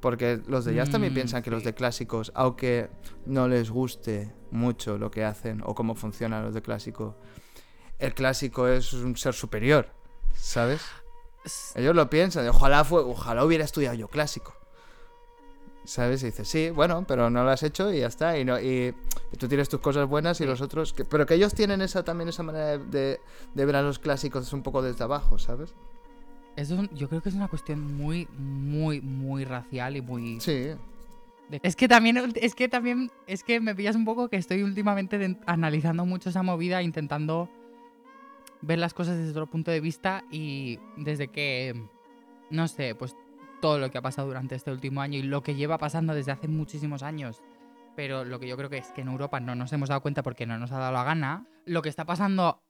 Porque 0.03 0.41
los 0.47 0.65
de 0.65 0.75
jazz 0.75 0.89
también 0.91 1.13
Mm, 1.13 1.15
piensan 1.15 1.41
que 1.43 1.49
los 1.49 1.63
de 1.63 1.73
clásicos, 1.73 2.31
aunque 2.35 2.89
no 3.25 3.47
les 3.47 3.69
guste 3.71 4.33
mucho 4.51 4.97
lo 4.97 5.09
que 5.09 5.23
hacen 5.23 5.61
o 5.65 5.73
cómo 5.73 5.95
funcionan 5.95 6.43
los 6.43 6.53
de 6.53 6.61
clásico, 6.61 7.15
el 7.99 8.13
clásico 8.13 8.67
es 8.67 8.91
un 8.91 9.15
ser 9.15 9.33
superior, 9.33 9.87
¿sabes? 10.35 10.81
Ellos 11.75 11.95
lo 11.95 12.09
piensan, 12.09 12.45
ojalá 12.49 12.83
fue, 12.83 13.01
ojalá 13.01 13.45
hubiera 13.45 13.63
estudiado 13.63 13.95
yo 13.95 14.09
clásico. 14.09 14.53
¿Sabes? 15.85 16.23
Y 16.23 16.27
dices, 16.27 16.47
sí, 16.47 16.69
bueno, 16.69 17.05
pero 17.07 17.29
no 17.29 17.43
lo 17.43 17.49
has 17.49 17.63
hecho 17.63 17.91
y 17.93 17.99
ya 17.99 18.07
está. 18.07 18.37
Y, 18.37 18.45
no, 18.45 18.57
y, 18.59 18.93
y 19.31 19.37
tú 19.37 19.47
tienes 19.49 19.67
tus 19.67 19.81
cosas 19.81 20.07
buenas 20.07 20.39
y 20.41 20.45
los 20.45 20.61
otros. 20.61 20.93
que- 20.93 21.03
pero 21.05 21.25
que 21.25 21.33
ellos 21.35 21.53
tienen 21.53 21.81
esa 21.81 22.03
también 22.03 22.29
esa 22.29 22.43
manera 22.43 22.77
de, 22.77 22.79
de- 22.79 23.21
de 23.53 23.65
ver 23.65 23.75
a 23.77 23.81
los 23.81 23.99
clásicos 23.99 24.51
un 24.53 24.63
poco 24.63 24.81
desde 24.81 25.03
abajo, 25.03 25.37
¿sabes? 25.39 25.73
Eso 26.55 26.75
es 26.75 26.79
un- 26.81 26.89
yo 26.95 27.09
creo 27.09 27.21
que 27.21 27.29
es 27.29 27.35
una 27.35 27.47
cuestión 27.47 27.95
muy, 27.97 28.27
muy, 28.37 29.01
muy 29.01 29.43
racial 29.45 29.95
y 29.97 30.01
muy. 30.01 30.39
Sí. 30.39 30.69
de- 31.49 31.59
Es 31.61 31.75
que 31.75 31.87
también, 31.87 32.17
es 32.35 32.55
que 32.55 32.69
también, 32.69 33.11
es 33.27 33.43
que 33.43 33.59
me 33.59 33.75
pillas 33.75 33.95
un 33.95 34.05
poco 34.05 34.29
que 34.29 34.37
estoy 34.37 34.63
últimamente 34.63 35.17
de- 35.17 35.37
analizando 35.45 36.05
mucho 36.05 36.29
esa 36.29 36.41
movida, 36.41 36.81
intentando 36.81 37.49
ver 38.61 38.79
las 38.79 38.93
cosas 38.93 39.17
desde 39.17 39.31
otro 39.31 39.47
punto 39.47 39.69
de 39.69 39.81
vista 39.81 40.23
y 40.31 40.79
desde 40.95 41.27
que, 41.27 41.75
no 42.49 42.67
sé, 42.69 42.95
pues 42.95 43.15
todo 43.61 43.77
lo 43.77 43.91
que 43.91 43.97
ha 43.97 44.01
pasado 44.01 44.27
durante 44.27 44.55
este 44.55 44.71
último 44.71 45.01
año 45.01 45.19
y 45.19 45.23
lo 45.23 45.43
que 45.43 45.55
lleva 45.55 45.77
pasando 45.77 46.13
desde 46.15 46.31
hace 46.31 46.47
muchísimos 46.47 47.03
años. 47.03 47.41
Pero 47.95 48.23
lo 48.25 48.39
que 48.39 48.47
yo 48.47 48.55
creo 48.57 48.69
que 48.69 48.77
es 48.77 48.87
que 48.91 49.01
en 49.01 49.09
Europa 49.09 49.39
no 49.39 49.53
nos 49.53 49.71
hemos 49.73 49.89
dado 49.89 50.01
cuenta 50.01 50.23
porque 50.23 50.45
no 50.45 50.57
nos 50.57 50.71
ha 50.71 50.79
dado 50.79 50.93
la 50.93 51.03
gana. 51.03 51.45
Lo 51.65 51.81
que 51.81 51.89
está 51.89 52.05
pasando 52.05 52.61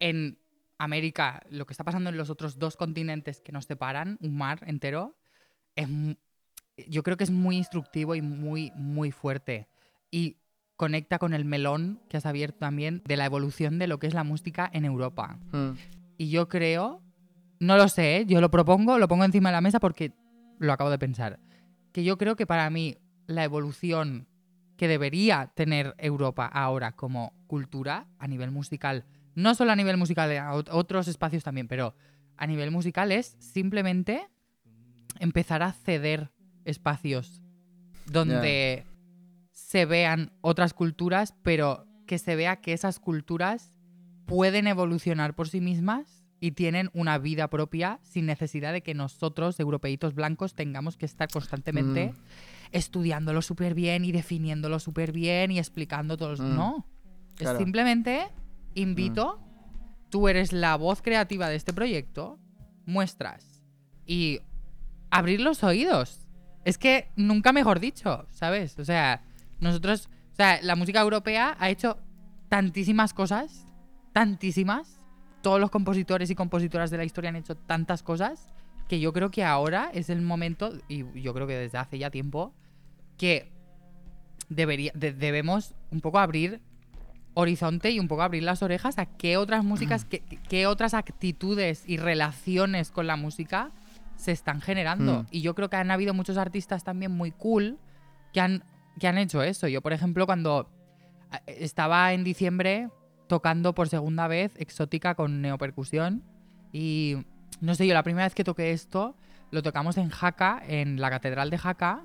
en 0.00 0.38
América, 0.78 1.42
lo 1.50 1.66
que 1.66 1.72
está 1.72 1.84
pasando 1.84 2.10
en 2.10 2.16
los 2.16 2.30
otros 2.30 2.58
dos 2.58 2.76
continentes 2.76 3.40
que 3.40 3.52
nos 3.52 3.66
separan, 3.66 4.16
un 4.20 4.36
mar 4.36 4.60
entero, 4.66 5.16
es, 5.74 5.88
yo 6.88 7.02
creo 7.02 7.16
que 7.16 7.24
es 7.24 7.30
muy 7.30 7.56
instructivo 7.56 8.14
y 8.14 8.22
muy, 8.22 8.72
muy 8.76 9.10
fuerte. 9.10 9.68
Y 10.10 10.38
conecta 10.76 11.18
con 11.18 11.34
el 11.34 11.44
melón 11.44 12.00
que 12.08 12.16
has 12.16 12.26
abierto 12.26 12.58
también 12.58 13.02
de 13.04 13.16
la 13.16 13.26
evolución 13.26 13.78
de 13.78 13.88
lo 13.88 13.98
que 13.98 14.06
es 14.06 14.14
la 14.14 14.24
música 14.24 14.70
en 14.72 14.84
Europa. 14.84 15.38
Mm. 15.50 15.70
Y 16.16 16.30
yo 16.30 16.48
creo, 16.48 17.02
no 17.58 17.76
lo 17.76 17.88
sé, 17.88 18.18
¿eh? 18.18 18.26
yo 18.26 18.40
lo 18.40 18.50
propongo, 18.50 18.98
lo 18.98 19.08
pongo 19.08 19.24
encima 19.24 19.48
de 19.48 19.54
la 19.54 19.60
mesa 19.60 19.80
porque 19.80 20.12
lo 20.58 20.72
acabo 20.72 20.90
de 20.90 20.98
pensar, 20.98 21.40
que 21.92 22.04
yo 22.04 22.16
creo 22.16 22.36
que 22.36 22.46
para 22.46 22.70
mí 22.70 22.96
la 23.26 23.44
evolución 23.44 24.28
que 24.76 24.86
debería 24.86 25.50
tener 25.54 25.94
Europa 25.98 26.46
ahora 26.46 26.92
como 26.92 27.34
cultura 27.48 28.06
a 28.18 28.28
nivel 28.28 28.52
musical, 28.52 29.04
no 29.38 29.54
solo 29.54 29.72
a 29.72 29.76
nivel 29.76 29.96
musical, 29.96 30.36
a 30.36 30.52
otros 30.52 31.08
espacios 31.08 31.44
también, 31.44 31.68
pero 31.68 31.94
a 32.36 32.46
nivel 32.46 32.70
musical 32.70 33.12
es 33.12 33.36
simplemente 33.38 34.26
empezar 35.20 35.62
a 35.62 35.72
ceder 35.72 36.30
espacios 36.64 37.40
donde 38.06 38.84
se 39.52 39.84
vean 39.84 40.32
otras 40.40 40.74
culturas, 40.74 41.34
pero 41.42 41.86
que 42.06 42.18
se 42.18 42.36
vea 42.36 42.56
que 42.60 42.72
esas 42.72 42.98
culturas 42.98 43.74
pueden 44.26 44.66
evolucionar 44.66 45.34
por 45.34 45.48
sí 45.48 45.60
mismas 45.60 46.24
y 46.40 46.52
tienen 46.52 46.90
una 46.92 47.18
vida 47.18 47.48
propia 47.48 47.98
sin 48.02 48.26
necesidad 48.26 48.72
de 48.72 48.82
que 48.82 48.94
nosotros, 48.94 49.58
europeitos 49.60 50.14
blancos, 50.14 50.54
tengamos 50.54 50.96
que 50.96 51.06
estar 51.06 51.28
constantemente 51.30 52.12
Mm. 52.12 52.16
estudiándolo 52.72 53.42
súper 53.42 53.74
bien 53.74 54.04
y 54.04 54.12
definiéndolo 54.12 54.78
súper 54.78 55.12
bien 55.12 55.50
y 55.50 55.58
explicando 55.58 56.16
todos. 56.16 56.40
Mm. 56.40 56.54
No. 56.54 56.86
Claro. 57.36 57.58
Es 57.58 57.64
simplemente 57.64 58.28
invito, 58.80 59.40
tú 60.10 60.28
eres 60.28 60.52
la 60.52 60.76
voz 60.76 61.02
creativa 61.02 61.48
de 61.48 61.56
este 61.56 61.72
proyecto, 61.72 62.38
muestras 62.86 63.62
y 64.06 64.40
abrir 65.10 65.40
los 65.40 65.62
oídos. 65.64 66.26
Es 66.64 66.78
que 66.78 67.10
nunca 67.16 67.52
mejor 67.52 67.80
dicho, 67.80 68.26
¿sabes? 68.30 68.78
O 68.78 68.84
sea, 68.84 69.22
nosotros, 69.60 70.08
o 70.32 70.34
sea, 70.36 70.60
la 70.62 70.76
música 70.76 71.00
europea 71.00 71.56
ha 71.58 71.70
hecho 71.70 71.98
tantísimas 72.48 73.12
cosas, 73.14 73.66
tantísimas. 74.12 74.94
Todos 75.42 75.60
los 75.60 75.70
compositores 75.70 76.30
y 76.30 76.34
compositoras 76.34 76.90
de 76.90 76.96
la 76.96 77.04
historia 77.04 77.30
han 77.30 77.36
hecho 77.36 77.56
tantas 77.56 78.02
cosas 78.02 78.52
que 78.88 79.00
yo 79.00 79.12
creo 79.12 79.30
que 79.30 79.44
ahora 79.44 79.90
es 79.92 80.08
el 80.10 80.22
momento, 80.22 80.72
y 80.88 81.04
yo 81.20 81.34
creo 81.34 81.46
que 81.46 81.54
desde 81.56 81.78
hace 81.78 81.98
ya 81.98 82.10
tiempo, 82.10 82.54
que 83.18 83.52
debería, 84.48 84.92
de- 84.94 85.12
debemos 85.12 85.74
un 85.90 86.00
poco 86.00 86.18
abrir 86.18 86.60
horizonte 87.40 87.92
y 87.92 88.00
un 88.00 88.08
poco 88.08 88.22
abrir 88.22 88.42
las 88.42 88.64
orejas 88.64 88.98
a 88.98 89.06
qué 89.06 89.36
otras 89.36 89.62
músicas, 89.62 90.04
qué, 90.04 90.24
qué 90.48 90.66
otras 90.66 90.92
actitudes 90.92 91.84
y 91.86 91.96
relaciones 91.96 92.90
con 92.90 93.06
la 93.06 93.14
música 93.14 93.70
se 94.16 94.32
están 94.32 94.60
generando. 94.60 95.22
Mm. 95.22 95.26
Y 95.30 95.42
yo 95.42 95.54
creo 95.54 95.70
que 95.70 95.76
han 95.76 95.92
habido 95.92 96.14
muchos 96.14 96.36
artistas 96.36 96.82
también 96.82 97.12
muy 97.12 97.30
cool 97.30 97.78
que 98.32 98.40
han, 98.40 98.64
que 98.98 99.06
han 99.06 99.18
hecho 99.18 99.40
eso. 99.40 99.68
Yo, 99.68 99.82
por 99.82 99.92
ejemplo, 99.92 100.26
cuando 100.26 100.68
estaba 101.46 102.12
en 102.12 102.24
diciembre 102.24 102.88
tocando 103.28 103.72
por 103.72 103.88
segunda 103.88 104.26
vez 104.26 104.52
Exótica 104.56 105.14
con 105.14 105.40
neopercusión 105.40 106.24
y 106.72 107.18
no 107.60 107.76
sé, 107.76 107.86
yo 107.86 107.94
la 107.94 108.02
primera 108.02 108.26
vez 108.26 108.34
que 108.34 108.42
toqué 108.42 108.72
esto 108.72 109.14
lo 109.52 109.62
tocamos 109.62 109.96
en 109.96 110.08
Jaca, 110.08 110.60
en 110.66 111.00
la 111.00 111.08
Catedral 111.08 111.50
de 111.50 111.58
Jaca. 111.58 112.02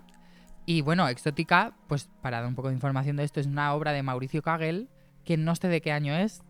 Y 0.67 0.81
bueno, 0.81 1.07
Exótica, 1.07 1.73
pues 1.87 2.07
para 2.21 2.39
dar 2.39 2.47
un 2.47 2.55
poco 2.55 2.67
de 2.67 2.75
información 2.75 3.15
de 3.15 3.23
esto, 3.23 3.39
es 3.39 3.47
una 3.47 3.73
obra 3.73 3.93
de 3.93 4.03
Mauricio 4.03 4.43
Kagel, 4.43 4.89
que 5.25 5.37
no 5.37 5.55
sé 5.55 5.67
de 5.67 5.81
qué 5.81 5.91
año 5.91 6.15
es, 6.15 6.41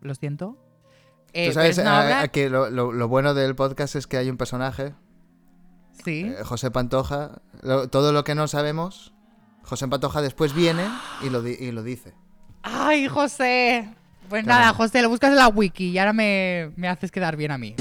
lo 0.00 0.14
siento. 0.14 0.56
Eh, 1.32 1.48
Tú 1.48 1.54
sabes 1.54 1.78
eh, 1.78 2.28
que 2.32 2.48
lo, 2.48 2.70
lo- 2.70 2.92
lo 2.92 3.08
bueno 3.08 3.34
del 3.34 3.54
podcast 3.56 3.96
es 3.96 4.06
que 4.06 4.16
hay 4.16 4.30
un 4.30 4.36
personaje, 4.36 4.94
Sí. 6.04 6.32
eh, 6.36 6.44
José 6.44 6.70
Pantoja. 6.70 7.40
Lo- 7.62 7.88
todo 7.88 8.12
lo 8.12 8.24
que 8.24 8.34
no 8.34 8.46
sabemos, 8.48 9.12
José 9.62 9.88
Pantoja 9.88 10.22
después 10.22 10.54
viene 10.54 10.84
y 11.22 11.30
lo, 11.30 11.42
di- 11.42 11.56
y 11.58 11.72
lo 11.72 11.82
dice. 11.82 12.14
¡Ay, 12.62 13.08
José! 13.08 13.88
Pues 14.28 14.44
Claro. 14.44 14.60
nada, 14.60 14.72
José, 14.74 15.02
lo 15.02 15.10
buscas 15.10 15.30
en 15.30 15.36
la 15.36 15.48
wiki 15.48 15.90
y 15.90 15.98
ahora 15.98 16.12
me, 16.14 16.72
me 16.76 16.88
haces 16.88 17.10
quedar 17.10 17.36
bien 17.36 17.50
a 17.50 17.58
mí. 17.58 17.74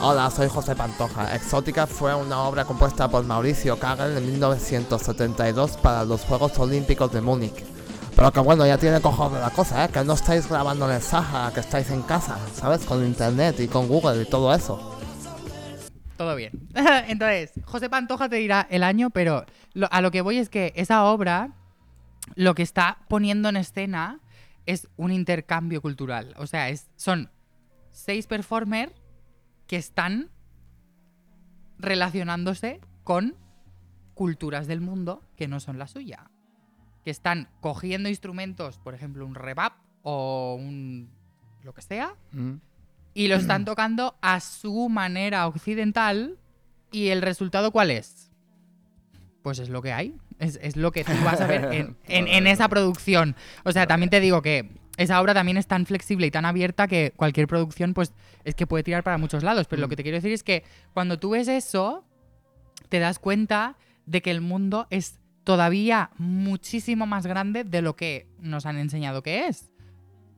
Hola, 0.00 0.30
soy 0.30 0.48
José 0.48 0.74
Pantoja. 0.74 1.34
Exótica 1.36 1.86
fue 1.86 2.14
una 2.14 2.40
obra 2.42 2.64
compuesta 2.64 3.08
por 3.08 3.24
Mauricio 3.24 3.78
Kagel 3.78 4.16
en 4.16 4.26
1972 4.32 5.76
para 5.78 6.04
los 6.04 6.22
Juegos 6.22 6.58
Olímpicos 6.58 7.12
de 7.12 7.20
Múnich. 7.20 7.64
Pero 8.16 8.32
que 8.32 8.40
bueno, 8.40 8.66
ya 8.66 8.78
tiene 8.78 9.00
cojones 9.00 9.40
la 9.40 9.50
cosa, 9.50 9.84
¿eh? 9.84 9.88
Que 9.88 10.04
no 10.04 10.12
estáis 10.12 10.48
grabando 10.48 10.88
en 10.88 10.96
el 10.96 11.02
Sahara, 11.02 11.52
que 11.52 11.60
estáis 11.60 11.90
en 11.90 12.02
casa, 12.02 12.38
¿sabes? 12.54 12.84
Con 12.84 13.04
internet 13.04 13.58
y 13.58 13.66
con 13.66 13.88
Google 13.88 14.22
y 14.22 14.24
todo 14.26 14.54
eso. 14.54 14.98
Todo 16.16 16.36
bien. 16.36 16.52
Entonces, 17.08 17.52
José 17.64 17.90
Pantoja 17.90 18.28
te 18.28 18.36
dirá 18.36 18.66
el 18.70 18.84
año, 18.84 19.10
pero 19.10 19.44
a 19.90 20.00
lo 20.00 20.10
que 20.12 20.20
voy 20.20 20.38
es 20.38 20.48
que 20.48 20.72
esa 20.76 21.04
obra 21.04 21.54
lo 22.36 22.54
que 22.54 22.62
está 22.62 22.98
poniendo 23.08 23.48
en 23.48 23.56
escena 23.56 24.20
es 24.66 24.88
un 24.96 25.10
intercambio 25.10 25.82
cultural. 25.82 26.34
O 26.38 26.46
sea, 26.46 26.68
es, 26.68 26.88
son 26.96 27.30
seis 27.90 28.26
performers 28.26 28.92
que 29.66 29.76
están 29.76 30.30
relacionándose 31.78 32.80
con 33.02 33.36
culturas 34.14 34.66
del 34.68 34.80
mundo 34.80 35.22
que 35.36 35.48
no 35.48 35.58
son 35.58 35.78
la 35.78 35.88
suya. 35.88 36.30
Que 37.04 37.10
están 37.10 37.48
cogiendo 37.60 38.08
instrumentos, 38.08 38.78
por 38.78 38.94
ejemplo, 38.94 39.26
un 39.26 39.34
rebap 39.34 39.74
o 40.02 40.56
un 40.58 41.10
lo 41.62 41.72
que 41.74 41.82
sea, 41.82 42.14
Mm. 42.32 42.54
y 43.14 43.28
lo 43.28 43.36
están 43.36 43.64
tocando 43.64 44.16
a 44.22 44.40
su 44.40 44.88
manera 44.88 45.46
occidental. 45.46 46.38
¿Y 46.92 47.08
el 47.08 47.22
resultado 47.22 47.72
cuál 47.72 47.90
es? 47.90 48.30
Pues 49.42 49.58
es 49.58 49.68
lo 49.68 49.82
que 49.82 49.92
hay. 49.92 50.16
Es, 50.38 50.58
es 50.62 50.76
lo 50.76 50.90
que 50.92 51.04
tú 51.04 51.12
vas 51.24 51.40
a 51.40 51.46
ver 51.46 51.64
en, 51.72 51.96
en- 52.06 52.28
en 52.28 52.46
esa 52.46 52.68
producción. 52.68 53.34
O 53.64 53.72
sea, 53.72 53.86
también 53.86 54.10
te 54.10 54.20
digo 54.20 54.42
que 54.42 54.70
esa 54.96 55.20
obra 55.20 55.34
también 55.34 55.56
es 55.56 55.66
tan 55.66 55.86
flexible 55.86 56.26
y 56.26 56.30
tan 56.30 56.44
abierta 56.44 56.86
que 56.86 57.12
cualquier 57.16 57.48
producción, 57.48 57.94
pues, 57.94 58.12
es 58.44 58.54
que 58.54 58.66
puede 58.66 58.84
tirar 58.84 59.02
para 59.02 59.18
muchos 59.18 59.42
lados. 59.42 59.66
Pero 59.66 59.80
lo 59.80 59.88
que 59.88 59.96
te 59.96 60.02
quiero 60.04 60.16
decir 60.18 60.32
es 60.32 60.44
que 60.44 60.62
cuando 60.92 61.18
tú 61.18 61.30
ves 61.30 61.48
eso, 61.48 62.04
te 62.88 63.00
das 63.00 63.18
cuenta 63.18 63.76
de 64.06 64.22
que 64.22 64.30
el 64.30 64.40
mundo 64.40 64.86
es 64.90 65.18
todavía 65.44 66.10
muchísimo 66.18 67.06
más 67.06 67.26
grande 67.26 67.64
de 67.64 67.82
lo 67.82 67.96
que 67.96 68.26
nos 68.40 68.66
han 68.66 68.78
enseñado 68.78 69.22
que 69.22 69.46
es. 69.46 69.70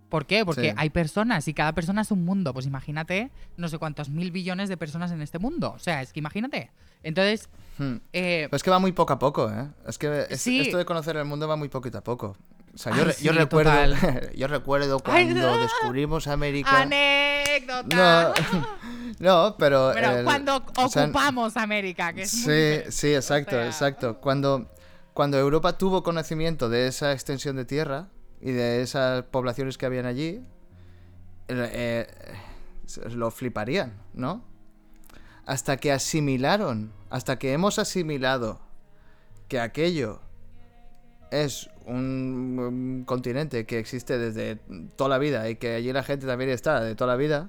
¿Por 0.08 0.26
qué? 0.26 0.44
Porque 0.44 0.70
Sí. 0.70 0.74
hay 0.76 0.90
personas 0.90 1.48
y 1.48 1.54
cada 1.54 1.72
persona 1.74 2.02
es 2.02 2.10
un 2.12 2.24
mundo. 2.24 2.52
Pues 2.54 2.66
imagínate 2.66 3.30
no 3.56 3.68
sé 3.68 3.78
cuántos 3.78 4.08
mil 4.08 4.30
billones 4.30 4.68
de 4.68 4.76
personas 4.76 5.10
en 5.10 5.20
este 5.20 5.38
mundo. 5.38 5.72
O 5.74 5.78
sea, 5.80 6.00
es 6.02 6.12
que 6.12 6.20
imagínate. 6.20 6.70
Entonces, 7.02 7.48
Mm. 7.78 7.94
eh, 8.12 8.48
es 8.50 8.62
que 8.62 8.70
va 8.70 8.78
muy 8.78 8.92
poco 8.92 9.12
a 9.12 9.18
poco, 9.18 9.50
¿eh? 9.50 9.68
Es 9.86 9.98
que 9.98 10.26
es- 10.30 10.40
Sí. 10.40 10.60
esto 10.60 10.78
de 10.78 10.84
conocer 10.84 11.16
el 11.16 11.24
mundo 11.24 11.46
va 11.48 11.56
muy 11.56 11.68
poquito 11.68 11.98
a 11.98 12.04
poco. 12.04 12.36
O 12.74 12.78
sea, 12.78 12.92
yo, 12.94 13.04
Ay, 13.32 13.36
recuerdo, 13.36 13.70
yo 14.36 14.46
recuerdo 14.48 15.00
cuando 15.00 15.56
descubrimos 15.60 16.26
América. 16.28 16.82
anécdota. 16.82 17.96
No, 17.96 18.34
no, 19.18 19.56
pero 19.58 19.90
Pero 19.94 20.10
el- 20.18 20.24
cuando 20.24 20.62
o 20.76 20.88
sea, 20.88 21.04
ocupamos 21.04 21.56
América, 21.56 22.12
que 22.12 22.22
es 22.22 22.34
muy 22.34 22.42
Sí, 22.54 22.80
sí, 22.90 23.14
exacto, 23.14 23.56
O 23.56 23.58
sea, 23.58 23.66
exacto. 23.66 24.18
Cuando, 24.20 24.70
cuando 25.16 25.38
Europa 25.38 25.78
tuvo 25.78 26.02
conocimiento 26.02 26.68
de 26.68 26.88
esa 26.88 27.12
extensión 27.12 27.56
de 27.56 27.64
tierra 27.64 28.08
y 28.38 28.52
de 28.52 28.82
esas 28.82 29.22
poblaciones 29.22 29.78
que 29.78 29.86
habían 29.86 30.04
allí, 30.04 30.44
eh, 31.48 32.06
lo 33.14 33.30
fliparían, 33.30 33.94
¿no? 34.12 34.44
Hasta 35.46 35.78
que 35.78 35.90
asimilaron, 35.90 36.92
hasta 37.08 37.38
que 37.38 37.54
hemos 37.54 37.78
asimilado 37.78 38.60
que 39.48 39.58
aquello 39.58 40.20
es 41.30 41.70
un, 41.86 42.58
un 42.60 43.04
continente 43.06 43.64
que 43.64 43.78
existe 43.78 44.18
desde 44.18 44.56
toda 44.96 45.08
la 45.08 45.18
vida 45.18 45.48
y 45.48 45.56
que 45.56 45.76
allí 45.76 45.94
la 45.94 46.02
gente 46.02 46.26
también 46.26 46.50
está 46.50 46.82
de 46.82 46.94
toda 46.94 47.12
la 47.12 47.16
vida, 47.16 47.48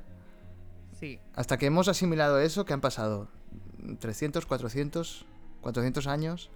Sí. 0.98 1.20
hasta 1.36 1.58
que 1.58 1.66
hemos 1.66 1.90
asimilado 1.90 2.40
eso, 2.40 2.64
¿qué 2.64 2.72
han 2.72 2.80
pasado? 2.80 3.28
¿300, 3.82 4.46
400, 4.46 5.26
400 5.60 6.08
años? 6.08 6.50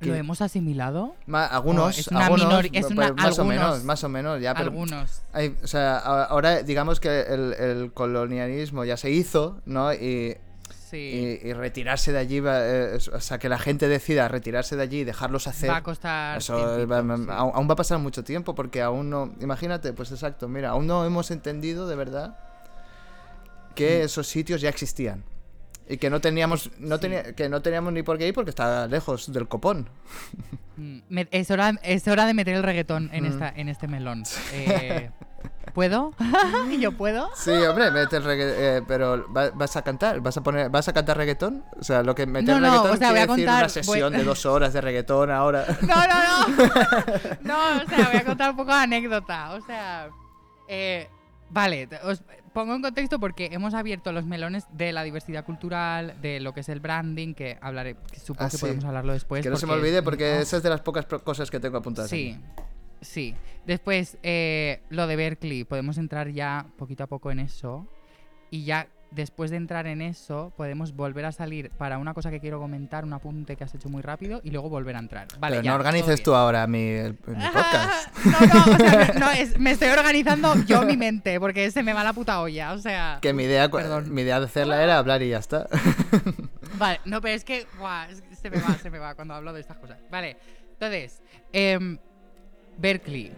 ¿Lo 0.00 0.14
hemos 0.14 0.40
asimilado? 0.42 1.14
Ma- 1.26 1.46
algunos, 1.46 1.96
Oh, 1.96 2.00
es 2.00 2.08
una 2.08 2.26
algunos, 2.26 2.46
minori- 2.64 2.70
es 2.72 2.86
una- 2.86 3.12
más 3.14 3.38
o 3.38 3.42
algunos. 3.42 3.46
menos, 3.46 3.84
más 3.84 4.04
o 4.04 4.08
menos, 4.08 4.40
ya, 4.40 4.54
pero 4.54 4.66
Algunos. 4.70 5.22
hay- 5.32 5.56
o 5.62 5.66
sea, 5.66 5.98
ahora 5.98 6.62
digamos 6.62 7.00
que 7.00 7.22
el, 7.22 7.52
el 7.54 7.92
colonialismo 7.92 8.84
ya 8.84 8.96
se 8.96 9.10
hizo, 9.10 9.60
¿no? 9.66 9.92
Y, 9.92 10.36
Sí. 10.88 11.38
y- 11.42 11.48
y 11.48 11.52
retirarse 11.52 12.12
de 12.12 12.18
allí, 12.18 12.40
va, 12.40 12.60
eh, 12.64 12.96
o 13.12 13.20
sea, 13.20 13.38
que 13.38 13.48
la 13.48 13.58
gente 13.58 13.88
decida 13.88 14.26
retirarse 14.28 14.76
de 14.76 14.82
allí 14.84 15.00
y 15.00 15.04
dejarlos 15.04 15.46
hacer. 15.48 15.68
Va 15.68 15.76
a 15.78 15.82
costar. 15.82 16.38
Eso 16.38 16.56
tiempito, 16.56 16.88
va- 16.88 17.16
sí. 17.16 17.24
aún, 17.30 17.52
aún 17.54 17.68
va 17.68 17.72
a 17.72 17.76
pasar 17.76 17.98
mucho 17.98 18.22
tiempo 18.24 18.54
porque 18.54 18.80
aún 18.80 19.10
no. 19.10 19.34
Imagínate, 19.40 19.92
pues 19.92 20.12
exacto, 20.12 20.48
mira, 20.48 20.70
aún 20.70 20.86
no 20.86 21.04
hemos 21.04 21.30
entendido 21.30 21.88
de 21.88 21.96
verdad 21.96 22.38
que 23.74 24.02
esos 24.04 24.26
sitios 24.28 24.60
ya 24.60 24.68
existían. 24.68 25.24
Y 25.88 25.96
que 25.96 26.10
no 26.10 26.20
teníamos, 26.20 26.70
no 26.78 27.00
tenía, 27.00 27.34
que 27.34 27.48
no 27.48 27.62
teníamos 27.62 27.92
ni 27.92 28.02
por 28.02 28.18
qué 28.18 28.28
ir 28.28 28.34
porque 28.34 28.50
está 28.50 28.86
lejos 28.86 29.32
del 29.32 29.48
copón. 29.48 29.88
Mm, 30.76 30.98
es, 31.30 31.50
hora, 31.50 31.72
es 31.82 32.06
hora 32.08 32.26
de 32.26 32.34
meter 32.34 32.54
el 32.54 32.62
reggaetón 32.62 33.10
en, 33.12 33.24
Mm. 33.24 33.26
esta, 33.26 33.48
en 33.56 33.68
este 33.68 33.88
melón. 33.88 34.22
Eh, 34.52 35.10
¿Puedo? 35.74 36.12
¿Yo 36.80 36.92
puedo? 36.92 37.30
Sí, 37.36 37.50
hombre, 37.52 37.90
mete 37.90 38.16
el 38.16 38.24
regga- 38.24 38.54
eh, 38.56 38.82
pero 38.86 39.32
¿va- 39.32 39.50
vas 39.50 39.76
a 39.76 39.82
cantar, 39.82 40.20
vas 40.20 40.36
a 40.36 40.42
poner, 40.42 40.70
vas 40.70 40.88
a 40.88 40.92
cantar 40.92 41.16
reggaetón, 41.16 41.64
o 41.78 41.84
sea, 41.84 42.02
lo 42.02 42.14
que 42.14 42.26
meter 42.26 42.54
No, 42.54 42.60
no, 42.60 42.66
reggaetón 42.66 42.90
o 42.90 42.96
sea, 42.96 43.10
voy 43.10 43.20
a 43.20 43.26
quiere 43.26 43.32
decir 43.32 43.46
contar- 43.46 43.62
una 43.62 43.68
sesión 43.68 44.12
voy- 44.12 44.18
de 44.18 44.24
dos 44.24 44.46
horas 44.46 44.72
de 44.72 44.80
reggaetón 44.80 45.30
ahora. 45.30 45.64
No, 45.82 45.96
no, 45.96 46.48
no. 46.48 46.64
No, 47.42 47.82
o 47.82 47.88
sea, 47.88 48.08
voy 48.08 48.16
a 48.16 48.24
contar 48.24 48.50
un 48.50 48.56
poco 48.56 48.74
de 48.74 48.80
anécdota. 48.82 49.52
O 49.52 49.60
sea, 49.60 50.08
eh, 50.68 51.08
vale, 51.50 51.88
os 52.02 52.22
pongo 52.52 52.74
en 52.74 52.82
contexto 52.82 53.18
porque 53.20 53.48
hemos 53.52 53.74
abierto 53.74 54.12
los 54.12 54.24
melones 54.26 54.64
de 54.72 54.92
la 54.92 55.02
diversidad 55.02 55.44
cultural, 55.44 56.14
de 56.20 56.40
lo 56.40 56.52
que 56.54 56.60
es 56.60 56.68
el 56.68 56.80
branding, 56.80 57.34
que 57.34 57.58
hablaré, 57.60 57.96
que 58.12 58.18
supongo 58.20 58.46
Ah, 58.46 58.50
que 58.50 58.56
sí. 58.56 58.60
podemos 58.60 58.84
hablarlo 58.84 59.12
después. 59.12 59.42
que 59.42 59.50
no 59.50 59.56
se 59.56 59.66
me 59.66 59.72
olvide 59.72 60.02
porque 60.02 60.40
esa 60.40 60.56
es 60.58 60.62
de 60.62 60.70
las 60.70 60.80
pocas 60.80 61.06
cosas 61.06 61.50
que 61.50 61.60
tengo 61.60 61.78
apuntadas. 61.78 62.10
Sí, 62.10 62.38
sí. 63.00 63.34
Después, 63.66 64.16
eh, 64.22 64.82
lo 64.88 65.06
de 65.06 65.16
Berkeley, 65.16 65.64
podemos 65.64 65.98
entrar 65.98 66.28
ya 66.30 66.66
poquito 66.76 67.04
a 67.04 67.06
poco 67.06 67.30
en 67.30 67.40
eso. 67.40 67.86
Y 68.50 68.64
ya 68.64 68.88
después 69.10 69.50
de 69.50 69.56
entrar 69.56 69.86
en 69.86 70.02
eso, 70.02 70.52
podemos 70.56 70.94
volver 70.94 71.24
a 71.24 71.32
salir 71.32 71.70
para 71.70 71.98
una 71.98 72.12
cosa 72.14 72.30
que 72.30 72.40
quiero 72.40 72.58
comentar, 72.58 73.04
un 73.04 73.12
apunte 73.14 73.56
que 73.56 73.64
has 73.64 73.74
hecho 73.74 73.88
muy 73.88 74.02
rápido, 74.02 74.40
y 74.44 74.50
luego 74.50 74.68
volver 74.68 74.96
a 74.96 74.98
entrar. 74.98 75.26
Vale, 75.38 75.56
Pero 75.56 75.64
ya, 75.64 75.70
no 75.70 75.76
organices 75.76 76.22
tú 76.22 76.34
ahora 76.34 76.66
mi, 76.66 76.82
el- 76.90 77.12
mi 77.26 77.44
podcast. 77.46 78.16
no, 78.24 78.40
no, 78.40 78.74
o 78.74 78.76
sea, 78.76 79.12
no, 79.18 79.30
es- 79.30 79.58
me 79.58 79.70
estoy 79.70 79.88
organizando 79.88 80.54
yo 80.66 80.82
mi 80.82 80.96
mente, 80.96 81.40
porque 81.40 81.70
se 81.70 81.82
me 81.82 81.92
va 81.94 82.04
la 82.04 82.12
puta 82.12 82.40
olla, 82.40 82.72
o 82.72 82.78
sea... 82.78 83.18
Que 83.22 83.32
mi 83.32 83.44
idea, 83.44 83.70
Perdón. 83.70 84.12
mi 84.12 84.22
idea 84.22 84.38
de 84.40 84.46
hacerla 84.46 84.82
era 84.82 84.98
hablar 84.98 85.22
y 85.22 85.30
ya 85.30 85.38
está. 85.38 85.66
Vale, 86.78 87.00
no, 87.06 87.20
pero 87.20 87.34
es 87.34 87.44
que, 87.44 87.66
buah, 87.78 88.06
es 88.10 88.20
que 88.20 88.36
se 88.36 88.50
me 88.50 88.58
va, 88.60 88.74
se 88.78 88.90
me 88.90 88.98
va 88.98 89.14
cuando 89.14 89.34
hablo 89.34 89.52
de 89.52 89.60
estas 89.60 89.78
cosas. 89.78 89.98
Vale, 90.10 90.36
entonces, 90.74 91.20
em, 91.52 91.98
Berkeley. 92.76 93.32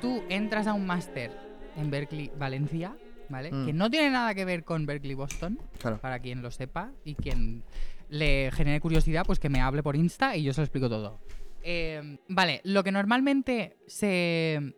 Tú 0.00 0.22
entras 0.28 0.66
a 0.66 0.72
un 0.74 0.86
máster 0.86 1.30
en 1.76 1.90
Berkeley, 1.90 2.30
Valencia, 2.38 2.96
¿vale? 3.28 3.52
Mm. 3.52 3.66
Que 3.66 3.72
no 3.72 3.90
tiene 3.90 4.10
nada 4.10 4.34
que 4.34 4.44
ver 4.44 4.64
con 4.64 4.86
Berkeley, 4.86 5.14
Boston, 5.14 5.58
Claro. 5.78 5.98
para 6.00 6.18
quien 6.20 6.42
lo 6.42 6.50
sepa 6.50 6.90
y 7.04 7.14
quien 7.14 7.62
le 8.08 8.50
genere 8.52 8.80
curiosidad, 8.80 9.24
pues 9.26 9.38
que 9.38 9.48
me 9.48 9.60
hable 9.60 9.82
por 9.82 9.96
Insta 9.96 10.36
y 10.36 10.42
yo 10.42 10.52
se 10.52 10.60
lo 10.60 10.64
explico 10.64 10.88
todo. 10.88 11.20
Eh, 11.62 12.18
vale, 12.28 12.60
lo 12.64 12.82
que 12.82 12.90
normalmente 12.92 13.76
se. 13.86 14.74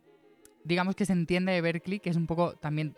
Digamos 0.65 0.95
que 0.97 1.07
se 1.07 1.13
entiende 1.13 1.53
de 1.53 1.61
Berkeley, 1.61 1.99
que 2.01 2.11
es 2.11 2.17
un 2.17 2.27
poco 2.27 2.55
también. 2.55 2.95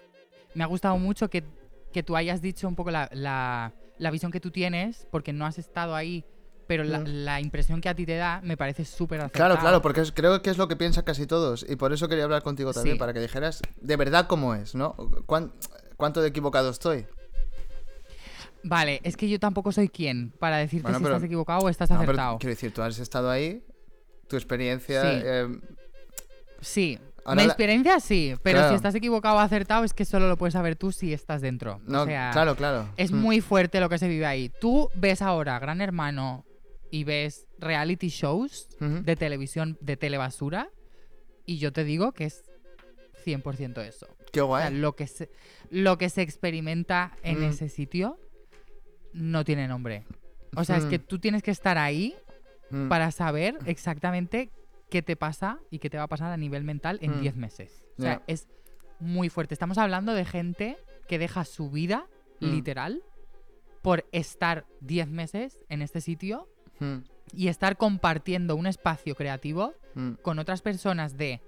Me 0.54 0.64
ha 0.64 0.66
gustado 0.66 0.98
mucho 0.98 1.28
que, 1.30 1.44
que 1.92 2.02
tú 2.02 2.16
hayas 2.16 2.40
dicho 2.42 2.66
un 2.68 2.74
poco 2.74 2.90
la, 2.90 3.08
la- 3.12 3.72
la 3.98 4.10
visión 4.10 4.32
que 4.32 4.40
tú 4.40 4.50
tienes, 4.50 5.06
porque 5.10 5.32
no 5.32 5.46
has 5.46 5.58
estado 5.58 5.94
ahí, 5.94 6.24
pero 6.66 6.84
la, 6.84 7.00
Mm. 7.00 7.04
la 7.06 7.40
impresión 7.40 7.80
que 7.80 7.88
a 7.88 7.94
ti 7.94 8.06
te 8.06 8.16
da 8.16 8.40
me 8.42 8.56
parece 8.56 8.84
súper 8.84 9.20
acertada. 9.20 9.46
Claro, 9.48 9.60
claro, 9.60 9.82
porque 9.82 10.00
es- 10.02 10.12
creo 10.12 10.40
que 10.42 10.50
es 10.50 10.58
lo 10.58 10.68
que 10.68 10.76
piensan 10.76 11.04
casi 11.04 11.26
todos. 11.26 11.64
Y 11.68 11.76
por 11.76 11.92
eso 11.92 12.08
quería 12.08 12.24
hablar 12.24 12.42
contigo 12.42 12.72
también, 12.72 12.96
Sí. 12.96 12.98
para 12.98 13.12
que 13.12 13.20
dijeras 13.20 13.60
de 13.80 13.96
verdad 13.96 14.26
cómo 14.26 14.54
es, 14.54 14.74
¿no? 14.74 14.94
¿Cuán- 15.26 15.52
¿Cuánto 15.96 16.20
de 16.22 16.28
equivocado 16.28 16.70
estoy? 16.70 17.06
Vale, 18.62 19.00
es 19.04 19.16
que 19.16 19.28
yo 19.28 19.38
tampoco 19.38 19.72
soy 19.72 19.88
quien 19.88 20.30
para 20.38 20.56
decirte 20.56 20.84
Bueno, 20.84 20.98
si 20.98 21.04
pero- 21.04 21.16
estás 21.16 21.26
equivocado 21.26 21.60
o 21.60 21.68
estás 21.68 21.90
No, 21.90 21.98
pero 21.98 22.12
acertado. 22.12 22.38
quiero 22.38 22.50
decir, 22.54 22.72
tú 22.72 22.82
has 22.82 22.98
estado 22.98 23.30
ahí, 23.30 23.62
tu 24.28 24.36
experiencia. 24.36 25.02
Sí. 25.02 25.08
eh, 25.22 25.58
Sí, 26.60 26.98
Ahora 27.26 27.42
mi 27.42 27.46
experiencia 27.46 28.00
sí, 28.00 28.34
pero 28.42 28.56
Claro. 28.58 28.70
si 28.70 28.76
estás 28.76 28.94
equivocado 28.94 29.36
o 29.36 29.38
acertado 29.38 29.84
es 29.84 29.92
que 29.92 30.04
solo 30.06 30.28
lo 30.28 30.36
puedes 30.38 30.54
saber 30.54 30.76
tú 30.76 30.92
si 30.92 31.12
estás 31.12 31.42
dentro. 31.42 31.80
no, 31.86 32.02
o 32.02 32.06
sea, 32.06 32.30
claro, 32.32 32.54
claro. 32.56 32.88
es 32.96 33.12
Mm. 33.12 33.16
muy 33.16 33.40
fuerte 33.42 33.80
lo 33.80 33.88
que 33.90 33.98
se 33.98 34.08
vive 34.08 34.24
ahí. 34.24 34.50
Tú 34.60 34.88
ves 34.94 35.20
ahora 35.20 35.58
Gran 35.58 35.80
Hermano 35.82 36.44
y 36.94 37.02
ves 37.02 37.46
reality 37.58 38.08
shows 38.08 38.68
de 38.78 39.16
televisión 39.16 39.76
de 39.80 39.96
telebasura 39.96 40.70
y 41.44 41.58
yo 41.58 41.72
te 41.72 41.82
digo 41.82 42.12
que 42.12 42.24
es 42.26 42.44
100% 43.24 43.80
eso. 43.82 44.06
Qué 44.32 44.40
O 44.40 44.56
sea, 44.56 44.68
guay. 44.68 44.74
lo 44.78 44.94
que 44.94 45.06
se, 45.08 45.28
lo 45.70 45.98
que 45.98 46.08
se 46.08 46.22
experimenta 46.22 47.16
en 47.22 47.40
Mm. 47.40 47.44
ese 47.50 47.68
sitio 47.68 48.18
no 49.12 49.44
tiene 49.44 49.66
nombre. 49.66 50.04
O 50.56 50.62
sea, 50.64 50.76
es 50.76 50.84
que 50.84 50.98
Mm. 50.98 51.02
tú 51.02 51.18
tienes 51.18 51.42
que 51.42 51.50
estar 51.50 51.78
ahí 51.78 52.14
Mm. 52.70 52.88
para 52.88 53.10
saber 53.10 53.58
exactamente 53.66 54.50
qué 54.90 55.02
te 55.02 55.16
pasa 55.16 55.58
y 55.70 55.80
qué 55.80 55.90
te 55.90 55.96
va 55.96 56.04
a 56.04 56.08
pasar 56.08 56.30
a 56.32 56.36
nivel 56.36 56.62
mental 56.62 56.98
en 57.02 57.18
Mm. 57.18 57.20
10 57.22 57.36
meses. 57.36 57.84
O 57.98 58.02
sea, 58.02 58.22
es 58.28 58.46
muy 59.00 59.28
fuerte. 59.30 59.54
Estamos 59.54 59.78
hablando 59.78 60.14
de 60.14 60.24
gente 60.24 60.76
que 61.08 61.18
deja 61.18 61.44
su 61.44 61.70
vida, 61.70 62.06
literal, 62.40 63.02
por 63.82 64.06
estar 64.12 64.64
10 64.80 65.08
meses 65.08 65.64
en 65.68 65.82
este 65.82 66.00
sitio 66.00 66.48
Mm, 66.84 67.04
y 67.36 67.48
estar 67.48 67.76
compartiendo 67.76 68.54
un 68.56 68.66
espacio 68.66 69.14
creativo 69.14 69.74
mm. 69.94 70.12
con 70.22 70.38
otras 70.38 70.62
personas 70.62 71.16
de 71.16 71.40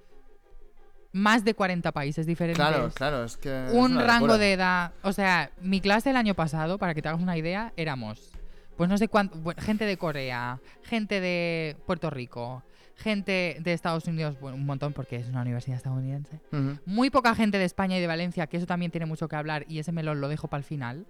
más 1.13 1.45
de 1.45 1.55
40 1.55 1.93
países 1.93 2.27
diferentes. 2.27 2.65
Claro, 2.65 2.91
claro, 2.93 3.25
es 3.25 3.37
que. 3.37 3.69
Un 3.73 3.99
rango 3.99 4.37
de 4.39 4.53
edad. 4.53 4.93
O 5.03 5.13
sea, 5.13 5.51
mi 5.61 5.81
clase 5.81 6.11
el 6.11 6.17
año 6.17 6.35
pasado, 6.35 6.79
para 6.79 6.95
que 6.95 7.03
te 7.03 7.09
hagas 7.09 7.23
una 7.23 7.37
idea, 7.37 7.73
éramos. 7.77 8.31
Pues 8.77 8.91
no 8.91 8.99
sé 8.99 9.09
cuánto. 9.09 9.39
bueno, 9.39 9.61
gente 9.63 9.87
de 9.87 9.97
Corea, 9.97 10.61
gente 10.83 11.21
de 11.21 11.77
Puerto 11.87 12.11
Rico, 12.11 12.63
gente 12.97 13.57
de 13.61 13.73
Estados 13.73 14.07
Unidos, 14.07 14.39
bueno, 14.41 14.57
un 14.57 14.67
montón 14.67 14.93
porque 14.93 15.17
es 15.17 15.29
una 15.29 15.41
universidad 15.43 15.79
estadounidense. 15.79 16.41
Muy 16.85 17.09
poca 17.09 17.35
gente 17.35 17.59
de 17.59 17.65
España 17.65 17.97
y 17.97 18.01
de 18.01 18.07
Valencia, 18.07 18.47
que 18.47 18.59
eso 18.59 18.67
también 18.67 18.91
tiene 18.91 19.07
mucho 19.07 19.29
que 19.29 19.37
hablar 19.37 19.65
y 19.69 19.79
ese 19.79 19.93
melón 19.93 20.21
lo 20.21 20.29
dejo 20.29 20.49
para 20.49 20.59
el 20.59 20.65
final. 20.65 21.07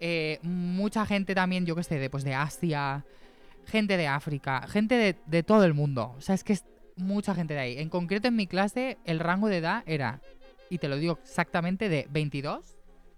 Eh, 0.00 0.38
mucha 0.42 1.04
gente 1.06 1.34
también, 1.34 1.66
yo 1.66 1.76
que 1.76 1.84
sé, 1.84 1.98
de, 1.98 2.10
pues 2.10 2.24
de 2.24 2.34
Asia, 2.34 3.04
gente 3.66 3.96
de 3.96 4.06
África, 4.08 4.66
gente 4.66 4.96
de, 4.96 5.16
de 5.26 5.42
todo 5.42 5.64
el 5.64 5.74
mundo. 5.74 6.14
O 6.16 6.20
sea, 6.20 6.34
es 6.34 6.44
que 6.44 6.52
es 6.54 6.64
mucha 6.96 7.34
gente 7.34 7.54
de 7.54 7.60
ahí. 7.60 7.78
En 7.78 7.88
concreto 7.88 8.28
en 8.28 8.36
mi 8.36 8.46
clase 8.46 8.98
el 9.04 9.18
rango 9.20 9.48
de 9.48 9.58
edad 9.58 9.82
era, 9.86 10.20
y 10.70 10.78
te 10.78 10.88
lo 10.88 10.96
digo 10.96 11.18
exactamente, 11.22 11.88
de 11.88 12.06
22, 12.10 12.76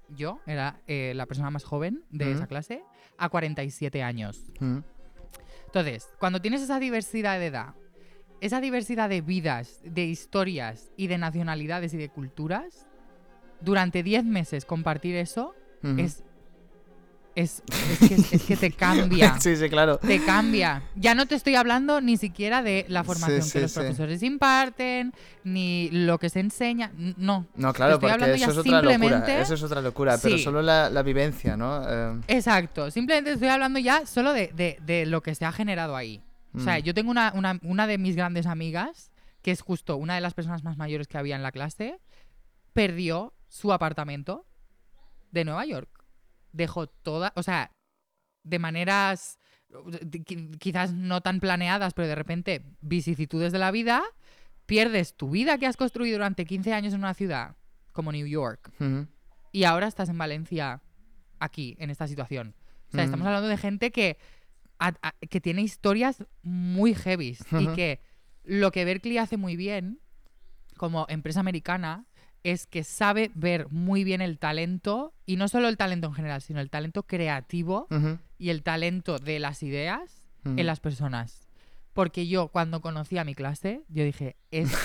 yo 0.08 0.40
era 0.46 0.80
eh, 0.86 1.12
la 1.14 1.26
persona 1.26 1.50
más 1.50 1.64
joven 1.64 2.02
de 2.10 2.26
Ujú. 2.26 2.34
esa 2.34 2.46
clase, 2.46 2.82
a 3.16 3.28
47 3.28 4.02
años. 4.02 4.44
Ujú. 4.60 4.82
Entonces, 5.66 6.08
cuando 6.18 6.40
tienes 6.40 6.62
esa 6.62 6.78
diversidad 6.78 7.38
de 7.38 7.46
edad, 7.46 7.74
esa 8.40 8.60
diversidad 8.60 9.08
de 9.08 9.20
vidas, 9.22 9.80
de 9.84 10.04
historias 10.04 10.92
y 10.96 11.06
de 11.06 11.18
nacionalidades 11.18 11.94
y 11.94 11.96
de 11.96 12.08
culturas, 12.10 12.86
durante 13.60 14.02
10 14.02 14.24
meses 14.24 14.64
compartir 14.64 15.16
eso 15.16 15.54
es, 15.98 16.24
es, 17.34 17.62
es 18.00 18.08
que, 18.08 18.14
es 18.36 18.42
que 18.44 18.56
te 18.56 18.70
cambia. 18.70 19.36
sí, 19.40 19.56
sí, 19.56 19.68
claro. 19.68 19.98
Te 19.98 20.24
cambia. 20.24 20.82
Ya 20.96 21.14
no 21.14 21.26
te 21.26 21.34
estoy 21.34 21.54
hablando 21.56 22.00
ni 22.00 22.16
siquiera 22.16 22.62
de 22.62 22.84
la 22.88 23.02
formación 23.04 23.42
Sí, 23.42 23.52
que 23.52 23.60
los 23.62 23.72
sí. 23.72 23.80
profesores 23.80 24.22
imparten, 24.22 25.12
ni 25.42 25.88
lo 25.90 26.18
que 26.18 26.28
se 26.30 26.40
enseña. 26.40 26.92
No. 27.16 27.46
No, 27.56 27.72
claro, 27.72 27.94
estoy 27.94 28.10
porque 28.10 28.34
eso 28.34 28.50
es 28.50 28.58
otra 28.58 28.82
locura. 28.82 29.40
Eso 29.40 29.54
es 29.54 29.62
otra 29.62 29.80
locura, 29.80 30.18
pero 30.22 30.38
solo 30.38 30.62
la, 30.62 30.88
la 30.90 31.02
vivencia, 31.02 31.56
¿no? 31.56 31.82
Eh, 31.88 32.20
Exacto. 32.28 32.90
Simplemente 32.90 33.32
estoy 33.32 33.48
hablando 33.48 33.78
ya 33.78 34.06
solo 34.06 34.32
de, 34.32 34.48
de- 34.54 34.78
de 34.84 35.06
lo 35.06 35.22
que 35.22 35.34
se 35.34 35.44
ha 35.44 35.52
generado 35.52 35.96
ahí. 35.96 36.22
O 36.56 36.60
sea, 36.60 36.78
Mm. 36.78 36.82
yo 36.82 36.94
tengo 36.94 37.10
una, 37.10 37.32
una, 37.34 37.58
una 37.62 37.86
de 37.88 37.98
mis 37.98 38.14
grandes 38.14 38.46
amigas, 38.46 39.10
que 39.42 39.50
es 39.50 39.60
justo 39.60 39.96
una 39.96 40.14
de 40.14 40.20
las 40.20 40.34
personas 40.34 40.62
más 40.62 40.76
mayores 40.76 41.08
que 41.08 41.18
había 41.18 41.34
en 41.34 41.42
la 41.42 41.50
clase, 41.50 41.98
perdió 42.72 43.32
su 43.48 43.72
apartamento 43.72 44.46
de 45.32 45.44
Nueva 45.44 45.64
York. 45.66 45.88
Dejó 46.54 46.86
toda, 46.86 47.32
o 47.36 47.42
sea, 47.42 47.70
de 48.44 48.58
maneras 48.58 49.38
qui- 49.70 50.56
quizás 50.58 50.92
no 50.92 51.20
tan 51.20 51.40
planeadas, 51.40 51.94
pero 51.94 52.06
de 52.06 52.14
repente 52.14 52.62
vicisitudes 52.80 53.50
de 53.52 53.58
la 53.58 53.70
vida, 53.72 54.02
pierdes 54.66 55.16
tu 55.16 55.30
vida 55.30 55.58
que 55.58 55.66
has 55.66 55.76
construido 55.76 56.14
durante 56.16 56.44
15 56.44 56.72
años 56.72 56.92
en 56.94 57.00
una 57.00 57.14
ciudad 57.14 57.56
como 57.92 58.12
New 58.12 58.26
York 58.26 58.70
y 59.52 59.64
ahora 59.64 59.86
estás 59.88 60.08
en 60.08 60.18
Valencia, 60.18 60.80
aquí, 61.40 61.76
en 61.78 61.90
esta 61.90 62.06
situación. 62.06 62.54
O 62.88 62.92
sea, 62.92 63.02
Mm. 63.02 63.06
estamos 63.06 63.26
hablando 63.26 63.48
de 63.48 63.56
gente 63.56 63.90
que, 63.90 64.16
a- 64.78 64.94
a- 65.02 65.12
que 65.28 65.40
tiene 65.40 65.62
historias 65.62 66.24
muy 66.42 66.94
heavy 66.94 67.36
y 67.58 67.66
que 67.74 68.00
lo 68.44 68.70
que 68.70 68.84
Berkeley 68.84 69.18
hace 69.18 69.36
muy 69.36 69.56
bien, 69.56 70.00
como 70.76 71.06
empresa 71.08 71.40
americana, 71.40 72.04
es 72.44 72.66
que 72.68 72.84
sabe 72.84 73.30
ver 73.34 73.66
muy 73.70 74.04
bien 74.04 74.20
el 74.20 74.38
talento, 74.38 75.12
y 75.26 75.36
no 75.36 75.48
solo 75.48 75.66
el 75.68 75.76
talento 75.76 76.06
en 76.06 76.14
general, 76.14 76.40
sino 76.42 76.60
el 76.60 76.70
talento 76.70 77.02
creativo 77.02 77.88
y 78.38 78.50
el 78.50 78.62
talento 78.62 79.18
de 79.18 79.38
las 79.40 79.62
ideas 79.64 80.22
en 80.44 80.64
las 80.66 80.78
personas. 80.78 81.40
Porque 81.94 82.26
yo, 82.26 82.48
cuando 82.48 82.80
conocí 82.80 83.18
a 83.18 83.24
mi 83.24 83.36
clase, 83.36 83.84
yo 83.88 84.02
dije, 84.04 84.34
esto 84.50 84.76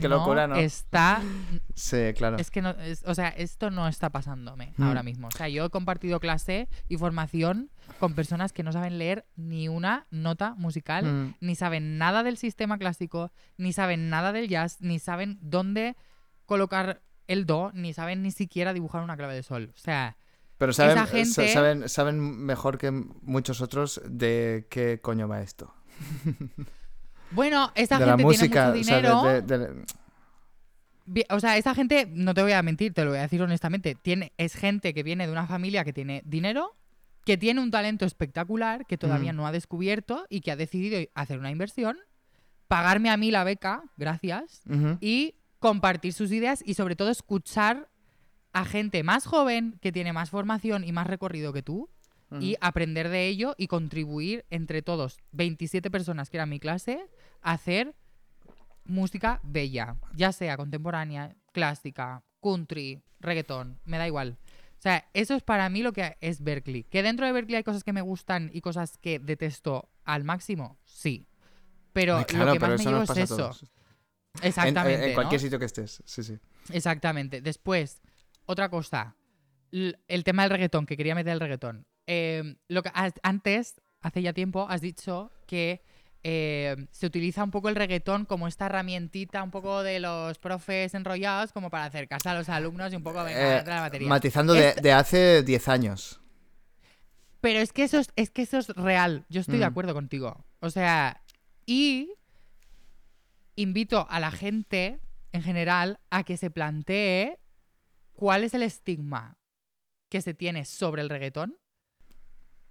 Qué 0.00 0.06
locura, 0.08 0.46
¿no? 0.46 0.56
está 0.56 1.22
Sí, 1.74 2.12
claro. 2.14 2.36
es 2.36 2.50
que 2.50 2.60
no, 2.60 2.70
es- 2.72 3.02
o 3.06 3.14
sea, 3.14 3.28
esto 3.30 3.70
no 3.70 3.88
está 3.88 4.10
pasándome 4.10 4.74
Mm. 4.76 4.82
ahora 4.82 5.02
mismo. 5.02 5.28
O 5.28 5.30
sea, 5.30 5.48
yo 5.48 5.64
he 5.64 5.70
compartido 5.70 6.20
clase 6.20 6.68
y 6.88 6.98
formación 6.98 7.70
con 7.98 8.12
personas 8.14 8.52
que 8.52 8.62
no 8.62 8.72
saben 8.72 8.98
leer 8.98 9.24
ni 9.34 9.68
una 9.68 10.06
nota 10.10 10.54
musical, 10.56 11.04
Mm. 11.06 11.34
ni 11.40 11.54
saben 11.54 11.96
nada 11.96 12.22
del 12.22 12.36
sistema 12.36 12.76
clásico, 12.76 13.32
ni 13.56 13.72
saben 13.72 14.10
nada 14.10 14.32
del 14.32 14.46
jazz, 14.48 14.76
ni 14.82 14.98
saben 14.98 15.38
dónde 15.40 15.96
colocar 16.44 17.00
el 17.28 17.46
do, 17.46 17.70
ni 17.74 17.92
saben 17.94 18.22
ni 18.22 18.30
siquiera 18.32 18.72
dibujar 18.72 19.02
una 19.02 19.16
clave 19.16 19.34
de 19.34 19.42
sol. 19.42 19.72
O 19.74 19.78
sea, 19.78 20.16
Pero 20.58 20.72
saben, 20.72 20.96
esa 20.96 21.06
sa- 21.06 21.12
gente- 21.12 21.48
saben, 21.52 21.88
saben 21.88 22.18
mejor 22.20 22.78
que 22.78 22.90
muchos 22.90 23.60
otros 23.60 24.00
de 24.04 24.66
qué 24.70 25.00
coño 25.00 25.28
va 25.28 25.40
esto. 25.42 25.72
bueno, 27.30 27.70
esa 27.74 27.98
de 27.98 28.06
la 28.06 28.12
gente 28.12 28.24
música, 28.24 28.72
tiene 28.72 29.08
o 29.10 29.14
mucho 29.16 29.28
dinero. 29.30 29.42
de- 29.42 29.58
de- 29.58 29.84
Vi- 31.10 31.24
O 31.30 31.40
sea, 31.40 31.56
esa 31.56 31.74
gente, 31.74 32.06
no 32.10 32.34
te 32.34 32.42
voy 32.42 32.52
a 32.52 32.62
mentir, 32.62 32.92
te 32.92 33.02
lo 33.02 33.10
voy 33.10 33.18
a 33.18 33.22
decir 33.22 33.40
honestamente, 33.40 33.94
tiene, 33.94 34.32
es 34.36 34.54
gente 34.54 34.92
que 34.92 35.02
viene 35.02 35.26
de 35.26 35.32
una 35.32 35.46
familia 35.46 35.82
que 35.82 35.94
tiene 35.94 36.20
dinero, 36.26 36.76
que 37.24 37.38
tiene 37.38 37.62
un 37.62 37.70
talento 37.70 38.04
espectacular, 38.04 38.84
que 38.86 38.98
todavía 38.98 39.30
Ujú. 39.30 39.38
no 39.38 39.46
ha 39.46 39.52
descubierto 39.52 40.26
y 40.28 40.42
que 40.42 40.50
ha 40.50 40.56
decidido 40.56 40.98
hacer 41.14 41.38
una 41.38 41.50
inversión, 41.50 41.96
pagarme 42.68 43.08
a 43.08 43.16
mí 43.16 43.30
la 43.30 43.42
beca, 43.44 43.84
gracias, 43.96 44.60
y 45.00 45.34
compartir 45.58 46.12
sus 46.12 46.32
ideas 46.32 46.62
y 46.64 46.74
sobre 46.74 46.96
todo 46.96 47.10
escuchar 47.10 47.88
a 48.52 48.64
gente 48.64 49.02
más 49.02 49.26
joven, 49.26 49.78
que 49.80 49.92
tiene 49.92 50.12
más 50.12 50.30
formación 50.30 50.84
y 50.84 50.92
más 50.92 51.06
recorrido 51.06 51.52
que 51.52 51.62
tú, 51.62 51.88
y 52.40 52.56
aprender 52.60 53.08
de 53.08 53.26
ello 53.26 53.54
y 53.56 53.68
contribuir 53.68 54.44
entre 54.50 54.82
todos, 54.82 55.18
27 55.32 55.90
personas 55.90 56.28
que 56.28 56.36
eran 56.36 56.50
mi 56.50 56.60
clase, 56.60 57.06
a 57.40 57.52
hacer 57.52 57.94
música 58.84 59.40
bella, 59.42 59.96
ya 60.14 60.32
sea 60.32 60.58
contemporánea, 60.58 61.36
clásica, 61.52 62.22
country, 62.42 63.02
reggaetón, 63.20 63.80
me 63.84 63.96
da 63.96 64.06
igual. 64.06 64.36
O 64.78 64.80
sea, 64.80 65.08
eso 65.14 65.34
es 65.34 65.42
para 65.42 65.68
mí 65.70 65.82
lo 65.82 65.92
que 65.92 66.16
es 66.20 66.42
Berkeley. 66.42 66.84
Que 66.84 67.02
dentro 67.02 67.26
de 67.26 67.32
Berkeley 67.32 67.56
hay 67.56 67.64
cosas 67.64 67.82
que 67.82 67.92
me 67.92 68.02
gustan 68.02 68.50
y 68.52 68.60
cosas 68.60 68.98
que 68.98 69.18
detesto 69.18 69.88
al 70.04 70.22
máximo, 70.24 70.76
sí. 70.84 71.26
Pero 71.92 72.18
Ay, 72.18 72.24
claro, 72.24 72.46
lo 72.46 72.52
que 72.52 72.58
más 72.60 72.78
me 72.78 72.84
llevo 72.84 73.02
es 73.02 73.16
eso. 73.16 73.36
todos. 73.36 73.64
En- 74.40 74.48
Exactamente. 74.48 75.08
En, 75.08 75.14
cualquier 75.14 75.40
sitio 75.40 75.58
que 75.58 75.64
estés, 75.66 76.02
sí, 76.04 76.22
sí. 76.22 76.38
Exactamente. 76.72 77.40
Después, 77.40 78.00
otra 78.46 78.68
cosa. 78.68 79.16
El 79.70 80.24
tema 80.24 80.42
del 80.42 80.50
reggaetón, 80.50 80.86
que 80.86 80.96
quería 80.96 81.14
meter 81.14 81.32
el 81.34 81.40
reggaetón. 81.40 81.86
Eh, 82.06 82.56
lo 82.68 82.82
que 82.82 82.90
antes, 83.22 83.80
hace 84.00 84.22
ya 84.22 84.32
tiempo, 84.32 84.66
has 84.70 84.80
dicho 84.80 85.30
que 85.46 85.82
eh, 86.24 86.74
se 86.90 87.06
utiliza 87.06 87.44
un 87.44 87.50
poco 87.50 87.68
el 87.68 87.76
reggaetón 87.76 88.24
como 88.24 88.48
esta 88.48 88.66
herramientita 88.66 89.42
un 89.42 89.50
poco 89.50 89.82
de 89.82 90.00
los 90.00 90.38
profes 90.38 90.94
enrollados 90.94 91.52
como 91.52 91.70
para 91.70 91.84
acercarse 91.84 92.28
a 92.28 92.34
los 92.34 92.48
alumnos 92.48 92.92
y 92.92 92.96
un 92.96 93.02
poco 93.02 93.22
venga, 93.24 93.60
Eh, 93.60 93.64
la 93.66 93.80
batería. 93.82 94.08
matizando 94.08 94.52
de, 94.54 94.68
Este- 94.70 94.80
de 94.80 94.92
hace 94.92 95.42
10 95.42 95.68
años. 95.68 96.20
Pero 97.40 97.60
es 97.60 97.72
que 97.72 97.84
eso 97.84 97.98
es, 97.98 98.08
es 98.16 98.30
que 98.30 98.42
eso 98.42 98.58
es 98.58 98.68
real. 98.70 99.24
Yo 99.28 99.40
estoy 99.40 99.58
de 99.58 99.66
Mm. 99.66 99.70
acuerdo 99.70 99.94
contigo. 99.94 100.44
O 100.60 100.70
sea, 100.70 101.22
y 101.66 102.10
invito 103.58 104.06
a 104.08 104.20
la 104.20 104.30
gente 104.30 105.00
en 105.32 105.42
general 105.42 105.98
a 106.10 106.22
que 106.22 106.36
se 106.36 106.50
plantee 106.50 107.38
cuál 108.12 108.44
es 108.44 108.54
el 108.54 108.62
estigma 108.62 109.36
que 110.08 110.22
se 110.22 110.32
tiene 110.32 110.64
sobre 110.64 111.02
el 111.02 111.08
reggaetón. 111.08 111.56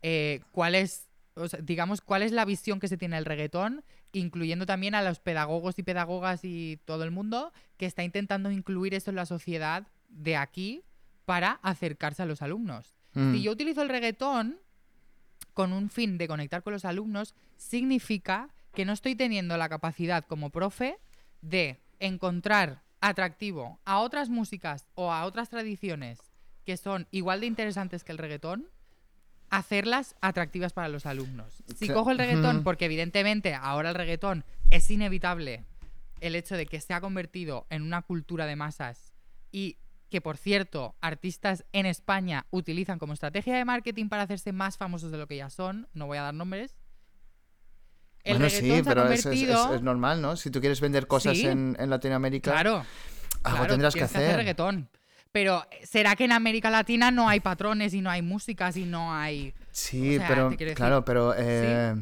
Eh, 0.02 0.42
cuál 0.52 0.76
es, 0.76 1.10
o 1.36 1.48
sea, 1.50 1.60
digamos, 1.62 2.00
cuál 2.00 2.22
es 2.22 2.32
la 2.32 2.46
visión 2.46 2.80
que 2.80 2.88
se 2.88 2.98
tiene 2.98 3.18
del 3.18 3.26
reggaetón, 3.26 3.84
incluyendo 4.14 4.66
también 4.66 4.96
a 4.96 5.02
los 5.02 5.20
pedagogos 5.20 5.78
y 5.78 5.84
pedagogas 5.84 6.46
y 6.46 6.80
todo 6.86 7.04
el 7.04 7.12
mundo 7.12 7.52
que 7.76 7.86
está 7.86 8.04
intentando 8.04 8.50
incluir 8.50 8.94
eso 8.94 9.10
en 9.10 9.18
la 9.18 9.26
sociedad 9.26 9.88
de 10.08 10.38
aquí 10.38 10.84
para 11.26 11.60
acercarse 11.64 12.24
a 12.24 12.26
los 12.26 12.42
alumnos. 12.42 12.96
Mm. 13.14 13.34
Si 13.34 13.42
yo 13.42 13.52
utilizo 13.52 13.82
el 13.82 13.90
reggaetón 13.90 14.60
con 15.54 15.74
un 15.74 15.90
fin 15.90 16.18
de 16.18 16.30
conectar 16.30 16.64
con 16.64 16.72
los 16.72 16.86
alumnos, 16.86 17.36
significa 17.58 18.54
que 18.78 18.86
no 18.86 18.94
estoy 18.94 19.16
teniendo 19.16 19.58
la 19.58 19.70
capacidad 19.70 20.24
como 20.24 20.52
profe 20.52 21.00
de 21.42 21.80
encontrar 22.00 22.84
atractivo 23.02 23.80
a 23.86 23.98
otras 24.02 24.30
músicas 24.30 24.86
o 24.94 25.12
a 25.12 25.26
otras 25.26 25.50
tradiciones 25.50 26.20
que 26.64 26.78
son 26.78 27.08
igual 27.10 27.40
de 27.40 27.48
interesantes 27.48 28.04
que 28.04 28.12
el 28.12 28.20
reggaetón, 28.20 28.70
hacerlas 29.50 30.16
atractivas 30.22 30.74
para 30.74 30.90
los 30.90 31.08
alumnos. 31.08 31.64
Si 31.76 31.90
cojo 31.90 32.12
el 32.12 32.20
reggaetón, 32.20 32.64
porque 32.64 32.86
evidentemente 32.86 33.56
ahora 33.56 33.90
el 33.90 33.96
reggaetón 33.96 34.46
es 34.70 34.92
inevitable 34.92 35.66
el 36.22 36.36
hecho 36.36 36.56
de 36.56 36.68
que 36.68 36.80
se 36.80 36.94
ha 36.94 37.02
convertido 37.02 37.66
en 37.72 37.82
una 37.82 38.04
cultura 38.04 38.46
de 38.46 38.58
masas 38.58 39.12
y 39.52 39.78
que, 40.12 40.22
por 40.22 40.38
cierto, 40.38 40.94
artistas 41.02 41.66
en 41.74 41.88
España 41.88 42.46
utilizan 42.52 43.00
como 43.00 43.14
estrategia 43.14 43.56
de 43.56 43.66
marketing 43.66 44.08
para 44.08 44.22
hacerse 44.22 44.52
más 44.52 44.78
famosos 44.78 45.12
de 45.12 45.18
lo 45.18 45.26
que 45.26 45.38
ya 45.38 45.50
son, 45.50 45.88
no 45.96 46.06
voy 46.06 46.20
a 46.20 46.22
dar 46.22 46.36
nombres. 46.36 46.76
El 48.28 48.38
bueno, 48.38 48.46
reggaetón 48.46 48.70
sí, 48.70 48.74
se 48.76 48.80
ha 48.80 48.84
pero 48.84 49.08
es, 49.12 49.26
es- 49.76 49.82
normal, 49.82 50.22
¿no? 50.22 50.36
Si 50.36 50.50
tú 50.52 50.60
quieres 50.60 50.82
vender 50.82 51.08
cosas 51.08 51.38
Sí. 51.38 51.48
en, 51.48 51.76
en 51.80 51.90
Latinoamérica, 51.90 52.52
Claro, 52.52 52.86
algo 53.44 53.58
claro, 53.60 53.68
tendrás 53.68 53.94
que 53.94 54.04
hacer. 54.04 54.36
reggaetón. 54.36 54.90
Pero 55.32 55.64
¿será 55.84 56.16
que 56.16 56.26
en 56.26 56.32
América 56.32 56.70
Latina 56.70 57.12
no 57.12 57.30
hay 57.30 57.40
patrones 57.42 57.94
y 57.94 58.02
no 58.02 58.10
hay 58.10 58.22
músicas 58.22 58.76
y 58.78 58.86
no 58.86 59.14
hay... 59.14 59.54
Sí, 59.72 60.16
O 60.16 60.20
sea, 60.20 60.28
pero 60.28 60.74
claro, 60.74 61.06
pero 61.06 61.34
eh, 61.38 61.94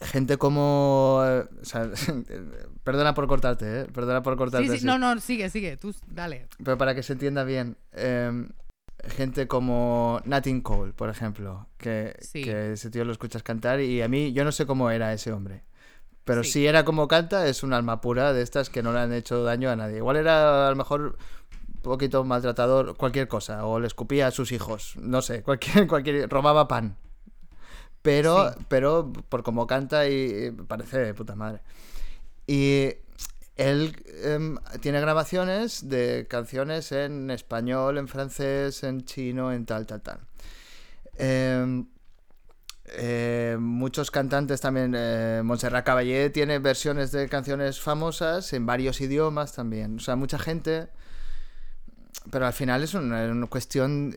gente 0.00 0.38
como, 0.38 1.22
eh, 1.26 1.44
o 1.60 1.64
sea, 1.64 1.90
perdona 2.84 3.12
por 3.14 3.26
cortarte, 3.26 3.80
¿eh? 3.80 3.84
perdona 3.92 4.22
por 4.22 4.36
cortarte. 4.36 4.68
Sí, 4.70 4.78
sí, 4.78 4.86
no, 4.86 4.98
no, 4.98 5.20
sigue, 5.20 5.50
sigue, 5.50 5.76
tú 5.76 5.94
dale. 6.06 6.46
Pero 6.62 6.78
para 6.78 6.94
que 6.94 7.02
se 7.02 7.12
entienda 7.14 7.44
bien, 7.44 7.76
eh, 7.92 8.46
gente 9.08 9.46
como 9.48 10.20
Nat 10.24 10.44
King 10.44 10.60
Cole, 10.60 10.92
por 10.92 11.08
ejemplo, 11.10 11.66
que, 11.78 12.16
Sí. 12.20 12.42
que 12.42 12.72
ese 12.72 12.90
tío 12.90 13.04
lo 13.04 13.12
escuchas 13.12 13.42
cantar 13.42 13.80
y 13.80 14.02
a 14.02 14.08
mí 14.08 14.32
yo 14.32 14.44
no 14.44 14.52
sé 14.52 14.66
cómo 14.66 14.90
era 14.90 15.12
ese 15.12 15.32
hombre, 15.32 15.62
Pero 16.24 16.42
Sí. 16.42 16.50
si 16.52 16.66
era 16.66 16.84
como 16.86 17.06
canta, 17.06 17.46
es 17.48 17.62
un 17.62 17.72
alma 17.74 18.00
pura 18.00 18.32
de 18.32 18.40
estas 18.42 18.70
que 18.70 18.82
no 18.82 18.92
le 18.94 19.00
han 19.00 19.12
hecho 19.12 19.42
daño 19.44 19.68
a 19.70 19.76
nadie. 19.76 19.98
Igual 19.98 20.16
era 20.16 20.66
a 20.66 20.70
lo 20.70 20.76
mejor 20.76 21.18
un 21.74 21.82
poquito 21.82 22.24
maltratador, 22.24 22.96
cualquier 22.96 23.28
cosa, 23.28 23.66
o 23.66 23.78
le 23.78 23.86
escupía 23.86 24.28
a 24.28 24.30
sus 24.30 24.50
hijos, 24.52 24.94
no 24.98 25.20
sé, 25.20 25.42
cualquier, 25.42 25.86
cualquier, 25.86 26.30
robaba 26.30 26.66
pan. 26.66 26.96
Pero, 28.02 28.52
Sí. 28.52 28.64
pero 28.68 29.12
por 29.28 29.42
como 29.42 29.66
canta 29.66 30.08
y, 30.08 30.46
y 30.46 30.50
parece 30.50 30.98
de 30.98 31.14
puta 31.14 31.34
madre. 31.36 31.60
Y 32.46 32.88
él 33.56 33.96
em, 34.24 34.58
tiene 34.80 35.00
grabaciones 35.00 35.88
de 35.88 36.26
canciones 36.28 36.90
en 36.92 37.30
español, 37.30 37.98
en 37.98 38.08
francés, 38.08 38.82
en 38.82 39.04
chino, 39.04 39.52
en 39.52 39.64
tal, 39.64 39.86
tal, 39.86 40.02
tal. 40.02 40.20
Em, 41.16 41.86
eh, 42.86 43.56
muchos 43.58 44.10
cantantes 44.10 44.60
también, 44.60 44.94
eh, 44.96 45.42
Montserrat 45.44 45.86
Caballé 45.86 46.30
tiene 46.30 46.58
versiones 46.58 47.12
de 47.12 47.28
canciones 47.28 47.80
famosas 47.80 48.52
en 48.52 48.66
varios 48.66 49.00
idiomas 49.00 49.52
también. 49.52 49.96
O 49.96 50.00
sea, 50.00 50.16
mucha 50.16 50.38
gente. 50.38 50.88
Pero 52.30 52.46
al 52.46 52.52
final 52.52 52.82
es 52.82 52.94
una, 52.94 53.24
una 53.26 53.46
cuestión, 53.46 54.16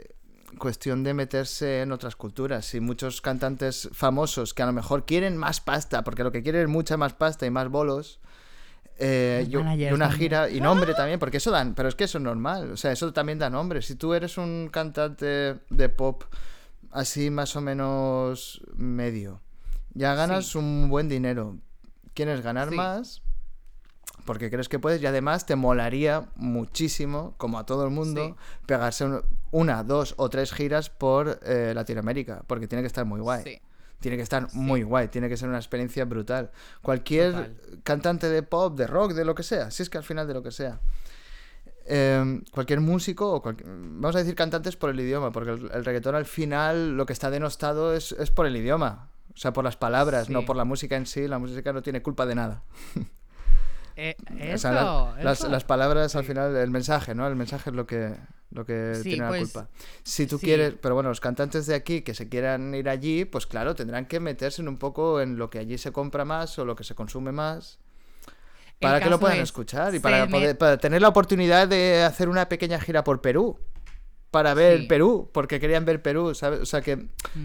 cuestión 0.57 1.03
de 1.03 1.13
meterse 1.13 1.81
en 1.81 1.91
otras 1.91 2.15
culturas. 2.15 2.73
Y 2.73 2.79
muchos 2.79 3.21
cantantes 3.21 3.89
famosos 3.93 4.53
que 4.53 4.63
a 4.63 4.65
lo 4.65 4.73
mejor 4.73 5.05
quieren 5.05 5.37
más 5.37 5.61
pasta, 5.61 6.03
porque 6.03 6.23
lo 6.23 6.31
que 6.31 6.41
quieren 6.41 6.61
es 6.63 6.67
mucha 6.67 6.97
más 6.97 7.13
pasta 7.13 7.45
y 7.45 7.51
más 7.51 7.69
bolos. 7.69 8.19
Eh, 8.99 9.45
y, 9.49 9.55
una 9.55 10.11
gira 10.11 10.49
y 10.49 10.59
nombre 10.61 10.93
también, 10.93 11.19
porque 11.19 11.37
eso 11.37 11.51
dan, 11.51 11.73
pero 11.75 11.89
es 11.89 11.95
que 11.95 12.05
eso 12.05 12.17
es 12.17 12.23
normal, 12.23 12.71
o 12.71 12.77
sea, 12.77 12.91
eso 12.91 13.13
también 13.13 13.39
da 13.39 13.49
nombre. 13.49 13.81
Si 13.81 13.95
tú 13.95 14.13
eres 14.13 14.37
un 14.37 14.69
cantante 14.71 15.55
de 15.69 15.89
pop 15.89 16.23
así 16.91 17.29
más 17.29 17.55
o 17.55 17.61
menos 17.61 18.61
medio, 18.75 19.41
ya 19.93 20.15
ganas 20.15 20.47
Sí. 20.47 20.57
un 20.57 20.89
buen 20.89 21.09
dinero. 21.09 21.57
¿Quieres 22.13 22.41
ganar 22.41 22.69
Sí. 22.69 22.75
más? 22.75 23.21
Porque 24.25 24.49
crees 24.49 24.67
que 24.67 24.79
puedes 24.79 25.01
y 25.01 25.05
además 25.05 25.45
te 25.45 25.55
molaría 25.55 26.25
muchísimo, 26.35 27.33
como 27.37 27.59
a 27.59 27.65
todo 27.65 27.85
el 27.85 27.91
mundo, 27.91 28.35
pegarse 28.65 29.05
un- 29.05 29.21
una, 29.51 29.83
dos 29.83 30.15
o 30.17 30.29
tres 30.29 30.51
giras 30.51 30.89
por 30.89 31.39
eh, 31.45 31.71
Latinoamérica, 31.73 32.43
porque 32.47 32.67
tiene 32.67 32.81
que 32.81 32.87
estar 32.87 33.05
muy 33.05 33.21
guay. 33.21 33.61
Tiene 33.99 34.17
que 34.17 34.23
estar 34.23 34.53
muy 34.53 34.83
guay, 34.83 35.07
tiene 35.07 35.27
que 35.29 35.37
ser 35.37 35.49
una 35.49 35.57
experiencia 35.57 36.05
brutal. 36.05 36.51
Cualquier 36.81 37.31
Total. 37.31 37.57
cantante 37.83 38.29
de 38.29 38.43
pop, 38.43 38.77
de 38.77 38.87
rock, 38.87 39.13
de 39.13 39.25
lo 39.25 39.33
que 39.33 39.43
sea, 39.43 39.71
si 39.71 39.83
es 39.83 39.89
que 39.89 39.97
al 39.97 40.03
final 40.03 40.27
de 40.27 40.33
lo 40.33 40.43
que 40.43 40.51
sea. 40.51 40.79
Eh, 41.85 42.41
cualquier 42.51 42.81
músico, 42.81 43.33
o 43.33 43.41
vamos 43.41 44.15
a 44.15 44.19
decir 44.19 44.35
cantantes 44.35 44.75
por 44.75 44.89
el 44.89 44.99
idioma, 44.99 45.31
porque 45.31 45.51
el, 45.51 45.71
el 45.73 45.85
reggaetón 45.85 46.15
al 46.15 46.25
final 46.25 46.97
lo 46.97 47.05
que 47.05 47.13
está 47.13 47.31
denostado 47.31 47.93
es, 47.93 48.11
es 48.11 48.29
por 48.29 48.45
el 48.45 48.55
idioma, 48.57 49.09
o 49.33 49.39
sea, 49.39 49.53
por 49.53 49.63
las 49.63 49.77
palabras, 49.77 50.29
no 50.29 50.45
por 50.45 50.55
la 50.55 50.65
música 50.65 50.95
en 50.95 51.05
sí. 51.05 51.27
La 51.27 51.37
música 51.37 51.71
no 51.71 51.83
tiene 51.83 52.01
culpa 52.01 52.25
de 52.25 52.33
nada. 52.35 52.63
Eh, 53.99 54.15
O 54.31 54.35
eso, 54.43 54.57
sea, 54.59 54.71
la- 54.73 55.15
las, 55.23 55.39
eso. 55.39 55.49
las 55.49 55.63
palabras 55.63 56.15
al 56.15 56.23
final, 56.23 56.55
el 56.55 56.69
mensaje, 56.69 57.15
¿no? 57.15 57.27
El 57.27 57.35
mensaje 57.35 57.71
es 57.71 57.75
lo 57.75 57.87
que, 57.87 58.13
lo 58.51 58.63
que 58.63 58.93
Sí, 58.95 59.09
tiene 59.09 59.27
pues, 59.27 59.41
la 59.55 59.61
culpa. 59.63 59.69
Si 60.03 60.27
tú 60.27 60.37
sí. 60.37 60.45
quieres, 60.45 60.75
pero 60.79 60.93
bueno, 60.93 61.09
los 61.09 61.19
cantantes 61.19 61.65
de 61.65 61.73
aquí 61.73 62.01
que 62.03 62.13
se 62.13 62.29
quieran 62.29 62.73
ir 62.75 62.89
allí, 62.89 63.25
pues 63.25 63.47
claro, 63.47 63.73
tendrán 63.73 64.05
que 64.05 64.19
meterse 64.19 64.61
en 64.61 64.67
un 64.67 64.77
poco 64.77 65.19
en 65.19 65.37
lo 65.37 65.49
que 65.49 65.57
allí 65.59 65.77
se 65.79 65.91
compra 65.91 66.25
más 66.25 66.59
o 66.59 66.65
lo 66.65 66.75
que 66.75 66.83
se 66.83 66.93
consume 66.93 67.31
más. 67.31 67.79
Para 68.79 68.99
que 68.99 69.09
lo 69.09 69.19
puedan 69.19 69.37
es, 69.37 69.43
escuchar 69.45 69.95
y 69.95 69.99
para, 69.99 70.27
poder, 70.27 70.55
para 70.55 70.77
tener 70.77 71.01
la 71.01 71.07
oportunidad 71.07 71.67
de 71.67 72.03
hacer 72.03 72.29
una 72.29 72.47
pequeña 72.47 72.79
gira 72.79 73.03
por 73.03 73.21
Perú. 73.21 73.57
Para 74.37 74.53
ver 74.53 74.81
Sí. 74.81 74.85
Perú, 74.87 75.29
porque 75.33 75.59
querían 75.59 75.83
ver 75.83 76.01
Perú, 76.03 76.35
¿sabes? 76.35 76.59
O 76.61 76.65
sea, 76.67 76.81
que, 76.81 76.95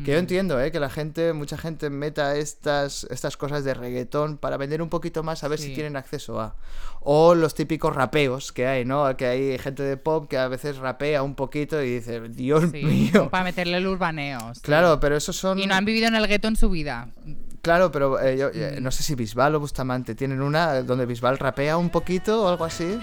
que 0.05 0.11
yo 0.13 0.17
Mm. 0.17 0.19
entiendo, 0.19 0.61
¿eh? 0.61 0.71
Que 0.71 0.79
la 0.79 0.91
gente, 0.91 1.33
mucha 1.33 1.57
gente 1.57 1.89
meta 1.89 2.37
estas, 2.37 3.05
estas 3.11 3.39
cosas 3.39 3.65
de 3.65 3.73
reggaetón 3.73 4.37
para 4.37 4.59
vender 4.59 4.83
un 4.83 4.91
poquito 4.91 5.23
más, 5.23 5.43
a 5.43 5.49
ver 5.49 5.59
si 5.59 5.69
Sí. 5.69 5.75
tienen 5.75 5.97
acceso 5.97 6.39
a. 6.39 6.55
O 7.01 7.35
los 7.35 7.55
típicos 7.55 7.97
rapeos 7.97 8.53
que 8.53 8.67
hay, 8.67 8.85
¿no? 8.85 9.17
Que 9.17 9.25
hay 9.27 9.59
gente 9.59 9.83
de 9.83 9.97
pop 9.97 10.29
que 10.29 10.37
a 10.37 10.49
veces 10.49 10.77
rapea 10.77 11.23
un 11.23 11.35
poquito 11.35 11.83
y 11.83 11.95
dice, 11.95 12.21
Dios 12.29 12.65
Sí, 12.71 12.85
mío. 12.85 13.29
Para 13.31 13.45
meterle 13.45 13.79
el 13.79 13.87
urbaneo. 13.87 14.55
sí. 14.55 14.61
Claro, 14.61 15.01
pero 15.01 15.17
esos 15.17 15.35
son... 15.35 15.59
Y 15.59 15.67
no 15.67 15.75
han 15.75 15.87
vivido 15.87 16.09
en 16.09 16.15
el 16.15 16.27
gueto 16.29 16.47
en 16.49 16.57
su 16.57 16.69
vida. 16.69 17.09
Claro, 17.63 17.91
pero 17.91 18.21
eh, 18.21 18.37
yo, 18.37 18.49
eh, 18.53 18.77
Mm. 18.79 18.83
no 18.83 18.91
sé 18.91 19.03
si 19.03 19.15
Bisbal 19.15 19.55
o 19.55 19.61
Bustamante 19.61 20.15
tienen 20.15 20.43
una 20.43 20.83
donde 20.83 21.07
Bisbal 21.07 21.39
rapea 21.39 21.77
un 21.79 21.89
poquito 21.91 22.45
o 22.45 22.49
algo 22.49 22.65
así. 22.67 22.99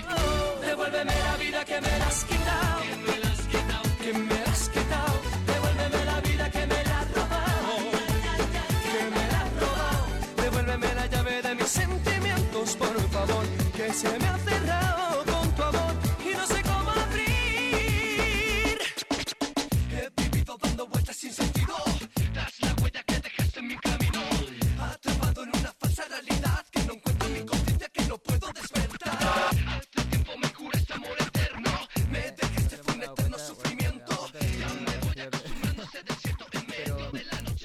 Devuélveme 0.61 1.11
la 1.23 1.37
vida 1.37 1.65
que 1.65 1.81
me 1.81 1.87
la 1.97 2.11
Que 14.01 14.07
se 14.07 14.38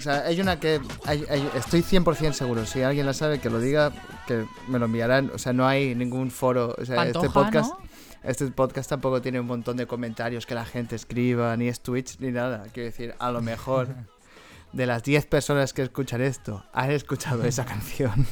sea, 0.05 0.25
hay 0.27 0.41
una 0.41 0.61
que 0.61 0.81
hay- 1.05 1.25
hay- 1.29 1.51
estoy 1.57 1.83
100% 1.83 2.33
seguro. 2.33 2.65
Si 2.67 2.83
alguien 2.83 3.07
la 3.07 3.13
sabe, 3.15 3.41
que 3.41 3.51
lo 3.51 3.59
diga, 3.61 3.93
que 4.27 4.45
me 4.69 4.79
lo 4.79 4.85
enviarán. 4.87 5.31
O 5.35 5.39
sea, 5.39 5.53
no 5.53 5.67
hay 5.67 5.95
ningún 5.95 6.31
foro. 6.31 6.75
O 6.79 6.85
sea, 6.85 7.07
este 7.07 7.29
podcast, 7.31 7.71
¿no? 7.73 7.79
este 8.23 8.47
podcast 8.49 8.89
tampoco 8.89 9.21
tiene 9.21 9.41
un 9.41 9.47
montón 9.47 9.77
de 9.77 9.87
comentarios 9.87 10.47
que 10.47 10.55
la 10.55 10.65
gente 10.65 10.95
escriba, 10.97 11.57
ni 11.57 11.69
es 11.69 11.81
Twitch, 11.81 12.19
ni 12.21 12.31
nada. 12.31 12.65
Quiero 12.73 12.87
decir, 12.91 13.15
a 13.19 13.31
lo 13.33 13.41
mejor 13.43 13.89
de 14.73 14.87
las 14.87 15.03
10 15.03 15.27
personas 15.27 15.73
que 15.73 15.83
escuchan 15.83 16.21
esto, 16.21 16.65
han 16.73 16.91
escuchado 16.91 17.45
esa 17.45 17.65
canción 17.67 18.27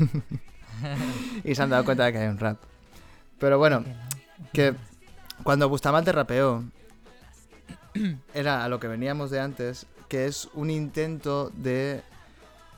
y 1.45 1.55
se 1.55 1.63
han 1.63 1.71
dado 1.71 1.85
cuenta 1.85 2.05
de 2.05 2.13
que 2.13 2.19
hay 2.19 2.29
un 2.29 2.39
rap. 2.39 2.59
Pero 3.39 3.59
bueno, 3.59 3.85
que 4.53 4.75
cuando 5.43 5.69
Bustamante 5.69 6.13
rapeó, 6.13 6.65
era 8.35 8.65
a 8.65 8.69
lo 8.69 8.81
que 8.81 8.89
veníamos 8.89 9.31
de 9.31 9.41
antes, 9.41 9.87
que 10.13 10.27
es 10.27 10.51
un 10.53 10.69
intento 10.69 11.51
de 11.55 12.03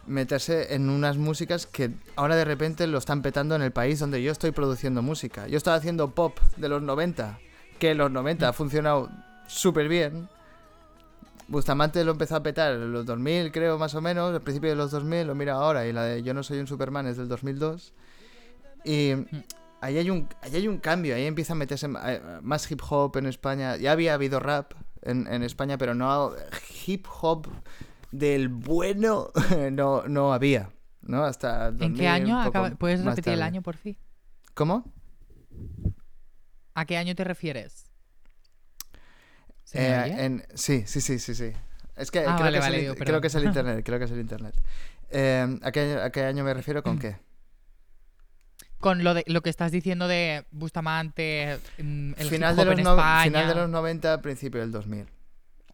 meterse 0.07 0.73
en 0.73 0.89
unas 0.89 1.17
músicas 1.17 1.67
que 1.67 1.91
ahora 2.15 2.37
de 2.37 2.45
repente 2.45 2.87
lo 2.87 2.97
están 2.97 3.23
petando 3.23 3.57
en 3.57 3.63
el 3.63 3.73
país 3.73 3.99
donde 3.99 4.23
yo 4.23 4.31
estoy 4.31 4.53
produciendo 4.53 5.03
música. 5.03 5.49
Yo 5.49 5.57
estaba 5.57 5.77
haciendo 5.77 6.15
pop 6.15 6.39
de 6.57 6.69
los 6.69 6.81
90, 6.81 7.41
que 7.81 7.91
en 7.91 7.99
los 7.99 8.13
90 8.13 8.49
ha 8.49 8.53
funcionado 8.53 9.11
súper 9.49 9.89
bien. 9.89 10.29
Bustamante 11.49 12.05
lo 12.05 12.13
empezó 12.13 12.37
a 12.37 12.43
petar 12.45 12.75
en 12.75 12.93
los 12.93 13.05
2000, 13.05 13.51
creo, 13.51 13.79
más 13.79 13.97
o 13.97 14.01
menos, 14.01 14.33
al 14.33 14.41
principio 14.41 14.71
de 14.71 14.77
los 14.77 14.93
2000, 14.93 15.27
lo 15.27 15.35
mira 15.35 15.55
ahora, 15.55 15.89
y 15.89 15.93
la 15.93 16.05
de 16.05 16.23
Yo 16.23 16.35
no 16.35 16.45
soy 16.45 16.61
un 16.61 16.69
Superman 16.69 17.09
es 17.09 17.17
del 17.17 17.27
2002. 17.27 17.95
Y 18.85 19.11
ahí 19.81 19.99
hay 19.99 20.09
un, 20.09 20.29
ahí 20.41 20.55
hay 20.55 20.69
un 20.69 20.79
cambio, 20.79 21.17
ahí 21.17 21.27
empieza 21.27 21.55
a 21.55 21.57
meterse 21.57 21.89
eh, 22.07 22.21
más 22.43 22.71
hip 22.71 22.81
hop 22.89 23.17
en 23.17 23.27
España. 23.27 23.77
Ya 23.77 23.91
había 23.91 24.15
habido 24.15 24.39
rap 24.39 24.73
en, 25.05 25.27
en 25.27 25.43
España, 25.43 25.79
pero 25.79 25.95
no 25.95 26.33
hip 26.87 27.07
hop 27.21 27.47
del 28.13 28.49
bueno 28.49 29.31
no, 29.73 30.07
no 30.09 30.33
había, 30.33 30.71
¿no? 31.03 31.25
Hasta 31.25 31.67
¿En 31.67 31.79
2000, 31.79 31.97
qué 31.99 32.09
año? 32.09 32.41
acaba- 32.41 32.71
¿Puedes 32.71 33.05
repetir 33.05 33.33
el 33.35 33.43
año, 33.43 33.63
por 33.63 33.77
fin? 33.77 33.97
¿Cómo? 34.55 34.85
¿A 36.75 36.85
qué 36.87 36.97
año 36.97 37.15
te 37.15 37.25
refieres? 37.25 37.85
¿Se 39.65 39.79
Eh, 39.79 40.15
en- 40.19 40.45
sí, 40.55 40.85
sí, 40.87 41.01
sí, 41.01 41.19
sí, 41.19 41.35
sí. 41.35 41.53
Es 41.97 42.11
que, 42.11 42.21
Ah, 42.21 42.23
creo, 42.25 42.39
vale, 42.39 42.53
que 42.53 42.59
vale, 42.61 42.77
es 42.79 42.79
el, 42.79 42.83
digo, 42.83 42.95
creo 43.05 43.21
que 43.21 43.27
es 43.29 43.35
el 43.35 43.45
internet, 43.49 43.83
creo 43.85 43.99
que 43.99 44.05
es 44.07 44.11
el 44.11 44.21
internet. 44.21 44.55
Eh, 45.11 45.59
¿a, 45.63 45.73
qué, 45.73 45.95
a 46.03 46.11
qué 46.11 46.23
año 46.25 46.45
me 46.45 46.55
refiero 46.55 46.83
con 46.83 46.99
qué? 46.99 47.17
Con 48.85 49.03
lo, 49.03 49.15
de, 49.15 49.25
lo 49.27 49.41
que 49.41 49.49
estás 49.51 49.73
diciendo 49.73 50.07
de 50.09 50.45
Bustamante, 50.51 51.59
mm, 51.79 52.13
el 52.19 52.29
Final 52.29 52.55
de, 52.55 52.65
los 52.67 52.79
en 52.79 52.85
no- 52.85 52.91
España. 52.91 53.25
final 53.25 53.49
de 53.49 53.55
los 53.55 53.71
90, 53.71 54.21
principio 54.23 54.61
del 54.61 54.71
2000. 54.73 55.07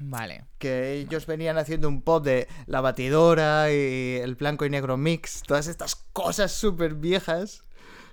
Vale. 0.02 0.46
que 0.58 0.94
ellos 0.94 1.26
venían 1.26 1.58
haciendo 1.58 1.86
un 1.88 2.00
pop 2.00 2.24
de 2.24 2.48
la 2.66 2.80
batidora 2.80 3.70
y 3.70 4.16
el 4.22 4.34
blanco 4.34 4.64
y 4.64 4.70
negro 4.70 4.96
mix, 4.96 5.42
todas 5.46 5.66
estas 5.66 5.94
cosas 6.14 6.52
súper 6.52 6.94
viejas, 6.94 7.64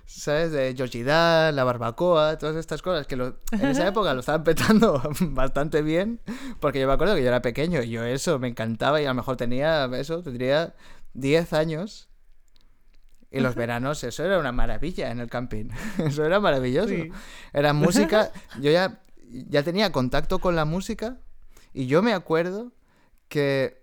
¿sabes? 0.04 0.52
De 0.52 0.74
Dan, 1.04 1.56
la 1.56 1.64
barbacoa, 1.64 2.36
todas 2.36 2.56
estas 2.56 2.82
cosas 2.82 3.06
que 3.06 3.16
lo- 3.16 3.38
en 3.52 3.68
esa 3.68 3.86
época 3.88 4.12
lo 4.12 4.20
estaban 4.20 4.44
petando 4.44 5.00
bastante 5.30 5.80
bien, 5.80 6.20
porque 6.60 6.78
yo 6.80 6.86
me 6.88 6.92
acuerdo 6.92 7.14
que 7.14 7.22
yo 7.22 7.28
era 7.28 7.40
pequeño 7.40 7.82
y 7.82 7.88
yo 7.90 8.04
eso 8.04 8.38
me 8.38 8.48
encantaba 8.48 9.00
y 9.00 9.06
a 9.06 9.08
lo 9.08 9.14
mejor 9.14 9.36
tenía 9.38 9.86
eso, 9.94 10.22
tendría 10.22 10.74
10 11.14 11.52
años. 11.54 12.07
Y 13.30 13.40
los 13.40 13.54
veranos, 13.54 14.02
eso 14.04 14.24
era 14.24 14.38
una 14.38 14.52
maravilla 14.52 15.10
en 15.10 15.20
el 15.20 15.28
camping. 15.28 15.68
Eso 15.98 16.24
era 16.24 16.40
maravilloso. 16.40 16.88
Sí. 16.88 17.10
Era 17.52 17.74
música. 17.74 18.32
Yo 18.60 18.70
ya, 18.70 19.02
ya 19.28 19.62
tenía 19.62 19.92
contacto 19.92 20.38
con 20.38 20.56
la 20.56 20.64
música 20.64 21.18
y 21.74 21.86
yo 21.86 22.02
me 22.02 22.14
acuerdo 22.14 22.72
que 23.28 23.82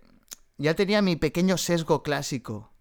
ya 0.58 0.74
tenía 0.74 1.02
mi 1.02 1.16
pequeño 1.16 1.56
sesgo 1.56 2.02
clásico. 2.02 2.72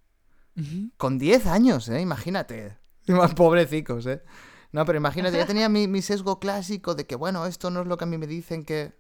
Con 0.98 1.20
10 1.20 1.48
años, 1.48 1.90
¿eh? 1.90 2.00
Imagínate. 2.00 2.78
Pobrecicos, 3.36 4.06
¿eh? 4.06 4.24
No, 4.72 4.86
pero 4.86 4.98
imagínate, 4.98 5.38
ya 5.38 5.46
tenía 5.46 5.68
mi, 5.68 5.88
mi 5.88 6.02
sesgo 6.02 6.40
clásico 6.40 6.96
de 6.96 7.06
que, 7.06 7.16
bueno, 7.16 7.46
esto 7.46 7.70
no 7.72 7.82
es 7.82 7.88
lo 7.88 7.98
que 7.98 8.06
a 8.06 8.08
mí 8.08 8.18
me 8.18 8.28
dicen 8.28 8.64
que... 8.64 8.94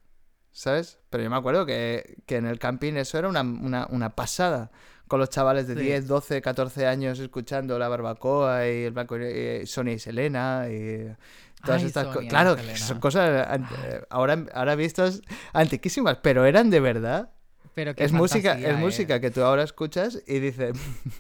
¿Sabes? 0.51 0.99
Pero 1.09 1.23
yo 1.23 1.29
me 1.29 1.35
acuerdo 1.35 1.65
que, 1.65 2.23
que 2.25 2.37
en 2.37 2.45
el 2.45 2.59
camping 2.59 2.93
eso 2.93 3.17
era 3.17 3.27
una, 3.27 3.41
una, 3.41 3.87
una 3.89 4.15
pasada. 4.15 4.71
Con 5.07 5.19
los 5.19 5.29
chavales 5.29 5.67
de 5.67 5.75
Sí. 5.75 5.81
10, 5.81 6.07
12, 6.07 6.41
14 6.41 6.87
años 6.87 7.19
escuchando 7.19 7.77
la 7.77 7.87
barbacoa 7.87 8.67
y 8.67 8.83
el 8.85 8.91
blanco 8.91 9.17
y, 9.17 9.61
y 9.61 9.65
Sonia 9.67 9.93
y 9.93 9.99
Selena 9.99 10.65
y 10.69 11.07
todas 11.63 11.81
Ay, 11.81 11.87
estas 11.87 12.07
cosas. 12.07 12.29
Claro, 12.29 12.55
Selena. 12.57 12.77
son 12.77 12.99
cosas 12.99 13.47
eh, 13.85 14.01
ahora, 14.09 14.45
ahora 14.53 14.75
vistas 14.75 15.21
antiquísimas, 15.53 16.17
pero 16.23 16.45
eran 16.45 16.69
de 16.69 16.79
verdad. 16.79 17.29
Pero 17.75 17.91
Es 17.97 18.13
música, 18.13 18.53
es 18.57 18.63
¿eh? 18.65 18.73
música 18.73 19.19
que 19.19 19.31
tú 19.31 19.43
ahora 19.43 19.63
escuchas 19.63 20.21
y 20.25 20.39
dices, 20.39 20.77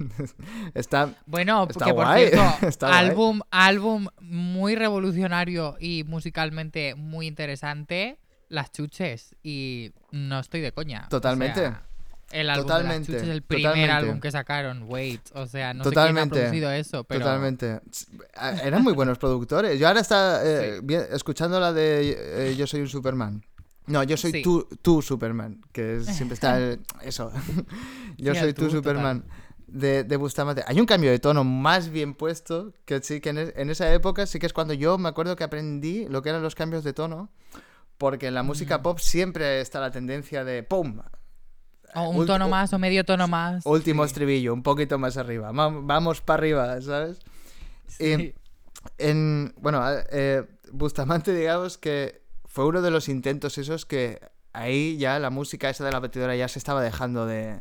está 0.73 1.13
Bueno, 1.25 1.67
Está 1.69 1.85
que 1.85 1.93
por 1.93 2.07
cierto, 2.15 2.41
está 2.67 2.87
guay. 2.87 2.99
álbum, 2.99 3.41
álbum 3.51 4.07
muy 4.21 4.75
revolucionario 4.75 5.75
y 5.79 6.03
musicalmente 6.05 6.95
muy 6.95 7.27
interesante, 7.27 8.17
Las 8.49 8.71
Chuches. 8.71 9.35
Y 9.43 9.91
no 10.11 10.39
estoy 10.39 10.61
de 10.61 10.71
coña. 10.71 11.03
o 11.05 11.09
Totalmente. 11.09 11.59
sea, 11.59 11.83
el 12.41 12.49
álbum 12.49 12.67
Totalmente, 12.67 13.11
de 13.11 13.17
Las 13.17 13.21
Chuches, 13.23 13.35
el 13.35 13.41
primer 13.41 13.63
totalmente. 13.71 13.91
álbum 13.91 14.19
que 14.19 14.31
sacaron, 14.31 14.83
Wait. 14.87 15.21
O 15.33 15.47
sea, 15.47 15.73
no 15.73 15.83
sé 15.83 15.89
Totalmente, 15.89 16.29
quién 16.31 16.45
ha 16.45 16.49
producido 16.49 16.71
eso, 16.71 17.03
pero... 17.05 17.21
Totalmente. 17.21 17.79
Eran 18.63 18.83
muy 18.83 18.93
buenos 18.93 19.17
productores. 19.17 19.79
Yo 19.79 19.87
ahora 19.87 20.01
está 20.01 20.41
eh, 20.43 20.81
Sí. 20.87 20.95
escuchando 21.11 21.59
la 21.59 21.71
de 21.73 22.49
eh, 22.51 22.55
Yo 22.55 22.67
soy 22.67 22.81
un 22.81 22.87
Superman. 22.89 23.43
No, 23.87 24.01
yo 24.03 24.17
soy 24.17 24.31
Sí. 24.31 24.41
tú, 24.41 24.67
tú 24.81 25.01
Superman, 25.01 25.61
que 25.71 25.97
es- 25.97 26.05
siempre 26.07 26.33
está 26.33 26.57
el- 26.57 26.79
eso. 27.03 27.31
yo 28.17 28.33
Sí, 28.33 28.39
soy 28.39 28.53
tú 28.53 28.65
tú, 28.65 28.71
Superman. 28.71 29.23
De, 29.67 30.03
de 30.03 30.15
Bustamante. 30.17 30.63
Hay 30.67 30.79
un 30.79 30.85
cambio 30.85 31.09
de 31.11 31.17
tono 31.19 31.43
más 31.43 31.89
bien 31.89 32.13
puesto, 32.13 32.71
que 32.85 33.01
sí 33.01 33.19
que 33.19 33.29
en, 33.29 33.51
en 33.55 33.69
esa 33.69 33.91
época 33.93 34.25
sí 34.27 34.37
que 34.39 34.45
es 34.45 34.53
cuando 34.53 34.73
yo 34.75 34.97
me 34.99 35.09
acuerdo 35.09 35.35
que 35.35 35.43
aprendí 35.43 36.05
lo 36.07 36.21
que 36.21 36.29
eran 36.29 36.43
los 36.43 36.53
cambios 36.55 36.83
de 36.83 36.93
tono, 36.93 37.29
porque 37.97 38.27
en 38.27 38.35
la 38.35 38.43
Mm. 38.43 38.45
música 38.45 38.81
pop 38.83 38.99
siempre 38.99 39.61
está 39.61 39.79
la 39.79 39.89
tendencia 39.91 40.43
de 40.45 40.61
¡pum! 40.63 40.99
O 41.95 42.09
un 42.09 42.25
tono 42.25 42.47
más 42.49 42.73
o 42.73 42.79
medio 42.79 43.03
tono 43.05 43.27
más. 43.27 43.65
Último 43.65 44.03
sí. 44.03 44.07
estribillo, 44.09 44.53
un 44.53 44.63
poquito 44.63 44.97
más 44.99 45.17
arriba. 45.17 45.51
Va- 45.51 45.69
Vamos 45.69 46.21
para 46.21 46.39
arriba, 46.39 46.81
¿sabes? 46.81 47.19
Y 47.99 48.15
Sí. 48.15 48.33
en, 48.97 49.53
bueno, 49.57 49.81
eh, 50.11 50.43
Bustamante, 50.71 51.33
digamos 51.33 51.77
que 51.77 52.21
fue 52.45 52.65
uno 52.65 52.81
de 52.81 52.91
los 52.91 53.07
intentos 53.09 53.57
esos 53.57 53.85
que 53.85 54.19
ahí 54.53 54.97
ya 54.97 55.19
la 55.19 55.29
música 55.29 55.69
esa 55.69 55.85
de 55.85 55.91
la 55.91 55.99
batidora 55.99 56.35
ya 56.35 56.47
se 56.47 56.59
estaba 56.59 56.81
dejando 56.81 57.25
de... 57.25 57.59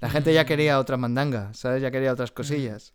La 0.00 0.10
gente 0.10 0.34
ya 0.34 0.44
quería 0.44 0.78
otra 0.78 0.96
mandanga, 0.96 1.52
¿sabes? 1.54 1.80
Ya 1.80 1.90
quería 1.90 2.12
otras 2.12 2.30
cosillas. 2.30 2.92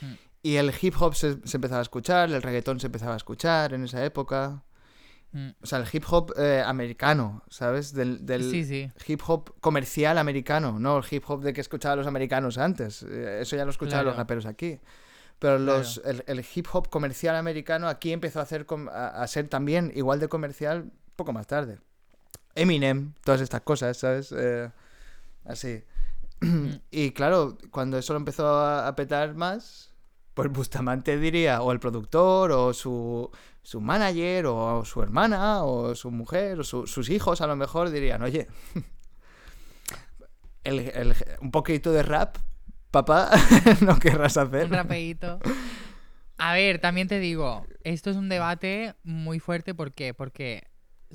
Mm. 0.00 0.12
Y 0.42 0.56
el 0.56 0.72
hip 0.80 0.94
hop 1.00 1.14
se, 1.14 1.38
se 1.46 1.56
empezaba 1.56 1.78
a 1.78 1.82
escuchar, 1.82 2.30
el 2.30 2.42
reggaetón 2.42 2.78
se 2.78 2.86
empezaba 2.86 3.14
a 3.14 3.16
escuchar 3.16 3.72
en 3.74 3.84
esa 3.84 4.04
época. 4.04 4.62
Mm. 5.32 5.48
O 5.62 5.66
sea, 5.66 5.78
el 5.80 5.86
hip 5.92 6.04
hop 6.08 6.32
eh, 6.38 6.62
americano, 6.64 7.42
¿sabes? 7.50 7.92
Del, 7.92 8.24
del 8.24 8.42
Sí, 8.50 8.64
sí. 8.64 8.90
hip 9.06 9.20
hop 9.26 9.54
comercial 9.60 10.16
americano, 10.18 10.78
no 10.78 10.98
el 10.98 11.04
hip 11.10 11.24
hop 11.28 11.42
de 11.42 11.52
que 11.52 11.60
escuchaban 11.60 11.98
los 11.98 12.06
americanos 12.06 12.56
antes. 12.58 13.02
Eh, 13.02 13.40
Eso 13.42 13.56
ya 13.56 13.64
lo 13.64 13.70
escuchaban 13.70 14.04
Claro. 14.04 14.10
los 14.10 14.16
raperos 14.16 14.46
aquí. 14.46 14.78
Pero 15.38 15.58
los, 15.58 16.00
el, 16.06 16.24
el 16.26 16.44
hip 16.54 16.66
hop 16.72 16.88
comercial 16.88 17.36
americano 17.36 17.88
aquí 17.88 18.12
empezó 18.12 18.40
a, 18.40 18.42
hacer 18.44 18.64
com- 18.64 18.88
a, 18.88 19.08
a 19.08 19.26
ser 19.26 19.48
también 19.48 19.92
igual 19.94 20.18
de 20.20 20.28
comercial 20.28 20.90
poco 21.14 21.34
más 21.34 21.46
tarde. 21.46 21.78
Eminem, 22.54 23.12
todas 23.22 23.42
estas 23.42 23.60
cosas, 23.60 23.98
¿sabes? 23.98 24.32
Eh, 24.32 24.70
así. 25.44 25.84
y 26.90 27.10
claro, 27.10 27.58
cuando 27.70 27.98
eso 27.98 28.14
lo 28.14 28.18
empezó 28.18 28.46
a, 28.48 28.86
a 28.88 28.96
petar 28.96 29.34
más, 29.34 29.85
pues 30.36 30.52
Bustamante 30.52 31.18
diría, 31.18 31.62
o 31.62 31.72
el 31.72 31.80
productor, 31.80 32.52
o 32.52 32.74
su, 32.74 33.30
su 33.62 33.80
manager, 33.80 34.44
o 34.46 34.84
su 34.84 35.02
hermana, 35.02 35.64
o 35.64 35.94
su 35.94 36.10
mujer, 36.10 36.60
o 36.60 36.64
su- 36.64 36.86
sus 36.86 37.08
hijos 37.08 37.40
a 37.40 37.46
lo 37.46 37.56
mejor 37.56 37.88
dirían, 37.88 38.22
oye, 38.22 38.46
un 41.40 41.50
poquito 41.50 41.90
de 41.90 42.02
rap, 42.02 42.36
papá, 42.90 43.30
no 43.80 43.98
querrás 43.98 44.36
hacer. 44.36 44.66
Un 44.66 44.72
rapeíto. 44.72 45.38
A 46.38 46.52
ver, 46.52 46.80
también 46.80 47.08
te 47.08 47.18
digo, 47.18 47.64
esto 47.82 48.10
es 48.10 48.16
un 48.16 48.28
debate 48.28 48.94
muy 49.04 49.40
fuerte. 49.40 49.74
¿Por 49.74 49.92
qué? 49.92 50.12
Porque, 50.12 50.66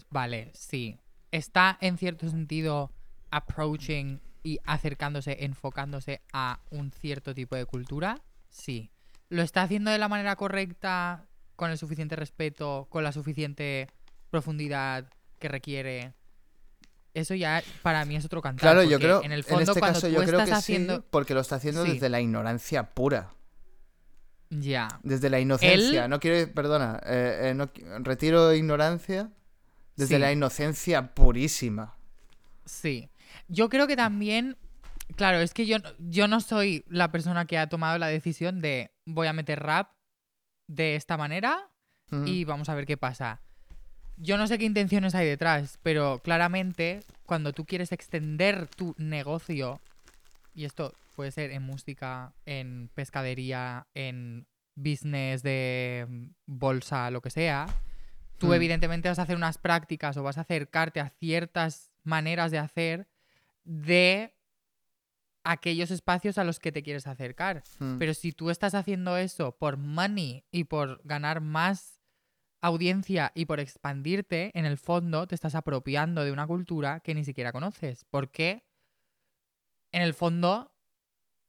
vale, 0.10 0.52
sí. 0.56 0.98
Está 1.32 1.78
en 1.80 1.98
cierto 2.00 2.28
sentido 2.28 2.92
approaching 3.30 4.20
y 4.44 4.58
acercándose, 4.66 5.46
enfocándose 5.46 6.22
a 6.34 6.60
un 6.72 6.92
cierto 6.92 7.36
tipo 7.36 7.56
de 7.56 7.66
cultura. 7.66 8.20
Sí. 8.50 8.90
¿Lo 9.32 9.42
está 9.42 9.64
haciendo 9.64 9.90
de 9.92 9.98
la 9.98 10.08
manera 10.10 10.36
correcta, 10.36 11.26
con 11.56 11.72
el 11.72 11.78
suficiente 11.78 12.16
respeto, 12.16 12.88
con 12.90 13.04
la 13.04 13.12
suficiente 13.12 13.88
profundidad 14.30 15.10
que 15.40 15.48
requiere? 15.48 16.14
Eso 17.14 17.34
ya 17.36 17.64
para 17.82 18.06
mí 18.06 18.16
es 18.16 18.26
otro 18.26 18.42
cantar. 18.42 18.62
Claro, 18.62 18.84
yo 18.84 19.00
creo, 19.00 19.24
en 19.24 19.32
el 19.32 19.40
en 19.40 19.46
fondo 19.46 19.72
este 19.72 19.80
cuando 19.80 19.96
caso 20.00 20.08
tú 20.08 20.14
yo 20.14 20.24
creo 20.24 20.46
que 20.46 20.52
haciendo... 20.52 20.98
sí, 20.98 21.04
porque 21.10 21.34
lo 21.34 21.40
está 21.42 21.56
haciendo 21.56 21.86
Sí. 21.86 21.94
desde 21.94 22.10
la 22.10 22.20
ignorancia 22.22 22.84
pura. 22.94 23.30
Ya. 24.50 25.00
Desde 25.04 25.30
la 25.30 25.40
inocencia. 25.40 26.04
Él- 26.06 26.10
No 26.10 26.20
quiero, 26.20 26.52
perdona, 26.54 27.00
eh, 27.06 27.50
eh, 27.50 27.54
no 27.54 27.70
retiro 28.04 28.54
ignorancia. 28.54 29.30
Desde 29.96 30.16
Sí. 30.16 30.22
la 30.22 30.32
inocencia 30.32 31.14
purísima. 31.14 31.96
Sí. 32.66 33.10
Yo 33.48 33.70
creo 33.70 33.88
que 33.88 33.96
también, 33.96 34.58
claro, 35.16 35.40
es 35.40 35.54
que 35.54 35.66
yo, 35.66 35.78
yo 36.00 36.28
no 36.28 36.42
soy 36.42 36.84
la 36.88 37.12
persona 37.12 37.46
que 37.46 37.58
ha 37.58 37.70
tomado 37.70 37.98
la 37.98 38.08
decisión 38.08 38.62
de 38.62 38.92
voy 39.06 39.28
a 39.28 39.34
meter 39.34 39.60
rap 39.60 39.92
de 40.68 40.96
esta 40.96 41.18
manera 41.18 41.70
y 42.26 42.44
vamos 42.44 42.68
a 42.68 42.76
ver 42.76 42.86
qué 42.86 42.98
pasa. 42.98 43.40
Yo 44.18 44.38
no 44.38 44.46
sé 44.46 44.58
qué 44.58 44.66
intenciones 44.66 45.16
hay 45.16 45.26
detrás, 45.26 45.80
pero 45.82 46.20
claramente 46.20 47.00
cuando 47.26 47.54
tú 47.54 47.66
quieres 47.66 47.94
extender 47.94 48.68
tu 48.68 48.94
negocio, 48.98 49.80
y 50.54 50.66
esto 50.66 50.94
puede 51.16 51.32
ser 51.32 51.52
en 51.52 51.64
música, 51.64 52.34
en 52.46 52.90
pescadería, 52.94 53.88
en 53.94 54.46
business 54.76 55.42
de 55.44 56.06
bolsa, 56.46 57.10
lo 57.12 57.22
que 57.22 57.30
sea, 57.30 57.68
tú 58.38 58.54
evidentemente 58.54 59.08
vas 59.08 59.20
a 59.20 59.24
hacer 59.24 59.38
unas 59.38 59.58
prácticas 59.58 60.18
o 60.18 60.24
vas 60.24 60.38
a 60.38 60.42
acercarte 60.42 61.00
a 61.00 61.10
ciertas 61.10 61.92
maneras 62.04 62.52
de 62.52 62.58
hacer 62.58 63.08
de 63.64 64.34
aquellos 65.44 65.90
espacios 65.92 66.38
a 66.38 66.44
los 66.44 66.60
que 66.60 66.72
te 66.72 66.84
quieres 66.84 67.08
acercar. 67.08 67.64
Mm. 67.80 67.98
Pero 67.98 68.14
si 68.14 68.32
tú 68.32 68.50
estás 68.50 68.76
haciendo 68.76 69.18
eso 69.18 69.58
por 69.58 69.78
money 69.78 70.44
y 70.52 70.66
por 70.66 71.02
ganar 71.04 71.42
más 71.42 72.00
audiencia 72.62 73.32
y 73.34 73.46
por 73.46 73.60
expandirte, 73.60 74.52
en 74.54 74.66
el 74.66 74.78
fondo 74.78 75.26
te 75.28 75.34
estás 75.36 75.56
apropiando 75.56 76.24
de 76.24 76.32
una 76.32 76.46
cultura 76.46 77.00
que 77.00 77.16
ni 77.16 77.24
siquiera 77.24 77.52
conoces. 77.52 78.06
Porque 78.12 78.64
en 79.92 80.04
el 80.04 80.14
fondo 80.14 80.72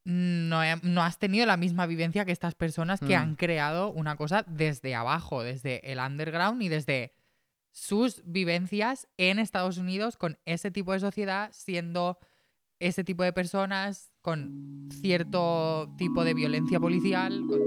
no, 0.05 0.65
he- 0.65 0.81
no 0.83 1.03
has 1.03 1.19
tenido 1.19 1.47
la 1.47 1.57
misma 1.57 1.87
vivencia 1.87 2.25
que 2.25 2.33
estas 2.33 2.55
personas 2.55 2.99
que 3.01 3.17
Mm. 3.17 3.21
han 3.21 3.37
creado 3.37 3.93
una 3.93 4.17
cosa 4.17 4.43
desde 4.49 4.95
abajo, 4.95 5.43
desde 5.43 5.93
el 5.93 5.99
underground 6.01 6.63
y 6.63 6.69
desde 6.69 7.13
sus 7.71 8.23
vivencias 8.25 9.07
en 9.17 9.39
Estados 9.39 9.79
Unidos 9.79 10.17
con 10.17 10.39
ese 10.45 10.71
tipo 10.71 10.93
de 10.93 11.01
sociedad, 11.01 11.51
siendo 11.53 12.19
ese 12.87 13.05
tipo 13.05 13.23
de 13.23 13.33
personas, 13.33 14.11
con 14.23 14.89
cierto 15.01 15.93
tipo 15.97 16.25
de 16.25 16.35
violencia 16.35 16.79
policial. 16.81 17.45
con- 17.49 17.61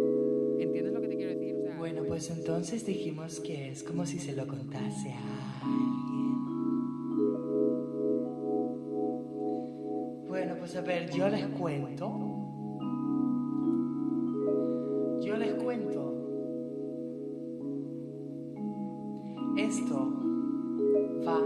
¿Entiendes 0.60 0.94
lo 0.94 1.02
que 1.02 1.08
te 1.08 1.16
quiero 1.16 1.32
decir? 1.32 1.56
O 1.58 1.62
sea, 1.64 1.78
Bueno, 1.78 2.04
pues 2.08 2.30
entonces 2.30 2.86
dijimos 2.86 3.40
que 3.40 3.70
es 3.72 3.84
como 3.84 4.06
si 4.06 4.20
se 4.20 4.36
lo 4.36 4.46
contase 4.48 5.14
a 5.14 5.62
alguien. 5.62 6.36
Bueno, 10.28 10.56
pues 10.60 10.76
a 10.76 10.82
ver, 10.82 11.10
yo 11.12 11.30
les 11.30 11.48
cuento. 11.48 12.12
Yo 15.22 15.38
les 15.38 15.54
cuento. 15.56 16.12
Esto 19.58 20.14
va 21.26 21.40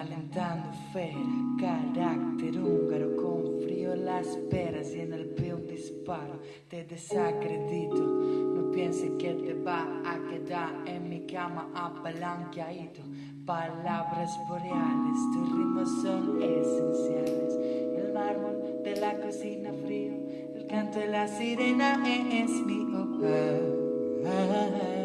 Calentando 0.00 0.70
fera, 0.94 1.20
carácter 1.60 2.58
húngaro 2.58 3.16
con 3.16 3.60
frío 3.60 3.94
las 3.94 4.26
peras 4.50 4.94
y 4.94 5.00
en 5.00 5.12
el 5.12 5.26
pie 5.26 5.52
un 5.52 5.66
disparo. 5.66 6.40
Te 6.70 6.84
desacredito, 6.84 8.00
no 8.00 8.70
pienses 8.70 9.10
que 9.18 9.34
te 9.34 9.52
va 9.52 10.00
a 10.06 10.18
quedar 10.30 10.72
en 10.86 11.06
mi 11.06 11.26
cama 11.26 11.68
apalanqueadito. 11.74 13.02
Palabras 13.44 14.30
boreales, 14.48 15.18
tus 15.34 15.52
ritmos 15.52 15.90
son 16.00 16.42
esenciales. 16.42 17.58
El 17.98 18.14
mármol 18.14 18.80
de 18.82 18.96
la 18.96 19.20
cocina 19.20 19.70
frío, 19.84 20.14
el 20.54 20.66
canto 20.66 20.98
de 20.98 21.08
la 21.08 21.28
sirena 21.28 22.02
es 22.08 22.50
mi 22.64 22.86
hogar. 22.94 24.99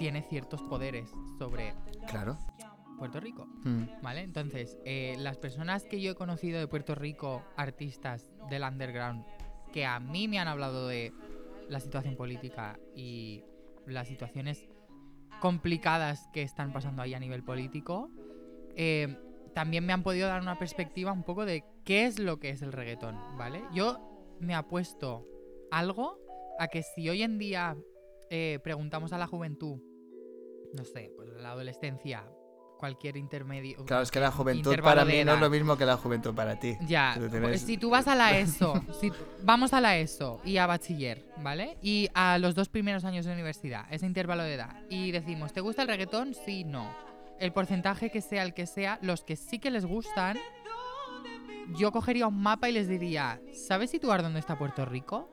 Tiene 0.00 0.22
ciertos 0.22 0.62
poderes 0.62 1.12
sobre 1.38 1.74
Claro. 2.08 2.38
Puerto 2.96 3.20
Rico. 3.20 3.46
Mm. 3.64 3.84
¿Vale? 4.02 4.22
Entonces, 4.22 4.78
eh, 4.86 5.14
las 5.18 5.36
personas 5.36 5.84
que 5.84 6.00
yo 6.00 6.12
he 6.12 6.14
conocido 6.14 6.58
de 6.58 6.66
Puerto 6.66 6.94
Rico, 6.94 7.44
artistas 7.54 8.26
del 8.48 8.62
underground, 8.62 9.26
que 9.72 9.84
a 9.84 10.00
mí 10.00 10.26
me 10.26 10.38
han 10.38 10.48
hablado 10.48 10.88
de 10.88 11.12
la 11.68 11.80
situación 11.80 12.16
política 12.16 12.80
y 12.96 13.44
las 13.86 14.08
situaciones 14.08 14.66
complicadas 15.38 16.28
que 16.32 16.40
están 16.42 16.72
pasando 16.72 17.02
ahí 17.02 17.12
a 17.12 17.20
nivel 17.20 17.42
político, 17.44 18.10
eh, 18.76 19.18
también 19.54 19.84
me 19.84 19.92
han 19.92 20.02
podido 20.02 20.28
dar 20.28 20.40
una 20.40 20.58
perspectiva 20.58 21.12
un 21.12 21.24
poco 21.24 21.44
de 21.44 21.62
qué 21.84 22.06
es 22.06 22.18
lo 22.18 22.38
que 22.38 22.48
es 22.48 22.62
el 22.62 22.72
reggaetón, 22.72 23.18
¿vale? 23.36 23.62
Yo 23.74 23.98
me 24.40 24.54
apuesto 24.54 25.26
algo 25.70 26.18
a 26.58 26.68
que 26.68 26.82
si 26.82 27.08
hoy 27.10 27.22
en 27.22 27.36
día 27.36 27.76
eh, 28.30 28.58
preguntamos 28.62 29.12
a 29.12 29.18
la 29.18 29.26
juventud, 29.26 29.80
no 30.74 30.84
sé, 30.84 31.12
pues 31.16 31.28
la 31.28 31.50
adolescencia, 31.50 32.24
cualquier 32.80 33.18
intermedio. 33.18 33.84
Claro, 33.84 34.02
es 34.02 34.10
que 34.10 34.20
la 34.20 34.30
juventud 34.30 34.74
para 34.82 35.04
mí 35.04 35.22
no 35.22 35.34
es 35.34 35.40
lo 35.40 35.50
mismo 35.50 35.76
que 35.76 35.84
la 35.84 35.98
juventud 35.98 36.34
para 36.34 36.58
ti. 36.58 36.76
Ya, 36.86 37.14
Tú 37.14 37.28
si 37.58 37.76
tú 37.76 37.90
vas 37.90 38.08
a 38.08 38.14
la 38.14 38.38
ESO, 38.38 38.74
si, 38.98 39.12
vamos 39.42 39.74
a 39.74 39.80
la 39.82 39.98
ESO 39.98 40.40
y 40.44 40.56
a 40.56 40.66
bachiller, 40.66 41.26
¿vale? 41.42 41.76
Y 41.82 42.08
a 42.14 42.38
los 42.38 42.54
dos 42.54 42.70
primeros 42.70 43.04
años 43.04 43.26
de 43.26 43.32
universidad, 43.32 43.84
ese 43.90 44.06
intervalo 44.06 44.42
de 44.42 44.54
edad, 44.54 44.76
y 44.88 45.10
decimos, 45.10 45.52
¿te 45.52 45.60
gusta 45.60 45.82
el 45.82 45.88
reggaetón? 45.88 46.34
Sí, 46.34 46.64
no. 46.64 46.90
El 47.38 47.52
porcentaje 47.52 48.10
que 48.10 48.22
sea 48.22 48.42
el 48.42 48.54
que 48.54 48.66
sea, 48.66 48.98
los 49.02 49.24
que 49.24 49.36
sí 49.36 49.58
que 49.58 49.70
les 49.70 49.84
gustan, 49.84 50.38
yo 51.76 51.92
cogería 51.92 52.26
un 52.26 52.42
mapa 52.42 52.68
y 52.70 52.72
les 52.72 52.88
diría, 52.88 53.40
¿sabes 53.52 53.90
situar 53.90 54.22
dónde 54.22 54.40
está 54.40 54.58
Puerto 54.58 54.86
Rico? 54.86 55.28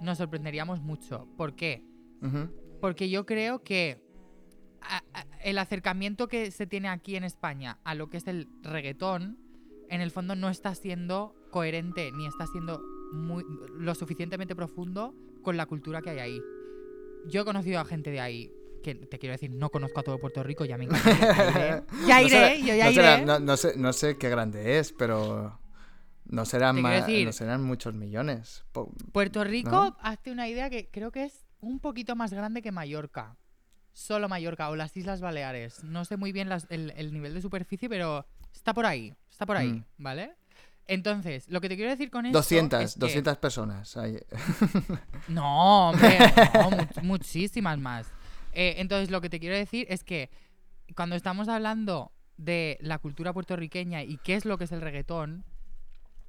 Nos 0.00 0.18
sorprenderíamos 0.18 0.80
mucho. 0.80 1.26
¿Por 1.36 1.56
qué? 1.56 1.84
Porque 2.80 3.08
yo 3.10 3.26
creo 3.26 3.62
que 3.62 4.00
a- 4.80 5.02
a- 5.12 5.26
el 5.42 5.58
acercamiento 5.58 6.28
que 6.28 6.50
se 6.50 6.66
tiene 6.66 6.88
aquí 6.88 7.16
en 7.16 7.24
España 7.24 7.78
a 7.84 7.94
lo 7.94 8.08
que 8.08 8.16
es 8.18 8.26
el 8.26 8.48
reggaetón, 8.62 9.38
en 9.88 10.00
el 10.00 10.10
fondo 10.10 10.36
no 10.36 10.48
está 10.48 10.74
siendo 10.74 11.34
coherente 11.50 12.10
ni 12.12 12.26
está 12.26 12.46
siendo 12.46 12.80
muy, 13.12 13.44
lo 13.78 13.94
suficientemente 13.94 14.54
profundo 14.54 15.14
con 15.42 15.56
la 15.56 15.66
cultura 15.66 16.02
que 16.02 16.10
hay 16.10 16.18
ahí. 16.18 16.40
Yo 17.26 17.42
he 17.42 17.44
conocido 17.44 17.80
a 17.80 17.84
gente 17.84 18.10
de 18.10 18.20
ahí, 18.20 18.52
que 18.82 18.94
te 18.94 19.18
quiero 19.18 19.32
decir, 19.32 19.50
no 19.50 19.70
conozco 19.70 20.00
a 20.00 20.02
todo 20.02 20.18
Puerto 20.18 20.42
Rico, 20.42 20.64
ya 20.64 20.78
me 20.78 20.84
encantaría. 20.84 21.84
Ya 22.06 22.22
iré, 22.22 22.28
ya 22.28 22.28
No 22.28 22.28
será- 22.28 22.54
yo 22.54 22.74
ya 22.74 22.84
no 22.84 22.90
iré. 22.90 22.94
será- 23.02 23.20
no, 23.24 23.40
no 23.40 23.56
sé, 23.56 23.72
no 23.76 23.92
sé 23.92 24.16
qué 24.18 24.28
grande 24.28 24.78
es, 24.78 24.92
pero 24.92 25.58
no 26.26 26.44
serán, 26.44 26.76
decir- 26.82 27.24
no 27.26 27.32
serán 27.32 27.64
muchos 27.64 27.94
millones. 27.94 28.64
Puerto 29.12 29.42
Rico 29.42 29.96
hace 30.00 30.30
una 30.30 30.48
idea 30.48 30.70
que 30.70 30.88
creo 30.90 31.10
que 31.10 31.24
es 31.24 31.47
un 31.60 31.80
poquito 31.80 32.14
más 32.16 32.32
grande 32.32 32.62
que 32.62 32.72
Mallorca. 32.72 33.36
Solo 33.92 34.28
Mallorca 34.28 34.70
o 34.70 34.76
las 34.76 34.96
Islas 34.96 35.20
Baleares. 35.20 35.82
No 35.84 36.04
sé 36.04 36.16
muy 36.16 36.30
bien 36.32 36.48
las- 36.48 36.66
el, 36.70 36.92
el 36.96 37.12
nivel 37.12 37.34
de 37.34 37.42
superficie, 37.42 37.88
pero 37.88 38.26
está 38.54 38.72
por 38.74 38.86
ahí. 38.86 39.12
Está 39.30 39.44
por 39.46 39.56
ahí, 39.56 39.68
Mm. 39.72 39.84
¿vale? 39.98 40.34
Entonces, 40.86 41.48
lo 41.48 41.60
que 41.60 41.68
te 41.68 41.76
quiero 41.76 41.90
decir 41.90 42.10
con 42.10 42.24
esto. 42.26 42.38
200, 42.38 42.82
es 42.82 42.94
que- 42.94 43.00
200 43.00 43.36
personas. 43.38 43.96
hay. 43.96 44.18
No, 45.28 45.90
hombre, 45.90 46.18
no, 46.54 46.70
much- 46.70 47.02
muchísimas 47.02 47.78
más. 47.78 48.06
Eh, 48.52 48.74
entonces, 48.78 49.10
lo 49.10 49.20
que 49.20 49.28
te 49.28 49.38
quiero 49.40 49.56
decir 49.56 49.86
es 49.90 50.04
que 50.04 50.30
cuando 50.96 51.16
estamos 51.16 51.48
hablando 51.48 52.12
de 52.36 52.78
la 52.80 52.98
cultura 52.98 53.32
puertorriqueña 53.32 54.02
y 54.04 54.16
qué 54.18 54.34
es 54.36 54.44
lo 54.44 54.56
que 54.58 54.64
es 54.64 54.72
el 54.72 54.80
reggaetón, 54.80 55.44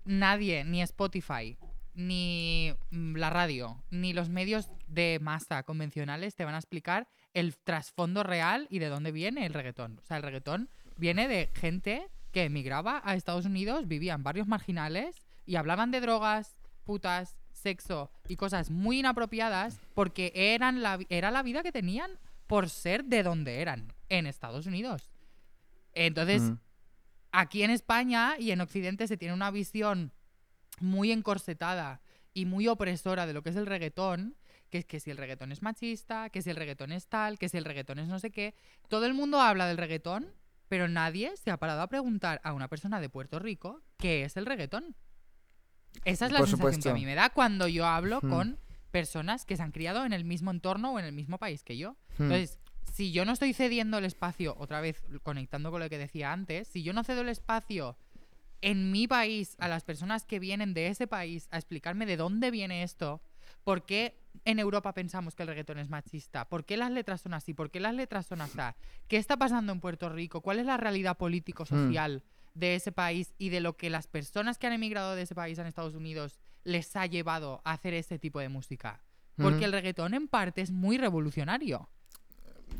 nadie, 0.05 0.63
ni 0.65 0.81
Spotify, 0.81 1.57
ni 1.93 2.73
mm, 2.91 3.15
la 3.15 3.29
radio, 3.29 3.83
ni 3.89 4.13
los 4.13 4.29
medios 4.29 4.69
de 4.87 5.19
masa 5.21 5.63
convencionales 5.63 6.35
te 6.35 6.45
van 6.45 6.55
a 6.55 6.59
explicar 6.59 7.07
el 7.33 7.55
trasfondo 7.57 8.23
real 8.23 8.67
y 8.69 8.79
de 8.79 8.89
dónde 8.89 9.11
viene 9.11 9.45
el 9.45 9.53
reggaetón. 9.53 9.99
O 9.99 10.05
sea, 10.05 10.17
el 10.17 10.23
reggaetón 10.23 10.69
viene 10.97 11.27
de 11.27 11.49
gente 11.53 12.07
que 12.31 12.43
emigraba 12.45 13.01
a 13.03 13.15
Estados 13.15 13.45
Unidos, 13.45 13.87
vivía 13.87 14.13
en 14.13 14.23
barrios 14.23 14.47
marginales 14.47 15.15
y 15.45 15.55
hablaban 15.55 15.91
de 15.91 16.01
drogas, 16.01 16.55
putas, 16.83 17.37
sexo 17.51 18.09
y 18.27 18.35
cosas 18.35 18.71
muy 18.71 18.99
inapropiadas 18.99 19.79
porque 19.93 20.31
eran 20.35 20.81
la, 20.81 20.99
era 21.09 21.31
la 21.31 21.43
vida 21.43 21.63
que 21.63 21.71
tenían 21.71 22.11
por 22.47 22.69
ser 22.69 23.05
de 23.05 23.21
donde 23.23 23.61
eran, 23.61 23.93
en 24.09 24.25
Estados 24.25 24.65
Unidos. 24.65 25.11
Entonces, 25.93 26.41
Mm. 26.41 26.57
aquí 27.31 27.63
en 27.63 27.71
España 27.71 28.35
y 28.39 28.51
en 28.51 28.61
Occidente 28.61 29.07
se 29.07 29.17
tiene 29.17 29.33
una 29.33 29.51
visión 29.51 30.11
muy 30.81 31.11
encorsetada 31.11 32.01
y 32.33 32.45
muy 32.45 32.67
opresora 32.67 33.25
de 33.25 33.33
lo 33.33 33.41
que 33.43 33.49
es 33.49 33.55
el 33.55 33.65
reggaetón, 33.65 34.35
que 34.69 34.77
es 34.79 34.85
que 34.85 34.99
si 34.99 35.09
el 35.11 35.17
reggaetón 35.17 35.51
es 35.51 35.61
machista, 35.61 36.29
que 36.29 36.41
si 36.41 36.49
el 36.51 36.55
reggaetón 36.55 36.91
es 36.91 37.07
tal, 37.07 37.39
que 37.39 37.49
si 37.49 37.57
el 37.57 37.65
reggaetón 37.65 37.99
es 37.99 38.07
no 38.07 38.19
sé 38.19 38.31
qué. 38.31 38.53
Todo 38.87 39.05
el 39.05 39.13
mundo 39.13 39.41
habla 39.41 39.65
del 39.67 39.77
reggaetón, 39.77 40.31
pero 40.67 40.87
nadie 40.87 41.35
se 41.37 41.49
ha 41.49 41.57
parado 41.57 41.81
a 41.81 41.87
preguntar 41.87 42.39
a 42.43 42.53
una 42.53 42.67
persona 42.67 43.01
de 43.01 43.09
Puerto 43.09 43.39
Rico 43.39 43.81
qué 43.97 44.23
es 44.25 44.37
el 44.37 44.45
reggaetón. 44.45 44.95
Esa 46.05 46.27
es 46.27 46.31
la 46.31 46.39
Por 46.39 46.47
sensación 46.47 46.73
supuesto. 46.73 46.83
que 46.83 46.89
a 46.91 46.93
mí 46.93 47.05
me 47.05 47.15
da 47.15 47.29
cuando 47.31 47.67
yo 47.67 47.87
hablo 47.87 48.19
Hmm. 48.21 48.29
con 48.29 48.59
personas 48.91 49.45
que 49.45 49.57
se 49.57 49.63
han 49.63 49.71
criado 49.71 50.05
en 50.05 50.13
el 50.13 50.23
mismo 50.23 50.51
entorno 50.51 50.93
o 50.93 50.99
en 50.99 51.05
el 51.05 51.13
mismo 51.13 51.37
país 51.39 51.63
que 51.63 51.77
yo. 51.77 51.93
Hmm. 52.17 52.23
Entonces, 52.23 52.59
si 52.93 53.11
yo 53.11 53.25
no 53.25 53.31
estoy 53.33 53.53
cediendo 53.53 53.97
el 53.97 54.05
espacio, 54.05 54.55
otra 54.59 54.81
vez 54.81 55.03
conectando 55.23 55.71
con 55.71 55.79
lo 55.79 55.89
que 55.89 55.97
decía 55.97 56.31
antes, 56.31 56.67
si 56.67 56.83
yo 56.83 56.93
no 56.93 57.03
cedo 57.03 57.21
el 57.21 57.29
espacio 57.29 57.97
en 58.61 58.91
mi 58.91 59.07
país 59.07 59.55
a 59.59 59.67
las 59.67 59.83
personas 59.83 60.25
que 60.25 60.39
vienen 60.39 60.73
de 60.73 60.87
ese 60.87 61.07
país 61.07 61.47
a 61.51 61.57
explicarme 61.57 62.05
de 62.05 62.17
dónde 62.17 62.51
viene 62.51 62.83
esto, 62.83 63.21
por 63.63 63.85
qué 63.85 64.19
en 64.45 64.59
Europa 64.59 64.93
pensamos 64.93 65.35
que 65.35 65.43
el 65.43 65.49
reggaetón 65.49 65.79
es 65.79 65.89
machista, 65.89 66.47
por 66.47 66.65
qué 66.65 66.77
las 66.77 66.91
letras 66.91 67.21
son 67.21 67.33
así, 67.33 67.53
por 67.53 67.71
qué 67.71 67.79
las 67.79 67.93
letras 67.93 68.25
son 68.25 68.41
así, 68.41 68.57
qué 69.07 69.17
está 69.17 69.37
pasando 69.37 69.71
en 69.71 69.79
Puerto 69.79 70.09
Rico, 70.09 70.41
cuál 70.41 70.59
es 70.59 70.65
la 70.65 70.77
realidad 70.77 71.17
político-social 71.17 72.23
de 72.53 72.75
ese 72.75 72.91
país 72.91 73.33
y 73.37 73.49
de 73.49 73.61
lo 73.61 73.77
que 73.77 73.89
las 73.89 74.07
personas 74.07 74.57
que 74.57 74.67
han 74.67 74.73
emigrado 74.73 75.15
de 75.15 75.23
ese 75.23 75.35
país 75.35 75.57
en 75.59 75.67
Estados 75.67 75.95
Unidos 75.95 76.39
les 76.63 76.95
ha 76.95 77.05
llevado 77.05 77.61
a 77.63 77.73
hacer 77.73 77.93
ese 77.93 78.19
tipo 78.19 78.39
de 78.39 78.49
música. 78.49 79.03
Porque 79.37 79.63
el 79.63 79.71
reggaetón 79.71 80.13
en 80.13 80.27
parte 80.27 80.61
es 80.61 80.69
muy 80.69 80.97
revolucionario. 80.97 81.89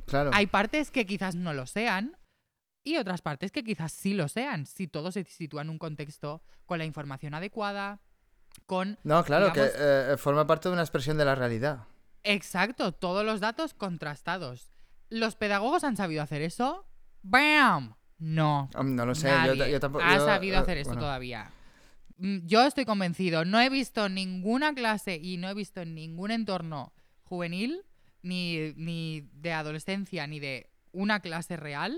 Claro. 0.07 0.31
Hay 0.33 0.47
partes 0.47 0.91
que 0.91 1.05
quizás 1.05 1.35
no 1.35 1.53
lo 1.53 1.65
sean 1.65 2.17
y 2.83 2.97
otras 2.97 3.21
partes 3.21 3.51
que 3.51 3.63
quizás 3.63 3.91
sí 3.91 4.13
lo 4.13 4.27
sean, 4.27 4.65
si 4.65 4.87
todo 4.87 5.11
se 5.11 5.23
sitúa 5.25 5.61
en 5.61 5.69
un 5.69 5.77
contexto 5.79 6.41
con 6.65 6.77
la 6.79 6.85
información 6.85 7.33
adecuada, 7.33 7.99
con... 8.65 8.97
No, 9.03 9.23
claro, 9.23 9.49
digamos- 9.51 9.71
que 9.73 10.13
eh, 10.13 10.17
forma 10.17 10.47
parte 10.47 10.69
de 10.69 10.73
una 10.73 10.81
expresión 10.83 11.17
de 11.17 11.25
la 11.25 11.35
realidad. 11.35 11.85
Exacto, 12.23 12.91
todos 12.91 13.25
los 13.25 13.39
datos 13.39 13.73
contrastados. 13.73 14.71
¿Los 15.09 15.35
pedagogos 15.35 15.83
han 15.83 15.97
sabido 15.97 16.21
hacer 16.21 16.41
eso? 16.41 16.85
¡Bam! 17.21 17.95
No. 18.17 18.69
No 18.83 19.05
lo 19.05 19.15
sé, 19.15 19.29
yo, 19.29 19.35
Nadie 19.55 19.71
yo 19.71 19.79
tampoco. 19.79 20.03
ha 20.05 20.17
yo, 20.17 20.25
sabido 20.25 20.55
eh, 20.55 20.59
hacer 20.59 20.83
bueno. 20.83 20.99
todavía. 20.99 21.51
Mm, 22.17 22.45
Yo 22.45 22.65
estoy 22.65 22.83
convencido. 22.85 23.45
No 23.45 23.59
he 23.61 23.69
visto 23.69 24.09
ninguna 24.09 24.73
clase 24.73 25.15
y 25.21 25.37
no 25.37 25.49
he 25.49 25.53
visto 25.53 25.79
en 25.81 25.95
ningún 25.95 26.31
entorno 26.31 26.93
juvenil, 27.23 27.83
ni, 28.21 28.73
ni 28.75 29.29
de 29.33 29.53
adolescencia, 29.53 30.27
ni 30.27 30.39
de 30.41 30.69
una 30.91 31.21
clase 31.21 31.55
real, 31.55 31.97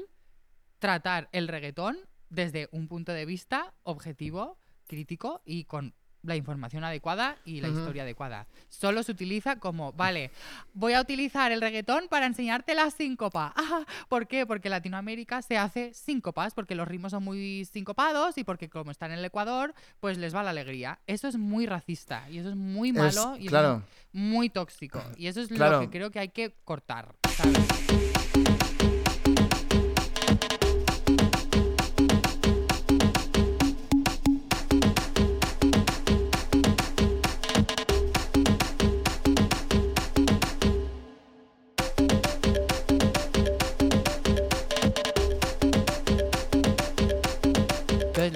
tratar 0.82 1.30
el 1.32 1.48
reggaetón 1.48 1.96
desde 2.30 2.68
un 2.72 2.88
punto 2.88 3.14
de 3.14 3.26
vista 3.26 3.72
objetivo, 3.84 4.58
crítico 4.88 5.42
y 5.46 5.66
con 5.66 5.94
la 6.24 6.36
información 6.36 6.84
adecuada 6.84 7.36
y 7.46 7.62
la 7.62 7.68
historia 7.70 8.04
adecuada. 8.04 8.48
Solo 8.70 9.02
se 9.04 9.12
utiliza 9.12 9.58
como, 9.58 9.92
vale, 9.94 10.30
voy 10.74 10.94
a 10.94 11.02
utilizar 11.02 11.52
el 11.52 11.62
reggaetón 11.62 12.08
para 12.10 12.26
enseñarte 12.26 12.74
la 12.76 12.90
síncopa. 12.92 13.54
Ah, 13.62 13.86
¿Por 14.10 14.28
qué? 14.28 14.46
Porque 14.46 14.70
Latinoamérica 14.70 15.42
se 15.44 15.58
hace 15.58 15.94
síncopas, 15.94 16.54
porque 16.54 16.76
los 16.76 16.88
ritmos 16.88 17.12
son 17.12 17.24
muy 17.24 17.64
sincopados 17.66 18.38
y 18.38 18.44
porque 18.44 18.70
como 18.70 18.92
están 18.92 19.12
en 19.12 19.20
el 19.20 19.26
Ecuador, 19.26 19.74
pues 20.00 20.18
les 20.18 20.36
va 20.36 20.42
la 20.44 20.50
alegría. 20.50 21.00
Eso 21.08 21.28
es 21.28 21.38
muy 21.38 21.66
racista 21.68 22.28
y 22.30 22.38
eso 22.40 22.50
es 22.50 22.56
muy 22.56 22.90
Es- 22.90 22.96
malo 22.96 23.36
y 23.38 23.42
eso 23.44 23.50
claro. 23.50 23.84
es 23.88 24.14
muy 24.14 24.50
tóxico. 24.50 25.02
Y 25.18 25.28
eso 25.28 25.42
es 25.42 25.48
Claro. 25.48 25.78
lo 25.78 25.82
que 25.82 25.90
creo 25.98 26.12
que 26.12 26.20
hay 26.20 26.30
que 26.30 26.54
cortar. 26.66 27.16
¿sabes? 27.36 28.01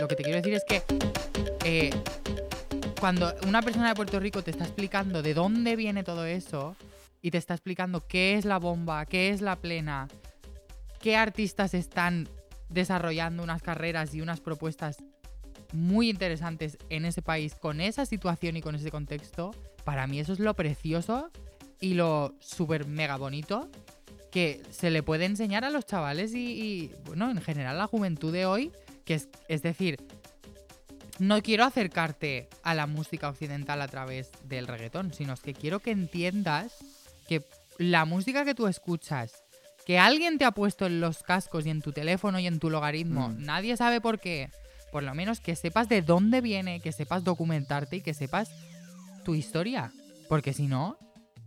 Lo 0.05 0.09
que 0.09 0.15
te 0.15 0.23
quiero 0.23 0.39
decir 0.39 0.53
es 0.53 0.63
que 0.65 0.83
eh, 1.63 1.89
cuando 2.99 3.33
una 3.47 3.63
persona 3.63 3.89
de 3.89 3.95
Puerto 3.95 4.19
Rico 4.19 4.43
te 4.43 4.51
está 4.51 4.63
explicando 4.63 5.23
de 5.23 5.33
dónde 5.33 5.75
viene 5.75 6.03
todo 6.03 6.25
eso 6.25 6.75
y 7.23 7.31
te 7.31 7.39
está 7.39 7.55
explicando 7.55 8.01
qué 8.01 8.35
es 8.35 8.45
la 8.45 8.59
bomba, 8.59 9.07
qué 9.07 9.29
es 9.29 9.41
la 9.41 9.55
plena, 9.55 10.07
qué 11.01 11.15
artistas 11.15 11.73
están 11.73 12.29
desarrollando 12.69 13.41
unas 13.41 13.63
carreras 13.63 14.13
y 14.13 14.21
unas 14.21 14.41
propuestas 14.41 14.97
muy 15.73 16.11
interesantes 16.11 16.77
en 16.89 17.05
ese 17.05 17.23
país 17.23 17.55
con 17.55 17.81
esa 17.81 18.05
situación 18.05 18.57
y 18.57 18.61
con 18.61 18.75
ese 18.75 18.91
contexto, 18.91 19.55
para 19.85 20.05
mí 20.05 20.19
eso 20.19 20.33
es 20.33 20.39
lo 20.39 20.53
precioso 20.53 21.31
y 21.81 21.95
lo 21.95 22.35
súper 22.41 22.85
mega 22.85 23.17
bonito 23.17 23.71
que 24.29 24.61
se 24.69 24.91
le 24.91 25.01
puede 25.01 25.25
enseñar 25.25 25.65
a 25.65 25.71
los 25.71 25.83
chavales 25.83 26.35
y, 26.35 26.61
y, 26.61 26.91
bueno, 27.05 27.31
en 27.31 27.41
general 27.41 27.75
a 27.77 27.79
la 27.79 27.87
juventud 27.87 28.31
de 28.31 28.45
hoy, 28.45 28.71
que 29.05 29.15
es, 29.15 29.29
es 29.47 29.61
decir, 29.61 29.97
no 31.19 31.41
quiero 31.41 31.63
acercarte 31.63 32.49
a 32.63 32.73
la 32.73 32.87
música 32.87 33.29
occidental 33.29 33.81
a 33.81 33.87
través 33.87 34.31
del 34.43 34.67
reggaetón, 34.67 35.13
sino 35.13 35.33
es 35.33 35.39
que 35.39 35.53
quiero 35.53 35.79
que 35.79 35.91
entiendas 35.91 36.73
que 37.27 37.43
la 37.77 38.05
música 38.05 38.43
que 38.43 38.55
tú 38.55 38.67
escuchas, 38.67 39.43
que 39.85 39.97
alguien 39.99 40.37
te 40.37 40.45
ha 40.45 40.51
puesto 40.51 40.85
en 40.87 40.99
los 40.99 41.23
cascos 41.23 41.65
y 41.65 41.69
en 41.69 41.81
tu 41.81 41.91
teléfono 41.93 42.39
y 42.39 42.47
en 42.47 42.59
tu 42.59 42.69
logaritmo, 42.69 43.29
Mm. 43.29 43.43
nadie 43.43 43.77
sabe 43.77 44.01
por 44.01 44.19
qué, 44.19 44.49
por 44.91 45.03
lo 45.03 45.13
menos 45.15 45.39
que 45.39 45.55
sepas 45.55 45.87
de 45.87 46.01
dónde 46.01 46.41
viene, 46.41 46.79
que 46.81 46.91
sepas 46.91 47.23
documentarte 47.23 47.97
y 47.97 48.01
que 48.01 48.13
sepas 48.13 48.49
tu 49.23 49.35
historia. 49.35 49.91
Porque 50.27 50.53
si 50.53 50.67
no, 50.67 50.97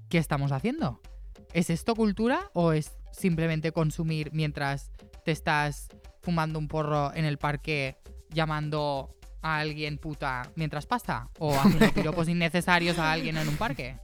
¿qué 0.08 0.18
estamos 0.18 0.52
haciendo? 0.52 1.00
¿Es 1.52 1.68
esto 1.70 1.94
cultura 1.94 2.50
o 2.52 2.72
es 2.72 2.92
simplemente 3.12 3.72
consumir 3.72 4.30
mientras 4.32 4.90
te 5.24 5.32
estás 5.32 5.88
fumando 6.20 6.58
un 6.58 6.68
porro 6.68 7.12
en 7.14 7.24
el 7.24 7.38
parque 7.38 7.96
llamando 8.30 9.14
a 9.42 9.58
alguien 9.58 9.98
puta 9.98 10.42
mientras 10.56 10.86
pasa? 10.86 11.28
¿O 11.38 11.54
haciendo 11.54 11.90
piropos 11.94 12.28
innecesarios 12.28 12.98
a 12.98 13.12
alguien 13.12 13.36
en 13.36 13.48
un 13.48 13.56
parque? 13.56 13.96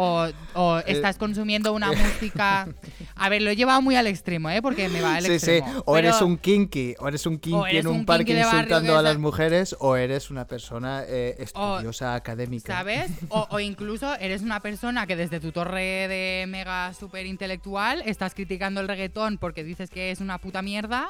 O, 0.00 0.28
o 0.54 0.78
estás 0.86 1.16
consumiendo 1.16 1.72
una 1.72 1.90
música... 1.90 2.68
A 3.16 3.28
ver, 3.28 3.42
lo 3.42 3.50
he 3.50 3.56
llevado 3.56 3.82
muy 3.82 3.96
al 3.96 4.06
extremo, 4.06 4.48
¿eh? 4.48 4.62
Porque 4.62 4.88
me 4.88 5.00
va 5.00 5.16
al 5.16 5.22
Sí, 5.24 5.40
sí. 5.40 5.50
extremo. 5.50 5.82
O 5.86 5.96
eres 5.96 6.20
un 6.20 6.36
kinky, 6.36 6.94
o 7.00 7.08
eres 7.08 7.26
un 7.26 7.38
kinky 7.38 7.70
eres 7.70 7.84
en 7.84 7.90
un, 7.90 7.96
un 7.96 8.06
parque 8.06 8.38
insultando 8.38 8.96
a 8.96 9.02
las 9.02 9.18
mujeres, 9.18 9.74
o 9.80 9.96
eres 9.96 10.30
una 10.30 10.46
persona 10.46 11.02
eh, 11.08 11.34
estudiosa, 11.38 12.14
académica. 12.14 12.72
¿Sabes? 12.74 13.10
O, 13.28 13.48
o 13.50 13.58
incluso 13.60 14.14
eres 14.20 14.42
una 14.42 14.60
persona 14.60 15.06
que 15.06 15.16
desde 15.16 15.40
tu 15.40 15.50
torre 15.50 16.06
de 16.06 16.44
mega 16.48 16.94
super 16.94 17.26
intelectual 17.26 18.02
estás 18.06 18.34
criticando 18.34 18.80
el 18.80 18.86
reggaetón 18.86 19.38
porque 19.38 19.64
dices 19.64 19.90
que 19.90 20.12
es 20.12 20.20
una 20.20 20.38
puta 20.38 20.62
mierda 20.62 21.08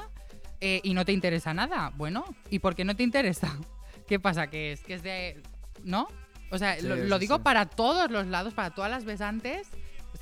eh, 0.60 0.80
y 0.82 0.94
no 0.94 1.05
te 1.05 1.12
interesa 1.12 1.55
nada. 1.55 1.93
Bueno, 1.97 2.24
¿y 2.51 2.59
por 2.59 2.74
qué 2.74 2.85
no 2.85 2.97
te 2.97 3.02
interesa? 3.02 3.56
¿Qué 4.09 4.18
pasa? 4.18 4.48
¿Que 4.48 4.72
es 4.72 4.80
que 4.82 4.94
es 4.94 5.02
de. 5.02 5.43
¿No? 5.85 6.09
O 6.51 6.59
sea, 6.59 6.78
Sí, 6.78 6.86
lo, 6.86 7.18
digo 7.18 7.36
sí. 7.36 7.43
para 7.43 7.66
todos 7.66 8.10
los 8.10 8.26
lados, 8.26 8.55
para 8.55 8.70
todas 8.70 8.90
las 8.90 9.05
besantes. 9.05 9.68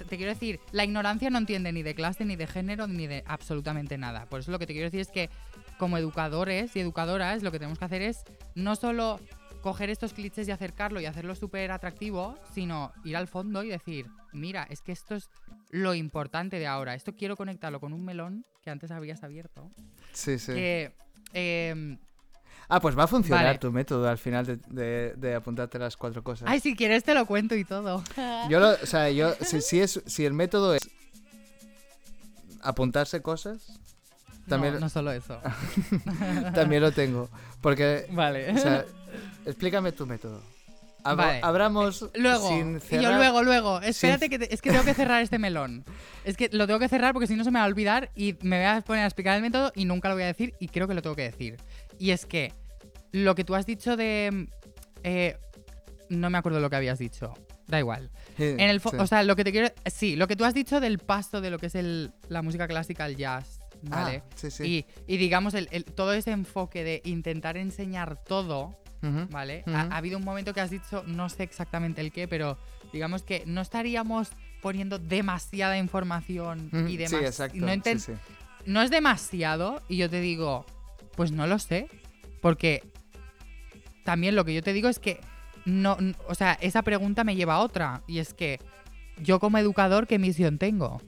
Te 0.08 0.16
quiero 0.18 0.32
decir, 0.32 0.60
la 0.72 0.84
ignorancia 0.84 1.30
no 1.30 1.38
entiende 1.38 1.72
ni 1.72 1.82
de 1.82 1.94
clase, 1.94 2.24
ni 2.26 2.36
de 2.36 2.46
género, 2.46 2.86
ni 2.86 3.06
de 3.06 3.24
absolutamente 3.26 3.96
nada. 3.96 4.26
Por 4.26 4.40
eso 4.40 4.50
lo 4.50 4.58
que 4.58 4.66
te 4.66 4.74
quiero 4.74 4.88
decir 4.88 5.00
es 5.00 5.08
que 5.08 5.30
como 5.78 5.96
educadores 5.96 6.74
y 6.76 6.80
educadoras 6.80 7.42
lo 7.42 7.50
que 7.50 7.58
tenemos 7.58 7.78
que 7.78 7.84
hacer 7.86 8.02
es 8.02 8.24
no 8.54 8.76
solo 8.76 9.20
coger 9.66 9.90
estos 9.90 10.12
clichés 10.12 10.47
y 10.47 10.52
acercarlo 10.52 11.01
y 11.01 11.06
hacerlo 11.06 11.34
súper 11.34 11.72
atractivo, 11.72 12.38
sino 12.55 12.93
ir 13.05 13.16
al 13.16 13.26
fondo 13.26 13.64
y 13.64 13.68
decir, 13.68 14.06
mira, 14.32 14.64
es 14.70 14.80
que 14.80 14.93
esto 14.93 15.16
es 15.16 15.28
lo 15.70 15.93
importante 15.93 16.60
de 16.60 16.68
ahora. 16.68 16.94
Esto 16.94 17.14
quiero 17.16 17.36
conectarlo 17.36 17.80
con 17.80 17.93
un 17.93 18.05
melón 18.05 18.44
que 18.62 18.70
antes 18.70 18.93
habías 18.93 19.24
abierto. 19.24 19.68
Sí, 20.12 20.38
sí. 20.38 20.52
Que, 20.52 20.93
em, 21.32 21.98
Ah, 22.68 22.80
pues 22.80 22.97
va 22.97 23.05
a 23.05 23.06
funcionar 23.09 23.44
Vale. 23.44 23.59
tu 23.59 23.72
método 23.72 24.09
al 24.09 24.18
final 24.18 24.47
de, 24.47 24.56
de- 24.68 25.14
de 25.16 25.34
apuntarte 25.34 25.78
las 25.80 25.97
cuatro 25.97 26.22
cosas. 26.22 26.48
ay, 26.48 26.60
si 26.60 26.76
quieres 26.76 27.02
te 27.02 27.12
lo 27.14 27.26
cuento 27.26 27.56
y 27.56 27.64
todo. 27.64 28.05
Yo 28.48 28.60
lo, 28.60 28.70
o 28.70 28.86
sea, 28.86 29.10
yo, 29.10 29.34
si, 29.40 29.60
si 29.60 29.80
es, 29.80 30.01
si 30.06 30.24
el 30.24 30.32
método 30.32 30.74
es 30.74 30.82
apuntarse 32.62 33.20
cosas, 33.20 33.78
también, 34.48 34.74
No, 34.74 34.81
no 34.81 34.89
solo 34.89 35.12
eso. 35.12 35.40
también 36.55 36.82
lo 36.82 36.93
tengo. 36.93 37.28
Porque, 37.60 38.06
Vale. 38.10 38.52
o 38.52 38.59
sea, 38.59 38.85
explícame 39.44 39.93
tu 39.93 40.06
método. 40.06 40.43
Vale. 41.05 41.39
Abramos 41.44 42.10
Luego, 42.14 42.48
sin 42.48 42.70
y 42.70 42.73
yo 42.74 42.81
cerrar- 42.81 43.16
luego, 43.16 43.43
luego, 43.44 43.81
espérate 43.81 44.28
que 44.28 44.40
te- 44.40 44.52
es 44.52 44.60
que 44.60 44.70
tengo 44.70 44.85
que 44.85 44.93
cerrar 44.93 45.23
este 45.23 45.39
melón. 45.39 45.85
Es 46.24 46.36
que 46.36 46.48
lo 46.52 46.66
tengo 46.66 46.81
que 46.81 46.89
cerrar 46.89 47.12
porque 47.12 47.28
si 47.28 47.36
no 47.36 47.44
se 47.44 47.52
me 47.52 47.60
va 47.60 47.64
a 47.64 47.68
olvidar 47.68 48.10
y 48.16 48.35
me 48.43 48.56
voy 48.56 48.66
a 48.66 48.81
poner 48.81 49.05
a 49.05 49.06
explicar 49.06 49.36
el 49.36 49.43
método 49.43 49.70
y 49.77 49.85
nunca 49.85 50.09
lo 50.09 50.16
voy 50.16 50.24
a 50.24 50.27
decir 50.27 50.55
y 50.59 50.66
creo 50.66 50.89
que 50.89 50.94
lo 50.94 51.02
tengo 51.02 51.14
que 51.14 51.23
decir. 51.23 51.59
Y 52.01 52.10
es 52.10 52.27
que 52.27 52.52
lo 53.12 53.36
que 53.36 53.44
tú 53.44 53.55
has 53.55 53.66
dicho 53.66 53.97
de... 53.97 54.48
eh, 55.05 55.36
no 56.09 56.28
me 56.28 56.39
acuerdo 56.39 56.59
lo 56.59 56.70
que 56.70 56.77
habías 56.77 56.98
dicho. 56.98 57.35
Da 57.68 57.78
igual. 57.78 58.10
Sí, 58.36 58.43
En 58.44 58.60
el 58.62 58.81
sí. 58.81 58.89
O 58.98 59.06
sea, 59.06 59.23
lo 59.23 59.36
que 59.36 59.44
te 59.44 59.52
quiero... 59.52 59.68
Sí, 59.86 60.16
lo 60.16 60.27
que 60.27 60.35
tú 60.35 60.44
has 60.44 60.55
dicho 60.55 60.81
del 60.81 60.98
paso 60.98 61.40
de 61.40 61.51
lo 61.51 61.59
que 61.60 61.66
es 61.66 61.77
el, 61.77 62.12
la 62.28 62.43
música 62.43 62.66
clásica 62.66 63.05
al 63.05 63.14
jazz, 63.16 63.56
¿vale? 63.82 64.23
Ah, 64.24 64.31
sí, 64.35 64.51
sí. 64.51 64.65
Y, 64.65 64.86
y 65.15 65.16
digamos, 65.16 65.55
el- 65.55 65.69
el- 65.73 65.85
todo 65.85 66.12
ese 66.12 66.31
enfoque 66.32 66.85
de 66.85 67.03
intentar 67.05 67.57
enseñar 67.57 68.23
todo. 68.24 68.77
¿vale? 69.31 69.62
Ha, 69.69 69.82
ha 69.82 69.97
habido 69.98 70.19
un 70.19 70.24
momento 70.24 70.53
que 70.53 70.61
has 70.61 70.70
dicho, 70.70 71.05
no 71.07 71.28
sé 71.28 71.44
exactamente 71.44 72.01
el 72.01 72.11
qué, 72.11 72.27
pero 72.27 72.59
digamos 72.93 73.23
que 73.23 73.44
no 73.47 73.61
estaríamos 73.61 74.31
poniendo 74.62 74.98
demasiada 74.98 75.78
información 75.78 76.70
y 76.89 76.97
demás. 76.97 77.20
Sí, 77.20 77.24
exacto. 77.24 77.57
no, 77.57 77.66
sí, 78.01 78.12
no 78.65 78.82
es 78.82 78.90
demasiado 78.90 79.81
y 79.89 79.97
yo 79.98 80.11
te 80.11 80.20
digo, 80.20 80.66
pues 81.15 81.31
no 81.31 81.47
lo 81.47 81.61
sé, 81.61 81.89
porque 82.40 82.82
también 84.05 84.35
lo 84.35 84.44
que 84.44 84.55
yo 84.55 84.62
te 84.62 84.73
digo 84.73 84.89
es 84.89 84.98
que 84.98 85.20
no, 85.65 85.97
o 86.27 86.35
sea, 86.35 86.55
esa 86.61 86.82
pregunta 86.82 87.23
me 87.23 87.36
lleva 87.36 87.55
a 87.55 87.59
otra 87.61 88.03
y 88.09 88.19
es 88.19 88.35
que 88.35 88.59
yo 89.19 89.39
como 89.39 89.59
educador 89.59 90.07
qué 90.09 90.19
misión 90.19 90.59
tengo. 90.59 91.01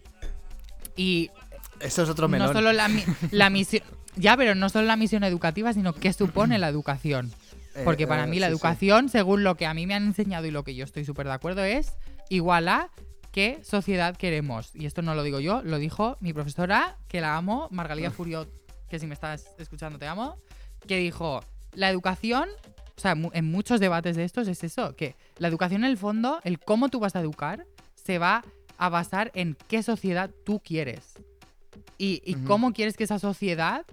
Y 0.97 1.31
Eso 1.81 2.03
es 2.03 2.09
otro 2.09 2.29
melón. 2.29 2.49
no 2.49 2.53
solo 2.53 2.73
la, 2.73 2.89
mi- 2.89 3.05
la 3.31 3.51
misión, 3.51 3.83
ya, 4.17 4.37
pero 4.37 4.55
no 4.55 4.69
solo 4.69 4.87
la 4.87 4.97
misión 4.97 5.25
educativa, 5.25 5.73
sino 5.73 5.93
qué 5.93 6.13
supone 6.13 6.59
la 6.59 6.69
educación. 6.69 7.31
Eh, 7.75 7.83
Porque 7.85 8.07
para 8.07 8.25
eh, 8.25 8.27
mí 8.27 8.39
la 8.41 8.47
sí, 8.47 8.51
sí. 8.51 8.55
educación, 8.55 9.09
según 9.09 9.45
lo 9.45 9.55
que 9.57 9.67
a 9.67 9.75
mí 9.75 9.87
me 9.87 9.95
han 9.95 10.05
enseñado 10.07 10.47
y 10.47 10.51
lo 10.51 10.65
que 10.65 10.75
yo 10.75 10.85
estoy 10.85 11.05
súper 11.05 11.27
de 11.27 11.33
acuerdo, 11.35 11.63
es 11.63 11.93
igual 12.29 12.69
a 12.69 12.91
qué 13.31 13.61
sociedad 13.63 14.17
queremos. 14.17 14.75
Y 14.75 14.87
esto 14.87 15.03
no 15.03 15.15
lo 15.15 15.23
digo 15.23 15.39
yo, 15.39 15.63
lo 15.63 15.79
dijo 15.79 16.17
mi 16.21 16.33
profesora, 16.33 16.97
que 17.09 17.21
la 17.21 17.37
amo, 17.37 17.69
Margalía 17.71 18.11
Furiot, 18.11 18.49
que 18.89 18.99
si 18.99 19.07
me 19.07 19.15
estás 19.15 19.45
escuchando 19.59 19.99
te 19.99 20.07
amo, 20.07 20.37
que 20.89 20.97
dijo, 20.97 21.45
la 21.75 21.91
educación, 21.91 22.49
o 22.97 23.01
sea, 23.01 23.15
en 23.33 23.45
muchos 23.45 23.79
debates 23.79 24.17
de 24.17 24.25
estos 24.25 24.49
es 24.49 24.65
eso, 24.65 24.97
que 24.97 25.15
la 25.37 25.47
educación 25.47 25.85
en 25.85 25.91
el 25.91 25.99
fondo, 25.99 26.41
el 26.43 26.59
cómo 26.59 26.89
tú 26.89 26.99
vas 26.99 27.15
a 27.15 27.21
educar, 27.21 27.65
se 27.95 28.19
va 28.19 28.45
a 28.79 28.89
basar 28.89 29.31
en 29.35 29.57
qué 29.69 29.83
sociedad 29.85 30.31
tú 30.45 30.61
quieres. 30.65 31.13
Y, 31.99 32.35
cómo 32.47 32.73
quieres 32.73 32.97
que 32.97 33.05
esa 33.05 33.19
sociedad 33.19 33.85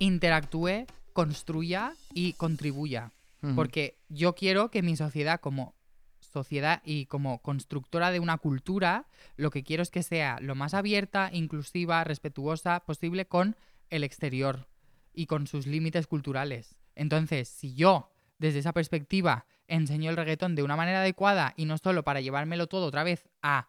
interactúe, 0.00 0.86
construya 1.12 1.94
y 2.12 2.32
contribuya. 2.32 3.12
Porque 3.54 3.96
yo 4.08 4.34
quiero 4.34 4.70
que 4.70 4.82
mi 4.82 4.96
sociedad 4.96 5.40
como 5.40 5.74
sociedad 6.20 6.82
y 6.84 7.06
como 7.06 7.40
constructora 7.40 8.10
de 8.10 8.20
una 8.20 8.38
cultura, 8.38 9.06
lo 9.36 9.50
que 9.50 9.62
quiero 9.62 9.82
es 9.82 9.90
que 9.90 10.02
sea 10.02 10.38
lo 10.40 10.54
más 10.54 10.74
abierta, 10.74 11.30
inclusiva, 11.32 12.04
respetuosa 12.04 12.80
posible 12.80 13.26
con 13.26 13.56
el 13.88 14.04
exterior 14.04 14.68
y 15.12 15.26
con 15.26 15.46
sus 15.46 15.66
límites 15.66 16.06
culturales. 16.06 16.76
Entonces, 16.94 17.48
si 17.48 17.74
yo, 17.74 18.10
desde 18.38 18.60
esa 18.60 18.72
perspectiva, 18.72 19.46
enseño 19.66 20.10
el 20.10 20.16
reggaetón 20.16 20.54
de 20.54 20.62
una 20.62 20.76
manera 20.76 21.00
adecuada 21.00 21.54
y 21.56 21.64
no 21.64 21.78
solo 21.78 22.04
para 22.04 22.20
llevármelo 22.20 22.66
todo 22.66 22.86
otra 22.86 23.04
vez 23.04 23.28
a 23.42 23.68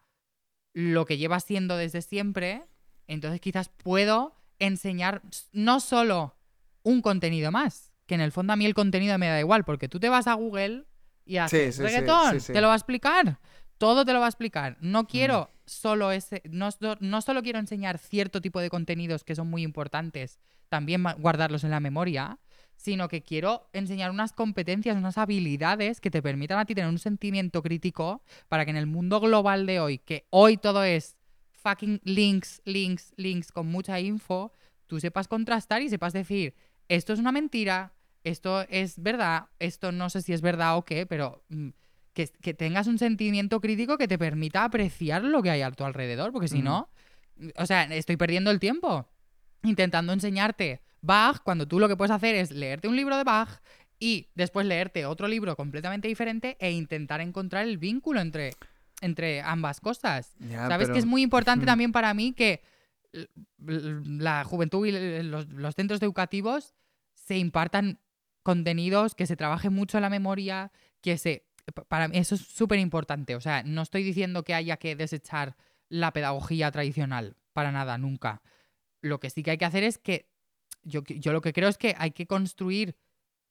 lo 0.73 1.05
que 1.05 1.17
lleva 1.17 1.39
siendo 1.39 1.77
desde 1.77 2.01
siempre, 2.01 2.63
entonces 3.13 3.41
quizás 3.41 3.69
puedo 3.69 4.35
enseñar 4.59 5.21
no 5.51 5.79
solo 5.79 6.35
un 6.83 7.01
contenido 7.01 7.51
más, 7.51 7.91
que 8.05 8.15
en 8.15 8.21
el 8.21 8.31
fondo 8.31 8.53
a 8.53 8.55
mí 8.55 8.65
el 8.65 8.73
contenido 8.73 9.17
me 9.17 9.27
da 9.27 9.39
igual, 9.39 9.63
porque 9.63 9.87
tú 9.87 9.99
te 9.99 10.09
vas 10.09 10.27
a 10.27 10.33
Google 10.33 10.85
y 11.25 11.37
haces 11.37 11.75
sí, 11.75 11.81
sí, 11.81 11.83
reggaetón, 11.83 12.39
sí, 12.41 12.53
te 12.53 12.61
lo 12.61 12.67
va 12.67 12.73
a 12.73 12.77
explicar, 12.77 13.39
todo 13.77 14.05
te 14.05 14.13
lo 14.13 14.19
va 14.19 14.25
a 14.25 14.29
explicar. 14.29 14.77
No 14.81 15.07
quiero 15.07 15.49
Mm. 15.53 15.57
solo 15.65 16.11
ese, 16.11 16.41
no, 16.49 16.69
no 16.99 17.21
solo 17.21 17.41
quiero 17.41 17.59
enseñar 17.59 17.97
cierto 17.97 18.41
tipo 18.41 18.59
de 18.59 18.69
contenidos 18.69 19.23
que 19.23 19.35
son 19.35 19.49
muy 19.49 19.63
importantes, 19.63 20.39
también 20.69 21.03
guardarlos 21.19 21.63
en 21.63 21.71
la 21.71 21.79
memoria, 21.79 22.39
sino 22.75 23.07
que 23.07 23.21
quiero 23.21 23.69
enseñar 23.73 24.09
unas 24.09 24.33
competencias, 24.33 24.97
unas 24.97 25.17
habilidades 25.17 26.01
que 26.01 26.09
te 26.09 26.21
permitan 26.21 26.57
a 26.57 26.65
ti 26.65 26.73
tener 26.73 26.89
un 26.89 26.97
sentimiento 26.97 27.61
crítico 27.61 28.23
para 28.47 28.65
que 28.65 28.71
en 28.71 28.77
el 28.77 28.87
mundo 28.87 29.19
global 29.19 29.65
de 29.65 29.79
hoy, 29.79 29.99
que 29.99 30.25
hoy 30.31 30.57
todo 30.57 30.83
es 30.83 31.15
fucking 31.61 32.01
links, 32.03 32.61
links, 32.65 33.13
links 33.17 33.51
con 33.51 33.67
mucha 33.67 33.99
info, 33.99 34.51
tú 34.87 34.99
sepas 34.99 35.27
contrastar 35.27 35.81
y 35.81 35.89
sepas 35.89 36.13
decir, 36.13 36.55
esto 36.89 37.13
es 37.13 37.19
una 37.19 37.31
mentira, 37.31 37.93
esto 38.23 38.61
es 38.69 39.01
verdad, 39.01 39.45
esto 39.59 39.91
no 39.91 40.09
sé 40.09 40.21
si 40.21 40.33
es 40.33 40.41
verdad 40.41 40.77
o 40.77 40.85
qué, 40.85 41.05
pero 41.05 41.43
mm, 41.49 41.69
que, 42.13 42.27
que 42.27 42.53
tengas 42.53 42.87
un 42.87 42.97
sentimiento 42.97 43.61
crítico 43.61 43.97
que 43.97 44.07
te 44.07 44.17
permita 44.17 44.63
apreciar 44.63 45.23
lo 45.23 45.41
que 45.41 45.49
hay 45.49 45.61
a 45.61 45.71
tu 45.71 45.83
alrededor, 45.83 46.31
porque 46.31 46.47
si 46.47 46.61
no, 46.61 46.89
o 47.57 47.65
sea, 47.65 47.83
estoy 47.83 48.17
perdiendo 48.17 48.51
el 48.51 48.59
tiempo 48.59 49.07
intentando 49.63 50.13
enseñarte 50.13 50.81
Bach 51.01 51.41
cuando 51.43 51.67
tú 51.67 51.79
lo 51.79 51.87
que 51.87 51.97
puedes 51.97 52.11
hacer 52.11 52.35
es 52.35 52.51
leerte 52.51 52.87
un 52.87 52.95
libro 52.95 53.17
de 53.17 53.23
Bach 53.23 53.61
y 53.99 54.29
después 54.35 54.65
leerte 54.65 55.05
otro 55.05 55.27
libro 55.27 55.55
completamente 55.55 56.07
diferente 56.07 56.57
e 56.59 56.71
intentar 56.71 57.21
encontrar 57.21 57.67
el 57.67 57.77
vínculo 57.77 58.19
entre, 58.19 58.53
entre 59.01 59.41
ambas 59.41 59.81
cosas. 59.81 60.35
Ya, 60.39 60.67
Sabes 60.67 60.85
pero- 60.87 60.93
que 60.93 60.99
es 60.99 61.05
muy 61.05 61.21
importante 61.21 61.65
también 61.65 61.91
para 61.91 62.13
mí 62.13 62.33
que 62.33 62.61
la 64.05 64.43
juventud 64.43 64.85
y 64.87 65.23
los, 65.23 65.47
los 65.49 65.75
centros 65.75 66.01
educativos 66.01 66.73
se 67.13 67.37
impartan 67.37 67.99
contenidos, 68.43 69.15
que 69.15 69.27
se 69.27 69.35
trabaje 69.35 69.69
mucho 69.69 69.99
la 69.99 70.09
memoria, 70.09 70.71
que 71.01 71.17
se... 71.17 71.45
pa- 71.73 71.83
para 71.83 72.07
mí 72.07 72.17
eso 72.17 72.35
es 72.35 72.41
súper 72.41 72.79
importante. 72.79 73.35
O 73.35 73.41
sea, 73.41 73.63
no 73.63 73.81
estoy 73.81 74.03
diciendo 74.03 74.43
que 74.43 74.53
haya 74.53 74.77
que 74.77 74.95
desechar 74.95 75.55
la 75.89 76.11
pedagogía 76.13 76.71
tradicional, 76.71 77.35
para 77.53 77.71
nada, 77.71 77.97
nunca. 77.97 78.41
Lo 79.01 79.19
que 79.19 79.29
sí 79.29 79.43
que 79.43 79.51
hay 79.51 79.57
que 79.57 79.65
hacer 79.65 79.83
es 79.83 79.97
que 79.97 80.29
yo, 80.83 81.03
que- 81.03 81.19
yo 81.19 81.33
lo 81.33 81.41
que 81.41 81.53
creo 81.53 81.69
es 81.69 81.77
que 81.77 81.95
hay 81.97 82.11
que 82.11 82.25
construir 82.27 82.95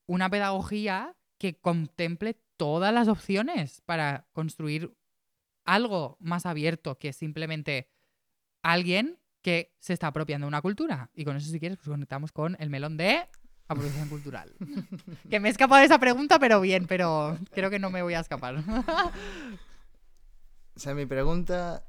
una 0.07 0.29
pedagogía 0.31 1.15
que 1.39 1.55
contemple 1.55 2.37
todas 2.57 2.93
las 2.93 3.09
opciones 3.09 3.81
para 3.83 4.27
construir 4.33 4.93
algo 5.65 6.17
más 6.21 6.47
abierto 6.47 6.99
que 6.99 7.13
simplemente 7.13 7.89
alguien 8.63 9.19
que 9.43 9.75
se 9.79 9.93
está 9.93 10.09
apropiando 10.09 10.47
de 10.47 10.49
una 10.49 10.63
cultura. 10.63 11.11
Y 11.15 11.25
con 11.25 11.37
eso, 11.37 11.51
si 11.51 11.59
quieres, 11.59 11.79
pues 11.79 11.89
conectamos 11.89 12.33
con 12.33 12.57
el 12.61 12.71
melón 12.71 12.97
de 12.97 13.29
apropiación 13.69 14.09
cultural. 14.09 14.55
que 15.31 15.41
me 15.41 15.49
he 15.49 15.51
escapado 15.51 15.81
de 15.81 15.87
esa 15.87 15.99
pregunta, 15.99 16.39
pero 16.39 16.61
bien, 16.61 16.87
pero 16.87 17.39
creo 17.53 17.71
que 17.71 17.79
no 17.79 17.91
me 17.91 18.03
voy 18.03 18.15
a 18.15 18.21
escapar. 18.21 18.57
O 20.73 20.83
sea, 20.83 20.95
mi 20.95 21.05
pregunta 21.05 21.85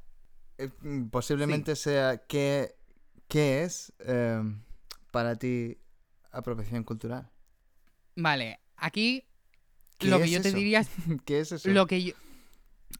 eh, 0.58 0.68
mm, 0.82 1.06
posiblemente 1.06 1.76
sea 1.76 2.18
¿qué, 2.26 2.74
qué 3.26 3.62
es 3.62 3.92
eh, 4.00 4.42
para 5.10 5.36
ti 5.36 5.78
apropiación 6.30 6.84
cultural? 6.84 7.30
vale, 8.16 8.60
aquí 8.76 9.24
¿Qué 9.96 10.08
lo 10.08 10.18
que 10.18 10.30
yo 10.30 10.42
te 10.42 10.52
diría 10.52 10.80
es 10.80 10.90
¿Qué 11.24 11.40
es 11.40 11.52
eso? 11.52 11.70
lo 11.70 11.86
que 11.86 12.02
yo... 12.02 12.12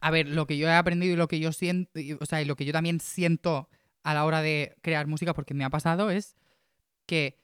A 0.01 0.11
ver, 0.11 0.29
lo 0.29 0.47
que 0.47 0.57
yo 0.59 0.69
he 0.69 0.73
aprendido 0.75 1.15
y 1.15 1.17
lo 1.17 1.29
que 1.29 1.41
yo 1.41 1.53
siento, 1.53 1.99
y- 1.99 2.13
o 2.15 2.27
sea, 2.27 2.45
lo 2.45 2.57
que 2.57 2.65
yo 2.65 2.73
también 2.73 3.01
siento 3.01 3.69
a 4.03 4.15
la 4.15 4.25
hora 4.25 4.43
de 4.43 4.75
crear 4.83 5.07
música, 5.07 5.35
porque 5.35 5.55
me 5.55 5.65
ha 5.65 5.71
pasado, 5.71 6.11
es 6.11 6.37
que 7.07 7.39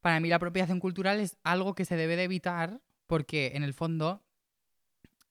para 0.00 0.20
mí 0.20 0.28
la 0.28 0.36
apropiación 0.36 0.80
cultural 0.80 1.20
es 1.20 1.36
algo 1.42 1.74
que 1.74 1.84
se 1.84 1.96
debe 1.96 2.16
de 2.16 2.24
evitar, 2.24 2.80
porque 3.06 3.52
en 3.54 3.62
el 3.62 3.74
fondo 3.74 4.22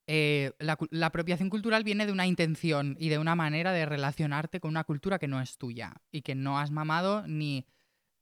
eh, 0.07 0.51
la 0.59 1.07
apropiación 1.07 1.49
cultural 1.49 1.83
viene 1.83 2.05
de 2.05 2.11
una 2.11 2.27
intención 2.27 2.95
y 2.99 3.09
de 3.09 3.17
una 3.17 3.35
manera 3.35 3.71
de 3.71 3.85
relacionarte 3.87 4.59
con 4.59 4.69
una 4.69 4.83
cultura 4.83 5.17
que 5.17 5.27
no 5.27 5.41
es 5.41 5.57
tuya 5.57 5.95
y 6.11 6.21
que 6.21 6.35
no 6.35 6.59
has 6.59 6.69
mamado 6.69 7.25
ni, 7.27 7.65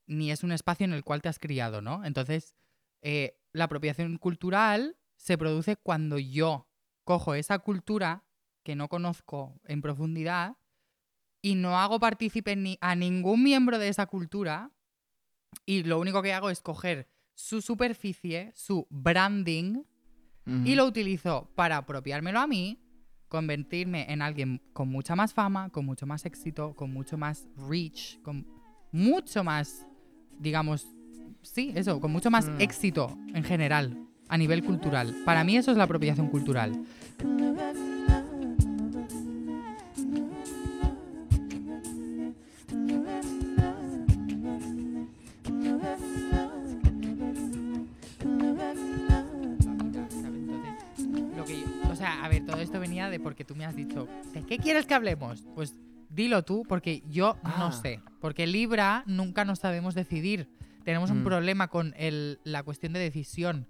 ni 0.06 0.30
es 0.30 0.42
un 0.42 0.52
espacio 0.52 0.84
en 0.84 0.94
el 0.94 1.04
cual 1.04 1.20
te 1.20 1.28
has 1.28 1.38
criado, 1.38 1.82
¿no? 1.82 2.02
Entonces, 2.04 2.54
eh, 3.02 3.36
la 3.52 3.64
apropiación 3.64 4.16
cultural 4.16 4.96
se 5.16 5.36
produce 5.36 5.76
cuando 5.76 6.18
yo 6.18 6.68
cojo 7.04 7.34
esa 7.34 7.58
cultura 7.58 8.24
que 8.62 8.74
no 8.76 8.88
conozco 8.88 9.60
en 9.64 9.82
profundidad 9.82 10.56
y 11.42 11.54
no 11.54 11.78
hago 11.78 12.00
partícipe 12.00 12.56
ni 12.56 12.78
a 12.80 12.94
ningún 12.96 13.42
miembro 13.42 13.78
de 13.78 13.88
esa 13.88 14.06
cultura 14.06 14.70
y 15.66 15.82
lo 15.84 16.00
único 16.00 16.22
que 16.22 16.32
hago 16.32 16.50
es 16.50 16.60
coger 16.60 17.08
su 17.34 17.60
superficie, 17.60 18.52
su 18.54 18.86
branding 18.90 19.82
y 20.64 20.74
lo 20.74 20.84
utilizo 20.84 21.48
para 21.54 21.78
apropiármelo 21.78 22.38
a 22.38 22.46
mí, 22.46 22.78
convertirme 23.28 24.12
en 24.12 24.20
alguien 24.20 24.60
con 24.74 24.88
mucha 24.88 25.16
más 25.16 25.32
fama, 25.32 25.70
con 25.70 25.86
mucho 25.86 26.06
más 26.06 26.26
éxito, 26.26 26.74
con 26.74 26.92
mucho 26.92 27.16
más 27.16 27.46
reach, 27.68 28.20
con 28.22 28.46
mucho 28.92 29.42
más, 29.42 29.86
digamos, 30.38 30.86
sí, 31.42 31.72
eso, 31.74 31.98
con 32.00 32.12
mucho 32.12 32.30
más 32.30 32.46
Mm. 32.48 32.60
éxito 32.60 33.16
en 33.34 33.42
general, 33.42 34.06
a 34.34 34.36
nivel 34.36 34.64
cultural. 34.64 35.14
Para 35.24 35.44
mí 35.44 35.56
eso 35.56 35.70
es 35.70 35.76
la 35.76 35.84
apropiación 35.84 36.26
cultural. 36.28 36.72
O 51.90 51.96
sea, 51.96 52.24
a 52.24 52.28
ver, 52.28 52.44
todo 52.46 52.58
esto 52.60 52.80
venía 52.80 53.08
de 53.10 53.20
porque 53.20 53.44
tú 53.44 53.54
me 53.54 53.64
has 53.64 53.76
dicho, 53.76 54.08
¿de 54.32 54.42
qué 54.42 54.58
quieres 54.58 54.86
que 54.86 54.94
hablemos? 54.94 55.44
Pues 55.54 55.74
dilo 56.08 56.42
tú, 56.42 56.64
porque 56.68 57.02
yo 57.10 57.36
no 57.42 57.66
Ah. 57.66 57.72
sé. 57.72 58.00
Porque 58.20 58.46
Libra 58.46 59.02
nunca 59.06 59.44
nos 59.44 59.58
sabemos 59.60 59.94
decidir. 59.94 60.48
Tenemos 60.84 61.10
un 61.10 61.20
Mm. 61.20 61.24
problema 61.24 61.68
con 61.68 61.94
el- 61.96 62.38
la 62.44 62.62
cuestión 62.62 62.92
de 62.92 63.00
decisión. 63.00 63.66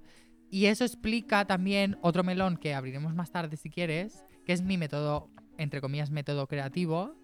Y 0.55 0.67
eso 0.67 0.85
explica 0.85 1.45
también 1.47 1.97
otro 2.01 2.23
melón 2.23 2.57
que 2.57 2.75
abriremos 2.75 3.13
más 3.13 3.33
tarde 3.33 3.57
si 3.57 3.71
quieres, 3.71 4.25
que 4.45 4.53
es 4.53 4.63
mi 4.63 4.79
método, 4.79 5.29
entre 5.59 5.81
comillas, 5.81 6.13
método 6.13 6.47
creativo, 6.47 7.17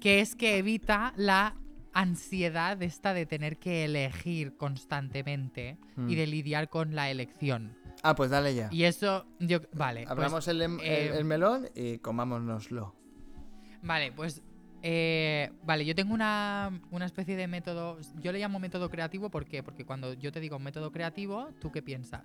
que 0.00 0.18
es 0.18 0.34
que 0.34 0.58
evita 0.58 1.12
la 1.16 1.54
ansiedad 1.92 2.82
esta 2.82 3.14
de 3.14 3.26
tener 3.26 3.58
que 3.58 3.84
elegir 3.84 4.56
constantemente 4.56 5.78
y 5.96 6.00
Mm. 6.00 6.08
de 6.16 6.26
lidiar 6.26 6.68
con 6.68 6.96
la 6.96 7.12
elección. 7.12 7.76
Ah, 8.02 8.16
pues 8.16 8.30
dale 8.30 8.52
ya. 8.56 8.68
Y 8.72 8.82
eso, 8.82 9.24
yo, 9.38 9.60
vale. 9.72 10.00
pues, 10.00 10.10
Abramos 10.10 10.48
el, 10.48 10.60
em- 10.62 10.80
el- 10.80 10.86
eh, 10.86 11.16
el 11.16 11.24
melón 11.24 11.68
y 11.76 11.98
comámonoslo. 11.98 12.92
Vale, 13.82 14.10
pues. 14.10 14.42
eh, 14.86 15.50
vale, 15.62 15.86
yo 15.86 15.94
tengo 15.94 16.12
una, 16.12 16.82
una 16.90 17.06
especie 17.06 17.36
de 17.36 17.46
método. 17.46 17.98
Yo 18.20 18.32
le 18.32 18.38
llamo 18.40 18.58
método 18.58 18.90
creativo, 18.90 19.30
¿por 19.30 19.46
qué? 19.46 19.62
Porque 19.62 19.86
cuando 19.86 20.12
yo 20.12 20.30
te 20.32 20.40
digo 20.40 20.58
método 20.58 20.90
creativo, 20.90 21.48
¿tú 21.60 21.70
qué 21.72 21.80
piensas? 21.80 22.24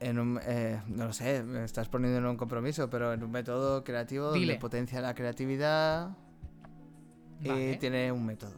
En 0.00 0.18
un, 0.18 0.40
eh, 0.44 0.80
no 0.86 1.06
lo 1.06 1.12
sé, 1.12 1.42
me 1.42 1.64
estás 1.64 1.88
poniendo 1.88 2.18
en 2.18 2.26
un 2.26 2.36
compromiso, 2.36 2.88
pero 2.88 3.12
en 3.12 3.22
un 3.22 3.30
método 3.30 3.82
creativo 3.82 4.32
Dile. 4.32 4.46
donde 4.46 4.60
potencia 4.60 5.00
la 5.00 5.14
creatividad 5.14 6.16
y 7.42 7.76
tiene 7.76 8.12
un 8.12 8.24
método. 8.24 8.54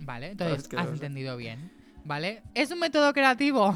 vale 0.00 0.30
entonces 0.32 0.68
has 0.76 0.88
entendido 0.88 1.36
bien. 1.36 1.70
¿Vale? 2.04 2.42
¿Es 2.54 2.70
un 2.70 2.80
método 2.80 3.12
creativo? 3.12 3.74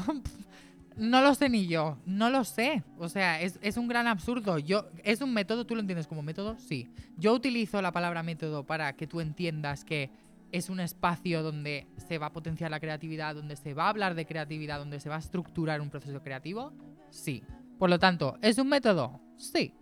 no 0.97 1.21
lo 1.21 1.33
sé 1.35 1.49
ni 1.49 1.67
yo. 1.67 1.97
No 2.05 2.29
lo 2.29 2.43
sé. 2.43 2.83
O 2.97 3.09
sea, 3.09 3.41
es, 3.41 3.57
es 3.61 3.77
un 3.77 3.87
gran 3.87 4.07
absurdo. 4.07 4.59
Yo, 4.59 4.89
¿Es 5.03 5.21
un 5.21 5.33
método? 5.33 5.65
¿Tú 5.65 5.75
lo 5.75 5.81
entiendes 5.81 6.07
como 6.07 6.23
método? 6.23 6.57
Sí. 6.59 6.89
Yo 7.17 7.33
utilizo 7.33 7.81
la 7.81 7.91
palabra 7.91 8.23
método 8.23 8.65
para 8.65 8.93
que 8.93 9.07
tú 9.07 9.21
entiendas 9.21 9.83
que 9.85 10.09
es 10.51 10.69
un 10.69 10.79
espacio 10.79 11.43
donde 11.43 11.87
se 12.07 12.17
va 12.17 12.27
a 12.27 12.31
potenciar 12.33 12.71
la 12.71 12.79
creatividad, 12.79 13.35
donde 13.35 13.55
se 13.55 13.73
va 13.73 13.85
a 13.85 13.89
hablar 13.89 14.15
de 14.15 14.25
creatividad, 14.25 14.79
donde 14.79 14.99
se 14.99 15.09
va 15.09 15.15
a 15.15 15.19
estructurar 15.19 15.81
un 15.81 15.89
proceso 15.89 16.21
creativo. 16.21 16.73
Sí. 17.09 17.43
Por 17.77 17.89
lo 17.89 17.99
tanto, 17.99 18.37
¿es 18.41 18.57
un 18.57 18.69
método? 18.69 19.19
Sí. 19.37 19.73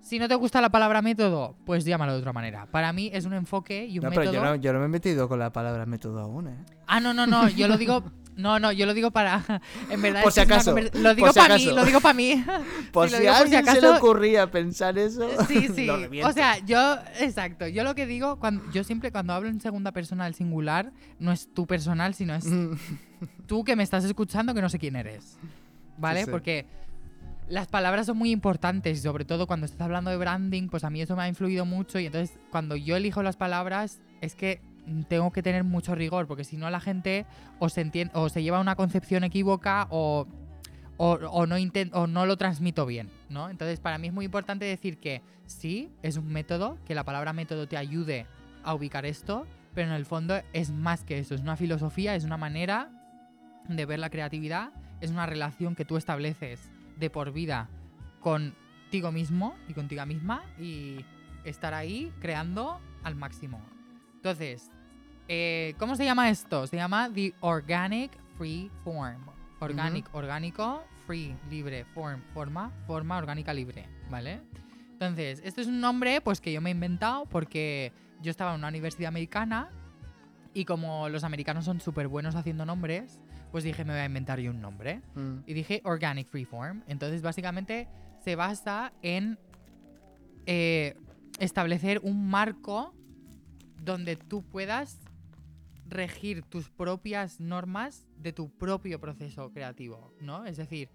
Si 0.00 0.18
no 0.18 0.28
te 0.28 0.34
gusta 0.34 0.60
la 0.60 0.68
palabra 0.68 1.00
método, 1.00 1.56
pues 1.64 1.84
llámalo 1.86 2.12
de 2.12 2.18
otra 2.18 2.32
manera. 2.34 2.66
Para 2.66 2.92
mí 2.92 3.10
es 3.12 3.24
un 3.24 3.32
enfoque 3.32 3.86
y 3.86 3.98
un 3.98 4.04
No, 4.04 4.10
método. 4.10 4.24
pero 4.32 4.32
yo 4.34 4.44
no, 4.44 4.56
yo 4.56 4.72
no 4.74 4.78
me 4.80 4.84
he 4.84 4.88
metido 4.88 5.28
con 5.28 5.38
la 5.38 5.50
palabra 5.50 5.86
método 5.86 6.20
aún, 6.20 6.48
¿eh? 6.48 6.56
Ah, 6.86 7.00
no, 7.00 7.14
no, 7.14 7.26
no, 7.26 7.48
yo 7.48 7.68
lo 7.68 7.78
digo. 7.78 8.04
No, 8.36 8.58
no, 8.58 8.72
yo 8.72 8.84
lo 8.86 8.94
digo 8.94 9.10
para. 9.10 9.44
En 9.90 10.02
verdad, 10.02 10.22
Por 10.22 10.32
si 10.32 10.40
acaso, 10.40 10.74
conver- 10.74 10.92
Lo 10.94 11.14
digo 11.14 11.28
si 11.32 11.38
para 11.38 11.56
mí, 11.56 11.62
acaso. 11.64 11.76
lo 11.76 11.84
digo 11.84 12.00
para 12.00 12.14
mí. 12.14 12.44
Por 12.92 13.08
si 13.08 13.26
a 13.26 13.38
alguien 13.38 13.64
se 13.64 13.72
le 13.80 13.86
acaso- 13.86 13.96
ocurría 13.96 14.50
pensar 14.50 14.98
eso. 14.98 15.28
Sí, 15.46 15.68
sí. 15.74 15.88
o 15.88 16.32
sea, 16.32 16.58
yo, 16.64 16.96
exacto. 17.20 17.68
Yo 17.68 17.84
lo 17.84 17.94
que 17.94 18.06
digo, 18.06 18.38
cuando, 18.40 18.70
yo 18.72 18.82
siempre 18.84 19.12
cuando 19.12 19.32
hablo 19.32 19.48
en 19.48 19.60
segunda 19.60 19.92
persona 19.92 20.24
del 20.24 20.34
singular, 20.34 20.90
no 21.18 21.30
es 21.32 21.48
tu 21.54 21.66
personal, 21.66 22.14
sino 22.14 22.34
es 22.34 22.46
tú 23.46 23.64
que 23.64 23.76
me 23.76 23.82
estás 23.82 24.04
escuchando 24.04 24.54
que 24.54 24.60
no 24.62 24.68
sé 24.68 24.78
quién 24.78 24.96
eres. 24.96 25.38
¿Vale? 25.96 26.20
Sí, 26.20 26.24
sí. 26.26 26.30
Porque 26.30 26.66
las 27.48 27.68
palabras 27.68 28.06
son 28.06 28.16
muy 28.16 28.30
importantes 28.30 28.98
y 28.98 29.00
sobre 29.02 29.24
todo 29.24 29.46
cuando 29.46 29.66
estás 29.66 29.82
hablando 29.82 30.10
de 30.10 30.16
branding, 30.16 30.68
pues 30.68 30.82
a 30.82 30.90
mí 30.90 31.00
eso 31.00 31.14
me 31.14 31.22
ha 31.22 31.28
influido 31.28 31.64
mucho 31.64 31.98
y 32.00 32.06
entonces 32.06 32.36
cuando 32.50 32.74
yo 32.74 32.96
elijo 32.96 33.22
las 33.22 33.36
palabras 33.36 34.00
es 34.20 34.34
que 34.34 34.60
tengo 35.08 35.32
que 35.32 35.42
tener 35.42 35.64
mucho 35.64 35.94
rigor 35.94 36.26
porque 36.26 36.44
si 36.44 36.56
no 36.56 36.68
la 36.70 36.80
gente 36.80 37.26
o 37.58 37.68
se, 37.68 38.42
lleva 38.42 38.60
una 38.60 38.76
concepción 38.76 39.24
equívoca 39.24 39.86
o, 39.90 40.26
o, 40.96 41.10
o 41.12 41.46
no 41.46 41.56
o 41.92 42.06
no 42.06 42.26
lo 42.26 42.36
transmito 42.36 42.86
bien, 42.86 43.10
¿no? 43.28 43.48
Entonces 43.50 43.80
para 43.80 43.98
mí 43.98 44.08
es 44.08 44.12
muy 44.12 44.26
importante 44.26 44.64
decir 44.64 44.98
que 44.98 45.22
sí, 45.46 45.90
es 46.02 46.16
un 46.16 46.28
método, 46.28 46.78
que 46.86 46.94
la 46.94 47.04
palabra 47.04 47.32
método 47.32 47.66
te 47.66 47.76
ayude 47.76 48.26
a 48.62 48.74
ubicar 48.74 49.06
esto, 49.06 49.46
pero 49.74 49.88
en 49.88 49.94
el 49.94 50.06
fondo 50.06 50.40
es 50.52 50.70
más 50.70 51.04
que 51.04 51.18
eso, 51.18 51.34
es 51.34 51.40
una 51.40 51.56
filosofía, 51.56 52.14
es 52.14 52.24
una 52.24 52.36
manera 52.36 52.90
de 53.68 53.86
ver 53.86 53.98
la 53.98 54.10
creatividad, 54.10 54.70
es 55.00 55.10
una 55.10 55.26
relación 55.26 55.74
que 55.74 55.84
tú 55.84 55.96
estableces 55.96 56.70
de 56.96 57.10
por 57.10 57.32
vida 57.32 57.68
contigo 58.20 59.12
mismo 59.12 59.54
y 59.68 59.74
contigo 59.74 60.04
misma 60.06 60.44
y 60.58 61.04
estar 61.44 61.74
ahí 61.74 62.12
creando 62.20 62.80
al 63.02 63.16
máximo. 63.16 63.60
Entonces, 64.14 64.70
eh, 65.28 65.74
¿cómo 65.78 65.96
se 65.96 66.04
llama 66.04 66.30
esto? 66.30 66.66
Se 66.66 66.76
llama 66.76 67.10
The 67.12 67.34
Organic 67.40 68.12
Free 68.36 68.70
Form. 68.84 69.24
Organic, 69.60 70.06
orgánico, 70.12 70.84
free, 71.06 71.34
libre, 71.48 71.84
form, 71.84 72.20
forma, 72.34 72.70
forma 72.86 73.16
orgánica 73.16 73.54
libre, 73.54 73.88
¿vale? 74.10 74.40
Entonces, 74.92 75.40
esto 75.44 75.60
es 75.60 75.66
un 75.66 75.80
nombre 75.80 76.20
pues 76.20 76.40
que 76.40 76.52
yo 76.52 76.60
me 76.60 76.70
he 76.70 76.72
inventado 76.72 77.26
porque 77.26 77.92
yo 78.20 78.30
estaba 78.30 78.52
en 78.52 78.58
una 78.58 78.68
universidad 78.68 79.08
americana 79.08 79.70
y 80.52 80.64
como 80.64 81.08
los 81.08 81.24
americanos 81.24 81.64
son 81.64 81.80
súper 81.80 82.08
buenos 82.08 82.34
haciendo 82.34 82.64
nombres, 82.66 83.18
pues 83.50 83.64
dije, 83.64 83.84
me 83.84 83.92
voy 83.92 84.02
a 84.02 84.06
inventar 84.06 84.38
yo 84.40 84.50
un 84.50 84.60
nombre. 84.60 85.00
Mm. 85.14 85.38
Y 85.46 85.54
dije 85.54 85.80
Organic 85.84 86.28
Freeform. 86.28 86.82
Entonces, 86.86 87.22
básicamente, 87.22 87.88
se 88.24 88.36
basa 88.36 88.92
en 89.02 89.38
eh, 90.46 90.96
establecer 91.38 92.00
un 92.02 92.28
marco 92.28 92.94
donde 93.82 94.16
tú 94.16 94.42
puedas 94.42 94.98
regir 95.86 96.42
tus 96.42 96.70
propias 96.70 97.40
normas 97.40 98.06
de 98.16 98.32
tu 98.32 98.50
propio 98.56 99.00
proceso 99.00 99.52
creativo, 99.52 100.14
¿no? 100.20 100.44
Es 100.46 100.56
decir, 100.56 100.90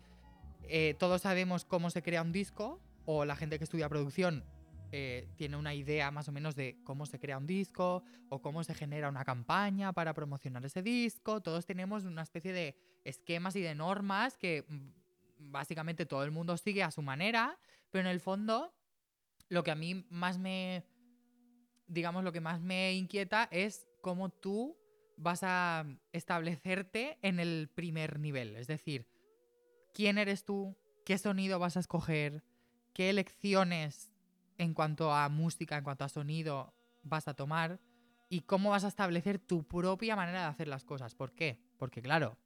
eh, 0.64 0.96
todos 1.00 1.22
sabemos 1.22 1.66
cómo 1.66 1.90
se 1.90 2.02
crea 2.02 2.22
un 2.22 2.32
disco, 2.32 2.82
o 3.06 3.26
la 3.26 3.36
gente 3.36 3.58
que 3.58 3.64
estudia 3.64 3.90
producción 3.90 4.44
eh, 4.92 5.28
tiene 5.36 5.56
una 5.56 5.76
idea 5.76 6.10
más 6.12 6.28
o 6.28 6.32
menos 6.32 6.56
de 6.56 6.78
cómo 6.84 7.06
se 7.06 7.20
crea 7.20 7.38
un 7.38 7.48
disco, 7.48 8.04
o 8.30 8.42
cómo 8.42 8.64
se 8.64 8.74
genera 8.74 9.10
una 9.10 9.24
campaña 9.24 9.94
para 9.94 10.14
promocionar 10.14 10.66
ese 10.66 10.82
disco. 10.82 11.42
Todos 11.42 11.66
tenemos 11.66 12.06
una 12.06 12.24
especie 12.24 12.54
de 12.54 12.76
esquemas 13.04 13.56
y 13.56 13.62
de 13.62 13.76
normas 13.76 14.38
que 14.38 14.66
mm, 14.68 15.52
básicamente 15.52 16.06
todo 16.06 16.24
el 16.24 16.32
mundo 16.32 16.58
sigue 16.58 16.84
a 16.84 16.92
su 16.92 17.02
manera, 17.02 17.60
pero 17.92 18.02
en 18.02 18.12
el 18.12 18.20
fondo 18.20 18.74
lo 19.48 19.64
que 19.64 19.72
a 19.72 19.76
mí 19.76 20.06
más 20.10 20.38
me, 20.38 20.86
digamos, 21.88 22.24
lo 22.24 22.32
que 22.32 22.42
más 22.42 22.62
me 22.62 22.94
inquieta 22.94 23.48
es 23.52 23.89
cómo 24.02 24.30
tú 24.30 24.78
vas 25.18 25.42
a 25.44 25.86
establecerte 26.14 27.18
en 27.22 27.40
el 27.40 27.70
primer 27.74 28.20
nivel. 28.20 28.56
Es 28.56 28.68
decir, 28.68 29.08
quién 29.94 30.18
eres 30.18 30.46
tú, 30.46 30.78
qué 31.06 31.18
sonido 31.18 31.60
vas 31.60 31.78
a 31.78 31.82
escoger, 31.82 32.44
qué 32.94 33.10
elecciones 33.10 34.14
en 34.58 34.74
cuanto 34.74 35.14
a 35.14 35.28
música, 35.30 35.78
en 35.78 35.84
cuanto 35.84 36.06
a 36.06 36.10
sonido 36.10 36.74
vas 37.04 37.28
a 37.28 37.34
tomar 37.34 37.80
y 38.30 38.42
cómo 38.42 38.70
vas 38.70 38.84
a 38.84 38.90
establecer 38.90 39.40
tu 39.40 39.68
propia 39.68 40.16
manera 40.16 40.42
de 40.42 40.48
hacer 40.48 40.68
las 40.68 40.86
cosas. 40.86 41.16
¿Por 41.16 41.34
qué? 41.34 41.60
Porque 41.78 42.02
claro, 42.02 42.38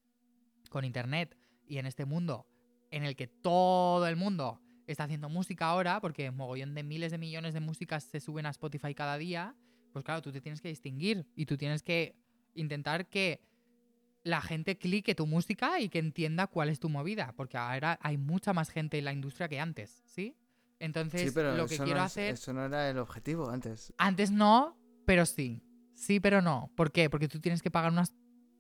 con 0.70 0.86
Internet 0.86 1.38
y 1.68 1.78
en 1.78 1.86
este 1.86 2.06
mundo 2.06 2.48
en 2.92 3.04
el 3.04 3.16
que 3.16 3.28
todo 3.28 4.08
el 4.08 4.16
mundo 4.16 4.62
está 4.86 5.06
haciendo 5.06 5.28
música 5.28 5.68
ahora, 5.68 6.00
porque 6.00 6.30
mogollón 6.30 6.76
de 6.76 6.84
miles 6.84 7.12
de 7.12 7.18
millones 7.18 7.54
de 7.54 7.60
músicas 7.60 8.04
se 8.04 8.20
suben 8.20 8.46
a 8.46 8.52
Spotify 8.52 8.94
cada 8.94 9.18
día, 9.18 9.56
pues 9.94 10.03
claro, 10.03 10.22
tú 10.22 10.32
te 10.32 10.41
tienes 10.41 10.60
que 10.60 10.68
distinguir 10.70 11.26
y 11.36 11.45
tú 11.45 11.56
tienes 11.57 11.84
que 11.84 12.15
intentar 12.56 13.07
que 13.07 13.40
la 14.24 14.41
gente 14.41 14.78
clique 14.78 15.15
tu 15.15 15.28
música 15.28 15.80
y 15.80 15.90
que 15.90 15.99
entienda 15.99 16.48
cuál 16.48 16.70
es 16.70 16.80
tu 16.80 16.90
movida, 16.90 17.34
porque 17.36 17.57
ahora 17.57 17.99
hay 18.02 18.18
mucha 18.18 18.53
más 18.53 18.70
gente 18.70 18.98
en 18.98 19.06
la 19.06 19.14
industria 19.14 19.48
que 19.49 19.60
antes, 19.60 20.02
¿sí? 20.06 20.36
Entonces, 20.80 21.22
Sí, 21.22 21.32
pero 21.34 21.56
lo 21.56 21.68
que 21.68 21.78
quiero 21.78 21.99
no 21.99 22.06
es- 22.06 22.11
hacer... 22.11 22.34
Eso 22.34 22.53
no 22.53 22.65
era 22.65 22.90
el 22.90 22.98
objetivo 22.98 23.49
antes. 23.49 23.94
Antes 23.98 24.32
no, 24.32 24.78
pero 25.06 25.26
sí. 25.26 25.61
Sí, 25.94 26.20
pero 26.20 26.41
no. 26.41 26.72
¿Por 26.76 26.91
qué? 26.91 27.10
Porque 27.10 27.28
tú 27.28 27.40
tienes 27.40 27.61
que 27.61 27.70
pagar 27.72 27.91
unas 27.91 28.11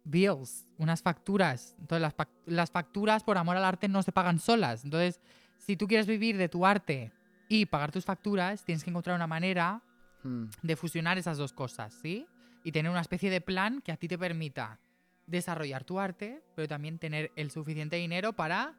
bills, 0.03 0.67
unas 0.77 1.01
facturas. 1.01 1.75
Entonces, 1.79 2.01
las, 2.01 2.15
las 2.45 2.71
facturas 2.71 3.23
por 3.23 3.37
amor 3.37 3.57
al 3.57 3.65
arte 3.65 3.87
no 3.87 4.03
se 4.03 4.11
pagan 4.11 4.39
solas. 4.39 4.83
Entonces, 4.83 5.19
si 5.57 5.75
tú 5.75 5.87
quieres 5.87 6.07
vivir 6.07 6.37
de 6.37 6.49
tu 6.49 6.65
arte 6.65 7.11
y 7.49 7.65
pagar 7.65 7.91
tus 7.91 8.05
facturas, 8.05 8.63
tienes 8.65 8.83
que 8.83 8.89
encontrar 8.89 9.15
una 9.15 9.27
manera 9.27 9.81
Mm. 10.23 10.45
de 10.61 10.75
fusionar 10.75 11.17
esas 11.17 11.37
dos 11.37 11.53
cosas, 11.53 11.93
¿sí? 12.01 12.25
Y 12.63 12.71
tener 12.71 12.89
una 12.89 13.01
especie 13.01 13.29
de 13.29 13.41
plan 13.41 13.81
que 13.81 13.91
a 13.91 13.97
ti 13.97 14.07
te 14.07 14.17
permita 14.17 14.79
desarrollar 15.27 15.83
tu 15.83 15.99
arte, 15.99 16.41
pero 16.55 16.67
también 16.67 16.99
tener 16.99 17.31
el 17.35 17.51
suficiente 17.51 17.97
dinero 17.97 18.33
para 18.33 18.75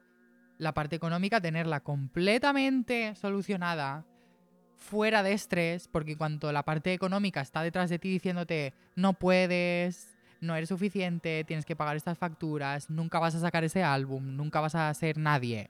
la 0.57 0.73
parte 0.73 0.95
económica, 0.95 1.41
tenerla 1.41 1.81
completamente 1.81 3.15
solucionada, 3.15 4.05
fuera 4.77 5.23
de 5.23 5.33
estrés, 5.33 5.87
porque 5.87 6.13
en 6.13 6.17
cuanto 6.17 6.51
la 6.51 6.63
parte 6.63 6.93
económica 6.93 7.41
está 7.41 7.61
detrás 7.61 7.89
de 7.89 7.99
ti 7.99 8.09
diciéndote 8.09 8.73
no 8.95 9.13
puedes, 9.13 10.17
no 10.41 10.55
eres 10.55 10.69
suficiente, 10.69 11.43
tienes 11.45 11.65
que 11.65 11.75
pagar 11.75 11.95
estas 11.95 12.17
facturas, 12.17 12.89
nunca 12.89 13.19
vas 13.19 13.35
a 13.35 13.39
sacar 13.39 13.63
ese 13.63 13.83
álbum, 13.83 14.35
nunca 14.35 14.59
vas 14.59 14.75
a 14.75 14.93
ser 14.93 15.17
nadie. 15.17 15.69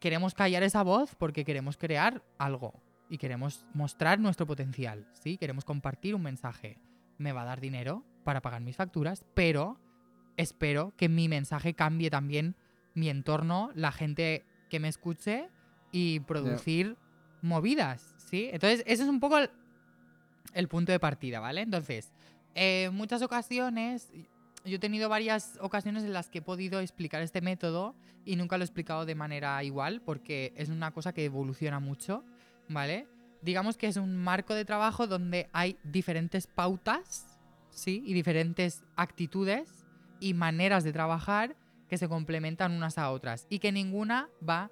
Queremos 0.00 0.34
callar 0.34 0.62
esa 0.62 0.82
voz 0.82 1.14
porque 1.14 1.44
queremos 1.44 1.76
crear 1.76 2.22
algo 2.38 2.74
y 3.10 3.18
queremos 3.18 3.66
mostrar 3.74 4.20
nuestro 4.20 4.46
potencial, 4.46 5.06
¿sí? 5.12 5.36
Queremos 5.36 5.64
compartir 5.64 6.14
un 6.14 6.22
mensaje. 6.22 6.78
Me 7.18 7.32
va 7.32 7.42
a 7.42 7.44
dar 7.44 7.60
dinero 7.60 8.04
para 8.24 8.40
pagar 8.40 8.62
mis 8.62 8.76
facturas, 8.76 9.26
pero 9.34 9.78
espero 10.36 10.94
que 10.96 11.08
mi 11.08 11.28
mensaje 11.28 11.74
cambie 11.74 12.08
también 12.08 12.54
mi 12.94 13.08
entorno, 13.10 13.70
la 13.74 13.92
gente 13.92 14.44
que 14.70 14.80
me 14.80 14.88
escuche 14.88 15.48
y 15.90 16.20
producir 16.20 16.96
movidas, 17.42 18.14
¿sí? 18.16 18.48
Entonces, 18.52 18.84
ese 18.86 19.02
es 19.02 19.08
un 19.08 19.18
poco 19.20 19.38
el, 19.38 19.50
el 20.54 20.68
punto 20.68 20.92
de 20.92 21.00
partida, 21.00 21.40
¿vale? 21.40 21.62
Entonces, 21.62 22.12
eh, 22.54 22.84
en 22.84 22.94
muchas 22.94 23.22
ocasiones, 23.22 24.08
yo 24.64 24.76
he 24.76 24.78
tenido 24.78 25.08
varias 25.08 25.58
ocasiones 25.60 26.04
en 26.04 26.12
las 26.12 26.28
que 26.28 26.38
he 26.38 26.42
podido 26.42 26.80
explicar 26.80 27.22
este 27.22 27.40
método 27.40 27.96
y 28.24 28.36
nunca 28.36 28.56
lo 28.56 28.62
he 28.62 28.66
explicado 28.66 29.04
de 29.04 29.14
manera 29.14 29.62
igual 29.64 30.00
porque 30.02 30.52
es 30.56 30.68
una 30.68 30.92
cosa 30.92 31.12
que 31.12 31.24
evoluciona 31.24 31.80
mucho, 31.80 32.24
¿vale? 32.70 33.06
Digamos 33.42 33.76
que 33.76 33.88
es 33.88 33.96
un 33.96 34.16
marco 34.16 34.54
de 34.54 34.64
trabajo 34.64 35.06
donde 35.06 35.48
hay 35.52 35.76
diferentes 35.82 36.46
pautas, 36.46 37.38
¿sí? 37.70 38.02
Y 38.06 38.14
diferentes 38.14 38.82
actitudes 38.96 39.86
y 40.20 40.34
maneras 40.34 40.84
de 40.84 40.92
trabajar 40.92 41.56
que 41.88 41.98
se 41.98 42.08
complementan 42.08 42.72
unas 42.72 42.96
a 42.98 43.10
otras 43.10 43.46
y 43.50 43.58
que 43.58 43.72
ninguna 43.72 44.28
va 44.46 44.70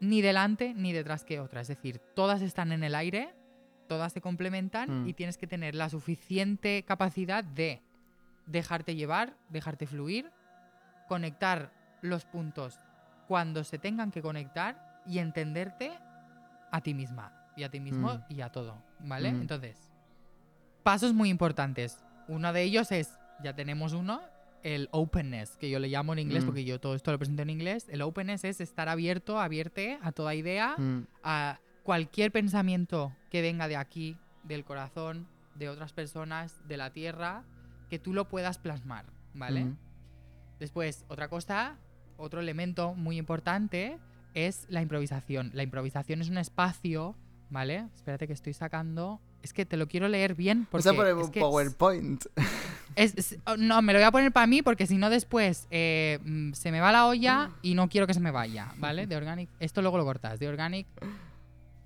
ni 0.00 0.20
delante 0.22 0.74
ni 0.74 0.92
detrás 0.92 1.24
que 1.24 1.40
otra. 1.40 1.60
Es 1.62 1.68
decir, 1.68 1.98
todas 2.14 2.42
están 2.42 2.70
en 2.72 2.84
el 2.84 2.94
aire, 2.94 3.34
todas 3.88 4.12
se 4.12 4.20
complementan 4.20 5.02
Mm. 5.04 5.08
y 5.08 5.12
tienes 5.14 5.36
que 5.36 5.46
tener 5.46 5.74
la 5.74 5.88
suficiente 5.88 6.84
capacidad 6.86 7.42
de 7.42 7.82
dejarte 8.46 8.94
llevar, 8.94 9.36
dejarte 9.48 9.86
fluir, 9.86 10.30
conectar 11.08 11.72
los 12.02 12.24
puntos 12.26 12.78
cuando 13.26 13.64
se 13.64 13.78
tengan 13.78 14.10
que 14.10 14.20
conectar 14.22 15.00
y 15.06 15.18
entenderte 15.18 15.92
a 16.74 16.80
ti 16.80 16.92
misma 16.92 17.32
y 17.56 17.62
a 17.62 17.70
ti 17.70 17.78
mismo 17.78 18.14
Mm. 18.14 18.20
y 18.30 18.40
a 18.40 18.50
todo, 18.50 18.82
¿vale? 18.98 19.32
Mm. 19.32 19.40
Entonces, 19.42 19.78
pasos 20.82 21.14
muy 21.14 21.28
importantes. 21.30 21.98
Uno 22.26 22.52
de 22.52 22.62
ellos 22.62 22.90
es, 22.90 23.16
ya 23.42 23.54
tenemos 23.54 23.92
uno, 23.92 24.20
el 24.64 24.88
openness, 24.92 25.56
que 25.56 25.70
yo 25.70 25.78
le 25.78 25.88
llamo 25.88 26.14
en 26.14 26.18
inglés 26.20 26.42
Mm. 26.42 26.46
porque 26.46 26.64
yo 26.64 26.80
todo 26.80 26.94
esto 26.96 27.12
lo 27.12 27.18
presento 27.18 27.42
en 27.42 27.50
inglés. 27.50 27.86
El 27.90 28.02
openness 28.02 28.42
es 28.44 28.60
estar 28.60 28.88
abierto, 28.88 29.38
abierte 29.38 29.98
a 30.02 30.10
toda 30.10 30.34
idea, 30.34 30.74
a 31.22 31.60
cualquier 31.84 32.32
pensamiento 32.32 33.12
que 33.30 33.40
venga 33.42 33.68
de 33.68 33.76
aquí, 33.76 34.16
del 34.42 34.64
corazón, 34.64 35.28
de 35.54 35.68
otras 35.68 35.92
personas, 35.92 36.60
de 36.66 36.76
la 36.76 36.90
tierra, 36.90 37.44
que 37.88 37.98
tú 38.00 38.12
lo 38.14 38.26
puedas 38.28 38.58
plasmar, 38.58 39.04
¿vale? 39.34 39.66
Después, 40.58 41.04
otra 41.08 41.28
cosa, 41.28 41.76
otro 42.16 42.40
elemento 42.40 42.94
muy 42.94 43.16
importante 43.18 43.98
es 44.34 44.66
la 44.68 44.82
improvisación. 44.82 45.50
La 45.54 45.62
improvisación 45.62 46.20
es 46.20 46.28
un 46.28 46.38
espacio, 46.38 47.14
¿vale? 47.50 47.86
Espérate 47.94 48.26
que 48.26 48.32
estoy 48.32 48.52
sacando. 48.52 49.20
Es 49.42 49.52
que 49.52 49.66
te 49.66 49.76
lo 49.76 49.86
quiero 49.88 50.08
leer 50.08 50.34
bien 50.34 50.66
porque 50.70 50.88
Vamos 50.88 51.00
a 51.00 51.02
poner 51.04 51.18
es 51.20 51.26
un 51.26 51.32
que 51.32 51.40
PowerPoint. 51.40 52.24
es- 52.96 53.14
es- 53.16 53.38
oh, 53.46 53.56
no, 53.58 53.82
me 53.82 53.92
lo 53.92 53.98
voy 53.98 54.06
a 54.06 54.10
poner 54.10 54.32
para 54.32 54.46
mí 54.46 54.62
porque 54.62 54.86
si 54.86 54.96
no 54.96 55.10
después 55.10 55.66
eh, 55.70 56.18
mm, 56.24 56.52
se 56.54 56.72
me 56.72 56.80
va 56.80 56.90
la 56.92 57.06
olla 57.06 57.50
y 57.62 57.74
no 57.74 57.88
quiero 57.88 58.06
que 58.06 58.14
se 58.14 58.20
me 58.20 58.30
vaya, 58.30 58.72
¿vale? 58.78 59.06
De 59.06 59.16
organic, 59.16 59.50
esto 59.60 59.82
luego 59.82 59.98
lo 59.98 60.04
cortas. 60.04 60.38
De 60.38 60.48
organic 60.48 60.86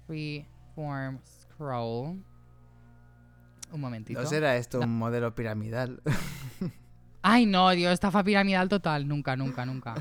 freeform 0.06 1.18
scroll. 1.26 2.22
Un 3.70 3.80
momentito. 3.80 4.22
¿No 4.22 4.26
será 4.28 4.56
esto 4.56 4.78
No. 4.78 4.86
un 4.86 4.96
modelo 4.96 5.34
piramidal? 5.34 6.00
Ay, 7.22 7.44
no, 7.44 7.68
Dios, 7.70 7.92
estafa 7.92 8.22
piramidal 8.24 8.68
total. 8.68 9.06
Nunca, 9.06 9.36
nunca, 9.36 9.66
nunca. 9.66 9.94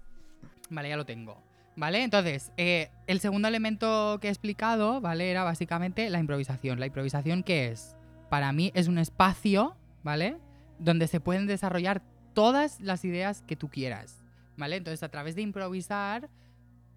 Vale, 0.70 0.88
ya 0.88 0.96
lo 0.96 1.06
tengo. 1.06 1.40
¿Vale? 1.76 2.02
Entonces, 2.02 2.52
eh, 2.56 2.90
el 3.06 3.20
segundo 3.20 3.48
elemento 3.48 4.18
que 4.20 4.28
he 4.28 4.30
explicado, 4.30 5.00
¿vale? 5.00 5.30
Era 5.30 5.44
básicamente 5.44 6.10
la 6.10 6.18
improvisación. 6.18 6.78
¿La 6.80 6.86
improvisación 6.86 7.42
qué 7.42 7.68
es? 7.68 7.96
Para 8.28 8.52
mí 8.52 8.70
es 8.74 8.88
un 8.88 8.98
espacio, 8.98 9.76
¿vale? 10.02 10.36
Donde 10.78 11.06
se 11.06 11.20
pueden 11.20 11.46
desarrollar 11.46 12.02
todas 12.34 12.80
las 12.80 13.04
ideas 13.04 13.42
que 13.42 13.56
tú 13.56 13.68
quieras, 13.68 14.24
¿vale? 14.56 14.76
Entonces, 14.76 15.02
a 15.02 15.08
través 15.08 15.34
de 15.36 15.42
improvisar, 15.42 16.28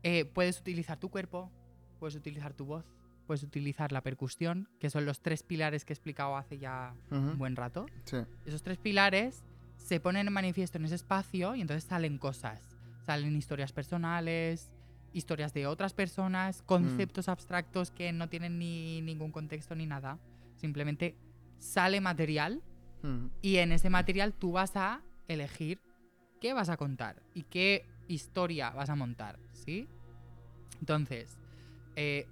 eh, 0.03 0.25
puedes 0.25 0.59
utilizar 0.59 0.99
tu 0.99 1.09
cuerpo, 1.09 1.51
puedes 1.99 2.15
utilizar 2.15 2.53
tu 2.53 2.65
voz, 2.65 2.85
puedes 3.25 3.43
utilizar 3.43 3.91
la 3.93 4.01
percusión, 4.01 4.67
que 4.79 4.89
son 4.89 5.05
los 5.05 5.21
tres 5.21 5.43
pilares 5.43 5.85
que 5.85 5.93
he 5.93 5.95
explicado 5.95 6.35
hace 6.35 6.57
ya 6.57 6.93
un 7.09 7.37
buen 7.37 7.55
rato 7.55 7.85
Sí. 8.03 8.17
esos 8.45 8.61
tres 8.63 8.77
pilares 8.77 9.43
se 9.77 10.01
ponen 10.01 10.27
en 10.27 10.33
manifiesto 10.33 10.77
en 10.77 10.85
ese 10.85 10.95
espacio 10.95 11.55
y 11.55 11.61
entonces 11.61 11.85
salen 11.85 12.17
cosas. 12.17 12.61
Salen 13.05 13.35
historias 13.35 13.71
personales, 13.71 14.71
historias 15.13 15.53
de 15.53 15.67
otras 15.67 15.93
personas, 15.93 16.61
conceptos 16.63 17.30
abstractos 17.30 17.91
que 17.91 18.11
no 18.11 18.30
tienen 18.30 18.57
ni 18.59 19.01
ningún 19.01 19.31
contexto 19.31 19.75
ni 19.75 19.85
nada. 19.85 20.19
Simplemente 20.55 21.15
sale 21.59 22.01
material 22.01 22.61
Mm. 23.03 23.27
y 23.41 23.57
en 23.57 23.73
ese 23.73 23.89
material 23.89 24.34
tú 24.34 24.53
vas 24.53 24.77
a 24.77 25.01
elegir 25.27 25.81
qué 26.39 26.53
vas 26.53 26.69
a 26.69 26.77
contar 26.77 27.21
y 27.34 27.43
qué 27.43 27.85
historia 28.07 28.69
vas 28.69 28.89
a 28.89 28.95
montar, 28.95 29.39
¿sí? 29.51 29.88
Entonces, 30.80 31.38
eh, 31.97 32.27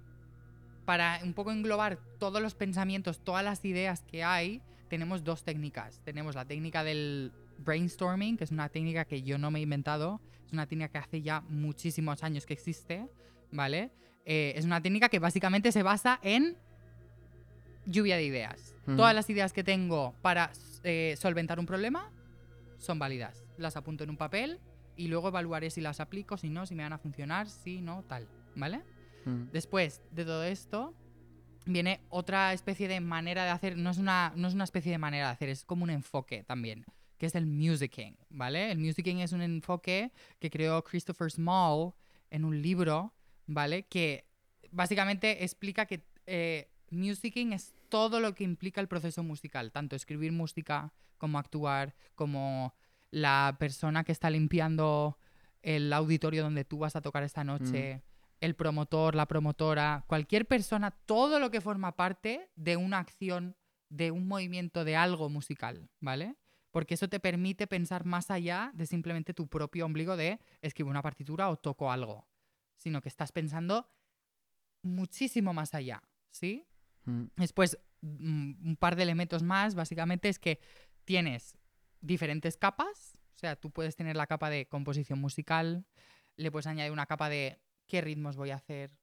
para 0.86 1.20
un 1.22 1.34
poco 1.34 1.52
englobar 1.52 1.98
todos 2.18 2.40
los 2.42 2.54
pensamientos, 2.54 3.20
todas 3.22 3.44
las 3.44 3.64
ideas 3.64 4.02
que 4.02 4.24
hay, 4.24 4.62
tenemos 4.88 5.24
dos 5.24 5.44
técnicas. 5.44 6.00
Tenemos 6.04 6.34
la 6.34 6.44
técnica 6.46 6.84
del 6.84 7.32
brainstorming, 7.62 8.36
que 8.36 8.44
es 8.44 8.50
una 8.50 8.68
técnica 8.68 9.04
que 9.04 9.22
yo 9.22 9.38
no 9.38 9.50
me 9.50 9.58
he 9.58 9.62
inventado, 9.62 10.20
es 10.44 10.52
una 10.52 10.66
técnica 10.66 10.88
que 10.90 10.98
hace 10.98 11.22
ya 11.22 11.40
muchísimos 11.42 12.22
años 12.22 12.46
que 12.46 12.54
existe, 12.54 13.08
¿vale? 13.50 13.90
Eh, 14.24 14.54
es 14.56 14.64
una 14.64 14.80
técnica 14.80 15.08
que 15.08 15.18
básicamente 15.18 15.72
se 15.72 15.82
basa 15.82 16.18
en 16.22 16.56
lluvia 17.86 18.16
de 18.16 18.24
ideas. 18.24 18.74
Todas 18.96 19.14
las 19.14 19.30
ideas 19.30 19.52
que 19.52 19.64
tengo 19.64 20.14
para 20.22 20.50
eh, 20.82 21.14
solventar 21.18 21.58
un 21.58 21.66
problema 21.66 22.10
son 22.78 22.98
válidas. 22.98 23.44
Las 23.56 23.76
apunto 23.76 24.04
en 24.04 24.10
un 24.10 24.16
papel 24.16 24.60
y 24.96 25.08
luego 25.08 25.28
evaluaré 25.28 25.70
si 25.70 25.80
las 25.80 26.00
aplico, 26.00 26.36
si 26.36 26.50
no, 26.50 26.66
si 26.66 26.74
me 26.74 26.82
van 26.82 26.92
a 26.92 26.98
funcionar, 26.98 27.48
si 27.48 27.80
no, 27.80 28.02
tal, 28.04 28.28
¿vale? 28.56 28.82
Después 29.52 30.02
de 30.10 30.24
todo 30.24 30.42
esto, 30.42 30.94
viene 31.64 32.00
otra 32.08 32.52
especie 32.52 32.88
de 32.88 33.00
manera 33.00 33.44
de 33.44 33.50
hacer, 33.50 33.76
no 33.76 33.90
es 33.90 33.98
una, 33.98 34.32
no 34.34 34.48
es 34.48 34.54
una 34.54 34.64
especie 34.64 34.90
de 34.90 34.98
manera 34.98 35.26
de 35.26 35.32
hacer, 35.32 35.48
es 35.48 35.64
como 35.64 35.84
un 35.84 35.90
enfoque 35.90 36.42
también, 36.42 36.84
que 37.22 37.26
es 37.26 37.36
el 37.36 37.46
musicking, 37.46 38.18
¿vale? 38.30 38.72
El 38.72 38.78
musicking 38.78 39.20
es 39.20 39.30
un 39.30 39.42
enfoque 39.42 40.10
que 40.40 40.50
creó 40.50 40.82
Christopher 40.82 41.30
Small 41.30 41.92
en 42.30 42.44
un 42.44 42.60
libro, 42.60 43.14
¿vale? 43.46 43.84
Que 43.84 44.26
básicamente 44.72 45.44
explica 45.44 45.86
que 45.86 46.04
eh, 46.26 46.72
musicking 46.90 47.52
es 47.52 47.76
todo 47.88 48.18
lo 48.18 48.34
que 48.34 48.42
implica 48.42 48.80
el 48.80 48.88
proceso 48.88 49.22
musical, 49.22 49.70
tanto 49.70 49.94
escribir 49.94 50.32
música 50.32 50.92
como 51.16 51.38
actuar, 51.38 51.94
como 52.16 52.74
la 53.12 53.54
persona 53.56 54.02
que 54.02 54.10
está 54.10 54.28
limpiando 54.28 55.16
el 55.62 55.92
auditorio 55.92 56.42
donde 56.42 56.64
tú 56.64 56.78
vas 56.78 56.96
a 56.96 57.02
tocar 57.02 57.22
esta 57.22 57.44
noche, 57.44 58.02
el 58.40 58.56
promotor, 58.56 59.14
la 59.14 59.26
promotora, 59.26 60.02
cualquier 60.08 60.48
persona, 60.48 60.90
todo 60.90 61.38
lo 61.38 61.52
que 61.52 61.60
forma 61.60 61.94
parte 61.94 62.50
de 62.56 62.76
una 62.76 62.98
acción, 62.98 63.54
de 63.90 64.10
un 64.10 64.26
movimiento, 64.26 64.84
de 64.84 64.96
algo 64.96 65.28
musical, 65.28 65.88
¿vale? 66.00 66.34
Porque 66.72 66.94
eso 66.94 67.08
te 67.08 67.20
permite 67.20 67.68
pensar 67.68 68.04
más 68.04 68.30
allá 68.30 68.72
de 68.74 68.86
simplemente 68.86 69.34
tu 69.34 69.46
propio 69.46 69.86
ombligo 69.86 70.16
de 70.16 70.40
escribo 70.62 70.90
una 70.90 71.02
partitura 71.02 71.48
o 71.50 71.56
toco 71.56 71.92
algo, 71.92 72.26
sino 72.76 73.00
que 73.00 73.08
estás 73.08 73.30
pensando 73.30 73.88
muchísimo 74.82 75.54
más 75.54 75.74
allá, 75.74 76.02
¿sí? 76.30 76.66
Mm. 77.04 77.26
Después, 77.36 77.78
mm, 78.00 78.68
un 78.68 78.76
par 78.76 78.96
de 78.96 79.04
elementos 79.04 79.42
más, 79.42 79.74
básicamente, 79.74 80.28
es 80.28 80.38
que 80.38 80.58
tienes 81.04 81.56
diferentes 82.00 82.56
capas. 82.56 83.18
O 83.34 83.38
sea, 83.38 83.56
tú 83.56 83.70
puedes 83.70 83.94
tener 83.94 84.16
la 84.16 84.26
capa 84.26 84.50
de 84.50 84.66
composición 84.66 85.20
musical, 85.20 85.86
le 86.36 86.50
puedes 86.50 86.66
añadir 86.66 86.92
una 86.92 87.06
capa 87.06 87.28
de 87.28 87.60
qué 87.86 88.00
ritmos 88.00 88.36
voy 88.36 88.50
a 88.50 88.56
hacer, 88.56 88.96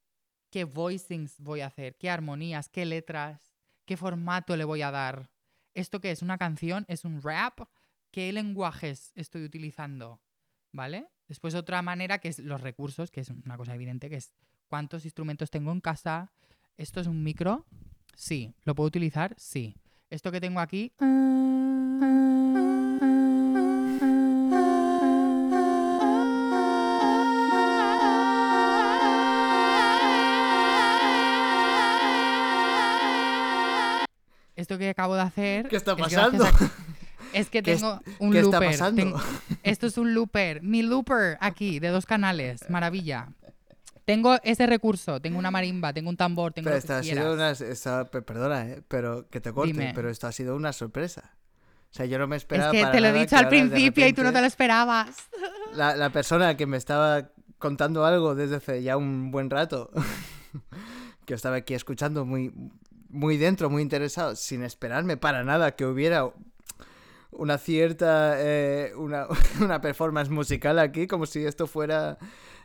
qué 0.49 0.63
voicings 0.63 1.39
voy 1.39 1.61
a 1.61 1.67
hacer, 1.67 1.95
qué 1.97 2.09
armonías, 2.09 2.69
qué 2.69 2.85
letras, 2.85 3.53
qué 3.85 3.97
formato 3.97 4.55
le 4.55 4.63
voy 4.63 4.81
a 4.81 4.91
dar. 4.91 5.29
¿Esto 5.73 6.01
qué 6.01 6.11
es? 6.11 6.21
¿Una 6.21 6.37
canción? 6.37 6.85
¿Es 6.87 7.05
un 7.05 7.21
rap? 7.21 7.61
¿Qué 8.11 8.31
lenguajes 8.33 9.11
estoy 9.15 9.43
utilizando? 9.43 10.21
¿Vale? 10.71 11.07
Después 11.27 11.55
otra 11.55 11.81
manera 11.81 12.19
que 12.19 12.29
es 12.29 12.39
los 12.39 12.61
recursos, 12.61 13.11
que 13.11 13.21
es 13.21 13.29
una 13.29 13.57
cosa 13.57 13.75
evidente, 13.75 14.09
que 14.09 14.17
es 14.17 14.33
cuántos 14.67 15.05
instrumentos 15.05 15.51
tengo 15.51 15.71
en 15.71 15.81
casa. 15.81 16.31
¿Esto 16.77 16.99
es 16.99 17.07
un 17.07 17.23
micro? 17.23 17.65
Sí. 18.15 18.53
¿Lo 18.63 18.75
puedo 18.75 18.87
utilizar? 18.87 19.35
Sí. 19.37 19.75
Esto 20.09 20.31
que 20.31 20.41
tengo 20.41 20.59
aquí. 20.59 20.93
Esto 34.59 34.77
que 34.77 34.89
acabo 34.89 35.15
de 35.15 35.21
hacer. 35.21 35.67
¿Qué 35.69 35.75
está 35.77 35.93
es 35.93 35.97
pasando? 35.97 36.43
a- 36.43 36.51
Es 37.33 37.49
que 37.49 37.61
¿Qué 37.63 37.73
es- 37.73 37.81
tengo 37.81 38.01
un 38.19 38.31
qué 38.31 38.39
está 38.39 38.57
looper. 38.59 38.69
pasando? 38.71 39.01
Ten- 39.01 39.13
Esto 39.63 39.87
es 39.87 39.97
un 39.97 40.13
looper. 40.13 40.61
Mi 40.63 40.81
looper 40.81 41.37
aquí, 41.41 41.79
de 41.79 41.89
dos 41.89 42.05
canales. 42.05 42.69
Maravilla. 42.69 43.29
Tengo 44.05 44.37
ese 44.43 44.65
recurso. 44.65 45.21
Tengo 45.21 45.37
una 45.37 45.51
marimba, 45.51 45.93
tengo 45.93 46.09
un 46.09 46.17
tambor, 46.17 46.51
tengo 46.53 46.65
Pero 46.65 46.75
lo 46.75 46.81
que 46.81 46.85
esto 46.85 46.93
ha 46.95 47.03
sido 47.03 47.33
una. 47.33 47.51
esta- 47.51 48.05
pe- 48.09 48.21
perdona, 48.23 48.67
eh, 48.67 48.81
pero 48.87 49.29
que 49.29 49.39
te 49.39 49.53
corte, 49.53 49.71
Dime. 49.73 49.91
pero 49.93 50.09
esto 50.09 50.25
ha 50.27 50.31
sido 50.31 50.55
una 50.55 50.73
sorpresa. 50.73 51.31
O 51.91 51.93
sea, 51.93 52.05
yo 52.05 52.17
no 52.19 52.27
me 52.27 52.35
Es 52.35 52.41
esperaba. 52.43 52.71
que 52.71 52.81
para 52.81 52.91
te 52.91 53.01
lo 53.01 53.07
he 53.07 53.13
dicho 53.13 53.37
al 53.37 53.47
principio 53.49 54.07
y 54.07 54.13
tú 54.13 54.23
no 54.23 54.33
te 54.33 54.41
lo 54.41 54.47
esperabas. 54.47 55.09
La, 55.73 55.95
la 55.95 56.09
persona 56.09 56.57
que 56.57 56.65
me 56.65 56.77
estaba 56.77 57.29
contando 57.59 58.05
algo 58.05 58.35
desde 58.35 58.55
hace 58.57 58.81
ya 58.83 58.97
un 58.97 59.29
buen 59.31 59.49
rato, 59.49 59.91
que 61.25 61.33
estaba 61.35 61.57
aquí 61.57 61.73
escuchando 61.75 62.25
muy, 62.25 62.51
muy 63.09 63.37
dentro, 63.37 63.69
muy 63.69 63.81
interesado, 63.81 64.35
sin 64.35 64.63
esperarme 64.63 65.17
para 65.17 65.43
nada 65.43 65.75
que 65.75 65.85
hubiera 65.85 66.29
una 67.31 67.57
cierta. 67.57 68.33
eh, 68.37 68.93
una, 68.95 69.27
una 69.61 69.81
performance 69.81 70.29
musical 70.29 70.79
aquí, 70.79 71.07
como 71.07 71.25
si 71.25 71.45
esto 71.45 71.67
fuera 71.67 72.17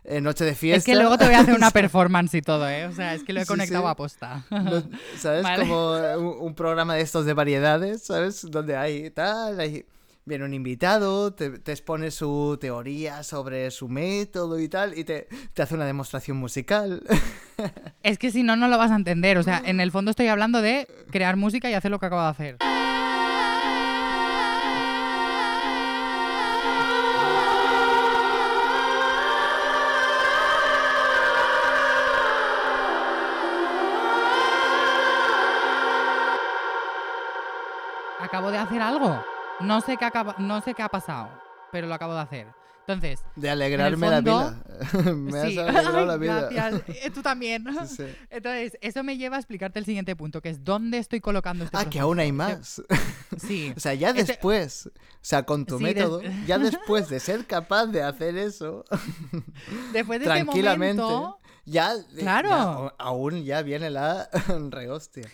eh, 0.04 0.20
Noche 0.20 0.44
de 0.44 0.54
Fiesta. 0.54 0.78
Es 0.78 0.84
que 0.84 0.94
luego 0.94 1.16
te 1.18 1.24
voy 1.26 1.34
a 1.34 1.40
hacer 1.40 1.54
una 1.54 1.70
performance 1.72 2.34
y 2.34 2.42
todo, 2.42 2.68
¿eh? 2.68 2.86
O 2.86 2.92
sea, 2.92 3.14
es 3.14 3.24
que 3.24 3.32
lo 3.32 3.40
he 3.40 3.44
Sí, 3.44 3.48
conectado 3.48 3.84
sí. 3.84 3.88
a 3.90 3.94
posta. 3.96 4.44
No, 4.50 4.82
¿Sabes? 5.18 5.42
Vale. 5.44 5.66
Como 5.68 5.92
un, 6.40 6.46
un 6.48 6.54
programa 6.54 6.94
de 6.94 7.00
estos 7.02 7.24
de 7.26 7.34
variedades, 7.34 8.02
¿sabes? 8.04 8.46
Donde 8.50 8.76
hay 8.76 9.10
tal, 9.10 9.58
hay- 9.60 9.84
viene 10.26 10.44
un 10.44 10.54
invitado, 10.54 11.34
te, 11.34 11.58
te 11.58 11.72
expone 11.72 12.10
su 12.10 12.56
teoría 12.60 13.22
sobre 13.22 13.70
su 13.70 13.88
método 13.88 14.58
y 14.58 14.68
tal, 14.68 14.96
y 14.96 15.04
te, 15.04 15.28
te 15.52 15.62
hace 15.62 15.74
una 15.74 15.86
demostración 15.86 16.36
musical. 16.36 17.02
Es 18.02 18.18
que 18.18 18.30
si 18.30 18.42
no, 18.42 18.56
no 18.56 18.68
lo 18.68 18.76
vas 18.76 18.90
a 18.90 18.96
entender. 18.96 19.38
O 19.38 19.42
sea, 19.42 19.62
en 19.64 19.80
el 19.80 19.92
fondo 19.92 20.10
estoy 20.10 20.26
hablando 20.26 20.60
de 20.60 20.88
crear 21.10 21.36
música 21.36 21.70
y 21.70 21.74
hacer 21.74 21.90
lo 21.90 21.98
que 22.00 22.06
acabo 22.06 22.22
de 22.22 22.28
hacer. 22.28 22.56
Acabo 38.20 38.50
de 38.50 38.58
hacer 38.58 38.82
algo. 38.82 39.33
No 39.60 39.80
sé 39.80 39.96
qué, 39.96 40.04
acaba- 40.04 40.36
no 40.38 40.60
sé 40.60 40.74
qué 40.74 40.82
ha 40.82 40.88
pasado, 40.88 41.30
pero 41.72 41.86
lo 41.86 41.94
acabo 41.94 42.14
de 42.14 42.20
hacer. 42.20 42.46
Entonces, 42.86 43.20
De 43.34 43.48
alegrarme 43.48 44.10
fondo, 44.10 44.10
la 44.10 45.00
vida. 45.00 45.14
me 45.14 45.38
has 45.40 45.48
sí. 45.48 45.58
alegrado 45.58 45.98
Ay, 46.00 46.06
la 46.06 46.16
vida. 46.18 46.48
gracias. 46.50 46.82
Eh, 47.02 47.10
Tú 47.10 47.22
también. 47.22 47.64
Sí, 47.86 47.96
sí. 47.96 48.04
Entonces, 48.28 48.76
eso 48.82 49.02
me 49.02 49.16
lleva 49.16 49.36
a 49.36 49.38
explicarte 49.38 49.78
el 49.78 49.86
siguiente 49.86 50.14
punto, 50.16 50.42
que 50.42 50.50
es 50.50 50.62
dónde 50.64 50.98
estoy 50.98 51.20
colocando 51.22 51.64
este 51.64 51.78
Ah, 51.78 51.88
que 51.88 51.98
aún 52.00 52.18
hay 52.20 52.32
más. 52.32 52.82
Sí. 53.38 53.72
O 53.74 53.80
sea, 53.80 53.94
ya 53.94 54.10
Este- 54.10 54.24
después, 54.24 54.86
o 54.86 54.90
sea, 55.22 55.44
con 55.44 55.64
tu 55.64 55.80
método, 55.80 56.20
ya 56.46 56.58
después 56.58 57.08
de 57.08 57.18
ser 57.20 57.46
capaz 57.46 57.86
de 57.86 58.02
hacer 58.02 58.36
eso 58.36 58.84
Después 59.92 60.20
de 60.20 60.26
este 60.26 60.42
tranquilamente, 60.42 61.02
momento, 61.02 61.38
ya, 61.64 61.94
Claro. 62.18 62.48
ya, 62.50 62.62
a- 62.62 62.94
aún 62.98 63.44
ya 63.44 63.62
viene 63.62 63.88
la 63.90 64.28
rehostia. 64.70 65.24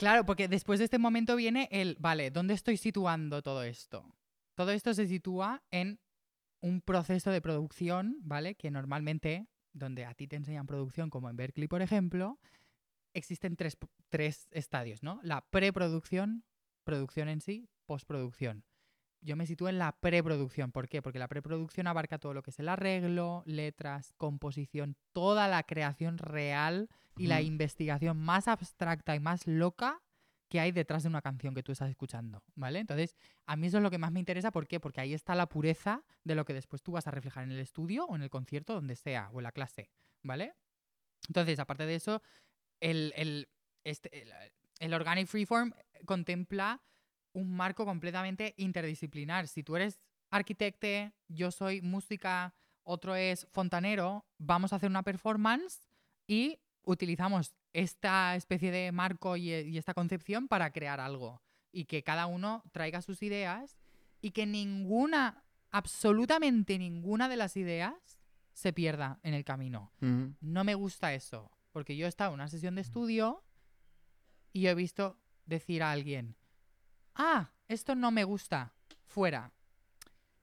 Claro, 0.00 0.24
porque 0.24 0.48
después 0.48 0.78
de 0.78 0.86
este 0.86 0.98
momento 0.98 1.36
viene 1.36 1.68
el, 1.70 1.94
vale, 2.00 2.30
¿dónde 2.30 2.54
estoy 2.54 2.78
situando 2.78 3.42
todo 3.42 3.62
esto? 3.62 4.16
Todo 4.54 4.70
esto 4.70 4.94
se 4.94 5.06
sitúa 5.06 5.62
en 5.70 6.00
un 6.62 6.80
proceso 6.80 7.30
de 7.30 7.42
producción, 7.42 8.16
¿vale? 8.22 8.54
Que 8.54 8.70
normalmente, 8.70 9.46
donde 9.74 10.06
a 10.06 10.14
ti 10.14 10.26
te 10.26 10.36
enseñan 10.36 10.66
producción, 10.66 11.10
como 11.10 11.28
en 11.28 11.36
Berkeley, 11.36 11.68
por 11.68 11.82
ejemplo, 11.82 12.40
existen 13.12 13.56
tres, 13.56 13.76
tres 14.08 14.48
estadios, 14.52 15.02
¿no? 15.02 15.20
La 15.22 15.42
preproducción, 15.50 16.44
producción 16.82 17.28
en 17.28 17.42
sí, 17.42 17.68
postproducción. 17.84 18.64
Yo 19.22 19.36
me 19.36 19.46
sitúo 19.46 19.68
en 19.68 19.78
la 19.78 19.92
preproducción. 19.92 20.72
¿Por 20.72 20.88
qué? 20.88 21.02
Porque 21.02 21.18
la 21.18 21.28
preproducción 21.28 21.86
abarca 21.86 22.18
todo 22.18 22.32
lo 22.32 22.42
que 22.42 22.50
es 22.50 22.58
el 22.58 22.68
arreglo, 22.68 23.42
letras, 23.44 24.12
composición, 24.16 24.96
toda 25.12 25.46
la 25.46 25.62
creación 25.62 26.16
real 26.18 26.88
y 27.16 27.26
la 27.26 27.42
investigación 27.42 28.16
más 28.16 28.48
abstracta 28.48 29.14
y 29.14 29.20
más 29.20 29.46
loca 29.46 30.00
que 30.48 30.58
hay 30.58 30.72
detrás 30.72 31.04
de 31.04 31.08
una 31.08 31.22
canción 31.22 31.54
que 31.54 31.62
tú 31.62 31.70
estás 31.70 31.90
escuchando, 31.90 32.42
¿vale? 32.56 32.80
Entonces, 32.80 33.14
a 33.46 33.56
mí 33.56 33.68
eso 33.68 33.76
es 33.76 33.82
lo 33.82 33.90
que 33.90 33.98
más 33.98 34.10
me 34.10 34.18
interesa. 34.18 34.50
¿Por 34.50 34.66
qué? 34.66 34.80
Porque 34.80 35.00
ahí 35.00 35.14
está 35.14 35.34
la 35.34 35.48
pureza 35.48 36.02
de 36.24 36.34
lo 36.34 36.44
que 36.44 36.54
después 36.54 36.82
tú 36.82 36.92
vas 36.92 37.06
a 37.06 37.12
reflejar 37.12 37.44
en 37.44 37.52
el 37.52 37.60
estudio 37.60 38.04
o 38.06 38.16
en 38.16 38.22
el 38.22 38.30
concierto, 38.30 38.74
donde 38.74 38.96
sea, 38.96 39.30
o 39.32 39.38
en 39.38 39.44
la 39.44 39.52
clase, 39.52 39.90
¿vale? 40.22 40.54
Entonces, 41.28 41.60
aparte 41.60 41.86
de 41.86 41.94
eso, 41.94 42.20
el, 42.80 43.12
el, 43.16 43.48
este, 43.84 44.22
el, 44.22 44.32
el 44.80 44.94
Organic 44.94 45.28
Freeform 45.28 45.72
contempla 46.04 46.82
un 47.32 47.54
marco 47.54 47.84
completamente 47.84 48.54
interdisciplinar. 48.56 49.48
Si 49.48 49.62
tú 49.62 49.76
eres 49.76 50.00
arquitecte, 50.30 51.12
yo 51.28 51.50
soy 51.50 51.82
música, 51.82 52.54
otro 52.82 53.14
es 53.14 53.46
fontanero, 53.52 54.26
vamos 54.38 54.72
a 54.72 54.76
hacer 54.76 54.90
una 54.90 55.02
performance 55.02 55.88
y 56.26 56.58
utilizamos 56.82 57.54
esta 57.72 58.34
especie 58.36 58.70
de 58.70 58.92
marco 58.92 59.36
y, 59.36 59.52
y 59.52 59.78
esta 59.78 59.94
concepción 59.94 60.48
para 60.48 60.72
crear 60.72 61.00
algo. 61.00 61.42
Y 61.72 61.84
que 61.84 62.02
cada 62.02 62.26
uno 62.26 62.64
traiga 62.72 63.00
sus 63.02 63.22
ideas 63.22 63.78
y 64.20 64.32
que 64.32 64.46
ninguna, 64.46 65.44
absolutamente 65.70 66.78
ninguna 66.78 67.28
de 67.28 67.36
las 67.36 67.56
ideas 67.56 67.94
se 68.52 68.72
pierda 68.72 69.20
en 69.22 69.34
el 69.34 69.44
camino. 69.44 69.92
No 70.40 70.64
me 70.64 70.74
gusta 70.74 71.14
eso, 71.14 71.50
porque 71.72 71.96
yo 71.96 72.06
he 72.06 72.08
estado 72.08 72.30
en 72.30 72.34
una 72.34 72.48
sesión 72.48 72.74
de 72.74 72.82
estudio 72.82 73.44
y 74.52 74.62
yo 74.62 74.70
he 74.70 74.74
visto 74.74 75.18
decir 75.46 75.82
a 75.82 75.92
alguien, 75.92 76.36
ah, 77.20 77.52
esto 77.68 77.94
no 77.94 78.10
me 78.10 78.24
gusta, 78.24 78.72
fuera. 79.04 79.52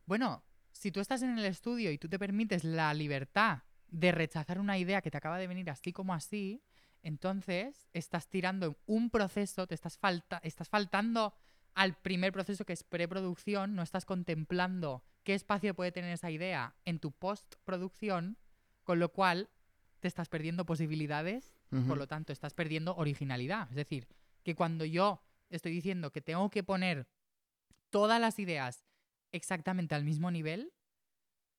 Bueno, 0.06 0.44
si 0.72 0.92
tú 0.92 1.00
estás 1.00 1.24
en 1.24 1.38
el 1.38 1.46
estudio 1.46 1.92
y 1.92 1.98
tú 1.98 2.08
te 2.08 2.20
permites 2.20 2.64
la 2.64 2.94
libertad 2.94 3.64
de 3.88 4.12
rechazar 4.12 4.60
una 4.60 4.78
idea 4.78 5.02
que 5.02 5.10
te 5.10 5.18
acaba 5.18 5.40
de 5.40 5.48
venir 5.48 5.70
así 5.70 5.92
como 5.92 6.14
así, 6.14 6.64
entonces 7.02 7.90
estás 7.94 8.28
tirando 8.28 8.78
un 8.86 9.10
proceso, 9.10 9.66
te 9.66 9.74
estás, 9.74 9.98
falta 9.98 10.40
estás 10.44 10.70
faltando 10.70 11.34
al 11.74 11.96
primer 11.96 12.32
proceso 12.32 12.66
que 12.66 12.74
es 12.74 12.84
preproducción, 12.84 13.76
no 13.76 13.82
estás 13.82 14.06
contemplando 14.06 15.04
qué 15.24 15.34
espacio 15.34 15.74
puede 15.74 15.92
tener 15.92 16.12
esa 16.12 16.30
idea 16.30 16.76
en 16.86 17.00
tu 17.00 17.12
postproducción, 17.12 18.38
con 18.84 19.00
lo 19.00 19.12
cual 19.12 19.50
te 20.00 20.08
estás 20.08 20.30
perdiendo 20.30 20.66
posibilidades, 20.66 21.56
por 21.88 21.98
lo 21.98 22.08
tanto 22.08 22.32
estás 22.32 22.54
perdiendo 22.54 22.96
originalidad. 22.96 23.68
Es 23.70 23.76
decir, 23.76 24.08
que 24.44 24.56
cuando 24.56 24.86
yo 24.86 25.27
estoy 25.50 25.72
diciendo 25.72 26.12
que 26.12 26.22
tengo 26.22 26.50
que 26.50 26.64
poner 26.64 27.08
todas 27.90 28.20
las 28.20 28.40
ideas 28.40 28.86
exactamente 29.32 29.96
al 29.96 30.04
mismo 30.04 30.32
nivel, 30.32 30.74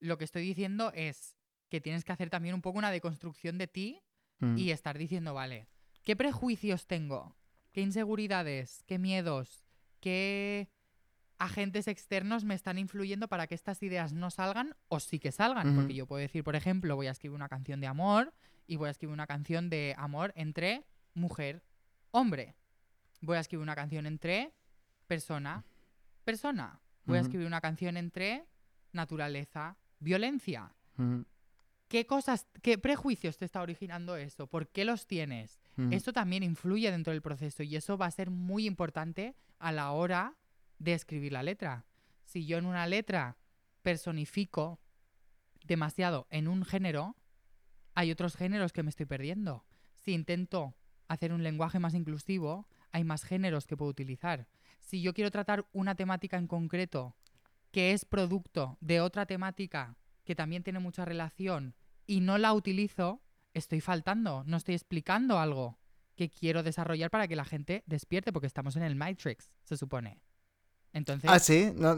lo 0.01 0.19
que 0.19 0.25
estoy 0.25 0.43
diciendo 0.43 0.93
es 0.95 1.37
que 1.69 1.81
tienes 1.81 2.05
que 2.05 2.13
hacer 2.13 2.31
también 2.31 2.55
un 2.55 2.63
poco 2.63 2.79
una 2.79 2.91
deconstrucción 2.91 3.59
de 3.59 3.67
ti 3.69 4.03
Mm. 4.41 4.57
y 4.57 4.71
estar 4.71 4.97
diciendo, 4.97 5.35
vale, 5.35 5.67
¿qué 6.05 6.15
prejuicios 6.15 6.87
tengo? 6.87 7.37
¿Qué 7.73 7.81
inseguridades? 7.81 8.85
¿Qué 8.87 8.99
miedos? 8.99 9.65
¿Qué 10.01 10.69
agentes 11.39 11.89
externos 11.89 12.45
me 12.45 12.55
están 12.55 12.79
influyendo 12.79 13.29
para 13.29 13.47
que 13.47 13.55
estas 13.55 13.83
ideas 13.83 14.13
no 14.13 14.31
salgan 14.31 14.77
o 14.89 15.01
sí 15.01 15.19
que 15.19 15.33
salgan? 15.33 15.75
Porque 15.75 15.95
yo 15.95 16.07
puedo 16.07 16.21
decir, 16.21 16.45
por 16.45 16.55
ejemplo, 16.57 16.95
voy 16.95 17.09
a 17.09 17.11
escribir 17.11 17.35
una 17.35 17.49
canción 17.49 17.81
de 17.81 17.89
amor 17.89 18.33
y 18.67 18.77
voy 18.77 18.89
a 18.89 18.91
escribir 18.93 19.13
una 19.13 19.27
canción 19.27 19.71
de 19.71 19.95
amor 19.99 20.33
entre 20.37 20.87
mujer, 21.15 21.65
hombre. 22.13 22.55
Voy 23.21 23.37
a 23.37 23.41
escribir 23.41 23.63
una 23.63 23.75
canción 23.75 24.07
entre 24.07 24.53
persona, 25.07 25.65
persona. 26.25 26.81
Voy 27.05 27.19
a 27.19 27.23
escribir 27.23 27.47
una 27.47 27.61
canción 27.61 27.97
entre 27.97 28.47
naturaleza, 28.93 29.77
violencia. 29.99 30.75
¿Qué 31.89 32.07
cosas, 32.07 32.47
qué 32.61 32.77
prejuicios 32.77 33.39
te 33.39 33.47
está 33.47 33.63
originando 33.63 34.17
eso? 34.17 34.47
¿Por 34.47 34.69
qué 34.69 34.85
los 34.85 35.07
tienes? 35.07 35.59
mm. 35.77 35.93
Esto 35.95 36.13
también 36.13 36.43
influye 36.43 36.91
dentro 36.91 37.13
del 37.13 37.23
proceso 37.23 37.63
y 37.63 37.77
eso 37.77 37.97
va 37.97 38.07
a 38.07 38.11
ser 38.11 38.31
muy 38.31 38.67
importante 38.67 39.35
a 39.59 39.73
la 39.73 39.91
hora 39.93 40.37
de 40.79 40.93
escribir 40.93 41.33
la 41.33 41.43
letra. 41.43 41.87
Si 42.25 42.45
yo 42.45 42.59
en 42.59 42.67
una 42.67 42.87
letra 42.87 43.39
personifico 43.83 44.79
demasiado 45.65 46.27
en 46.31 46.47
un 46.47 46.65
género, 46.65 47.17
hay 47.95 48.11
otros 48.11 48.37
géneros 48.37 48.73
que 48.73 48.83
me 48.83 48.91
estoy 48.91 49.07
perdiendo. 49.07 49.65
Si 49.97 50.13
intento 50.13 50.75
hacer 51.09 51.33
un 51.33 51.43
lenguaje 51.43 51.79
más 51.79 51.95
inclusivo, 51.95 52.69
hay 52.93 53.05
más 53.05 53.25
géneros 53.25 53.67
que 53.67 53.77
puedo 53.77 53.91
utilizar. 53.91 54.47
Si 54.81 55.03
yo 55.03 55.15
quiero 55.15 55.31
tratar 55.31 55.67
una 55.73 55.95
temática 55.95 56.37
en 56.37 56.47
concreto 56.47 57.17
que 57.71 57.93
es 57.93 58.05
producto 58.05 58.79
de 58.81 59.01
otra 59.01 59.27
temática 59.27 59.97
que 60.25 60.35
también 60.35 60.63
tiene 60.63 60.79
mucha 60.79 61.05
relación 61.05 61.75
y 62.07 62.21
no 62.21 62.39
la 62.39 62.53
utilizo, 62.53 63.23
estoy 63.55 63.81
faltando, 63.81 64.45
no 64.47 64.57
estoy 64.57 64.75
explicando 64.75 65.39
algo 65.39 65.79
que 66.17 66.31
quiero 66.31 66.63
desarrollar 66.63 67.11
para 67.11 67.29
que 67.29 67.37
la 67.37 67.45
gente 67.45 67.85
despierte, 67.87 68.33
porque 68.33 68.47
estamos 68.47 68.77
en 68.77 68.83
el 68.83 68.97
Matrix, 68.97 69.53
se 69.63 69.77
supone. 69.77 70.21
Entonces, 70.93 71.29
Ah, 71.31 71.39
sí. 71.39 71.73
No, 71.77 71.97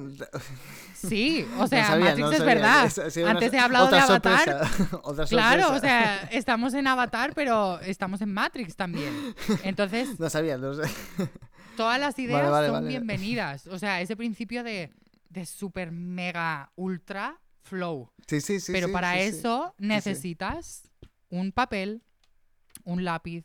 sí, 0.94 1.46
o 1.54 1.58
no 1.60 1.66
sea, 1.68 1.86
sabía, 1.86 2.06
Matrix 2.06 2.26
no 2.26 2.32
es 2.32 2.44
verdad. 2.44 2.86
Es- 2.86 3.16
Antes 3.18 3.52
he 3.52 3.58
hablado 3.58 3.88
de 3.88 3.98
Avatar. 3.98 4.44
sorpresa, 4.44 5.26
Claro, 5.28 5.72
o 5.74 5.78
sea, 5.78 6.22
estamos 6.32 6.74
en 6.74 6.86
Avatar, 6.86 7.32
pero 7.34 7.80
estamos 7.80 8.20
en 8.20 8.32
Matrix 8.32 8.76
también. 8.76 9.12
Entonces, 9.62 10.18
No 10.18 10.28
sabía, 10.28 10.58
no 10.58 10.74
sé. 10.74 10.82
todas 11.76 11.98
las 12.00 12.18
ideas 12.18 12.50
vale, 12.50 12.66
son 12.66 12.74
vale. 12.74 12.88
bienvenidas. 12.88 13.66
O 13.68 13.78
sea, 13.78 14.00
ese 14.00 14.16
principio 14.16 14.62
de, 14.64 14.92
de 15.28 15.46
super 15.46 15.92
mega 15.92 16.72
ultra 16.74 17.40
flow. 17.62 18.10
Sí, 18.26 18.40
sí, 18.40 18.60
sí. 18.60 18.72
Pero 18.72 18.88
sí, 18.88 18.92
para 18.92 19.14
sí. 19.14 19.20
eso 19.20 19.74
sí. 19.78 19.86
necesitas 19.86 20.82
un 21.30 21.52
papel, 21.52 22.02
un 22.84 23.04
lápiz, 23.04 23.44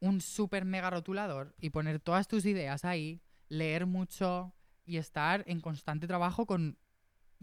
un 0.00 0.20
super 0.22 0.64
mega 0.64 0.88
rotulador 0.90 1.54
y 1.60 1.70
poner 1.70 2.00
todas 2.00 2.26
tus 2.26 2.46
ideas 2.46 2.84
ahí, 2.86 3.20
leer 3.50 3.84
mucho 3.84 4.54
y 4.86 4.96
estar 4.96 5.44
en 5.46 5.60
constante 5.60 6.06
trabajo 6.06 6.46
con, 6.46 6.78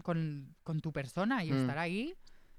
con, 0.02 0.56
con 0.64 0.80
tu 0.80 0.92
persona 0.92 1.44
y 1.44 1.52
Mm. 1.52 1.56
estar 1.60 1.78
ahí 1.78 2.14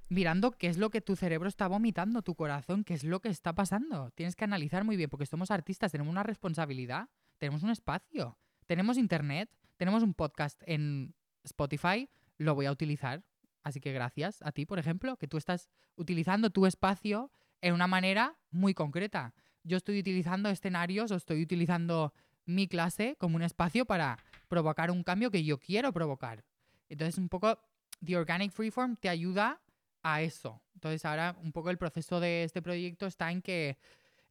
mirando 0.08 0.52
qué 0.52 0.68
es 0.68 0.78
lo 0.78 0.90
que 0.90 1.02
tu 1.02 1.16
cerebro 1.16 1.50
está 1.50 1.68
vomitando, 1.68 2.22
tu 2.22 2.36
corazón, 2.36 2.84
qué 2.84 2.94
es 2.94 3.04
lo 3.04 3.20
que 3.20 3.30
está 3.30 3.54
pasando. 3.54 4.10
Tienes 4.12 4.36
que 4.36 4.46
analizar 4.46 4.84
muy 4.84 4.96
bien 4.96 5.10
porque 5.10 5.26
somos 5.26 5.52
artistas, 5.52 5.92
tenemos 5.92 6.12
una 6.12 6.24
responsabilidad, 6.24 7.10
tenemos 7.38 7.62
un 7.64 7.70
espacio, 7.70 8.38
tenemos 8.66 8.98
internet, 8.98 9.50
tenemos 9.78 10.02
un 10.02 10.14
podcast 10.14 10.62
en 10.66 11.14
Spotify, 11.44 12.10
lo 12.38 12.56
voy 12.56 12.66
a 12.66 12.72
utilizar. 12.72 13.24
Así 13.64 13.80
que 13.82 13.92
gracias 13.94 14.42
a 14.42 14.52
ti, 14.52 14.66
por 14.66 14.80
ejemplo, 14.80 15.18
que 15.18 15.28
tú 15.28 15.38
estás 15.38 15.70
utilizando 15.96 16.50
tu 16.50 16.66
espacio 16.66 17.32
en 17.62 17.74
una 17.74 17.88
manera 17.88 18.38
muy 18.52 18.74
concreta. 18.74 19.34
Yo 19.64 19.78
estoy 19.78 20.00
utilizando 20.00 20.50
escenarios 20.50 21.12
o 21.12 21.16
estoy 21.16 21.44
utilizando 21.44 22.14
mi 22.50 22.68
clase 22.68 23.16
como 23.18 23.36
un 23.36 23.42
espacio 23.44 23.86
para 23.86 24.18
provocar 24.48 24.92
un 24.92 25.04
cambio 25.04 25.32
que 25.32 25.44
yo 25.44 25.60
quiero 25.60 25.94
provocar. 25.94 26.44
Entonces, 26.90 27.18
un 27.18 27.30
poco, 27.30 27.60
The 28.04 28.18
Organic 28.18 28.52
Freeform 28.52 28.96
te 28.96 29.10
ayuda 29.10 29.62
a 30.02 30.22
eso. 30.22 30.62
Entonces, 30.74 31.06
ahora 31.06 31.36
un 31.42 31.52
poco 31.52 31.70
el 31.70 31.78
proceso 31.78 32.20
de 32.20 32.44
este 32.44 32.62
proyecto 32.62 33.06
está 33.06 33.32
en 33.32 33.42
que 33.42 33.78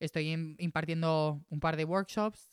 estoy 0.01 0.27
im- 0.35 0.57
impartiendo 0.59 1.45
un 1.49 1.61
par 1.61 1.77
de 1.77 1.85
workshops 1.85 2.53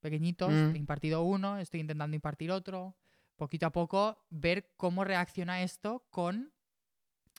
pequeñitos, 0.00 0.52
Mm. 0.52 0.74
he 0.74 0.78
impartido 0.78 1.22
uno, 1.22 1.58
estoy 1.58 1.80
intentando 1.80 2.14
impartir 2.14 2.50
otro, 2.50 2.94
poquito 3.36 3.66
a 3.66 3.70
poco 3.72 4.18
ver 4.30 4.70
cómo 4.76 5.04
reacciona 5.04 5.62
esto 5.62 6.04
con 6.10 6.52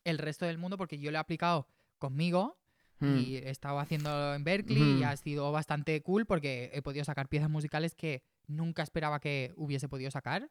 el 0.03 0.17
resto 0.17 0.45
del 0.45 0.57
mundo, 0.57 0.77
porque 0.77 0.97
yo 0.99 1.11
lo 1.11 1.17
he 1.17 1.19
aplicado 1.19 1.67
conmigo 1.97 2.57
Mm. 2.99 3.17
y 3.17 3.37
he 3.37 3.49
estado 3.49 3.79
haciéndolo 3.79 4.33
en 4.33 4.43
Berkeley 4.43 4.81
y 4.81 4.95
Ujú. 4.97 5.05
ha 5.05 5.15
sido 5.17 5.51
bastante 5.51 6.01
cool 6.01 6.25
porque 6.25 6.71
he 6.73 6.81
podido 6.81 7.05
sacar 7.05 7.27
piezas 7.27 7.49
musicales 7.49 7.93
que 7.95 8.23
nunca 8.47 8.81
esperaba 8.83 9.19
que 9.19 9.53
hubiese 9.55 9.87
podido 9.87 10.09
sacar. 10.11 10.49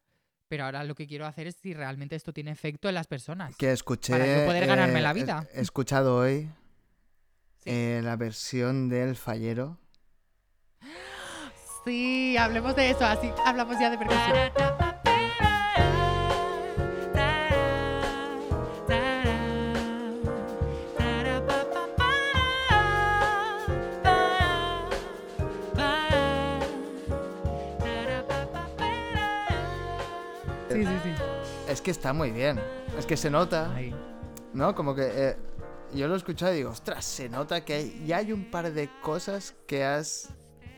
Pero 0.49 0.65
ahora 0.65 0.85
lo 0.85 0.95
que 0.95 1.09
quiero 1.09 1.27
hacer 1.27 1.49
es 1.49 1.57
si 1.57 1.75
realmente 1.75 2.15
esto 2.15 2.33
tiene 2.33 2.53
efecto 2.53 2.89
en 2.89 2.95
las 2.95 3.09
personas. 3.09 3.57
Que 3.57 3.73
escuché. 3.73 4.13
Para 4.13 4.27
yo 4.27 4.47
poder 4.47 4.67
ganarme 4.67 5.01
la 5.03 5.11
eh, 5.11 5.15
vida. 5.15 5.49
He 5.53 5.61
escuchado 5.61 6.17
hoy 6.19 6.49
Sí. 7.65 7.71
eh, 7.71 8.01
la 8.05 8.15
versión 8.15 8.89
del 8.89 9.17
fallero. 9.17 9.79
Sí, 11.85 12.37
hablemos 12.37 12.77
de 12.77 12.91
eso, 12.91 13.05
así 13.05 13.29
hablamos 13.45 13.77
ya 13.81 13.91
de 13.91 13.99
percusión. 13.99 14.86
Que 31.87 31.93
está 31.93 32.13
muy 32.13 32.33
bien. 32.33 32.61
Es 32.99 33.07
que 33.07 33.17
se 33.17 33.31
nota, 33.31 33.73
Ahí. 33.73 33.95
¿no? 34.53 34.75
Como 34.75 34.93
que 34.93 35.05
eh, 35.09 35.37
yo 35.95 36.09
lo 36.09 36.15
he 36.15 36.17
escuchado 36.17 36.53
y 36.53 36.57
digo, 36.57 36.71
ostras, 36.71 37.05
se 37.05 37.29
nota 37.29 37.65
que 37.65 37.75
hay- 37.75 38.03
ya 38.05 38.17
hay 38.17 38.33
un 38.33 38.51
par 38.51 38.73
de 38.73 38.91
cosas 39.03 39.55
que 39.69 39.85
has 39.85 40.31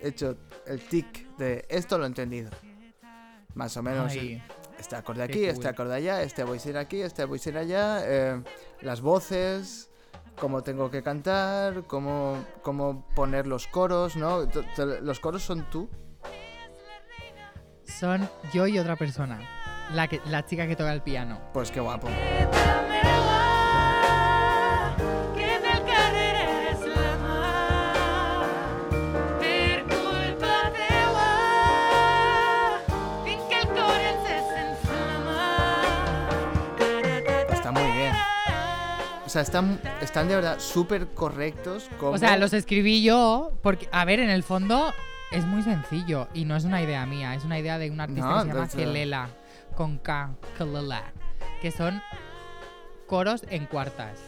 hecho 0.03 0.37
el 0.67 0.81
tic 0.87 1.35
de 1.39 1.65
esto 1.71 1.97
lo 1.97 2.05
he 2.05 2.09
entendido. 2.09 2.51
Más 3.55 3.75
o 3.79 3.83
menos. 3.83 4.13
Ahí. 4.13 4.43
Este 4.79 4.97
acorde 4.97 5.27
Qué 5.29 5.33
aquí, 5.33 5.45
este 5.47 5.63
cool. 5.63 5.71
acorde 5.71 5.95
allá, 5.95 6.23
este 6.23 6.45
voice 6.45 6.77
aquí, 6.79 7.01
este 7.01 7.25
voice 7.25 7.57
allá, 7.57 8.01
eh, 8.05 8.43
las 8.83 9.01
voces, 9.01 9.89
cómo 10.39 10.63
tengo 10.63 10.91
que 10.91 11.03
cantar, 11.03 11.85
cómo, 11.87 12.45
cómo 12.61 13.09
poner 13.17 13.47
los 13.47 13.67
coros, 13.67 14.15
¿no? 14.15 14.47
Los 15.01 15.21
coros 15.21 15.43
son 15.43 15.69
tú. 15.71 15.89
Son 17.99 18.29
yo 18.53 18.67
y 18.67 18.79
otra 18.79 18.95
persona. 18.97 19.41
La, 19.95 20.07
que, 20.07 20.21
la 20.27 20.45
chica 20.45 20.67
que 20.67 20.77
toca 20.77 20.93
el 20.93 21.01
piano. 21.01 21.41
Pues 21.53 21.71
qué 21.71 21.81
guapo. 21.81 22.09
Está 37.51 37.73
muy 37.73 37.91
bien. 37.93 38.13
O 39.25 39.31
sea, 39.31 39.43
están, 39.43 39.81
están 40.01 40.29
de 40.29 40.35
verdad 40.37 40.59
súper 40.59 41.09
correctos. 41.09 41.91
Como... 41.99 42.13
O 42.13 42.19
sea, 42.19 42.37
los 42.37 42.53
escribí 42.53 43.03
yo 43.03 43.53
porque, 43.63 43.89
a 43.93 44.05
ver, 44.05 44.21
en 44.21 44.31
el 44.31 44.43
fondo 44.43 44.93
es 45.31 45.45
muy 45.45 45.63
sencillo 45.63 46.29
y 46.33 46.45
no 46.45 46.57
es 46.57 46.65
una 46.65 46.83
idea 46.83 47.05
mía, 47.05 47.35
es 47.35 47.45
una 47.45 47.59
idea 47.59 47.79
de 47.79 47.91
un 47.91 48.01
artista 48.01 48.27
No, 48.27 48.37
que 48.45 48.51
se 48.51 48.55
llama 48.55 48.69
Kelela, 48.69 49.29
con 49.79 49.99
K, 49.99 50.35
que 51.63 51.71
son 51.71 52.03
coros 53.07 53.45
en 53.49 53.67
cuartas. 53.67 54.19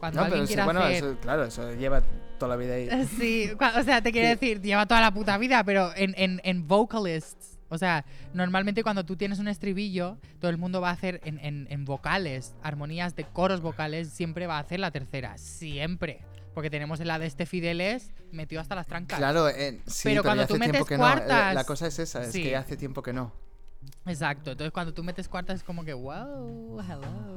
Cuando 0.00 0.20
No, 0.24 0.28
pero 0.28 0.46
sí, 0.48 0.56
bueno, 0.56 0.80
hacer... 0.80 0.96
eso, 0.96 1.16
claro, 1.20 1.44
eso 1.44 1.72
lleva 1.74 2.02
toda 2.40 2.48
la 2.48 2.56
vida 2.56 2.74
ahí. 2.74 2.88
Sí, 3.16 3.48
o 3.52 3.82
sea, 3.84 4.02
te 4.02 4.10
quiero 4.10 4.28
decir, 4.28 4.60
lleva 4.60 4.84
toda 4.86 5.00
la 5.00 5.12
puta 5.12 5.38
vida, 5.38 5.62
pero 5.62 5.92
en, 5.94 6.12
en, 6.16 6.40
en 6.42 6.66
vocalists. 6.66 7.56
O 7.68 7.78
sea, 7.78 8.04
normalmente 8.34 8.82
cuando 8.82 9.06
tú 9.06 9.14
tienes 9.16 9.38
un 9.38 9.46
estribillo, 9.46 10.18
todo 10.40 10.50
el 10.50 10.58
mundo 10.58 10.80
va 10.80 10.90
a 10.90 10.94
hacer 10.94 11.20
en, 11.24 11.38
en, 11.38 11.68
en 11.70 11.84
vocales, 11.84 12.56
armonías 12.64 13.14
de 13.14 13.22
coros 13.26 13.60
vocales, 13.60 14.08
siempre 14.08 14.48
va 14.48 14.56
a 14.56 14.60
hacer 14.60 14.80
la 14.80 14.90
tercera. 14.90 15.38
Siempre. 15.38 16.18
Porque 16.52 16.68
tenemos 16.68 16.98
en 16.98 17.06
la 17.06 17.20
de 17.20 17.26
este 17.26 17.46
Fideles 17.46 18.10
metido 18.32 18.60
hasta 18.60 18.74
las 18.74 18.88
trancas. 18.88 19.18
Claro, 19.18 19.48
eh, 19.50 19.80
sí, 19.86 20.00
Pero 20.08 20.22
pero, 20.22 20.22
cuando 20.24 20.46
tú 20.48 20.54
hace 20.54 20.60
tiempo 20.64 20.72
metes 20.78 20.88
que 20.88 20.98
no. 20.98 21.04
Eh, 21.06 21.14
La 21.16 21.24
cuartas- 21.54 21.64
cosa 21.64 21.86
es 21.86 21.98
esa, 22.00 22.24
es 22.24 22.32
Sí. 22.32 22.42
que 22.42 22.56
hace 22.56 22.76
tiempo 22.76 23.02
que 23.04 23.12
no. 23.12 23.45
Exacto. 24.06 24.52
Entonces 24.52 24.72
cuando 24.72 24.94
tú 24.94 25.02
metes 25.02 25.28
cuartas 25.28 25.56
es 25.56 25.62
como 25.62 25.84
que, 25.84 25.94
wow, 25.94 26.80
hello. 26.80 27.36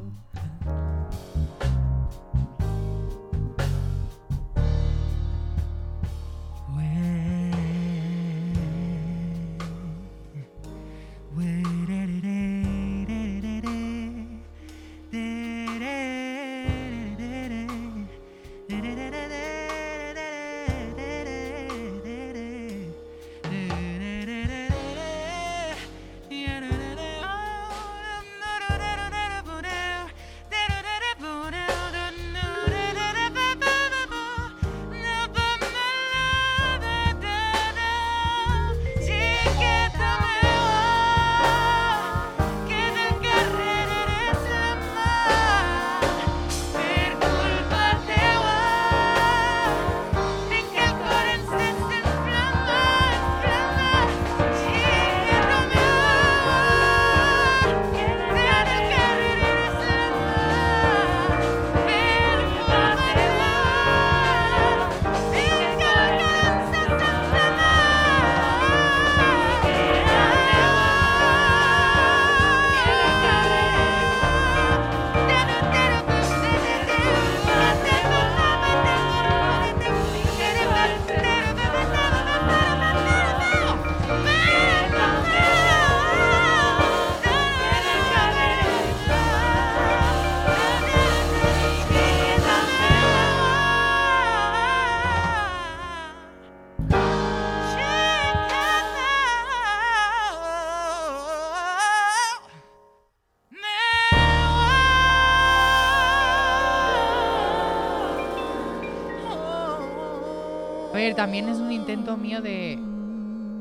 También 111.20 111.50
es 111.50 111.58
un 111.58 111.74
intento 111.74 112.16
mío 112.16 112.42
de... 112.42 112.80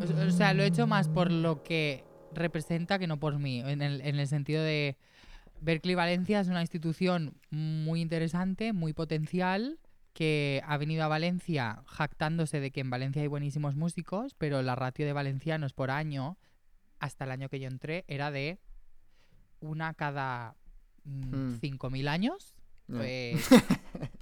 O 0.00 0.30
sea, 0.30 0.54
lo 0.54 0.62
he 0.62 0.66
hecho 0.68 0.86
más 0.86 1.08
por 1.08 1.32
lo 1.32 1.64
que 1.64 2.04
representa 2.32 3.00
que 3.00 3.08
no 3.08 3.18
por 3.18 3.40
mí. 3.40 3.62
En 3.66 3.82
el, 3.82 4.00
en 4.02 4.20
el 4.20 4.28
sentido 4.28 4.62
de... 4.62 4.96
Berkeley 5.60 5.96
Valencia 5.96 6.38
es 6.38 6.46
una 6.46 6.60
institución 6.60 7.34
muy 7.50 8.00
interesante, 8.00 8.72
muy 8.72 8.92
potencial, 8.92 9.80
que 10.12 10.62
ha 10.66 10.76
venido 10.76 11.02
a 11.02 11.08
Valencia 11.08 11.82
jactándose 11.86 12.60
de 12.60 12.70
que 12.70 12.78
en 12.78 12.90
Valencia 12.90 13.22
hay 13.22 13.28
buenísimos 13.28 13.74
músicos, 13.74 14.34
pero 14.38 14.62
la 14.62 14.76
ratio 14.76 15.04
de 15.04 15.12
valencianos 15.12 15.72
por 15.72 15.90
año, 15.90 16.38
hasta 17.00 17.24
el 17.24 17.32
año 17.32 17.48
que 17.48 17.58
yo 17.58 17.66
entré, 17.66 18.04
era 18.06 18.30
de 18.30 18.60
una 19.58 19.94
cada 19.94 20.54
mm, 21.02 21.56
Mm. 21.56 21.60
5.000 21.60 22.08
años. 22.08 22.54
Pues, 22.86 23.48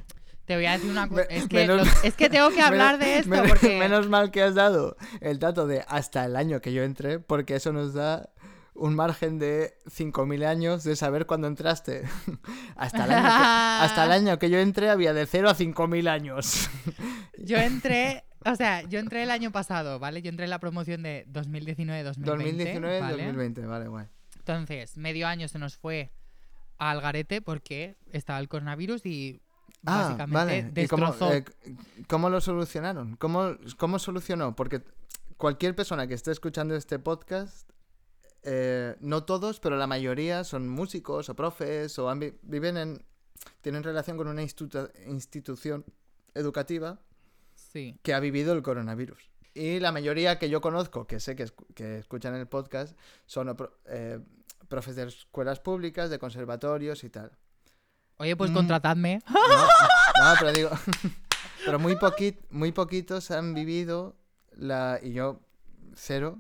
te 0.47 0.55
voy 0.55 0.67
a 0.67 0.73
decir 0.73 0.91
una 0.91 1.09
cosa. 1.09 1.23
Es, 1.23 1.49
que 1.49 1.67
menos- 1.67 2.05
es 2.05 2.15
que 2.15 2.31
tengo 2.31 2.51
que 2.51 2.63
hablar 2.63 2.99
de 2.99 3.19
esto 3.19 3.31
menos, 3.31 3.49
porque... 3.49 3.79
menos 3.79 4.09
mal 4.09 4.31
que 4.31 4.43
has 4.43 4.55
dado 4.55 4.97
el 5.21 5.39
dato 5.39 5.67
de 5.67 5.85
hasta 5.89 6.25
el 6.25 6.37
año 6.37 6.61
que 6.61 6.73
yo 6.73 6.83
entré, 6.83 7.19
porque 7.19 7.57
eso 7.57 7.73
nos 7.73 7.93
da 7.93 8.31
un 8.75 8.95
margen 8.95 9.39
de 9.39 9.75
5.000 9.87 10.45
años 10.47 10.85
de 10.85 10.97
saber 10.97 11.27
cuándo 11.27 11.49
entraste. 11.49 12.05
hasta, 12.77 13.05
el 13.05 13.13
año 13.13 13.23
que, 13.23 13.85
hasta 13.85 14.05
el 14.05 14.13
año 14.13 14.39
que 14.39 14.51
yo 14.51 14.59
entré 14.59 14.91
había 14.91 15.13
de 15.13 15.27
0 15.27 15.51
a 15.51 15.55
5.000 15.55 16.09
años. 16.09 16.71
Yo 17.39 17.57
entré, 17.57 18.25
o 18.45 18.55
sea, 18.55 18.83
yo 18.83 18.99
entré 18.99 19.23
el 19.23 19.31
año 19.31 19.51
pasado, 19.51 19.99
¿vale? 19.99 20.23
Yo 20.23 20.29
entré 20.29 20.45
en 20.45 20.51
la 20.51 20.61
promoción 20.61 21.03
de 21.03 21.27
2019-2020. 21.33 22.15
2019-2020, 22.17 23.67
vale, 23.67 23.89
guay. 23.89 24.07
Entonces, 24.37 24.97
medio 24.97 25.27
año 25.27 25.49
se 25.49 25.59
nos 25.59 25.77
fue 25.77 26.13
al 26.79 27.01
garete 27.01 27.41
porque 27.43 27.97
estaba 28.13 28.39
el 28.39 28.49
coronavirus 28.49 29.07
y 29.07 29.41
Ah, 29.87 30.03
básicamente 30.17 30.35
vale. 30.73 30.83
¿Y 30.85 30.89
cómo, 30.89 31.07
destrozó. 31.07 31.33
eh, 31.35 31.45
cómo 32.09 32.29
lo 32.31 32.41
solucionaron? 32.41 33.17
¿Cómo, 33.17 33.57
¿Cómo 33.79 33.99
solucionó? 33.99 34.55
Porque 34.57 34.83
cualquier 35.37 35.75
persona 35.75 36.07
que 36.07 36.15
esté 36.15 36.31
escuchando 36.33 36.75
este 36.75 36.99
podcast, 36.99 37.71
eh, 38.43 38.97
no 39.01 39.25
todos, 39.25 39.61
pero 39.61 39.77
la 39.77 39.87
mayoría 39.87 40.45
son 40.45 40.69
músicos 40.69 41.29
o 41.29 41.35
profes 41.37 41.99
o 41.99 42.09
han 42.11 42.21
viven 42.43 42.77
en. 42.77 43.05
tienen 43.61 43.83
relación 43.83 44.17
con 44.17 44.29
una 44.29 44.43
institu- 44.43 44.91
institución 45.07 45.85
educativa 46.35 46.99
Sí. 47.55 47.99
que 48.03 48.15
ha 48.15 48.21
vivido 48.21 48.53
el 48.53 48.63
coronavirus. 48.63 49.31
Y 49.55 49.81
la 49.81 49.91
mayoría 49.93 50.39
que 50.39 50.51
yo 50.51 50.61
conozco, 50.61 51.07
que 51.07 51.19
sé 51.21 51.35
que, 51.35 51.47
escu- 51.47 51.67
que 51.75 51.99
escuchan 51.99 52.35
el 52.35 52.47
podcast, 52.47 52.97
son 53.25 53.57
eh, 53.87 54.21
profes 54.69 54.97
de 54.97 55.05
escuelas 55.05 55.61
públicas, 55.61 56.11
de 56.11 56.19
conservatorios 56.19 57.05
y 57.05 57.11
tal. 57.11 57.33
Oye, 58.19 58.37
pues 58.37 58.51
Mm. 58.51 58.55
contratadme. 58.55 59.21
No, 59.29 60.31
no, 60.31 60.35
pero 60.39 60.53
digo. 60.53 60.71
Pero 61.65 61.79
muy, 61.81 61.97
poquit, 61.97 62.39
muy 62.51 62.71
poquitos 62.71 63.31
han 63.33 63.53
vivido 63.53 64.15
la. 64.53 65.01
Y 65.03 65.13
yo, 65.13 65.41
cero. 65.95 66.39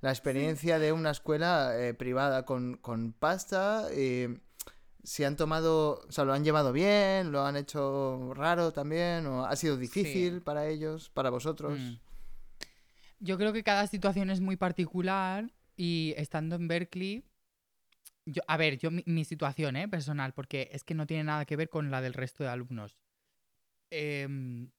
La 0.00 0.10
experiencia 0.10 0.78
de 0.78 0.92
una 0.92 1.10
escuela 1.10 1.72
eh, 1.76 1.94
privada 1.94 2.44
con, 2.44 2.76
con 2.76 3.12
pasta. 3.12 3.86
Si 5.02 5.24
han 5.24 5.36
tomado. 5.36 6.04
O 6.08 6.12
sea, 6.12 6.24
lo 6.24 6.32
han 6.32 6.44
llevado 6.44 6.72
bien, 6.72 7.32
lo 7.32 7.44
han 7.44 7.56
hecho 7.56 8.32
raro 8.34 8.72
también. 8.72 9.26
O 9.26 9.44
ha 9.46 9.56
sido 9.56 9.76
difícil 9.76 10.34
Sí. 10.34 10.40
para 10.40 10.66
ellos, 10.68 11.10
para 11.10 11.30
vosotros. 11.30 11.78
Mm. 11.78 11.94
Yo 13.20 13.36
creo 13.36 13.52
que 13.52 13.64
cada 13.64 13.86
situación 13.88 14.30
es 14.30 14.40
muy 14.40 14.56
particular 14.56 15.50
y 15.76 16.14
estando 16.16 16.54
en 16.54 16.68
Berkeley, 16.68 17.24
yo, 18.30 18.42
a 18.46 18.56
ver, 18.56 18.78
yo 18.78 18.90
mi, 18.90 19.24
situación 19.24 19.76
¿eh? 19.76 19.88
personal, 19.88 20.34
porque 20.34 20.68
es 20.72 20.84
que 20.84 20.94
no 20.94 21.06
tiene 21.06 21.24
nada 21.24 21.46
que 21.46 21.56
ver 21.56 21.70
con 21.70 21.90
la 21.90 22.02
del 22.02 22.12
resto 22.12 22.44
de 22.44 22.50
alumnos. 22.50 22.98
Em, 23.90 24.70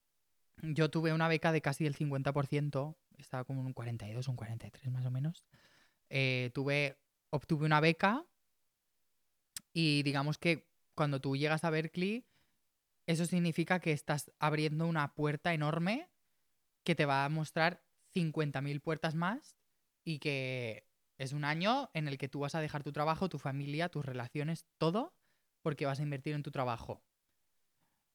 yo 0.61 0.89
tuve 0.89 1.13
una 1.13 1.27
beca 1.27 1.51
de 1.51 1.61
casi 1.61 1.85
el 1.88 1.95
50%, 1.95 2.95
estaba 3.17 3.43
como 3.43 3.61
en 3.61 3.67
un 3.67 3.73
42, 3.73 4.27
un 4.27 4.35
43 4.35 4.91
más 4.91 5.05
o 5.05 5.11
menos. 5.11 5.45
Eh, 6.09 6.51
tuve, 6.53 6.99
obtuve 7.31 7.65
una 7.65 7.80
beca 7.80 8.26
y 9.73 10.03
digamos 10.03 10.38
que 10.38 10.67
cuando 10.93 11.19
tú 11.19 11.35
llegas 11.35 11.63
a 11.63 11.69
Berkeley, 11.71 12.26
eso 13.07 13.26
significa 13.26 13.80
que 13.80 13.93
estás 13.93 14.31
abriendo 14.38 14.85
una 14.85 15.15
puerta 15.15 15.53
enorme 15.53 16.07
que 16.84 16.93
te 16.93 17.05
va 17.05 17.26
a 17.26 17.30
mostrar 17.30 17.81
50.000 18.13 18.80
puertas 18.81 19.15
más 19.15 19.55
y 20.03 20.19
que 20.19 20.89
es 21.19 21.33
un 21.33 21.43
año 21.45 21.91
en 21.93 22.07
el 22.07 22.17
que 22.17 22.27
tú 22.29 22.39
vas 22.39 22.55
a 22.55 22.61
dejar 22.61 22.81
tu 22.81 22.91
trabajo, 22.91 23.29
tu 23.29 23.37
familia, 23.37 23.89
tus 23.89 24.03
relaciones, 24.03 24.65
todo, 24.79 25.13
porque 25.61 25.85
vas 25.85 25.99
a 25.99 26.03
invertir 26.03 26.33
en 26.33 26.41
tu 26.41 26.49
trabajo. 26.49 27.03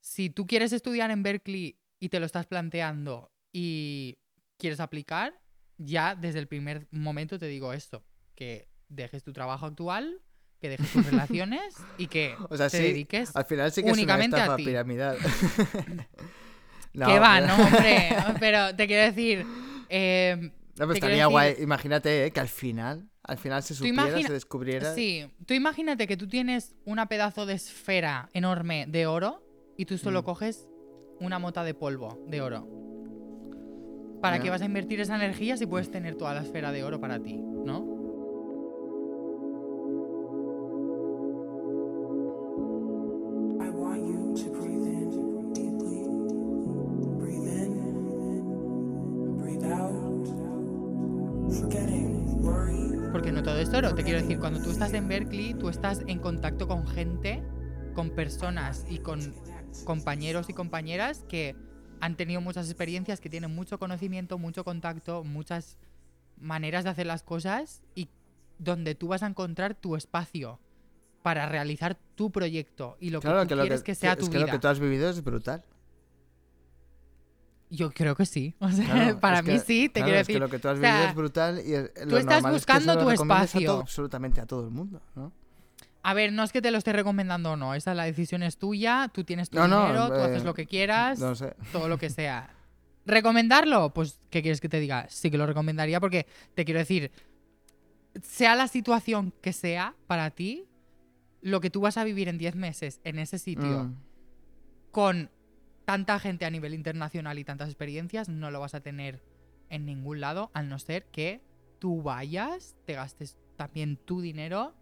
Si 0.00 0.30
tú 0.30 0.46
quieres 0.46 0.72
estudiar 0.72 1.10
en 1.10 1.22
Berkeley 1.22 1.78
y 2.00 2.08
te 2.08 2.18
lo 2.18 2.26
estás 2.26 2.46
planteando 2.46 3.30
y 3.52 4.18
quieres 4.58 4.80
aplicar, 4.80 5.40
ya 5.78 6.14
desde 6.14 6.38
el 6.40 6.48
primer 6.48 6.88
momento 6.90 7.38
te 7.38 7.46
digo 7.46 7.72
esto, 7.72 8.04
que 8.34 8.68
dejes 8.88 9.22
tu 9.22 9.32
trabajo 9.32 9.66
actual, 9.66 10.20
que 10.60 10.68
dejes 10.70 10.90
tus 10.92 11.04
relaciones 11.10 11.74
y 11.98 12.06
que 12.06 12.34
O 12.48 12.56
sea, 12.56 12.68
te 12.70 12.78
sí, 12.78 12.82
dediques 12.84 13.34
Al 13.36 13.44
final 13.44 13.70
sí 13.70 13.82
que 13.82 13.90
únicamente 13.92 14.36
es 14.36 14.42
a 14.42 14.46
una 14.46 14.56
ti. 14.56 14.64
piramidal. 14.64 15.18
No, 16.94 17.06
que 17.06 17.18
va, 17.18 17.40
pero- 17.40 17.46
no, 17.48 17.64
hombre. 17.64 18.08
Pero 18.38 18.76
te 18.76 18.86
quiero 18.86 19.02
decir. 19.02 19.44
eh, 19.88 20.52
No, 20.78 20.86
pero 20.86 20.92
estaría 20.94 21.16
decir- 21.24 21.30
guay. 21.30 21.54
Imagínate 21.60 22.26
eh, 22.26 22.30
que 22.32 22.40
al 22.40 22.48
final, 22.48 23.08
al 23.22 23.38
final 23.38 23.62
se 23.62 23.74
supiera, 23.74 24.08
imagina- 24.08 24.26
se 24.28 24.32
descubriera. 24.34 24.94
Sí, 24.94 25.26
tú 25.46 25.54
imagínate 25.54 26.06
que 26.06 26.16
tú 26.16 26.26
tienes 26.28 26.74
una 26.84 27.06
pedazo 27.06 27.46
de 27.46 27.54
esfera 27.54 28.28
enorme 28.32 28.86
de 28.88 29.06
oro 29.06 29.42
y 29.76 29.84
tú 29.86 29.98
solo 29.98 30.22
Mm. 30.22 30.24
coges 30.24 30.68
una 31.20 31.38
mota 31.38 31.62
de 31.64 31.74
polvo 31.74 32.24
de 32.28 32.40
oro. 32.40 32.68
¿Para 34.20 34.40
qué 34.40 34.48
vas 34.50 34.62
a 34.62 34.64
invertir 34.64 35.00
esa 35.00 35.16
energía 35.16 35.56
si 35.56 35.66
puedes 35.66 35.90
tener 35.90 36.14
toda 36.16 36.32
la 36.34 36.40
esfera 36.42 36.72
de 36.72 36.82
oro 36.82 36.98
para 37.00 37.20
ti, 37.22 37.36
no? 37.36 37.93
Porque 53.74 53.82
no 53.82 53.88
todo 53.88 53.88
es 53.88 53.92
oro. 53.92 53.94
Te 53.94 54.04
quiero 54.04 54.20
decir, 54.20 54.38
cuando 54.38 54.62
tú 54.62 54.70
estás 54.70 54.92
en 54.92 55.08
Berkeley, 55.08 55.54
tú 55.54 55.68
estás 55.68 56.02
en 56.06 56.18
contacto 56.18 56.68
con 56.68 56.86
gente, 56.86 57.42
con 57.94 58.10
personas 58.10 58.86
y 58.88 58.98
con 58.98 59.34
compañeros 59.84 60.48
y 60.48 60.52
compañeras 60.52 61.24
que 61.28 61.56
han 62.00 62.16
tenido 62.16 62.40
muchas 62.40 62.66
experiencias, 62.66 63.20
que 63.20 63.30
tienen 63.30 63.54
mucho 63.54 63.78
conocimiento, 63.78 64.38
mucho 64.38 64.64
contacto, 64.64 65.24
muchas 65.24 65.78
maneras 66.38 66.84
de 66.84 66.90
hacer 66.90 67.06
las 67.06 67.22
cosas 67.22 67.82
y 67.94 68.08
donde 68.58 68.94
tú 68.94 69.08
vas 69.08 69.22
a 69.22 69.26
encontrar 69.26 69.74
tu 69.74 69.96
espacio 69.96 70.60
para 71.22 71.48
realizar 71.48 71.96
tu 72.14 72.30
proyecto 72.30 72.96
y 73.00 73.10
lo 73.10 73.20
que 73.20 73.28
tú 73.28 73.32
que 73.32 73.38
lo 73.38 73.46
que, 73.46 73.54
quieres 73.54 73.82
que, 73.82 73.94
sea 73.94 74.12
es 74.12 74.18
tu 74.18 74.26
que 74.26 74.36
vida. 74.36 74.46
lo 74.46 74.52
que 74.52 74.58
tú 74.58 74.68
has 74.68 74.78
vivido 74.78 75.08
es 75.08 75.24
brutal. 75.24 75.64
Yo 77.74 77.90
creo 77.90 78.14
que 78.14 78.26
sí. 78.26 78.54
O 78.60 78.70
sea, 78.70 78.84
Claro, 78.84 79.20
para 79.20 79.38
es 79.40 79.44
mí 79.44 79.52
que- 79.54 79.58
sí, 79.60 79.88
te 79.88 79.94
claro, 80.00 80.06
quiero 80.06 80.20
es 80.20 80.26
decir. 80.26 80.36
que 80.36 80.40
lo 80.40 80.48
que 80.50 80.58
tú 80.58 80.68
has 80.68 80.78
o 80.78 80.80
sea, 80.80 80.92
vivido 80.94 81.08
es 81.10 81.14
brutal 81.14 81.62
y 81.66 81.72
el- 81.74 81.90
lo 82.06 82.18
estás 82.18 82.24
normal 82.24 82.36
es 82.36 82.42
que 82.44 82.50
buscando 82.72 82.94
lo 82.94 83.00
tu 83.04 83.10
recomiendes 83.10 83.50
a 83.50 83.52
todo- 83.52 83.60
espacio. 83.60 83.80
absolutamente 83.80 84.40
a 84.40 84.46
todo 84.46 84.64
el 84.64 84.70
mundo, 84.70 85.00
¿no? 85.14 85.32
A 86.06 86.12
ver, 86.12 86.32
no 86.32 86.42
es 86.42 86.52
que 86.52 86.60
te 86.60 86.70
lo 86.70 86.76
esté 86.78 86.92
recomendando 86.92 87.52
o 87.52 87.56
no, 87.56 87.74
esa 87.74 87.92
es 87.92 87.96
la 87.96 88.04
decisión 88.04 88.42
es 88.42 88.58
tuya, 88.58 89.10
tú 89.12 89.24
tienes 89.24 89.48
tu 89.48 89.56
No, 89.58 89.66
no, 89.68 89.86
dinero, 89.86 90.08
tú 90.08 90.14
eh, 90.16 90.22
haces 90.24 90.44
lo 90.44 90.52
que 90.52 90.66
quieras, 90.66 91.18
No 91.18 91.34
sé. 91.34 91.54
todo 91.72 91.88
lo 91.88 91.96
que 91.98 92.10
sea. 92.10 92.50
¿Recomendarlo? 93.06 93.92
Pues, 93.94 94.20
¿qué 94.30 94.42
quieres 94.42 94.60
que 94.60 94.68
te 94.68 94.80
diga? 94.80 95.06
Sí 95.08 95.30
que 95.30 95.38
lo 95.38 95.46
recomendaría 95.46 96.00
porque 96.00 96.26
te 96.54 96.64
quiero 96.66 96.78
decir, 96.80 97.10
sea 98.22 98.54
la 98.54 98.68
situación 98.68 99.32
que 99.40 99.52
sea 99.52 99.94
para 100.06 100.30
ti, 100.30 100.66
lo 101.40 101.60
que 101.60 101.70
tú 101.70 101.80
vas 101.80 101.96
a 101.96 102.04
vivir 102.04 102.28
en 102.28 102.38
10 102.38 102.54
meses 102.54 103.00
en 103.04 103.18
ese 103.18 103.38
sitio 103.38 103.84
Mm. 103.84 103.94
con 104.90 105.30
tanta 105.84 106.18
gente 106.18 106.44
a 106.44 106.50
nivel 106.50 106.74
internacional 106.74 107.38
y 107.38 107.44
tantas 107.44 107.68
experiencias, 107.68 108.28
no 108.28 108.50
lo 108.50 108.60
vas 108.60 108.74
a 108.74 108.80
tener 108.80 109.22
en 109.68 109.84
ningún 109.86 110.20
lado, 110.20 110.50
al 110.54 110.68
no 110.68 110.78
ser 110.78 111.06
que 111.06 111.42
tú 111.78 112.02
vayas, 112.02 112.76
te 112.86 112.94
gastes 112.94 113.38
también 113.56 113.96
tu 113.96 114.20
dinero 114.20 114.74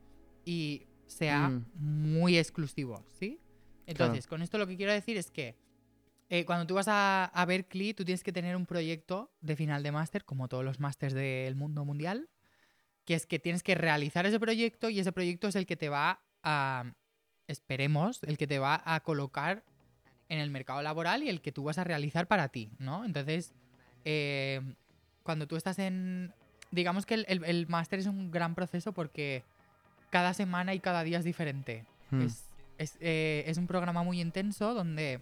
y 0.45 0.87
sea 1.07 1.49
Mm. 1.51 1.67
muy 1.75 2.39
exclusivo, 2.39 3.05
¿sí? 3.19 3.41
Entonces, 3.87 4.27
con 4.27 4.43
esto 4.43 4.59
lo 4.59 4.67
que 4.67 4.77
quiero 4.77 4.93
decir 4.93 5.17
es 5.17 5.31
que 5.31 5.57
eh, 6.31 6.45
cuando 6.47 6.67
tú 6.67 6.75
vas 6.75 6.89
a, 6.89 7.27
a 7.27 7.45
Berkeley, 7.45 7.93
tú 7.93 8.05
tienes 8.05 8.23
que 8.23 8.33
tener 8.33 8.57
un 8.57 8.65
proyecto 8.65 9.31
de 9.41 9.57
final 9.57 9.83
de 9.83 9.93
máster, 9.93 10.25
como 10.25 10.49
todos 10.49 10.65
los 10.65 10.81
másters 10.81 11.13
del 11.13 11.55
mundo 11.57 11.85
mundial, 11.85 12.31
que 13.05 13.15
es 13.15 13.27
que 13.27 13.39
tienes 13.39 13.63
que 13.63 13.75
realizar 13.75 14.25
ese 14.25 14.41
proyecto 14.41 14.89
y 14.89 15.01
ese 15.01 15.13
proyecto 15.13 15.49
es 15.49 15.57
el 15.57 15.67
que 15.67 15.77
te 15.77 15.89
va 15.91 16.23
a, 16.43 16.95
esperemos, 17.49 18.23
el 18.23 18.39
que 18.39 18.47
te 18.47 18.59
va 18.59 18.81
a 18.85 19.01
colocar 19.01 19.65
en 20.33 20.39
el 20.41 20.51
mercado 20.51 20.81
laboral 20.81 21.23
y 21.23 21.29
el 21.29 21.41
que 21.43 21.53
tú 21.53 21.65
vas 21.65 21.77
a 21.79 21.85
realizar 21.85 22.27
para 22.27 22.49
ti, 22.49 22.71
¿no? 22.79 23.05
Entonces, 23.05 23.53
eh, 24.05 24.61
cuando 25.23 25.47
tú 25.47 25.57
estás 25.57 25.79
en... 25.79 26.33
Digamos 26.71 27.05
que 27.05 27.15
el, 27.15 27.27
el- 27.29 27.45
el 27.45 27.67
máster 27.69 27.99
es 27.99 28.07
un 28.07 28.31
gran 28.31 28.55
proceso 28.55 28.93
porque 28.93 29.45
cada 30.11 30.33
semana 30.33 30.73
y 30.73 30.81
cada 30.81 31.03
día 31.05 31.19
es 31.19 31.25
diferente. 31.25 31.85
Mm. 32.11 32.23
Es, 32.23 32.45
es, 32.79 32.97
eh, 33.01 33.45
es 33.47 33.59
un 33.59 33.67
programa 33.67 34.03
muy 34.03 34.21
intenso 34.23 34.73
donde 34.73 35.21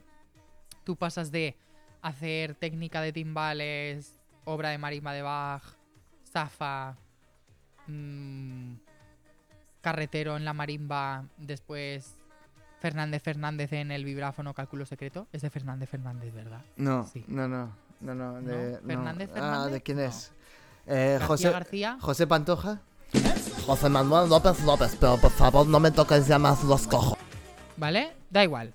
tú 0.85 0.95
pasas 0.95 1.32
de 1.32 1.57
hacer 2.03 2.55
técnica 2.55 3.01
de 3.03 3.12
timbales, 3.12 4.15
obra 4.45 4.70
de 4.70 4.78
marimba 4.78 5.12
de 5.12 5.23
Bach, 5.23 5.65
zafa, 6.32 6.97
mm, 7.89 8.74
carretero 9.81 10.37
en 10.37 10.45
la 10.45 10.53
marimba, 10.53 11.24
después 11.37 12.16
Fernández 12.81 13.23
Fernández 13.23 13.73
en 13.73 13.90
el 13.93 14.05
vibráfono 14.05 14.55
cálculo 14.55 14.86
secreto. 14.86 15.27
Es 15.32 15.43
de 15.43 15.51
Fernández 15.51 15.89
Fernández, 15.89 16.32
¿verdad? 16.35 16.62
No, 16.77 17.07
Sí. 17.07 17.24
no, 17.28 17.47
no, 17.47 17.70
no, 18.01 18.15
no, 18.15 18.40
de- 18.43 18.78
no. 18.82 18.86
¿Fernández 18.86 19.28
Ah, 19.31 19.35
Fernández? 19.35 19.73
¿de 19.73 19.81
quién 19.82 19.98
No. 19.98 20.05
es? 20.05 20.32
Eh, 20.86 21.16
García 21.20 21.27
José, 21.27 21.51
García. 21.51 21.98
José 22.01 22.27
Pantoja. 22.27 22.81
José 23.66 23.89
Manuel 23.89 24.28
López 24.28 24.62
López, 24.65 24.97
pero 24.98 25.16
por 25.19 25.31
favor 25.31 25.66
no 25.66 25.78
me 25.81 25.90
toques 25.90 26.27
ya 26.27 26.39
más 26.39 26.65
los 26.65 26.86
cojos. 26.86 27.19
¿Vale? 27.77 28.12
Da 28.31 28.43
igual. 28.44 28.73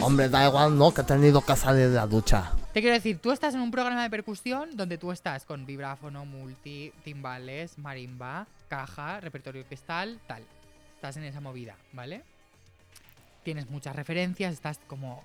Hombre, 0.00 0.28
da 0.28 0.46
igual, 0.46 0.76
¿no? 0.76 0.92
Que 0.92 1.00
he 1.02 1.04
tenido 1.04 1.40
que 1.44 1.56
salir 1.56 1.88
de 1.88 1.94
la 1.96 2.06
ducha. 2.06 2.52
Te 2.72 2.80
quiero 2.80 2.94
decir, 2.94 3.18
tú 3.18 3.32
estás 3.32 3.54
en 3.54 3.60
un 3.60 3.70
programa 3.70 4.02
de 4.02 4.10
percusión 4.10 4.76
donde 4.76 4.98
tú 4.98 5.12
estás 5.12 5.44
con 5.44 5.64
vibráfono, 5.66 6.24
multi, 6.26 6.92
timbales, 7.04 7.78
marimba, 7.78 8.46
caja, 8.68 9.20
repertorio 9.20 9.62
orquestal, 9.62 10.18
tal. 10.26 10.42
Estás 10.94 11.16
en 11.16 11.24
esa 11.24 11.40
movida, 11.40 11.76
¿vale? 11.92 12.22
Tienes 13.46 13.70
muchas 13.70 13.94
referencias, 13.94 14.52
estás 14.52 14.80
como 14.88 15.22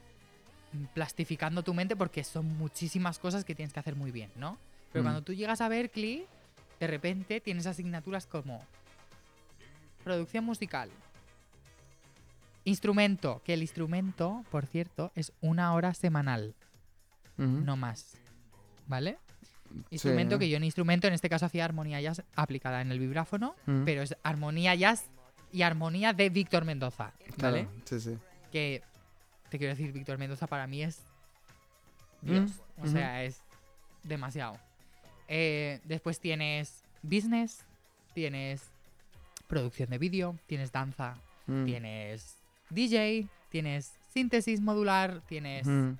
plastificando 0.93 1.63
tu 1.63 1.73
mente 1.73 1.95
porque 1.95 2.23
son 2.23 2.55
muchísimas 2.59 3.17
cosas 3.17 3.43
que 3.43 3.55
tienes 3.55 3.73
que 3.73 3.79
hacer 3.79 3.95
muy 3.95 4.11
bien, 4.11 4.29
¿no? 4.35 4.59
Pero 4.93 5.01
Mm. 5.01 5.05
cuando 5.07 5.21
tú 5.23 5.33
llegas 5.33 5.59
a 5.59 5.67
Berkeley, 5.69 6.27
de 6.79 6.85
repente 6.85 7.41
tienes 7.41 7.65
asignaturas 7.65 8.27
como 8.27 8.63
producción 10.03 10.45
musical, 10.45 10.91
instrumento, 12.63 13.41
que 13.43 13.55
el 13.55 13.63
instrumento, 13.63 14.45
por 14.51 14.67
cierto, 14.67 15.11
es 15.15 15.33
una 15.41 15.73
hora 15.73 15.95
semanal 15.95 16.53
no 17.37 17.75
más. 17.75 18.17
¿Vale? 18.85 19.17
Instrumento 19.89 20.35
Sí. 20.35 20.41
que 20.41 20.49
yo 20.49 20.57
en 20.57 20.63
instrumento, 20.63 21.07
en 21.07 21.13
este 21.13 21.27
caso 21.27 21.47
hacía 21.47 21.65
armonía 21.65 21.99
jazz 22.01 22.21
aplicada 22.35 22.81
en 22.81 22.91
el 22.91 22.99
vibráfono, 22.99 23.55
Mm. 23.65 23.83
pero 23.83 24.03
es 24.03 24.15
armonía 24.21 24.75
jazz 24.75 25.09
y 25.51 25.61
armonía 25.63 26.13
de 26.13 26.29
Víctor 26.29 26.65
Mendoza. 26.65 27.13
¿Vale? 27.37 27.65
Claro, 27.65 27.69
sí, 27.85 27.99
sí. 27.99 28.17
Que 28.51 28.81
te 29.49 29.57
quiero 29.57 29.73
decir, 29.75 29.91
Víctor 29.91 30.17
Mendoza 30.17 30.47
para 30.47 30.67
mí 30.67 30.83
es 30.83 31.01
Dios. 32.21 32.51
Mm, 32.77 32.83
O 32.83 32.87
sea, 32.87 33.23
es 33.23 33.41
demasiado. 34.03 34.57
Eh, 35.27 35.79
después 35.83 36.19
tienes 36.19 36.83
business, 37.03 37.65
tienes 38.13 38.63
producción 39.47 39.89
de 39.89 39.97
vídeo, 39.97 40.37
tienes 40.47 40.71
danza, 40.71 41.15
Mm. 41.47 41.65
tienes 41.65 42.37
DJ, 42.69 43.27
tienes 43.49 43.93
síntesis 44.13 44.61
modular, 44.61 45.21
tienes 45.27 45.67
Mm. 45.67 45.91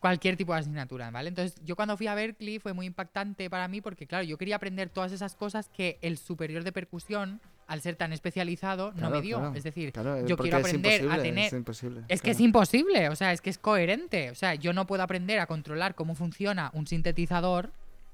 cualquier 0.00 0.36
tipo 0.36 0.52
de 0.52 0.60
asignatura, 0.60 1.10
¿vale? 1.10 1.28
Entonces, 1.28 1.60
yo 1.64 1.74
cuando 1.76 1.96
fui 1.96 2.06
a 2.06 2.14
Berkeley 2.14 2.58
fue 2.58 2.72
muy 2.72 2.86
impactante 2.86 3.48
para 3.50 3.66
mí 3.68 3.80
porque, 3.80 4.06
claro, 4.06 4.24
yo 4.24 4.36
quería 4.38 4.56
aprender 4.56 4.90
todas 4.90 5.12
esas 5.12 5.34
cosas 5.34 5.68
que 5.68 5.98
el 6.02 6.18
superior 6.18 6.62
de 6.64 6.72
percusión, 6.72 7.40
al 7.68 7.82
ser 7.82 7.96
tan 7.96 8.14
especializado, 8.14 8.92
no 8.94 9.10
me 9.10 9.20
dio. 9.20 9.36
claro, 9.36 9.54
es 9.54 9.62
decir, 9.62 9.92
claro, 9.92 10.26
yo 10.26 10.38
quiero 10.38 10.56
aprender 10.56 11.08
a 11.10 11.22
tener... 11.22 11.46
Es 11.46 11.52
imposible. 11.52 12.02
Es 12.08 12.22
que 12.22 12.30
es 12.30 12.40
imposible, 12.40 13.10
o 13.10 13.14
sea, 13.14 13.32
es 13.32 13.42
que 13.42 13.50
es 13.50 13.58
coherente. 13.58 14.30
O 14.30 14.34
sea, 14.34 14.54
yo 14.54 14.72
no 14.72 14.86
puedo 14.86 15.02
aprender 15.02 15.38
a 15.38 15.46
controlar 15.46 15.94
cómo 15.94 16.14
funciona 16.14 16.70
un 16.72 16.86
sintetizador 16.86 17.70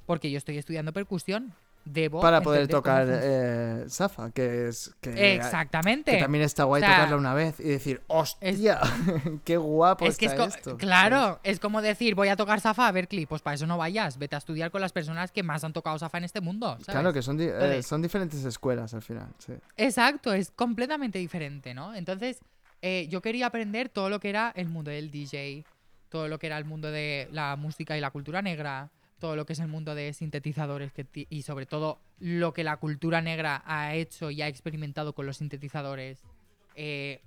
porque 0.06 0.30
yo 0.30 0.38
estoy 0.38 0.58
estudiando 0.58 0.92
percusión. 0.92 1.54
Debo 1.84 2.20
Para 2.20 2.40
poder 2.40 2.66
tocar 2.66 3.06
eh, 3.10 3.84
Safa, 3.88 4.30
que 4.30 4.68
es. 4.68 4.94
Que, 5.02 5.34
Exactamente. 5.34 6.12
Que 6.12 6.16
también 6.18 6.44
está 6.44 6.64
guay 6.64 6.82
O 6.82 6.86
sea, 6.86 6.94
tocarla 6.94 7.16
una 7.16 7.34
vez 7.34 7.60
y 7.60 7.64
decir, 7.64 8.02
¡hostia! 8.06 8.80
¡Qué 9.44 9.58
guapo 9.58 10.06
es 10.06 10.16
que 10.16 10.26
es 10.26 10.32
está 10.32 10.46
esto! 10.46 10.76
claro, 10.78 11.40
es 11.42 11.60
como 11.60 11.82
decir, 11.82 12.14
voy 12.14 12.28
a 12.28 12.36
tocar 12.36 12.60
Safa 12.60 12.88
a 12.88 12.92
Berkeley. 12.92 13.26
Pues 13.26 13.42
para 13.42 13.54
eso 13.54 13.66
no 13.66 13.76
vayas. 13.76 14.16
Vete 14.18 14.34
a 14.34 14.38
estudiar 14.38 14.70
con 14.70 14.80
las 14.80 14.92
personas 14.92 15.30
que 15.30 15.42
más 15.42 15.62
han 15.62 15.74
tocado 15.74 15.98
Safa 15.98 16.16
en 16.18 16.24
este 16.24 16.40
mundo. 16.40 16.68
¿sabes? 16.68 16.86
Claro, 16.86 17.12
que 17.12 17.20
son, 17.20 17.36
di- 17.36 17.48
eh, 17.50 17.82
son 17.82 18.00
diferentes 18.00 18.42
escuelas 18.44 18.94
al 18.94 19.02
final, 19.02 19.28
sí. 19.38 19.52
Exacto, 19.76 20.32
es 20.32 20.50
completamente 20.52 21.18
diferente, 21.18 21.74
¿no? 21.74 21.94
Entonces, 21.94 22.38
eh, 22.80 23.06
yo 23.10 23.20
quería 23.20 23.46
aprender 23.46 23.90
todo 23.90 24.08
lo 24.08 24.20
que 24.20 24.30
era 24.30 24.52
el 24.56 24.68
mundo 24.68 24.90
del 24.90 25.10
DJ, 25.10 25.64
todo 26.08 26.28
lo 26.28 26.38
que 26.38 26.46
era 26.46 26.56
el 26.56 26.64
mundo 26.64 26.90
de 26.90 27.28
la 27.30 27.56
música 27.56 27.96
y 27.98 28.00
la 28.00 28.10
cultura 28.10 28.40
negra, 28.40 28.90
todo 29.24 29.36
lo 29.36 29.46
que 29.46 29.54
es 29.54 29.58
el 29.60 29.68
mundo 29.68 29.94
de 29.94 30.12
sintetizadores 30.12 30.92
que 30.92 31.06
y 31.30 31.40
sobre 31.42 31.64
todo 31.64 31.98
lo 32.18 32.52
que 32.52 32.62
la 32.62 32.76
cultura 32.76 33.22
negra 33.22 33.62
ha 33.64 33.94
hecho 33.94 34.30
y 34.30 34.42
ha 34.42 34.48
experimentado 34.48 35.14
con 35.14 35.24
los 35.24 35.38
sintetizadores. 35.38 36.20
eh, 36.74 37.22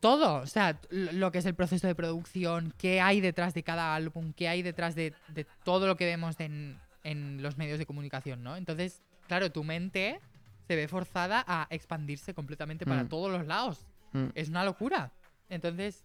todo, 0.00 0.42
o 0.42 0.46
sea, 0.46 0.80
lo 0.90 1.30
que 1.30 1.38
es 1.38 1.46
el 1.46 1.54
proceso 1.54 1.86
de 1.86 1.94
producción, 1.94 2.74
qué 2.76 3.00
hay 3.00 3.20
detrás 3.20 3.54
de 3.54 3.62
cada 3.62 3.94
álbum, 3.94 4.32
qué 4.34 4.48
hay 4.48 4.62
detrás 4.62 4.94
de, 4.96 5.14
de 5.28 5.46
todo 5.64 5.86
lo 5.86 5.96
que 5.96 6.04
vemos 6.06 6.40
en, 6.40 6.78
en 7.04 7.40
los 7.40 7.56
medios 7.56 7.78
de 7.78 7.86
comunicación, 7.86 8.42
¿no? 8.42 8.56
Entonces, 8.56 9.00
claro, 9.28 9.50
tu 9.52 9.62
mente 9.64 10.20
se 10.66 10.74
ve 10.76 10.88
forzada 10.88 11.44
a 11.46 11.68
expandirse 11.70 12.34
completamente 12.34 12.84
para 12.84 13.04
Mm. 13.04 13.08
todos 13.08 13.30
los 13.32 13.46
lados. 13.46 13.86
Mm. 14.12 14.26
Es 14.34 14.48
una 14.50 14.64
locura. 14.64 15.12
Entonces, 15.48 16.04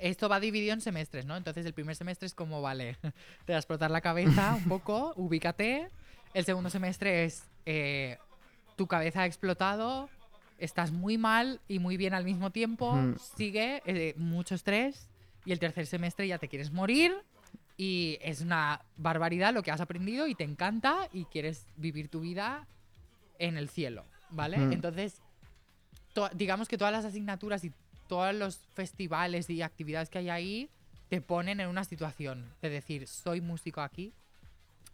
esto 0.00 0.28
va 0.28 0.40
dividido 0.40 0.72
en 0.74 0.80
semestres, 0.80 1.26
¿no? 1.26 1.36
Entonces, 1.36 1.64
el 1.66 1.72
primer 1.74 1.94
semestre 1.96 2.26
es 2.26 2.34
como, 2.34 2.62
vale, 2.62 2.96
te 3.44 3.52
vas 3.52 3.56
a 3.56 3.58
explotar 3.58 3.90
la 3.90 4.00
cabeza 4.00 4.54
un 4.54 4.64
poco, 4.64 5.12
ubícate. 5.16 5.88
El 6.34 6.44
segundo 6.44 6.70
semestre 6.70 7.24
es, 7.24 7.44
eh, 7.66 8.18
tu 8.76 8.86
cabeza 8.86 9.22
ha 9.22 9.26
explotado, 9.26 10.08
estás 10.58 10.90
muy 10.92 11.18
mal 11.18 11.60
y 11.68 11.78
muy 11.78 11.96
bien 11.96 12.14
al 12.14 12.24
mismo 12.24 12.50
tiempo, 12.50 12.92
Mm. 12.94 13.16
sigue, 13.36 13.82
eh, 13.86 14.14
mucho 14.16 14.54
estrés. 14.54 15.08
Y 15.44 15.52
el 15.52 15.58
tercer 15.58 15.86
semestre 15.86 16.28
ya 16.28 16.38
te 16.38 16.48
quieres 16.48 16.70
morir 16.70 17.14
y 17.76 18.18
es 18.20 18.42
una 18.42 18.82
barbaridad 18.98 19.54
lo 19.54 19.62
que 19.62 19.70
has 19.70 19.80
aprendido 19.80 20.26
y 20.26 20.34
te 20.34 20.44
encanta 20.44 21.08
y 21.12 21.24
quieres 21.24 21.66
vivir 21.76 22.08
tu 22.08 22.20
vida 22.20 22.66
en 23.38 23.56
el 23.56 23.70
cielo, 23.70 24.04
¿vale? 24.30 24.58
Mm. 24.58 24.72
Entonces, 24.74 25.20
to- 26.12 26.28
digamos 26.34 26.68
que 26.68 26.76
todas 26.76 26.92
las 26.92 27.06
asignaturas 27.06 27.64
y 27.64 27.72
todos 28.10 28.34
los 28.34 28.58
festivales 28.74 29.48
y 29.50 29.62
actividades 29.62 30.10
que 30.10 30.18
hay 30.18 30.28
ahí 30.30 30.68
te 31.08 31.20
ponen 31.20 31.60
en 31.60 31.68
una 31.68 31.84
situación 31.84 32.52
de 32.60 32.68
decir, 32.68 33.06
soy 33.06 33.40
músico 33.40 33.80
aquí, 33.82 34.12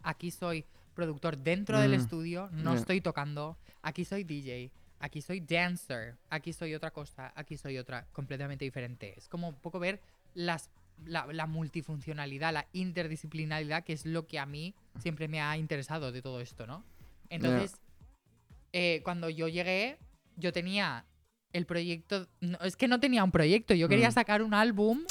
aquí 0.03 0.29
soy 0.29 0.65
productor 0.93 1.35
dentro 1.37 1.79
del 1.79 1.91
Mm. 1.91 1.95
estudio, 2.01 2.49
no 2.51 2.75
estoy 2.75 3.01
tocando. 3.01 3.57
Aquí 3.81 4.05
soy 4.05 4.23
DJ, 4.23 4.71
aquí 4.99 5.21
soy 5.23 5.39
dancer, 5.39 6.15
aquí 6.29 6.53
soy 6.53 6.75
otra 6.75 6.91
cosa, 6.91 7.31
aquí 7.35 7.57
soy 7.57 7.79
otra 7.79 8.05
completamente 8.13 8.65
diferente. 8.65 9.15
Es 9.17 9.27
como 9.27 9.49
un 9.49 9.55
poco 9.55 9.79
ver 9.79 9.99
las, 10.35 10.69
la, 11.05 11.25
la 11.33 11.47
multifuncionalidad, 11.47 12.53
la 12.53 12.67
interdisciplinaridad, 12.73 13.83
que 13.83 13.93
es 13.93 14.05
lo 14.05 14.27
que 14.27 14.37
a 14.37 14.45
mí 14.45 14.75
siempre 14.99 15.27
me 15.27 15.41
ha 15.41 15.57
interesado 15.57 16.11
de 16.11 16.21
todo 16.21 16.39
esto, 16.39 16.67
¿no? 16.67 16.83
Entonces, 17.29 17.79
eh, 18.73 19.01
cuando 19.03 19.29
yo 19.29 19.47
llegué, 19.47 19.97
yo 20.35 20.51
tenía 20.53 21.05
el 21.57 21.65
proyecto. 21.65 22.27
no, 22.41 22.57
es 22.59 22.75
que 22.75 22.87
no 22.87 22.99
tenía 22.99 23.23
un 23.23 23.31
proyecto, 23.31 23.73
yo 23.73 23.87
quería 23.89 24.09
Mm. 24.09 24.13
sacar 24.13 24.41
un 24.41 24.53
álbum. 24.53 25.03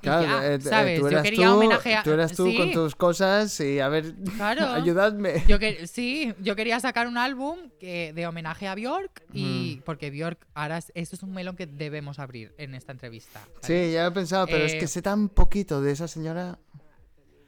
Claro, 0.00 0.22
ya, 0.26 0.46
eh, 0.46 0.54
eh, 0.56 0.60
¿sabes? 0.60 0.98
tú 1.00 1.06
yo 1.06 1.08
eras 1.12 1.22
quería 1.22 1.46
tú, 1.46 1.52
homenajear. 1.54 2.04
Tú 2.04 2.10
eras 2.10 2.32
tú 2.32 2.54
con 2.54 2.70
tus 2.72 2.94
cosas 2.94 3.58
y 3.60 3.80
a 3.80 3.88
ver, 3.88 4.14
Claro. 4.36 4.66
ayudadme. 4.74 5.42
Yo 5.48 5.58
que, 5.58 5.86
sí, 5.86 6.34
yo 6.40 6.54
quería 6.56 6.78
sacar 6.78 7.08
un 7.08 7.16
álbum 7.16 7.70
que, 7.80 8.12
de 8.12 8.26
homenaje 8.26 8.68
a 8.68 8.74
Bjork 8.74 9.22
y 9.32 9.80
porque 9.86 10.10
Bjork 10.10 10.46
ahora 10.52 10.76
es- 10.76 10.92
esto 10.94 11.16
es 11.16 11.22
un 11.22 11.32
melón 11.32 11.56
que 11.56 11.66
debemos 11.66 12.18
abrir 12.18 12.54
en 12.58 12.74
esta 12.74 12.92
entrevista. 12.92 13.40
¿vale? 13.46 13.58
Sí, 13.62 13.92
ya 13.94 14.06
he 14.06 14.10
pensado, 14.10 14.46
pero 14.46 14.64
es 14.66 14.74
Eh, 14.74 14.78
que 14.78 14.88
sé 14.88 15.00
tan 15.00 15.30
poquito 15.30 15.80
de 15.80 15.92
esa 15.92 16.06
señora. 16.06 16.58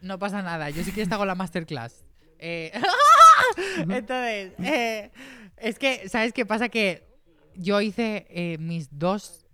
No 0.00 0.18
pasa 0.18 0.40
nada, 0.40 0.70
yo 0.70 0.82
sí 0.82 0.92
que 0.92 1.02
hago 1.02 1.26
la 1.26 1.34
masterclass. 1.34 2.06
Eh, 2.38 2.72
Entonces, 3.90 4.52
es 5.58 5.78
que, 5.78 6.08
¿sabes 6.08 6.32
qué 6.32 6.46
pasa? 6.46 6.68
Que 6.70 7.06
yo 7.58 7.80
hice 7.80 8.26
eh, 8.30 8.58
mis 8.58 8.88
dos. 8.90 9.46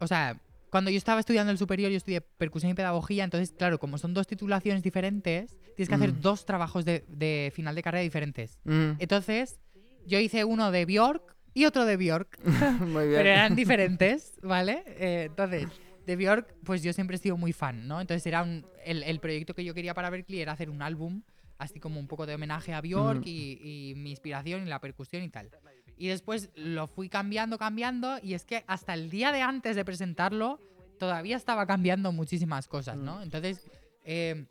O 0.00 0.06
sea, 0.06 0.40
cuando 0.70 0.90
yo 0.90 0.96
estaba 0.98 1.20
estudiando 1.20 1.52
el 1.52 1.58
superior, 1.58 1.90
yo 1.90 1.96
estudié 1.96 2.20
percusión 2.20 2.70
y 2.72 2.74
pedagogía. 2.74 3.24
Entonces, 3.24 3.52
claro, 3.56 3.78
como 3.78 3.96
son 3.98 4.12
dos 4.14 4.26
titulaciones 4.26 4.82
diferentes, 4.82 5.56
tienes 5.76 5.88
que 5.88 5.94
hacer 5.94 6.12
Mm. 6.12 6.20
dos 6.20 6.44
trabajos 6.46 6.84
de, 6.84 7.04
de 7.08 7.52
final 7.54 7.74
de 7.74 7.82
carrera 7.82 8.02
diferentes. 8.02 8.58
Mm, 8.64 8.92
Entonces, 8.98 9.60
yo 10.06 10.18
hice 10.18 10.44
uno 10.44 10.70
de 10.70 10.84
Bjork 10.84 11.36
y 11.54 11.64
otro 11.64 11.84
de 11.84 11.96
Bjork. 11.96 12.38
Muy 12.80 13.04
bien. 13.08 13.14
pero 13.14 13.28
eran 13.30 13.54
diferentes, 13.54 14.32
¿vale? 14.42 14.82
Eh, 14.86 15.24
entonces, 15.28 15.68
de 16.06 16.16
Bjork, 16.16 16.54
pues 16.64 16.82
yo 16.82 16.92
siempre 16.92 17.16
he 17.16 17.18
sido 17.20 17.36
muy 17.36 17.52
fan, 17.52 17.86
¿no? 17.88 18.00
Entonces 18.00 18.26
era 18.26 18.42
un, 18.42 18.66
el, 18.84 19.02
el 19.04 19.20
proyecto 19.20 19.54
que 19.54 19.64
yo 19.64 19.72
quería 19.74 19.94
para 19.94 20.10
Berkeley 20.10 20.40
era 20.40 20.52
hacer 20.52 20.68
un 20.68 20.82
álbum, 20.82 21.22
así 21.56 21.78
como 21.80 21.98
un 22.00 22.08
poco 22.08 22.26
de 22.26 22.34
homenaje 22.34 22.74
a 22.74 22.80
Bjork 22.82 23.20
Ujú. 23.20 23.28
y, 23.28 23.90
y 23.90 23.94
mi 23.94 24.10
inspiración 24.10 24.66
y 24.66 24.68
la 24.68 24.80
percusión 24.80 25.22
y 25.22 25.30
tal. 25.30 25.50
Y 25.96 26.08
después 26.08 26.50
lo 26.54 26.86
fui 26.86 27.08
cambiando, 27.08 27.58
cambiando, 27.58 28.18
y 28.22 28.34
es 28.34 28.44
que 28.44 28.64
hasta 28.66 28.94
el 28.94 29.10
día 29.10 29.32
de 29.32 29.42
antes 29.42 29.76
de 29.76 29.84
presentarlo, 29.84 30.60
todavía 30.98 31.36
estaba 31.36 31.66
cambiando 31.66 32.12
muchísimas 32.12 32.68
cosas, 32.68 32.96
¿no? 32.96 33.22
Entonces, 33.22 33.70
eh, 34.04 34.46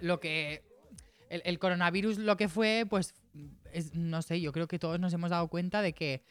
lo 0.00 0.20
que... 0.20 0.62
El, 1.28 1.42
el 1.44 1.60
coronavirus 1.60 2.18
lo 2.18 2.36
que 2.36 2.48
fue, 2.48 2.86
pues, 2.90 3.14
es, 3.72 3.94
no 3.94 4.20
sé, 4.22 4.40
yo 4.40 4.52
creo 4.52 4.66
que 4.66 4.80
todos 4.80 4.98
nos 4.98 5.12
hemos 5.12 5.30
dado 5.30 5.46
cuenta 5.46 5.80
de 5.80 5.92
que 5.92 6.22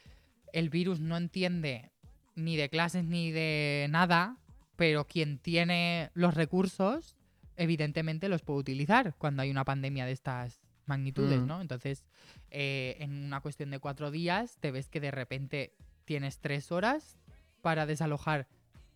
el 0.51 0.69
virus 0.69 0.99
no 0.99 1.15
entiende 1.15 1.91
ni 2.35 2.57
de 2.57 2.69
clases 2.69 3.05
ni 3.05 3.31
de 3.31 3.87
nada, 3.89 4.37
pero 4.75 5.05
quien 5.05 5.39
tiene 5.39 6.09
los 6.13 6.33
recursos, 6.33 7.15
evidentemente 7.57 8.29
los 8.29 8.41
puede 8.41 8.59
utilizar 8.59 9.13
cuando 9.17 9.41
hay 9.41 9.51
una 9.51 9.65
pandemia 9.65 10.05
de 10.05 10.13
estas 10.13 10.58
magnitudes, 10.89 11.39
Mm. 11.41 11.47
¿no? 11.47 11.61
Entonces, 11.61 12.03
eh, 12.51 12.97
en 12.99 13.11
una 13.23 13.39
cuestión 13.39 13.69
de 13.71 13.79
cuatro 13.79 14.11
días, 14.11 14.57
te 14.59 14.71
ves 14.71 14.89
que 14.89 14.99
de 14.99 15.11
repente 15.11 15.73
tienes 16.03 16.39
tres 16.39 16.71
horas 16.73 17.17
para 17.61 17.85
desalojar 17.85 18.47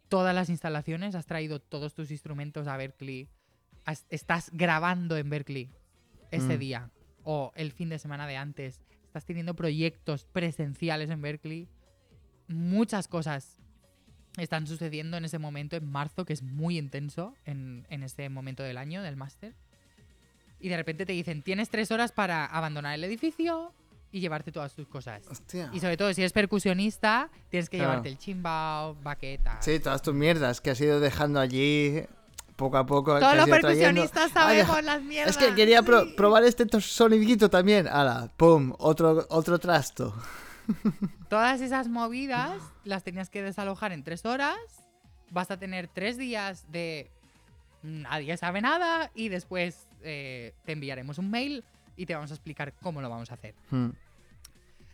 todas 0.10 0.36
las 0.36 0.50
instalaciones, 0.50 1.16
has 1.16 1.26
traído 1.26 1.60
todos 1.62 1.94
tus 1.94 2.12
instrumentos 2.12 2.68
a 2.68 2.76
Berkeley, 2.76 3.30
has- 3.86 4.06
estás 4.10 4.50
grabando 4.52 5.16
en 5.18 5.30
Berkeley 5.30 5.70
ese 6.32 6.58
Mm. 6.58 6.60
día 6.60 6.92
o 7.24 7.52
el 7.56 7.72
fin 7.72 7.88
de 7.90 8.00
semana 8.00 8.28
de 8.28 8.36
antes, 8.36 8.82
estás 9.06 9.24
teniendo 9.26 9.54
proyectos 9.56 10.26
presenciales 10.26 11.10
en 11.10 11.22
Berkeley, 11.22 11.70
muchas 12.48 13.08
cosas 13.08 13.58
están 14.38 14.66
sucediendo 14.68 15.18
en 15.18 15.26
ese 15.26 15.38
momento, 15.38 15.76
en 15.76 15.86
marzo, 15.86 16.26
que 16.26 16.34
es 16.34 16.42
muy 16.42 16.78
intenso 16.78 17.36
en, 17.46 17.86
en 17.90 18.02
ese 18.04 18.28
momento 18.30 18.64
del 18.64 18.78
año 18.78 19.04
del 19.04 19.16
máster. 19.16 19.54
Y 20.64 20.70
de 20.70 20.78
repente 20.78 21.06
te 21.06 21.12
dicen, 21.12 21.44
tienes 21.44 21.70
tres 21.70 21.92
horas 21.92 22.12
para 22.14 22.46
abandonar 22.46 22.96
el 22.96 23.04
edificio 23.04 23.74
y 24.14 24.22
llevarte 24.22 24.52
todas 24.52 24.74
tus 24.74 24.88
cosas. 24.88 25.22
Hostia. 25.30 25.70
Y 25.74 25.80
sobre 25.82 25.98
todo, 25.98 26.14
si 26.14 26.22
eres 26.22 26.32
percusionista, 26.32 27.30
tienes 27.50 27.70
que 27.70 27.78
Claro. 27.78 27.92
llevarte 27.92 28.10
el 28.10 28.18
chimbao, 28.18 28.96
baqueta. 29.04 29.58
Sí, 29.62 29.80
todas 29.80 30.02
tus 30.02 30.14
mierdas 30.14 30.62
que 30.62 30.70
has 30.72 30.80
ido 30.80 31.00
dejando 31.02 31.40
allí 31.42 32.04
poco 32.56 32.78
a 32.78 32.86
poco. 32.86 33.20
Todos 33.20 33.36
los 33.36 33.46
trayendo. 33.46 33.68
percusionistas 33.68 34.32
Ay, 34.36 34.60
sabemos 34.62 34.84
las 34.86 35.02
mierdas. 35.02 35.36
Es 35.36 35.38
que 35.44 35.54
quería 35.54 35.82
pro- 35.84 36.16
probar 36.16 36.44
este 36.46 36.66
to- 36.66 36.80
sonidito 36.80 37.50
también. 37.50 37.88
Ala, 37.90 38.32
pum, 38.38 38.74
otro, 38.80 39.26
otro 39.32 39.60
trasto. 39.60 40.16
Todas 41.30 41.60
esas 41.60 41.90
movidas 41.90 42.54
las 42.86 43.04
tenías 43.04 43.30
que 43.30 43.42
desalojar 43.42 43.92
en 43.92 44.04
tres 44.04 44.26
horas. 44.26 44.56
Vas 45.32 45.52
a 45.52 45.58
tener 45.58 45.90
tres 45.90 46.18
días 46.18 46.72
de 46.72 47.10
nadie 47.82 48.38
sabe 48.38 48.62
nada 48.62 49.12
y 49.14 49.28
después 49.30 49.88
eh, 50.04 50.54
te 50.66 50.72
enviaremos 50.74 51.18
un 51.18 51.30
mail 51.30 51.64
y 51.96 52.06
te 52.06 52.14
vamos 52.16 52.32
a 52.32 52.34
explicar 52.34 52.74
cómo 52.82 53.02
lo 53.02 53.10
vamos 53.10 53.32
a 53.32 53.36
hacer. 53.36 53.56
Hmm. 53.70 53.90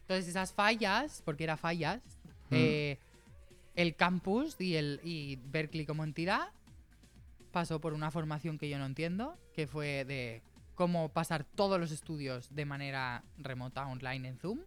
Entonces 0.02 0.28
esas 0.28 0.54
fallas, 0.54 1.22
porque 1.26 1.44
era 1.44 1.58
fallas, 1.58 2.02
Mm. 2.50 2.56
eh, 2.56 2.98
el 3.76 3.96
campus 3.96 4.60
y, 4.60 4.76
el, 4.76 5.00
y 5.04 5.36
Berkeley 5.36 5.86
como 5.86 6.04
entidad 6.04 6.48
pasó 7.52 7.80
por 7.80 7.94
una 7.94 8.10
formación 8.12 8.58
que 8.58 8.70
yo 8.70 8.80
no 8.80 8.86
entiendo, 8.86 9.38
que 9.54 9.68
fue 9.68 10.04
de 10.06 10.42
cómo 10.76 11.10
pasar 11.10 11.44
todos 11.44 11.80
los 11.80 11.92
estudios 11.92 12.54
de 12.56 12.66
manera 12.66 13.24
remota, 13.38 13.86
online 13.88 14.30
en 14.30 14.38
Zoom. 14.38 14.60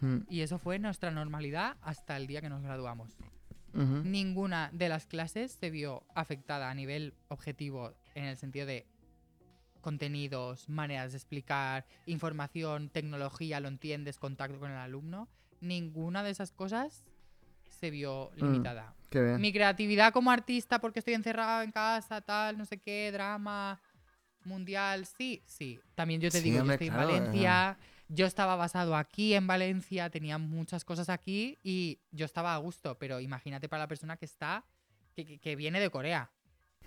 Hmm. 0.00 0.20
Y 0.28 0.40
eso 0.40 0.58
fue 0.58 0.78
nuestra 0.78 1.10
normalidad 1.10 1.76
hasta 1.82 2.16
el 2.16 2.26
día 2.26 2.40
que 2.40 2.48
nos 2.48 2.62
graduamos. 2.62 3.16
Ninguna 3.74 4.70
de 4.72 4.88
las 4.88 5.04
clases 5.04 5.52
se 5.60 5.68
vio 5.68 6.02
afectada 6.14 6.70
a 6.70 6.74
nivel 6.74 7.12
objetivo 7.28 7.92
en 8.14 8.24
el 8.24 8.38
sentido 8.38 8.64
de 8.64 8.86
contenidos, 9.90 10.68
maneras 10.68 11.12
de 11.12 11.18
explicar, 11.18 11.86
información, 12.06 12.88
tecnología, 12.90 13.60
lo 13.60 13.68
entiendes, 13.68 14.18
contacto 14.18 14.58
con 14.58 14.72
el 14.72 14.76
alumno. 14.78 15.28
Ninguna 15.60 16.24
de 16.24 16.30
esas 16.32 16.50
cosas 16.50 17.04
se 17.68 17.90
vio 17.90 18.32
Mm. 18.34 18.40
limitada. 18.44 18.94
Qué 19.10 19.22
bien. 19.22 19.40
Mi 19.40 19.52
creatividad 19.52 20.12
como 20.12 20.32
artista, 20.32 20.80
porque 20.80 20.98
estoy 20.98 21.14
encerrado 21.14 21.62
en 21.62 21.70
casa, 21.70 22.20
tal, 22.20 22.58
no 22.58 22.64
sé 22.64 22.78
qué, 22.78 23.12
drama, 23.12 23.80
mundial, 24.44 25.06
sí, 25.06 25.40
sí. 25.46 25.78
También 25.94 26.20
yo 26.20 26.30
te 26.32 26.40
Sí, 26.40 26.50
digo, 26.50 26.64
yo 26.64 26.72
estoy 26.72 26.88
claro, 26.88 27.08
en 27.10 27.16
Valencia, 27.24 27.78
yo 28.08 28.26
estaba 28.26 28.56
basado 28.56 28.96
aquí 28.96 29.34
en 29.34 29.46
Valencia, 29.46 30.10
tenía 30.10 30.36
muchas 30.38 30.84
cosas 30.84 31.08
aquí 31.08 31.58
y 31.62 32.00
yo 32.10 32.26
estaba 32.26 32.54
a 32.54 32.58
gusto, 32.58 32.98
pero 32.98 33.20
imagínate 33.20 33.68
para 33.68 33.84
la 33.84 33.88
persona 33.88 34.16
que 34.16 34.24
está, 34.24 34.64
que, 35.14 35.24
que- 35.24 35.38
que 35.38 35.54
viene 35.54 35.78
de 35.78 35.90
Corea. 35.90 36.32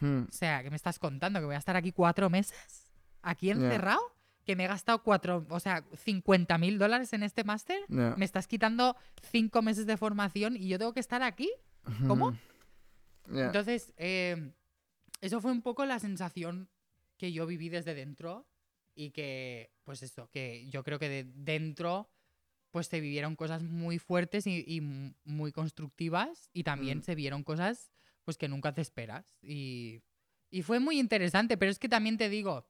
Hmm. 0.02 0.24
O 0.30 0.32
sea, 0.32 0.64
¿qué 0.64 0.70
me 0.70 0.76
estás 0.78 0.98
contando? 1.00 1.40
¿Que 1.40 1.46
voy 1.46 1.56
a 1.56 1.60
estar 1.60 1.76
aquí 1.78 1.92
cuatro 1.92 2.30
meses? 2.30 2.89
¿Aquí 3.22 3.50
encerrado? 3.50 4.00
¿Que 4.46 4.56
me 4.56 4.66
he 4.66 4.68
gastado 4.68 5.04
cuatro, 5.04 5.46
o 5.50 5.60
sea, 5.60 5.84
50 5.94 6.58
mil 6.58 6.80
dólares 6.80 7.14
en 7.14 7.24
este 7.24 7.44
máster? 7.44 7.80
Me 7.90 8.26
estás 8.26 8.48
quitando 8.48 8.96
cinco 9.32 9.62
meses 9.62 9.86
de 9.86 9.98
formación 9.98 10.56
y 10.56 10.68
yo 10.68 10.80
tengo 10.80 10.94
que 10.94 11.00
estar 11.00 11.22
aquí. 11.22 11.52
¿Cómo? 12.08 12.36
Entonces, 13.32 13.94
eh, 13.98 14.52
eso 15.22 15.40
fue 15.42 15.52
un 15.52 15.62
poco 15.62 15.86
la 15.86 16.00
sensación 16.00 16.70
que 17.18 17.32
yo 17.32 17.46
viví 17.46 17.70
desde 17.70 17.94
dentro 17.94 18.48
y 18.96 19.12
que, 19.12 19.72
pues 19.84 20.02
eso, 20.04 20.30
que 20.32 20.68
yo 20.70 20.84
creo 20.84 21.00
que 21.00 21.10
de 21.10 21.24
dentro, 21.36 22.10
pues 22.72 22.88
se 22.88 23.00
vivieron 23.02 23.36
cosas 23.36 23.62
muy 23.64 24.00
fuertes 24.00 24.48
y, 24.48 24.82
muy 25.26 25.52
constructivas 25.52 26.50
y 26.54 26.64
también 26.64 27.00
Mm. 27.00 27.04
se 27.04 27.16
vieron 27.16 27.44
cosas, 27.44 27.92
pues 28.24 28.38
que 28.38 28.48
nunca 28.48 28.74
te 28.74 28.82
esperas. 28.82 29.38
Y, 29.42 30.02
y 30.50 30.64
fue 30.64 30.80
muy 30.80 31.00
interesante, 31.00 31.58
pero 31.58 31.72
es 31.72 31.80
que 31.80 31.90
también 31.90 32.18
te 32.18 32.30
digo, 32.30 32.66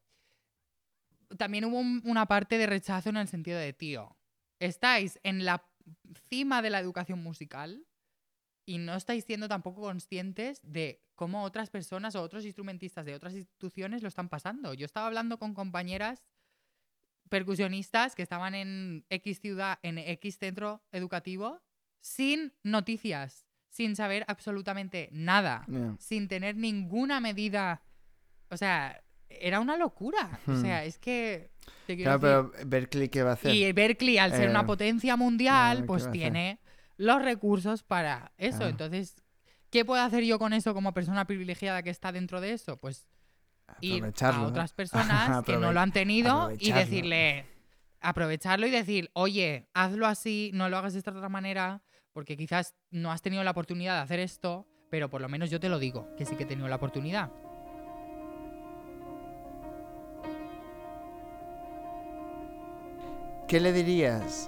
también 1.38 1.66
hubo 1.66 1.80
un- 1.80 2.02
una 2.06 2.26
parte 2.26 2.58
de 2.58 2.66
rechazo 2.68 3.10
en 3.10 3.18
el 3.18 3.28
sentido 3.28 3.58
de, 3.60 3.74
tío, 3.74 4.18
estáis 4.60 5.20
en 5.24 5.46
la 5.46 5.64
cima 6.30 6.62
de 6.62 6.70
la 6.70 6.80
educación 6.80 7.22
musical 7.24 7.86
y 8.66 8.78
no 8.78 8.96
estáis 8.96 9.26
siendo 9.26 9.48
tampoco 9.48 9.82
conscientes 9.82 10.60
de 10.64 11.02
cómo 11.16 11.44
otras 11.44 11.70
personas 11.70 12.16
o 12.16 12.22
otros 12.22 12.46
instrumentistas 12.46 13.06
de 13.06 13.16
otras 13.16 13.34
instituciones 13.34 14.02
lo 14.02 14.08
están 14.08 14.30
pasando. 14.30 14.74
Yo 14.74 14.86
estaba 14.86 15.08
hablando 15.08 15.40
con 15.40 15.54
compañeras 15.54 16.24
percusionistas 17.30 18.16
que 18.16 18.24
estaban 18.24 18.56
en 18.56 19.06
X 19.10 19.40
ciudad, 19.40 19.80
en 19.84 19.98
X 19.98 20.38
centro 20.38 20.84
educativo, 20.92 21.62
sin 22.02 22.54
noticias, 22.64 23.46
sin 23.70 23.96
saber 23.96 24.26
absolutamente 24.28 25.10
nada, 25.12 25.66
sin 26.00 26.28
tener 26.28 26.56
ninguna 26.56 27.20
medida. 27.20 27.84
O 28.50 28.58
sea, 28.58 29.04
era 29.30 29.60
una 29.60 29.78
locura. 29.78 30.40
O 30.48 30.52
Hmm. 30.52 30.62
sea, 30.62 30.84
es 30.84 30.98
que... 30.98 31.52
Claro, 31.86 32.20
decir- 32.20 32.20
pero 32.22 32.52
Berkeley, 32.68 33.10
¿qué 33.10 33.24
va 33.24 33.32
a 33.32 33.34
hacer? 33.34 33.52
y 33.56 33.72
Berkeley, 33.72 34.18
al 34.20 34.32
ser 34.32 34.48
Eh, 34.48 34.50
una 34.52 34.66
potencia 34.66 35.16
mundial, 35.16 35.78
¿qué 35.78 35.82
va 35.82 35.88
pues 35.88 36.12
tiene 36.12 36.60
los 36.98 37.22
recursos 37.22 37.82
para 37.84 38.32
eso. 38.38 38.68
Entonces, 38.68 39.16
¿qué 39.72 39.86
puedo 39.86 40.02
hacer 40.04 40.24
yo 40.24 40.38
con 40.38 40.54
eso 40.54 40.74
como 40.74 40.94
persona 40.94 41.26
privilegiada 41.26 41.82
que 41.82 41.90
está 41.90 42.12
dentro 42.12 42.42
de 42.42 42.54
eso? 42.54 42.78
Pues 42.78 43.08
ir 43.82 44.04
a 44.22 44.42
otras 44.44 44.74
personas 44.74 45.44
que 45.46 45.58
no 45.58 45.72
lo 45.72 45.80
han 45.80 45.92
tenido 45.94 46.52
y 46.60 46.72
decirle, 46.74 47.46
aprovecharlo 48.02 48.68
y 48.68 48.72
decir, 48.72 49.10
oye, 49.14 49.68
hazlo 49.74 50.06
así, 50.08 50.52
no 50.54 50.70
lo 50.70 50.78
hagas 50.78 50.94
de 50.94 51.00
esta 51.00 51.12
otra 51.12 51.30
manera, 51.30 51.82
porque 52.14 52.36
quizás 52.38 52.76
no 52.92 53.12
has 53.12 53.22
tenido 53.22 53.44
la 53.44 53.52
oportunidad 53.52 53.96
de 53.96 54.02
hacer 54.02 54.20
esto, 54.20 54.68
pero 54.90 55.10
por 55.10 55.22
lo 55.22 55.30
menos 55.30 55.50
yo 55.50 55.60
te 55.60 55.70
lo 55.70 55.80
digo, 55.80 56.08
que 56.18 56.26
sí 56.26 56.36
que 56.36 56.44
he 56.44 56.48
tenido 56.48 56.68
la 56.68 56.76
oportunidad. 56.78 57.32
¿Qué 63.50 63.60
le 63.60 63.74
dirías 63.74 64.48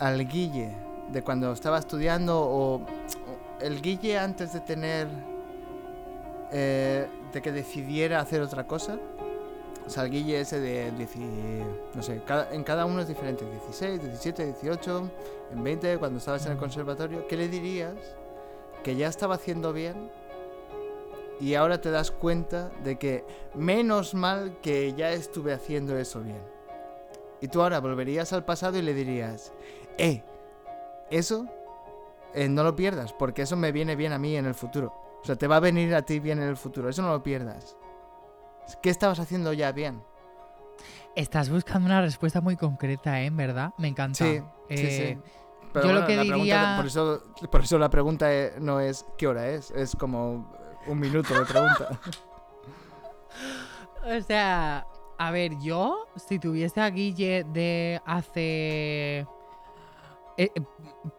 al 0.00 0.26
Guille 0.26 0.72
de 1.12 1.22
cuando 1.22 1.52
estaba 1.52 1.78
estudiando 1.78 2.36
o, 2.36 2.84
el 3.60 3.80
Guille 3.80 4.18
antes 4.18 4.52
de 4.52 4.58
tener... 4.58 5.06
eh, 6.50 7.06
de 7.32 7.40
que 7.40 7.52
decidiera 7.52 8.18
hacer 8.18 8.42
otra 8.42 8.66
cosa? 8.66 8.98
O 9.86 9.88
sea, 9.88 10.02
el 10.02 10.10
Guille 10.10 10.40
ese 10.40 10.58
de... 10.58 10.90
no 11.94 12.02
sé, 12.02 12.20
en 12.50 12.64
cada 12.64 12.86
uno 12.86 13.02
es 13.02 13.06
diferente. 13.06 13.48
16, 13.48 14.02
17, 14.02 14.46
18, 14.46 15.10
en 15.52 15.62
20, 15.62 15.98
cuando 15.98 16.18
estabas 16.18 16.44
en 16.46 16.52
el 16.52 16.58
conservatorio. 16.58 17.24
¿Qué 17.28 17.36
le 17.36 17.46
dirías 17.46 17.94
que 18.82 18.96
ya 18.96 19.06
estaba 19.06 19.36
haciendo 19.36 19.72
bien 19.72 20.10
y 21.38 21.54
ahora 21.54 21.80
te 21.80 21.92
das 21.92 22.10
cuenta 22.10 22.72
de 22.82 22.98
que 22.98 23.24
menos 23.54 24.12
mal 24.14 24.58
que 24.60 24.92
ya 24.94 25.12
estuve 25.12 25.52
haciendo 25.52 25.96
eso 25.96 26.20
bien? 26.20 26.57
Y 27.40 27.48
tú 27.48 27.62
ahora 27.62 27.80
volverías 27.80 28.32
al 28.32 28.44
pasado 28.44 28.78
y 28.78 28.82
le 28.82 28.94
dirías, 28.94 29.52
eh, 29.96 30.24
eso 31.10 31.46
eh, 32.34 32.48
no 32.48 32.62
lo 32.64 32.74
pierdas, 32.74 33.12
porque 33.12 33.42
eso 33.42 33.56
me 33.56 33.72
viene 33.72 33.96
bien 33.96 34.12
a 34.12 34.18
mí 34.18 34.36
en 34.36 34.46
el 34.46 34.54
futuro. 34.54 34.92
O 35.22 35.24
sea, 35.24 35.36
te 35.36 35.46
va 35.46 35.56
a 35.56 35.60
venir 35.60 35.94
a 35.94 36.02
ti 36.02 36.20
bien 36.20 36.40
en 36.42 36.48
el 36.48 36.56
futuro, 36.56 36.88
eso 36.88 37.02
no 37.02 37.10
lo 37.10 37.22
pierdas. 37.22 37.76
¿Qué 38.82 38.90
estabas 38.90 39.18
haciendo 39.18 39.52
ya 39.52 39.72
bien? 39.72 40.02
Estás 41.16 41.48
buscando 41.50 41.86
una 41.86 42.00
respuesta 42.00 42.40
muy 42.40 42.56
concreta, 42.56 43.20
¿eh? 43.22 43.26
¿En 43.26 43.36
verdad? 43.36 43.72
Me 43.78 43.88
encanta. 43.88 44.18
Sí, 44.18 44.40
sí, 44.68 44.76
sí. 44.76 44.82
Eh, 44.84 45.18
Pero 45.72 45.86
yo 45.86 45.92
lo 45.92 46.06
que 46.06 46.16
la 46.16 46.22
diría- 46.22 46.74
por, 46.76 46.86
eso, 46.86 47.22
por 47.50 47.60
eso 47.62 47.78
la 47.78 47.88
pregunta 47.90 48.32
eh, 48.32 48.54
no 48.60 48.78
es 48.80 49.04
qué 49.16 49.26
hora 49.26 49.48
es, 49.48 49.70
es 49.72 49.96
como 49.96 50.52
un 50.86 50.98
minuto 50.98 51.34
de 51.38 51.44
pregunta. 51.44 51.88
O 54.04 54.20
sea, 54.22 54.86
a 55.18 55.30
ver, 55.30 55.58
yo, 55.58 56.06
si 56.16 56.38
tuviese 56.38 56.80
a 56.80 56.90
Guille 56.90 57.44
de 57.44 58.00
hace... 58.06 59.20
Eh, 59.20 59.26
eh, 60.36 60.50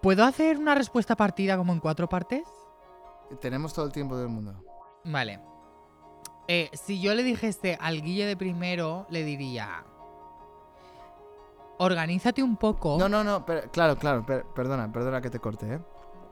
¿Puedo 0.02 0.24
hacer 0.24 0.58
una 0.58 0.76
respuesta 0.76 1.16
partida 1.16 1.58
como 1.58 1.74
en 1.74 1.80
cuatro 1.80 2.08
partes? 2.08 2.44
Tenemos 3.42 3.74
todo 3.74 3.86
el 3.86 3.92
tiempo 3.92 4.18
del 4.18 4.30
mundo. 4.30 4.56
Vale. 5.04 5.42
Eh, 6.48 6.70
si 6.74 7.00
yo 7.02 7.14
le 7.14 7.24
dijese 7.24 7.78
al 7.80 8.02
Guille 8.02 8.26
de 8.26 8.38
primero, 8.38 9.06
le 9.10 9.24
diría... 9.24 9.84
Organízate 11.78 12.44
un 12.44 12.58
poco. 12.58 12.98
No, 13.00 13.08
no, 13.08 13.24
no, 13.24 13.46
pero- 13.46 13.70
claro, 13.72 13.96
claro, 13.98 14.26
per- 14.26 14.46
perdona, 14.46 14.92
perdona 14.92 15.22
que 15.22 15.30
te 15.30 15.40
corte, 15.40 15.76
¿eh? 15.76 15.80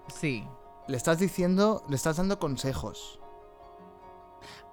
Sí. 0.08 0.46
Le 0.88 0.98
estás 0.98 1.20
diciendo, 1.20 1.84
le 1.88 1.96
estás 1.96 2.18
dando 2.18 2.38
consejos. 2.40 3.20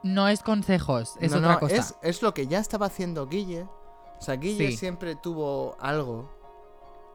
No 0.05 0.29
es 0.29 0.43
consejos, 0.43 1.17
es 1.21 1.33
No, 1.33 1.39
otra 1.39 1.55
no, 1.55 1.61
cosa. 1.61 1.75
Es, 1.75 1.97
es 2.03 2.23
lo 2.23 2.33
que 2.35 2.47
ya 2.47 2.59
estaba 2.61 2.87
haciendo 2.87 3.27
Guille. 3.27 3.63
O 3.63 4.21
sea, 4.21 4.37
Guille 4.37 4.71
Sí. 4.71 4.77
siempre 4.77 5.17
tuvo 5.17 5.77
algo 5.81 6.31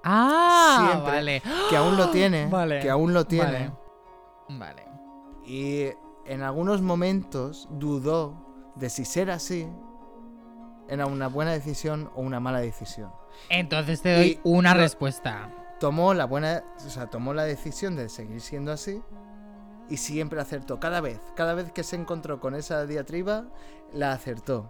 Ah, 0.03 0.87
siempre 0.91 1.11
vale. 1.11 1.43
que 1.69 1.77
aún 1.77 1.97
lo 1.97 2.09
tiene. 2.09 2.47
Vale, 2.49 2.79
Que 2.79 2.89
aún 2.89 3.13
lo 3.13 3.25
tiene. 3.25 3.71
Vale. 4.49 4.83
Vale. 4.83 4.85
Y 5.45 5.85
en 6.25 6.41
algunos 6.41 6.81
momentos 6.81 7.67
dudó 7.71 8.71
de 8.75 8.89
si 8.89 9.03
ser 9.05 9.29
así 9.31 9.67
era 10.87 11.05
una 11.05 11.27
buena 11.27 11.51
decisión 11.51 12.09
o 12.15 12.21
una 12.21 12.39
mala 12.39 12.59
decisión. 12.59 13.11
Entonces 13.49 14.01
te 14.01 14.15
doy 14.15 14.27
Y 14.27 14.39
una 14.43 14.73
respuesta. 14.73 15.53
Tomó 15.79 16.13
la 16.13 16.25
buena, 16.25 16.63
o 16.77 16.89
sea, 16.89 17.07
tomó 17.09 17.33
la 17.33 17.43
decisión 17.43 17.95
de 17.95 18.09
seguir 18.09 18.41
siendo 18.41 18.71
así 18.71 19.01
y 19.89 19.97
siempre 19.97 20.39
acertó. 20.39 20.79
Cada 20.79 21.01
vez, 21.01 21.19
cada 21.35 21.53
vez 21.53 21.71
que 21.71 21.83
se 21.83 21.95
encontró 21.95 22.39
con 22.39 22.55
esa 22.55 22.85
diatriba, 22.85 23.45
la 23.93 24.11
acertó. 24.13 24.69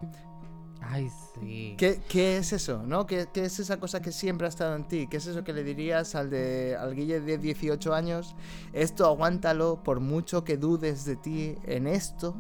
Ay, 0.81 1.09
sí. 1.35 1.75
¿Qué, 1.77 1.99
qué 2.07 2.37
es 2.37 2.53
eso, 2.53 2.83
no? 2.85 3.05
¿Qué, 3.05 3.27
qué 3.33 3.43
es 3.43 3.59
esa 3.59 3.77
cosa 3.81 4.01
que 4.01 4.13
siempre 4.13 4.47
ha 4.47 4.49
estado 4.49 4.75
en 4.77 4.85
ti? 4.87 5.07
¿Qué 5.07 5.17
es 5.17 5.27
eso 5.27 5.43
que 5.43 5.51
le 5.51 5.63
dirías 5.65 6.15
al, 6.15 6.29
de, 6.29 6.77
al 6.79 6.95
Guille 6.95 7.19
de 7.19 7.37
18 7.37 7.93
años? 7.93 8.33
Esto 8.71 9.05
aguántalo, 9.05 9.83
por 9.83 9.99
mucho 9.99 10.45
que 10.45 10.55
dudes 10.55 11.03
de 11.03 11.17
ti 11.17 11.55
en 11.65 11.85
esto, 11.85 12.33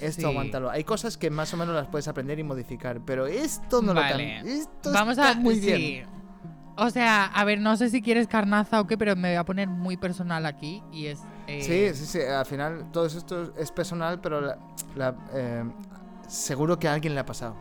esto 0.00 0.22
Sí. 0.22 0.26
aguántalo. 0.26 0.70
Hay 0.70 0.84
cosas 0.84 1.16
que 1.18 1.28
más 1.30 1.52
o 1.52 1.56
menos 1.56 1.74
las 1.74 1.88
puedes 1.88 2.06
aprender 2.06 2.38
y 2.38 2.44
modificar, 2.44 3.00
pero 3.04 3.26
esto 3.26 3.82
no 3.82 3.94
Vale. 3.94 4.40
lo. 4.42 4.48
Esto 4.48 4.92
Vamos 4.92 5.18
está 5.18 5.32
a. 5.32 5.34
muy 5.34 5.58
bien. 5.58 5.76
sí. 5.76 6.02
O 6.76 6.90
sea, 6.90 7.26
a 7.26 7.44
ver, 7.44 7.60
no 7.60 7.76
sé 7.76 7.88
si 7.90 8.00
quieres 8.02 8.26
carnaza 8.26 8.80
o 8.80 8.86
qué, 8.88 8.96
pero 8.98 9.14
me 9.14 9.28
voy 9.30 9.36
a 9.36 9.44
poner 9.44 9.68
muy 9.68 9.96
personal 9.96 10.46
aquí. 10.46 10.82
Y 10.92 11.06
es. 11.06 11.20
Eh, 11.46 11.62
Sí, 11.94 11.98
sí, 11.98 12.06
sí. 12.06 12.20
Al 12.20 12.46
final 12.46 12.90
todo 12.92 13.06
esto 13.06 13.52
es 13.56 13.70
personal, 13.70 14.20
pero 14.20 14.40
la- 14.40 14.58
la, 14.96 15.14
eh, 15.34 15.64
seguro 16.26 16.78
que 16.78 16.88
a 16.88 16.94
alguien 16.94 17.14
le 17.14 17.20
ha 17.20 17.26
pasado. 17.26 17.56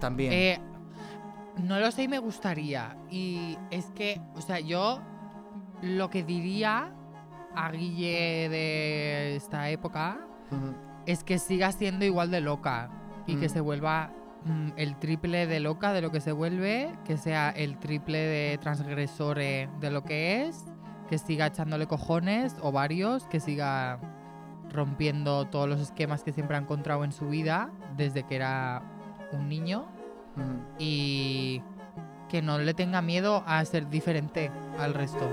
También. 0.00 0.32
eh, 0.32 0.60
no 1.58 1.78
lo 1.80 1.90
sé 1.90 2.02
y 2.02 2.08
me 2.08 2.18
gustaría. 2.18 2.96
Y 3.10 3.56
es 3.70 3.86
que, 3.94 4.20
o 4.34 4.40
sea, 4.42 4.60
yo 4.60 5.00
lo 5.82 6.10
que 6.10 6.22
diría 6.22 6.92
a 7.54 7.70
Guille 7.70 8.48
de 8.50 9.36
esta 9.36 9.70
época 9.70 10.18
es 11.06 11.24
que 11.24 11.38
siga 11.38 11.72
siendo 11.72 12.04
igual 12.04 12.30
de 12.30 12.40
loca 12.42 12.90
y 13.26 13.36
que 13.36 13.46
Mm. 13.46 13.50
se 13.50 13.60
vuelva 13.60 14.10
mm, 14.44 14.72
el 14.76 14.96
triple 14.98 15.46
de 15.46 15.58
loca 15.60 15.92
de 15.92 16.02
lo 16.02 16.12
que 16.12 16.20
se 16.20 16.30
vuelve, 16.32 16.94
que 17.04 17.16
sea 17.16 17.50
el 17.50 17.78
triple 17.78 18.18
de 18.18 18.58
transgresore 18.58 19.68
de 19.80 19.90
lo 19.90 20.04
que 20.04 20.46
es, 20.46 20.64
que 21.08 21.18
siga 21.18 21.46
echándole 21.46 21.86
cojones 21.86 22.56
o 22.60 22.72
varios, 22.72 23.24
que 23.26 23.40
siga 23.40 23.98
rompiendo 24.72 25.46
todos 25.46 25.68
los 25.68 25.80
esquemas 25.80 26.22
que 26.22 26.32
siempre 26.32 26.56
ha 26.56 26.60
encontrado 26.60 27.04
en 27.04 27.12
su 27.12 27.28
vida 27.28 27.70
desde 27.96 28.24
que 28.24 28.36
era 28.36 28.82
un 29.32 29.48
niño 29.48 29.86
y 30.78 31.62
que 32.28 32.42
no 32.42 32.58
le 32.58 32.74
tenga 32.74 33.00
miedo 33.02 33.42
a 33.46 33.64
ser 33.64 33.88
diferente 33.88 34.50
al 34.78 34.94
resto. 34.94 35.28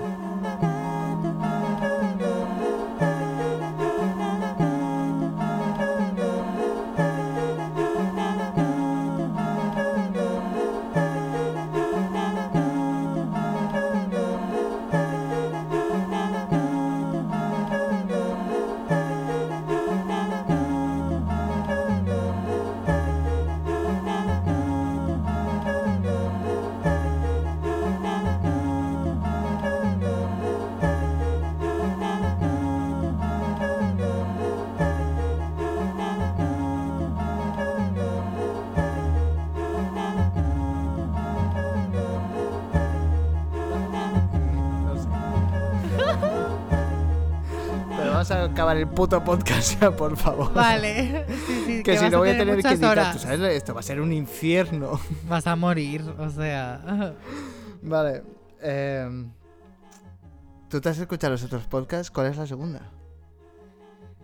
El 48.84 48.90
puto 48.90 49.22
podcast 49.24 49.80
ya, 49.80 49.90
por 49.94 50.16
favor. 50.16 50.52
Vale, 50.52 51.24
sí, 51.46 51.62
sí, 51.66 51.82
Que 51.82 51.96
si 51.96 52.04
vas 52.04 52.12
no 52.12 52.18
voy 52.18 52.30
a 52.30 52.38
tener 52.38 52.60
que 52.62 52.68
editar, 52.68 52.90
horas. 52.92 53.12
tú 53.16 53.18
sabes, 53.22 53.40
esto 53.40 53.74
va 53.74 53.80
a 53.80 53.82
ser 53.82 54.00
un 54.00 54.12
infierno. 54.12 55.00
Vas 55.28 55.46
a 55.46 55.56
morir, 55.56 56.02
o 56.18 56.28
sea. 56.30 57.14
Vale. 57.82 58.22
em, 58.60 59.30
¿Tú 60.68 60.80
te 60.80 60.88
has 60.88 60.98
escuchado 60.98 61.32
los 61.32 61.42
otros 61.44 61.66
podcasts? 61.66 62.10
¿Cuál 62.10 62.26
es 62.28 62.36
la 62.36 62.46
segunda? 62.46 62.80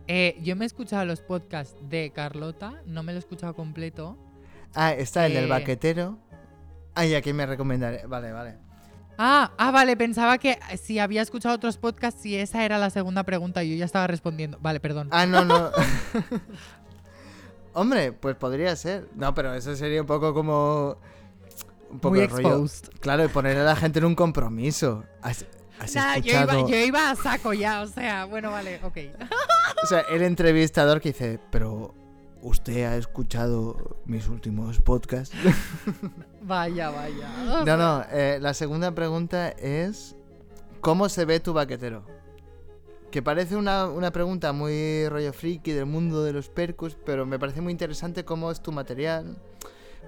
Eh, 0.07 0.37
yo 0.43 0.57
me 0.57 0.65
he 0.65 0.67
escuchado 0.67 1.05
los 1.05 1.21
podcasts 1.21 1.77
de 1.89 2.11
Carlota, 2.13 2.83
no 2.87 3.03
me 3.03 3.13
lo 3.13 3.17
he 3.17 3.21
escuchado 3.21 3.55
completo. 3.55 4.17
Ah, 4.75 4.93
está 4.93 5.27
el 5.27 5.35
del 5.35 5.45
Eh. 5.45 5.49
baquetero. 5.49 6.19
Ay, 6.95 7.15
aquí 7.15 7.33
me 7.33 7.47
recomendaré. 7.47 8.05
Vale, 8.07 8.33
vale. 8.33 8.57
Ah, 9.23 9.53
ah, 9.59 9.71
vale, 9.71 9.99
pensaba 9.99 10.39
que 10.39 10.59
si 10.83 10.99
había 10.99 11.21
escuchado 11.21 11.55
otros 11.55 11.77
podcasts, 11.77 12.23
si 12.23 12.37
esa 12.39 12.65
era 12.65 12.79
la 12.79 12.89
segunda 12.89 13.23
pregunta, 13.23 13.63
yo 13.63 13.77
ya 13.77 13.85
estaba 13.85 14.07
respondiendo. 14.07 14.57
Vale, 14.63 14.81
perdón. 14.81 15.09
Ah, 15.11 15.27
no, 15.27 15.45
no. 15.45 15.71
Hombre, 17.75 18.13
pues 18.13 18.35
podría 18.37 18.75
ser. 18.77 19.09
No, 19.15 19.35
pero 19.35 19.53
eso 19.53 19.77
sería 19.77 20.01
un 20.01 20.07
poco 20.07 20.33
como. 20.33 20.97
Un 21.91 22.01
poco 22.01 22.15
Muy 22.15 22.27
rollo. 22.29 22.65
Claro, 23.01 23.23
y 23.23 23.29
poner 23.29 23.59
a 23.59 23.65
la 23.65 23.77
gente 23.77 23.99
en 23.99 24.07
un 24.07 24.15
compromiso. 24.15 25.05
¿Has, 25.21 25.45
has 25.79 25.95
Nah, 25.95 26.17
yo, 26.17 26.31
iba, 26.33 26.41
escuchado? 26.41 26.69
yo 26.69 26.77
iba 26.77 27.11
a 27.11 27.15
saco 27.17 27.53
ya, 27.53 27.83
o 27.83 27.89
sea, 27.89 28.25
bueno, 28.25 28.51
vale, 28.51 28.81
ok. 28.83 28.97
O 29.83 29.87
sea, 29.87 30.01
el 30.11 30.23
entrevistador 30.23 31.03
que 31.03 31.11
dice, 31.11 31.39
pero 31.51 31.95
usted 32.43 32.85
ha 32.85 32.97
escuchado 32.97 33.99
mis 34.07 34.29
últimos 34.29 34.81
podcasts. 34.81 35.35
Vaya, 36.43 36.91
vaya. 36.91 37.65
No, 37.67 37.77
no, 37.77 38.05
eh, 38.11 38.39
la 38.41 38.55
segunda 38.55 38.93
pregunta 38.95 39.51
es, 39.51 40.17
¿cómo 40.81 41.09
se 41.09 41.25
ve 41.27 41.39
tu 41.39 41.53
baquetero? 41.53 42.05
Que 43.11 43.23
parece 43.23 43.57
una, 43.57 43.87
una 43.87 44.11
pregunta 44.11 44.53
muy 44.53 45.07
rollo 45.09 45.33
friki 45.33 45.73
del 45.73 45.87
mundo 45.87 46.25
de 46.25 46.33
los 46.33 46.49
percus, 46.49 46.97
pero 47.05 47.27
me 47.27 47.39
parece 47.39 47.61
muy 47.61 47.73
interesante 47.73 48.25
cómo 48.25 48.51
es 48.51 48.61
tu 48.63 48.73
material. 48.73 49.37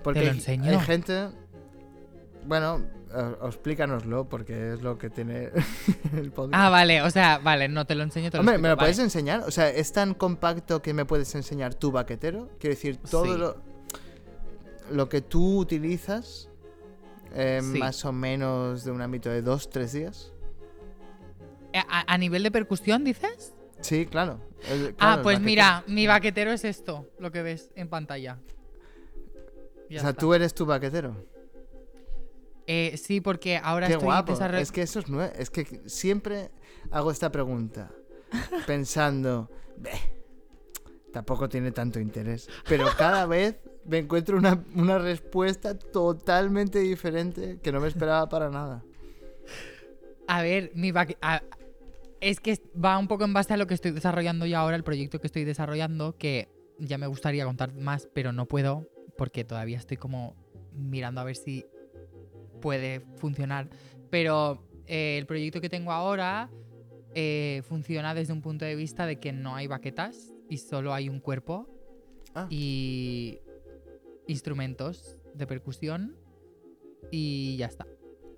Porque 0.03 0.21
Te 0.21 0.27
lo 0.27 0.33
hay- 0.33 0.39
enseño. 0.39 0.71
hay 0.71 0.81
gente... 0.81 1.29
Bueno, 2.47 2.81
explícanoslo, 3.45 4.29
porque 4.29 4.75
es 4.75 4.83
lo 4.83 4.99
que 4.99 5.11
tiene 5.11 5.51
el 6.17 6.31
podcast. 6.33 6.55
Ah, 6.65 6.71
vale, 6.71 7.03
o 7.03 7.11
sea, 7.11 7.39
vale, 7.39 7.69
no 7.69 7.85
te 7.87 7.95
lo 7.95 8.03
enseño. 8.03 8.31
Te 8.31 8.37
lo 8.37 8.41
Hombre, 8.41 8.55
explico, 8.55 8.63
¿me 8.63 8.69
lo 8.71 8.77
vale. 8.77 8.87
puedes 8.87 8.99
enseñar? 8.99 9.41
O 9.47 9.51
sea, 9.51 9.69
¿es 9.71 9.93
tan 9.93 10.15
compacto 10.15 10.83
que 10.83 10.95
me 10.95 11.05
puedes 11.05 11.35
enseñar 11.35 11.75
tu 11.75 11.91
baquetero? 11.93 12.49
Quiero 12.59 12.75
decir, 12.75 12.97
todo 13.11 13.25
Sí. 13.25 13.39
lo, 13.39 13.57
lo 14.91 15.09
que 15.09 15.21
tú 15.21 15.59
utilizas, 15.59 16.49
eh, 17.35 17.61
Sí. 17.63 17.79
más 17.79 18.05
o 18.05 18.13
menos 18.13 18.85
de 18.85 18.91
un 18.91 19.01
ámbito 19.03 19.31
de 19.31 19.43
dos, 19.43 19.71
tres 19.71 19.93
días. 19.93 20.33
¿A, 21.75 22.13
a 22.13 22.19
nivel 22.19 22.43
de 22.43 22.51
percusión, 22.51 23.03
dices? 23.05 23.55
Sí, 23.81 24.07
claro. 24.07 24.39
el- 24.69 24.95
claro, 24.95 25.21
ah, 25.21 25.23
pues 25.23 25.41
mira, 25.41 25.83
mi 25.87 26.07
baquetero 26.07 26.53
es 26.53 26.65
esto, 26.65 27.09
lo 27.19 27.33
que 27.33 27.43
ves 27.43 27.71
en 27.75 27.89
pantalla. 27.89 28.39
Ya 29.91 29.99
O 29.99 30.01
sea, 30.03 30.11
está. 30.11 30.21
tú 30.21 30.35
eres 30.35 30.55
tu 30.55 30.67
baquetero. 30.67 31.17
Eh, 32.67 32.97
sí, 32.97 33.21
porque 33.21 33.57
ahora 33.63 33.87
Qué 33.89 33.95
estoy 33.95 34.07
guapo. 34.07 34.33
desarroll- 34.35 34.61
Es 34.61 34.73
que 34.73 34.83
eso 34.83 34.99
es 35.01 35.09
nuevo. 35.09 35.33
Es 35.37 35.51
que 35.51 35.81
siempre 35.87 36.51
hago 36.91 37.11
esta 37.11 37.31
pregunta 37.33 37.91
pensando, 38.67 39.51
"Beh, 39.77 39.91
tampoco 41.13 41.49
tiene 41.49 41.73
tanto 41.73 42.01
interés. 42.01 42.49
Pero 42.69 42.87
cada 42.97 43.27
vez 43.27 43.57
me 43.85 43.99
encuentro 43.99 44.39
una, 44.39 44.65
una 44.75 44.99
respuesta 44.99 45.77
totalmente 45.79 46.79
diferente 46.79 47.59
que 47.63 47.73
no 47.73 47.81
me 47.81 47.89
esperaba 47.89 48.29
para 48.29 48.49
nada. 48.49 48.83
A 50.29 50.43
ver, 50.43 50.71
mi 50.75 50.93
a- 51.21 51.43
es 52.21 52.39
que 52.41 52.57
va 52.83 52.97
un 52.99 53.09
poco 53.09 53.25
en 53.25 53.33
base 53.33 53.53
a 53.53 53.57
lo 53.57 53.67
que 53.67 53.75
estoy 53.75 53.91
desarrollando 53.91 54.47
yo 54.47 54.57
ahora, 54.57 54.77
el 54.77 54.85
proyecto 54.85 55.21
que 55.21 55.27
estoy 55.27 55.45
desarrollando, 55.45 56.17
que 56.17 56.49
ya 56.79 56.97
me 56.97 57.09
gustaría 57.09 57.45
contar 57.45 57.75
más, 57.75 58.09
pero 58.15 58.33
no 58.33 58.47
puedo, 58.47 58.89
porque 59.19 59.45
todavía 59.45 59.77
estoy 59.79 59.97
como 59.97 60.37
mirando 60.73 61.21
a 61.21 61.25
ver 61.25 61.37
si 61.37 61.67
puede 62.63 63.01
funcionar. 63.17 63.69
Pero 64.09 64.67
eh, 64.87 65.19
el 65.19 65.27
proyecto 65.27 65.61
que 65.61 65.69
tengo 65.69 65.93
ahora 65.93 66.49
eh, 67.15 67.61
funciona 67.69 68.15
desde 68.15 68.33
un 68.33 68.41
punto 68.41 68.65
de 68.65 68.75
vista 68.75 69.05
de 69.05 69.19
que 69.21 69.33
no 69.33 69.55
hay 69.55 69.67
baquetas 69.67 70.33
y 70.49 70.57
solo 70.57 70.95
hay 70.95 71.11
un 71.11 71.21
cuerpo 71.21 71.69
Ah. 72.35 72.47
y 72.49 73.39
instrumentos 74.27 75.19
de 75.35 75.47
percusión 75.47 76.17
y 77.11 77.57
ya 77.59 77.67
está. 77.67 77.87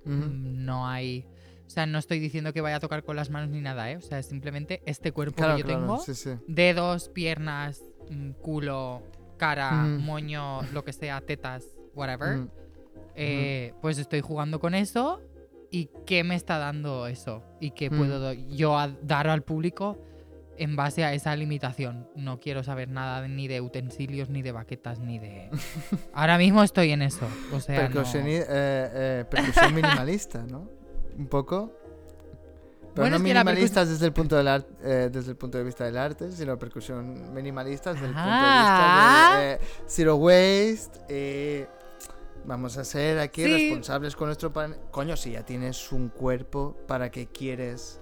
No 0.05 0.87
hay. 0.89 1.25
O 1.67 1.71
sea, 1.71 1.87
no 1.87 1.99
estoy 1.99 2.19
diciendo 2.19 2.53
que 2.53 2.61
vaya 2.61 2.77
a 2.77 2.81
tocar 2.81 3.05
con 3.05 3.17
las 3.17 3.31
manos 3.31 3.51
ni 3.51 3.61
nada, 3.61 3.91
¿eh? 3.91 3.97
O 3.97 4.01
sea, 4.03 4.19
es 4.19 4.27
simplemente 4.27 4.83
este 4.85 5.13
cuerpo 5.13 5.37
Claro, 5.37 5.55
que 5.57 5.63
yo 5.63 5.67
claro, 5.67 5.81
tengo. 5.81 5.99
sí, 6.01 6.15
sí. 6.15 6.31
Dedos, 6.47 7.09
piernas, 7.09 7.83
mm, 8.11 8.31
culo, 8.33 9.03
cara, 9.39 9.71
Mm. 9.73 10.03
moño, 10.05 10.63
lo 10.73 10.85
que 10.85 10.93
sea, 10.93 11.21
tetas, 11.23 11.65
whatever. 11.95 12.37
Mm. 12.39 12.51
Eh, 13.17 13.73
Pues 13.81 13.99
estoy 13.99 14.21
jugando 14.21 14.61
con 14.61 14.75
eso. 14.75 15.21
¿Y 15.71 15.91
qué 16.07 16.23
me 16.25 16.35
está 16.37 16.59
dando 16.59 17.07
eso? 17.09 17.43
¿Y 17.61 17.73
qué 17.73 17.91
Mm. 17.91 17.97
puedo 17.99 18.21
do- 18.21 18.33
yo 18.33 18.77
dar 19.03 19.27
al 19.29 19.43
público 19.43 19.99
en 20.57 20.77
base 20.77 21.03
a 21.05 21.13
esa 21.15 21.35
limitación? 21.35 22.09
No 22.15 22.39
quiero 22.39 22.63
saber 22.63 22.89
nada 22.89 23.27
ni 23.27 23.49
de 23.49 23.61
utensilios, 23.61 24.31
ni 24.31 24.41
de 24.43 24.53
baquetas, 24.53 25.01
ni 25.01 25.19
de... 25.19 25.51
Ahora 26.13 26.39
mismo 26.39 26.63
estoy 26.63 26.93
en 26.93 27.03
eso. 27.03 27.27
O 27.53 27.59
sea, 27.61 27.89
no- 27.89 28.03
Percusioni- 28.03 28.39
eh, 28.41 28.47
eh, 28.49 29.25
percusión 29.29 29.75
minimalista, 29.75 30.45
¿no? 30.49 30.69
Un 31.19 31.27
poco. 31.27 31.73
Pero 32.95 33.03
Bueno, 33.03 33.19
no 33.19 33.25
minimalistas 33.25 33.89
desde 33.89 34.07
el 34.07 34.13
punto 34.13 34.37
del 34.37 34.47
eh, 34.85 35.09
desde 35.11 35.31
el 35.33 35.37
punto 35.37 35.59
de 35.59 35.65
vista 35.65 35.85
del 35.85 35.99
arte, 35.99 36.31
sino 36.31 36.57
percusión 36.57 37.35
minimalista 37.35 37.93
desde 37.93 38.07
el 38.07 38.13
Ah. 38.15 38.21
punto 38.23 38.47
de 38.47 38.61
vista 38.61 39.41
de 39.41 39.53
eh, 39.55 39.83
zero 39.89 40.15
waste. 40.15 41.69
Vamos 42.45 42.77
a 42.77 42.85
ser 42.85 43.19
aquí 43.19 43.43
Sí. 43.45 43.51
responsables 43.53 44.17
con 44.17 44.29
nuestro 44.29 44.53
pan. 44.53 44.77
Coño, 44.91 45.17
si 45.17 45.33
ya 45.33 45.45
tienes 45.45 45.93
un 45.93 46.09
cuerpo, 46.09 46.77
¿para 46.87 47.11
qué 47.11 47.27
quieres 47.27 48.01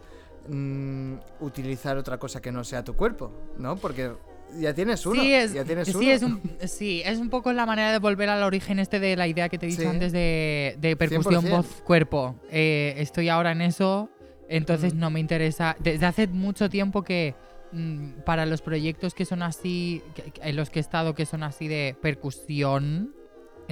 mm, 0.49 1.15
utilizar 1.41 1.97
otra 1.97 2.19
cosa 2.19 2.41
que 2.41 2.51
no 2.53 2.65
sea 2.65 2.83
tu 2.85 2.95
cuerpo? 2.95 3.33
¿No? 3.59 3.77
Porque 3.77 4.13
ya 4.59 4.75
tienes 4.75 5.07
uno. 5.07 5.23
Sí, 5.23 5.33
es, 5.33 5.53
ya 5.55 5.65
tienes 5.65 5.89
sí, 5.89 5.95
uno. 5.97 6.11
es 6.11 6.23
un, 6.23 6.41
sí, 6.67 7.03
es 7.05 7.19
un 7.19 7.31
poco 7.31 7.53
la 7.53 7.65
manera 7.67 7.93
de 7.93 7.99
volver 7.99 8.29
al 8.29 8.43
origen 8.43 8.79
este 8.79 8.99
de 9.01 9.17
la 9.17 9.27
idea 9.29 9.49
que 9.49 9.59
te 9.59 9.67
he 9.67 9.69
dicho 9.69 9.83
Sí. 9.83 9.89
antes 9.89 10.13
de, 10.13 10.77
de 10.79 10.97
percusión 10.97 11.45
100%. 11.45 11.51
voz-cuerpo. 11.51 12.37
Eh, 12.51 12.95
estoy 12.99 13.29
ahora 13.29 13.53
en 13.53 13.63
eso, 13.63 14.11
entonces 14.49 14.95
Mm. 14.95 14.99
no 14.99 15.11
me 15.11 15.21
interesa. 15.21 15.77
Desde 15.79 16.05
hace 16.07 16.27
mucho 16.27 16.69
tiempo 16.69 17.03
que 17.03 17.35
mm, 17.73 18.23
para 18.27 18.45
los 18.45 18.61
proyectos 18.61 19.15
que 19.15 19.25
son 19.25 19.43
así, 19.43 20.03
en 20.43 20.57
los 20.57 20.69
que 20.69 20.81
he 20.81 20.83
estado 20.83 21.15
que 21.15 21.25
son 21.25 21.43
así 21.45 21.69
de 21.69 21.97
percusión, 22.03 23.15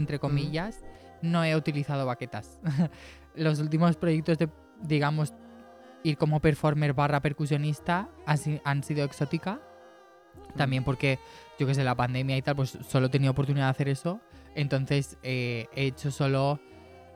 entre 0.01 0.19
comillas, 0.19 0.81
no 1.23 1.45
he 1.45 1.55
utilizado 1.55 2.05
baquetas. 2.07 2.59
los 3.37 3.61
últimos 3.61 3.97
proyectos 3.97 4.37
de, 4.39 4.49
digamos, 4.83 5.33
ir 6.03 6.17
como 6.17 6.41
performer 6.41 6.93
barra 6.95 7.21
percusionista 7.21 8.09
han 8.27 8.39
si- 8.39 8.61
han 8.65 8.83
sido 8.83 9.05
exótica. 9.05 9.61
También 10.57 10.83
porque, 10.83 11.19
yo 11.59 11.67
que 11.67 11.75
sé, 11.75 11.85
la 11.85 11.95
pandemia 11.95 12.37
y 12.37 12.43
tal, 12.43 12.57
pues 12.57 12.77
solo 12.89 13.07
he 13.07 13.11
tenido 13.11 13.31
oportunidad 13.33 13.67
de 13.67 13.71
hacer 13.71 13.89
eso. 13.89 14.21
Entonces 14.57 15.17
eh, 15.23 15.69
he 15.77 15.85
hecho 15.87 16.11
solo... 16.11 16.59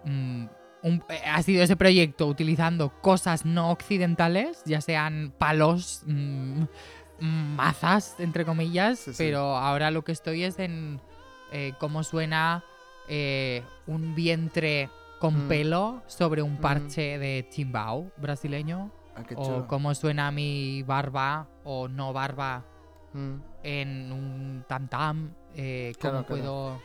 mm, 0.05 0.45
un- 0.83 1.03
eh, 1.09 1.21
ha 1.27 1.43
sido 1.43 1.63
ese 1.65 1.77
proyecto 1.77 2.27
utilizando 2.27 2.91
cosas 3.01 3.45
no 3.47 3.71
occidentales, 3.71 4.63
ya 4.67 4.81
sean 4.83 5.33
palos, 5.39 6.03
mm, 6.07 6.63
mm, 7.21 7.57
mazas, 7.57 8.17
entre 8.21 8.45
comillas, 8.45 8.99
Sí, 8.99 9.13
sí. 9.13 9.17
pero 9.19 9.57
ahora 9.57 9.91
lo 9.91 10.05
que 10.05 10.13
estoy 10.13 10.45
es 10.45 10.59
en 10.59 11.01
eh, 11.53 11.73
cómo 11.81 12.03
suena 12.05 12.63
eh, 13.09 13.63
un 13.87 14.15
vientre 14.15 14.89
con 15.21 15.45
Mm. 15.47 15.49
pelo 15.49 16.03
sobre 16.07 16.43
un 16.43 16.55
Mm. 16.55 16.61
parche 16.61 17.19
de 17.19 17.47
chimbao 17.51 18.11
brasileño, 18.17 18.91
Ah, 19.17 19.23
o 19.37 19.67
cómo 19.69 19.95
suena 19.95 20.31
mi 20.33 20.83
barba 20.83 21.49
o 21.63 21.87
no 21.89 22.13
barba 22.13 22.65
Mm. 23.13 23.35
en 23.63 24.13
un 24.13 24.65
tam 24.69 24.89
tam, 24.89 25.35
eh, 25.55 25.93
cómo 26.01 26.13
claro. 26.25 26.27
puedo... 26.27 26.83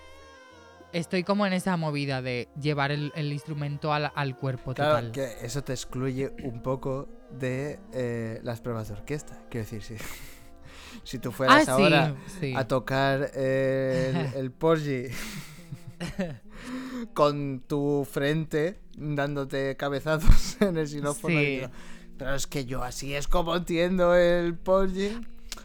Estoy 0.92 1.24
como 1.24 1.46
en 1.46 1.54
esa 1.54 1.76
movida 1.78 2.22
de 2.22 2.48
llevar 2.60 2.92
el, 2.92 3.12
el 3.16 3.32
instrumento 3.34 3.94
al, 3.94 4.12
al 4.16 4.36
cuerpo 4.38 4.74
Claro, 4.74 4.96
total. 4.96 5.12
que 5.12 5.46
eso 5.46 5.64
te 5.64 5.74
excluye 5.74 6.32
un 6.44 6.62
poco 6.64 7.08
de 7.32 7.80
eh, 7.94 8.40
las 8.44 8.60
pruebas 8.62 8.88
de 8.88 8.96
orquesta. 8.96 9.40
Quiero 9.52 9.66
decir, 9.70 9.84
si, 9.84 9.96
si 11.04 11.20
tú 11.20 11.30
Ah, 11.30 11.34
fueras 11.34 11.66
sí, 11.66 11.72
ahora 11.72 12.16
sí. 12.40 12.54
a 12.56 12.68
tocar 12.68 13.30
eh, 13.36 14.30
el, 14.36 14.40
el 14.40 14.52
Porgy 14.52 15.06
con 17.14 17.62
tu 17.62 18.08
frente 18.10 18.80
dándote 18.98 19.76
cabezazos 19.78 20.58
en 20.62 20.78
el 20.78 20.88
xilófono. 20.88 21.40
Sí. 21.40 21.62
Pero 22.18 22.36
es 22.36 22.48
que 22.48 22.66
yo 22.66 22.84
así 22.84 23.14
es 23.14 23.28
como 23.28 23.56
entiendo 23.56 24.16
el 24.16 24.56
Porgy. 24.56 25.18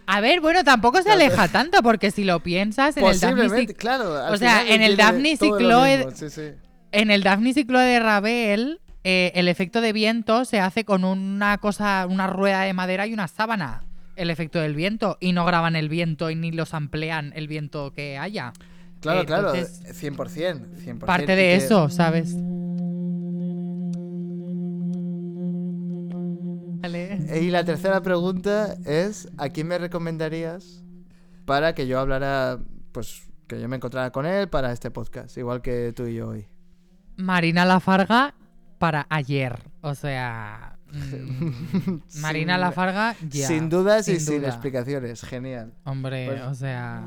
A 0.06 0.20
ver, 0.20 0.40
bueno, 0.40 0.62
tampoco 0.65 1.02
se 1.02 1.11
aleja 1.11 1.48
tanto, 1.48 1.82
porque 1.82 2.11
si 2.11 2.24
lo 2.24 2.40
piensas, 2.40 2.97
en 2.97 3.05
el 3.06 3.19
Daphne 3.19 3.66
claro. 3.69 4.32
o 4.32 4.36
sea, 4.36 4.66
en 4.66 4.82
el 4.82 4.97
Daphne 4.97 5.36
Cicloe- 5.36 6.12
sí, 6.15 6.31
sí. 6.31 6.52
en 6.93 7.11
el 7.11 7.23
Daphne 7.23 7.55
Ciclo 7.55 7.78
de 7.78 7.98
Ravel, 7.98 8.81
eh, 9.02 9.32
el 9.35 9.48
efecto 9.48 9.81
de 9.81 9.93
viento 9.93 10.44
se 10.44 10.61
hace 10.61 10.85
con 10.85 11.05
una 11.05 11.59
cosa, 11.59 12.06
una 12.09 12.27
rueda 12.27 12.62
de 12.62 12.73
madera 12.73 13.06
y 13.06 13.12
una 13.12 13.28
sábana. 13.28 13.82
El 14.16 14.31
efecto 14.31 14.61
del 14.61 14.74
viento. 14.74 15.19
Y 15.20 15.32
no 15.32 15.44
graban 15.44 15.74
el 15.74 15.89
viento 15.89 16.31
y 16.31 16.36
ni 16.36 16.52
los 16.52 16.73
amplían 16.73 17.32
el 17.35 17.48
viento 17.48 17.93
que 17.93 18.16
haya. 18.16 18.52
Claro, 19.05 19.20
Eh, 19.20 19.26
claro, 19.26 19.55
entonces, 19.55 20.02
100%, 20.02 20.66
100%. 20.82 20.98
Parte 21.05 21.36
de 21.36 21.56
eso, 21.56 21.90
¿sabes? 21.90 22.35
Vale. 26.81 27.18
Y 27.43 27.51
la 27.51 27.64
tercera 27.64 28.01
pregunta 28.02 28.76
es, 28.86 29.28
¿a 29.36 29.48
quién 29.51 29.68
me 29.68 29.76
recomendarías 29.78 30.82
para 31.44 31.74
que 31.74 31.86
yo 31.86 31.98
hablara, 32.01 32.59
pues, 32.93 33.28
que 33.47 33.60
yo 33.60 33.68
me 33.68 33.76
encontrara 33.76 34.10
con 34.10 34.24
él 34.26 34.48
para 34.48 34.72
este 34.72 34.90
podcast, 34.90 35.36
igual 35.36 35.60
que 35.60 35.93
tú 35.94 36.06
y 36.06 36.14
yo 36.14 36.28
hoy? 36.28 36.47
Marina 37.16 37.66
Lafarga 37.66 38.35
para 38.78 39.06
ayer. 39.10 39.59
O 39.82 39.94
sea. 39.94 40.78
mm, 40.94 42.20
Marina 42.20 42.56
Lafarga 42.56 43.16
ya. 43.28 43.48
sin 43.48 43.68
dudas 43.68 44.09
y 44.09 44.12
sin 44.12 44.20
sin 44.20 44.36
duda. 44.39 44.48
explicaciones, 44.48 45.22
genial. 45.22 45.74
Hombre, 45.85 46.26
Pues- 46.28 46.43
o 46.43 46.55
sea. 46.55 47.05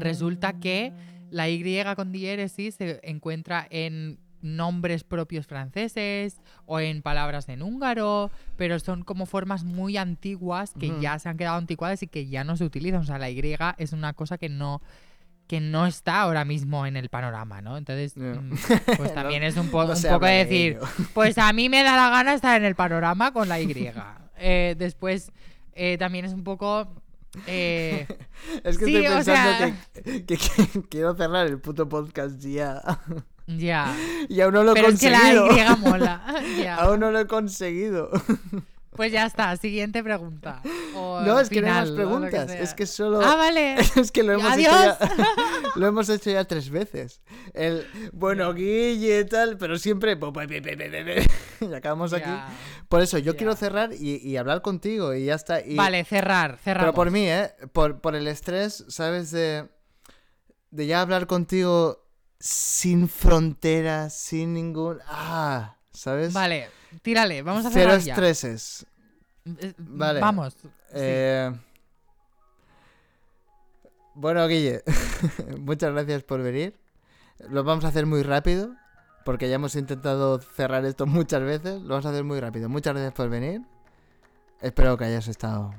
Resulta 0.00 0.54
que 0.60 0.92
la 1.30 1.48
Y 1.48 1.62
con 1.96 2.12
diéresis 2.12 2.74
se 2.76 3.00
encuentra 3.02 3.66
en 3.70 4.18
nombres 4.42 5.04
propios 5.04 5.46
franceses 5.46 6.40
o 6.64 6.80
en 6.80 7.02
palabras 7.02 7.48
en 7.50 7.62
húngaro, 7.62 8.30
pero 8.56 8.78
son 8.78 9.02
como 9.04 9.26
formas 9.26 9.64
muy 9.64 9.96
antiguas 9.98 10.72
que 10.78 10.92
ya 11.00 11.18
se 11.18 11.28
han 11.28 11.36
quedado 11.36 11.58
anticuadas 11.58 12.02
y 12.02 12.06
que 12.06 12.26
ya 12.28 12.42
no 12.42 12.56
se 12.56 12.64
utilizan. 12.64 13.00
O 13.00 13.04
sea, 13.04 13.18
la 13.18 13.28
Y 13.30 13.42
es 13.78 13.92
una 13.92 14.12
cosa 14.14 14.38
que 14.38 14.48
no 14.48 14.80
que 15.46 15.60
no 15.60 15.84
está 15.84 16.20
ahora 16.20 16.44
mismo 16.44 16.86
en 16.86 16.96
el 16.96 17.08
panorama, 17.08 17.60
¿no? 17.60 17.76
Entonces, 17.76 18.16
mm, 18.16 18.52
pues 18.96 19.12
también 19.12 19.42
es 19.42 19.56
un, 19.56 19.68
po- 19.68 19.82
No 19.82 19.90
un 19.90 19.96
se 19.96 20.08
poco 20.08 20.26
de 20.26 20.32
de 20.32 20.44
decir, 20.44 20.78
pues 21.12 21.38
a 21.38 21.52
mí 21.52 21.68
me 21.68 21.82
da 21.82 21.96
la 21.96 22.08
gana 22.08 22.34
estar 22.34 22.56
en 22.56 22.64
el 22.64 22.76
panorama 22.76 23.32
con 23.32 23.48
la 23.48 23.58
Y. 23.60 23.66
Eh, 24.38 24.76
después, 24.78 25.32
eh, 25.72 25.98
también 25.98 26.24
es 26.24 26.32
un 26.34 26.44
poco... 26.44 26.99
eh, 27.46 28.06
Es 28.64 28.78
que 28.78 28.84
Sí, 28.86 28.96
estoy 28.96 29.14
pensando 29.14 29.58
sea- 29.58 29.76
que, 29.94 30.24
que- 30.26 30.36
que 30.36 30.82
quiero 30.88 31.14
cerrar 31.14 31.46
el 31.46 31.58
puto 31.60 31.88
podcast 31.88 32.38
ya. 32.40 32.80
ya. 33.46 33.94
y 34.28 34.40
aún 34.40 34.54
no 34.54 34.64
lo 34.64 34.72
he 34.72 34.74
Pero 34.74 34.88
es 34.88 35.00
que 35.00 35.10
la 35.10 35.18
conseguido. 35.20 35.48
Y 35.76 35.76
mola. 35.88 36.24
Ya. 36.62 36.76
aún 36.76 37.00
no 37.00 37.10
lo 37.10 37.20
he 37.20 37.26
conseguido. 37.26 38.10
Pues 39.00 39.12
ya 39.12 39.24
está, 39.24 39.56
siguiente 39.56 40.02
pregunta. 40.04 40.60
O 40.94 41.20
no, 41.24 41.40
es 41.40 41.48
que 41.48 41.62
no 41.62 41.68
hay 41.68 41.72
más 41.72 41.90
preguntas. 41.90 42.50
es 42.50 42.74
que 42.74 42.84
solo. 42.86 43.22
Ah, 43.22 43.34
vale. 43.34 43.76
Es 43.96 44.12
que 44.12 44.22
lo 44.22 44.34
hemos, 44.34 44.44
hecho 44.58 44.70
Adiós. 44.70 44.98
ya, 45.00 45.14
lo 45.76 45.86
hemos 45.86 46.10
hecho 46.10 46.30
ya 46.30 46.44
tres 46.44 46.68
veces. 46.68 47.22
El, 47.54 47.86
bueno, 48.12 48.52
Guille 48.52 49.20
y 49.20 49.24
tal, 49.24 49.56
pero 49.56 49.78
siempre... 49.78 50.18
Y 51.62 51.72
acabamos 51.72 52.12
aquí. 52.12 52.28
Ya. 52.28 52.50
Por 52.90 53.00
eso, 53.00 53.16
yo 53.16 53.32
Ya. 53.32 53.38
quiero 53.38 53.56
cerrar 53.56 53.94
y, 53.94 54.16
y 54.16 54.36
hablar 54.36 54.60
contigo 54.60 55.14
y 55.14 55.24
ya 55.24 55.34
está. 55.34 55.64
Y, 55.64 55.76
Vale, 55.76 56.04
cerrar, 56.04 56.58
cerrar. 56.62 56.82
Pero 56.82 56.92
por 56.92 57.10
mí, 57.10 57.26
¿eh? 57.26 57.54
Por, 57.72 58.02
por 58.02 58.14
el 58.14 58.26
estrés, 58.28 58.84
¿sabes? 58.88 59.30
De, 59.30 59.66
de 60.72 60.86
ya 60.86 61.00
hablar 61.00 61.26
contigo 61.26 62.06
sin 62.38 63.08
fronteras, 63.08 64.14
sin 64.14 64.52
ningún... 64.52 64.98
Ah, 65.08 65.76
¿sabes? 65.90 66.32
Vale, 66.32 66.68
tírale, 67.02 67.42
vamos 67.42 67.66
a 67.66 67.70
Cero 67.70 67.90
cerrar 67.92 68.00
ya. 68.00 68.12
estreses. 68.14 68.86
Eh, 69.44 69.74
Vale. 69.78 70.20
Vamos. 70.20 70.54
sí. 70.54 70.68
Eh, 70.92 71.52
Bueno, 74.14 74.46
Guille, 74.46 74.82
muchas 75.60 75.92
gracias 75.92 76.22
por 76.24 76.42
venir. 76.42 76.78
Lo 77.48 77.64
vamos 77.64 77.84
a 77.84 77.88
hacer 77.88 78.04
muy 78.06 78.22
rápido, 78.22 78.74
porque 79.24 79.48
ya 79.48 79.54
hemos 79.54 79.76
intentado 79.76 80.38
cerrar 80.40 80.84
esto 80.84 81.06
muchas 81.06 81.42
veces. 81.42 81.80
Lo 81.82 81.88
vamos 81.90 82.06
a 82.06 82.10
hacer 82.10 82.24
muy 82.24 82.38
rápido. 82.40 82.68
Muchas 82.68 82.92
gracias 82.94 83.14
por 83.14 83.28
venir. 83.30 83.62
Espero 84.60 84.98
que 84.98 85.04
hayas 85.04 85.26
estado 85.28 85.72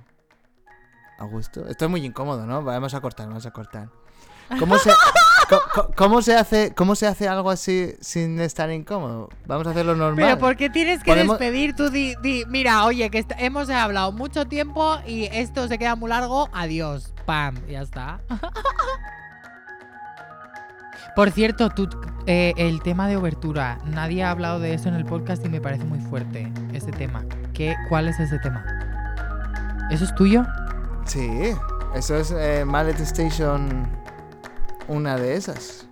a 1.20 1.26
gusto. 1.26 1.68
Esto 1.68 1.86
es 1.86 1.92
muy 1.92 2.04
incómodo, 2.04 2.48
¿no? 2.48 2.64
Vamos 2.64 2.94
a 2.96 3.02
cortar, 3.02 3.28
vamos 3.28 3.46
a 3.46 3.52
cortar. 3.52 3.90
¿Cómo 4.60 4.78
se, 4.78 4.92
cómo 5.96 6.22
se 6.22 6.36
hace, 6.36 6.74
cómo 6.76 6.96
se 6.96 7.08
hace 7.08 7.28
algo 7.28 7.50
así 7.50 7.94
sin 8.02 8.40
estar 8.40 8.72
incómodo? 8.72 9.30
Vamos 9.46 9.68
a 9.68 9.72
hacerlo 9.72 9.96
normal. 9.96 10.26
Pero 10.26 10.38
¿por 10.40 10.56
qué 10.58 10.70
tienes 10.70 11.04
que 11.04 11.12
Podemos- 11.12 11.38
despedir? 11.40 11.76
Tú 11.76 11.90
di, 11.90 12.16
di, 12.22 12.44
mira, 12.48 12.86
oye, 12.86 13.10
que 13.10 13.26
hemos 13.38 13.70
hablado 13.70 14.12
mucho 14.12 14.46
tiempo 14.46 14.98
y 15.06 15.26
esto 15.32 15.68
se 15.68 15.78
queda 15.78 15.96
muy 15.96 16.10
largo. 16.10 16.50
Adiós. 16.54 17.14
Pam, 17.26 17.56
ya 17.68 17.82
está. 17.82 18.20
Por 21.16 21.32
cierto, 21.32 21.70
tú, 21.70 21.90
eh, 22.26 22.54
el 22.56 22.82
tema 22.82 23.08
de 23.10 23.18
obertura. 23.18 23.80
Nadie 23.86 24.24
ha 24.24 24.32
hablado 24.32 24.60
de 24.60 24.74
eso 24.74 24.88
en 24.88 24.96
el 24.96 25.06
podcast 25.06 25.46
y 25.46 25.50
me 25.50 25.60
parece 25.60 25.84
muy 25.84 26.00
fuerte 26.00 26.52
ese 26.74 26.92
tema. 26.92 27.26
¿Qué, 27.54 27.76
¿Cuál 27.90 28.08
es 28.08 28.18
ese 28.20 28.40
tema? 28.40 28.64
¿Eso 29.92 30.06
es 30.06 30.16
tuyo? 30.16 30.46
Sí, 31.06 31.54
eso 31.96 32.16
es 32.16 32.32
eh, 32.32 32.64
Mallet 32.66 32.98
Station, 33.02 33.90
una 34.92 35.16
de 35.16 35.36
esas. 35.36 35.88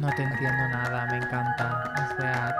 No 0.00 0.08
te 0.16 0.22
entiendo 0.22 0.68
nada, 0.70 1.06
me 1.10 1.18
encanta. 1.18 1.92
O 1.94 2.20
sea. 2.20 2.56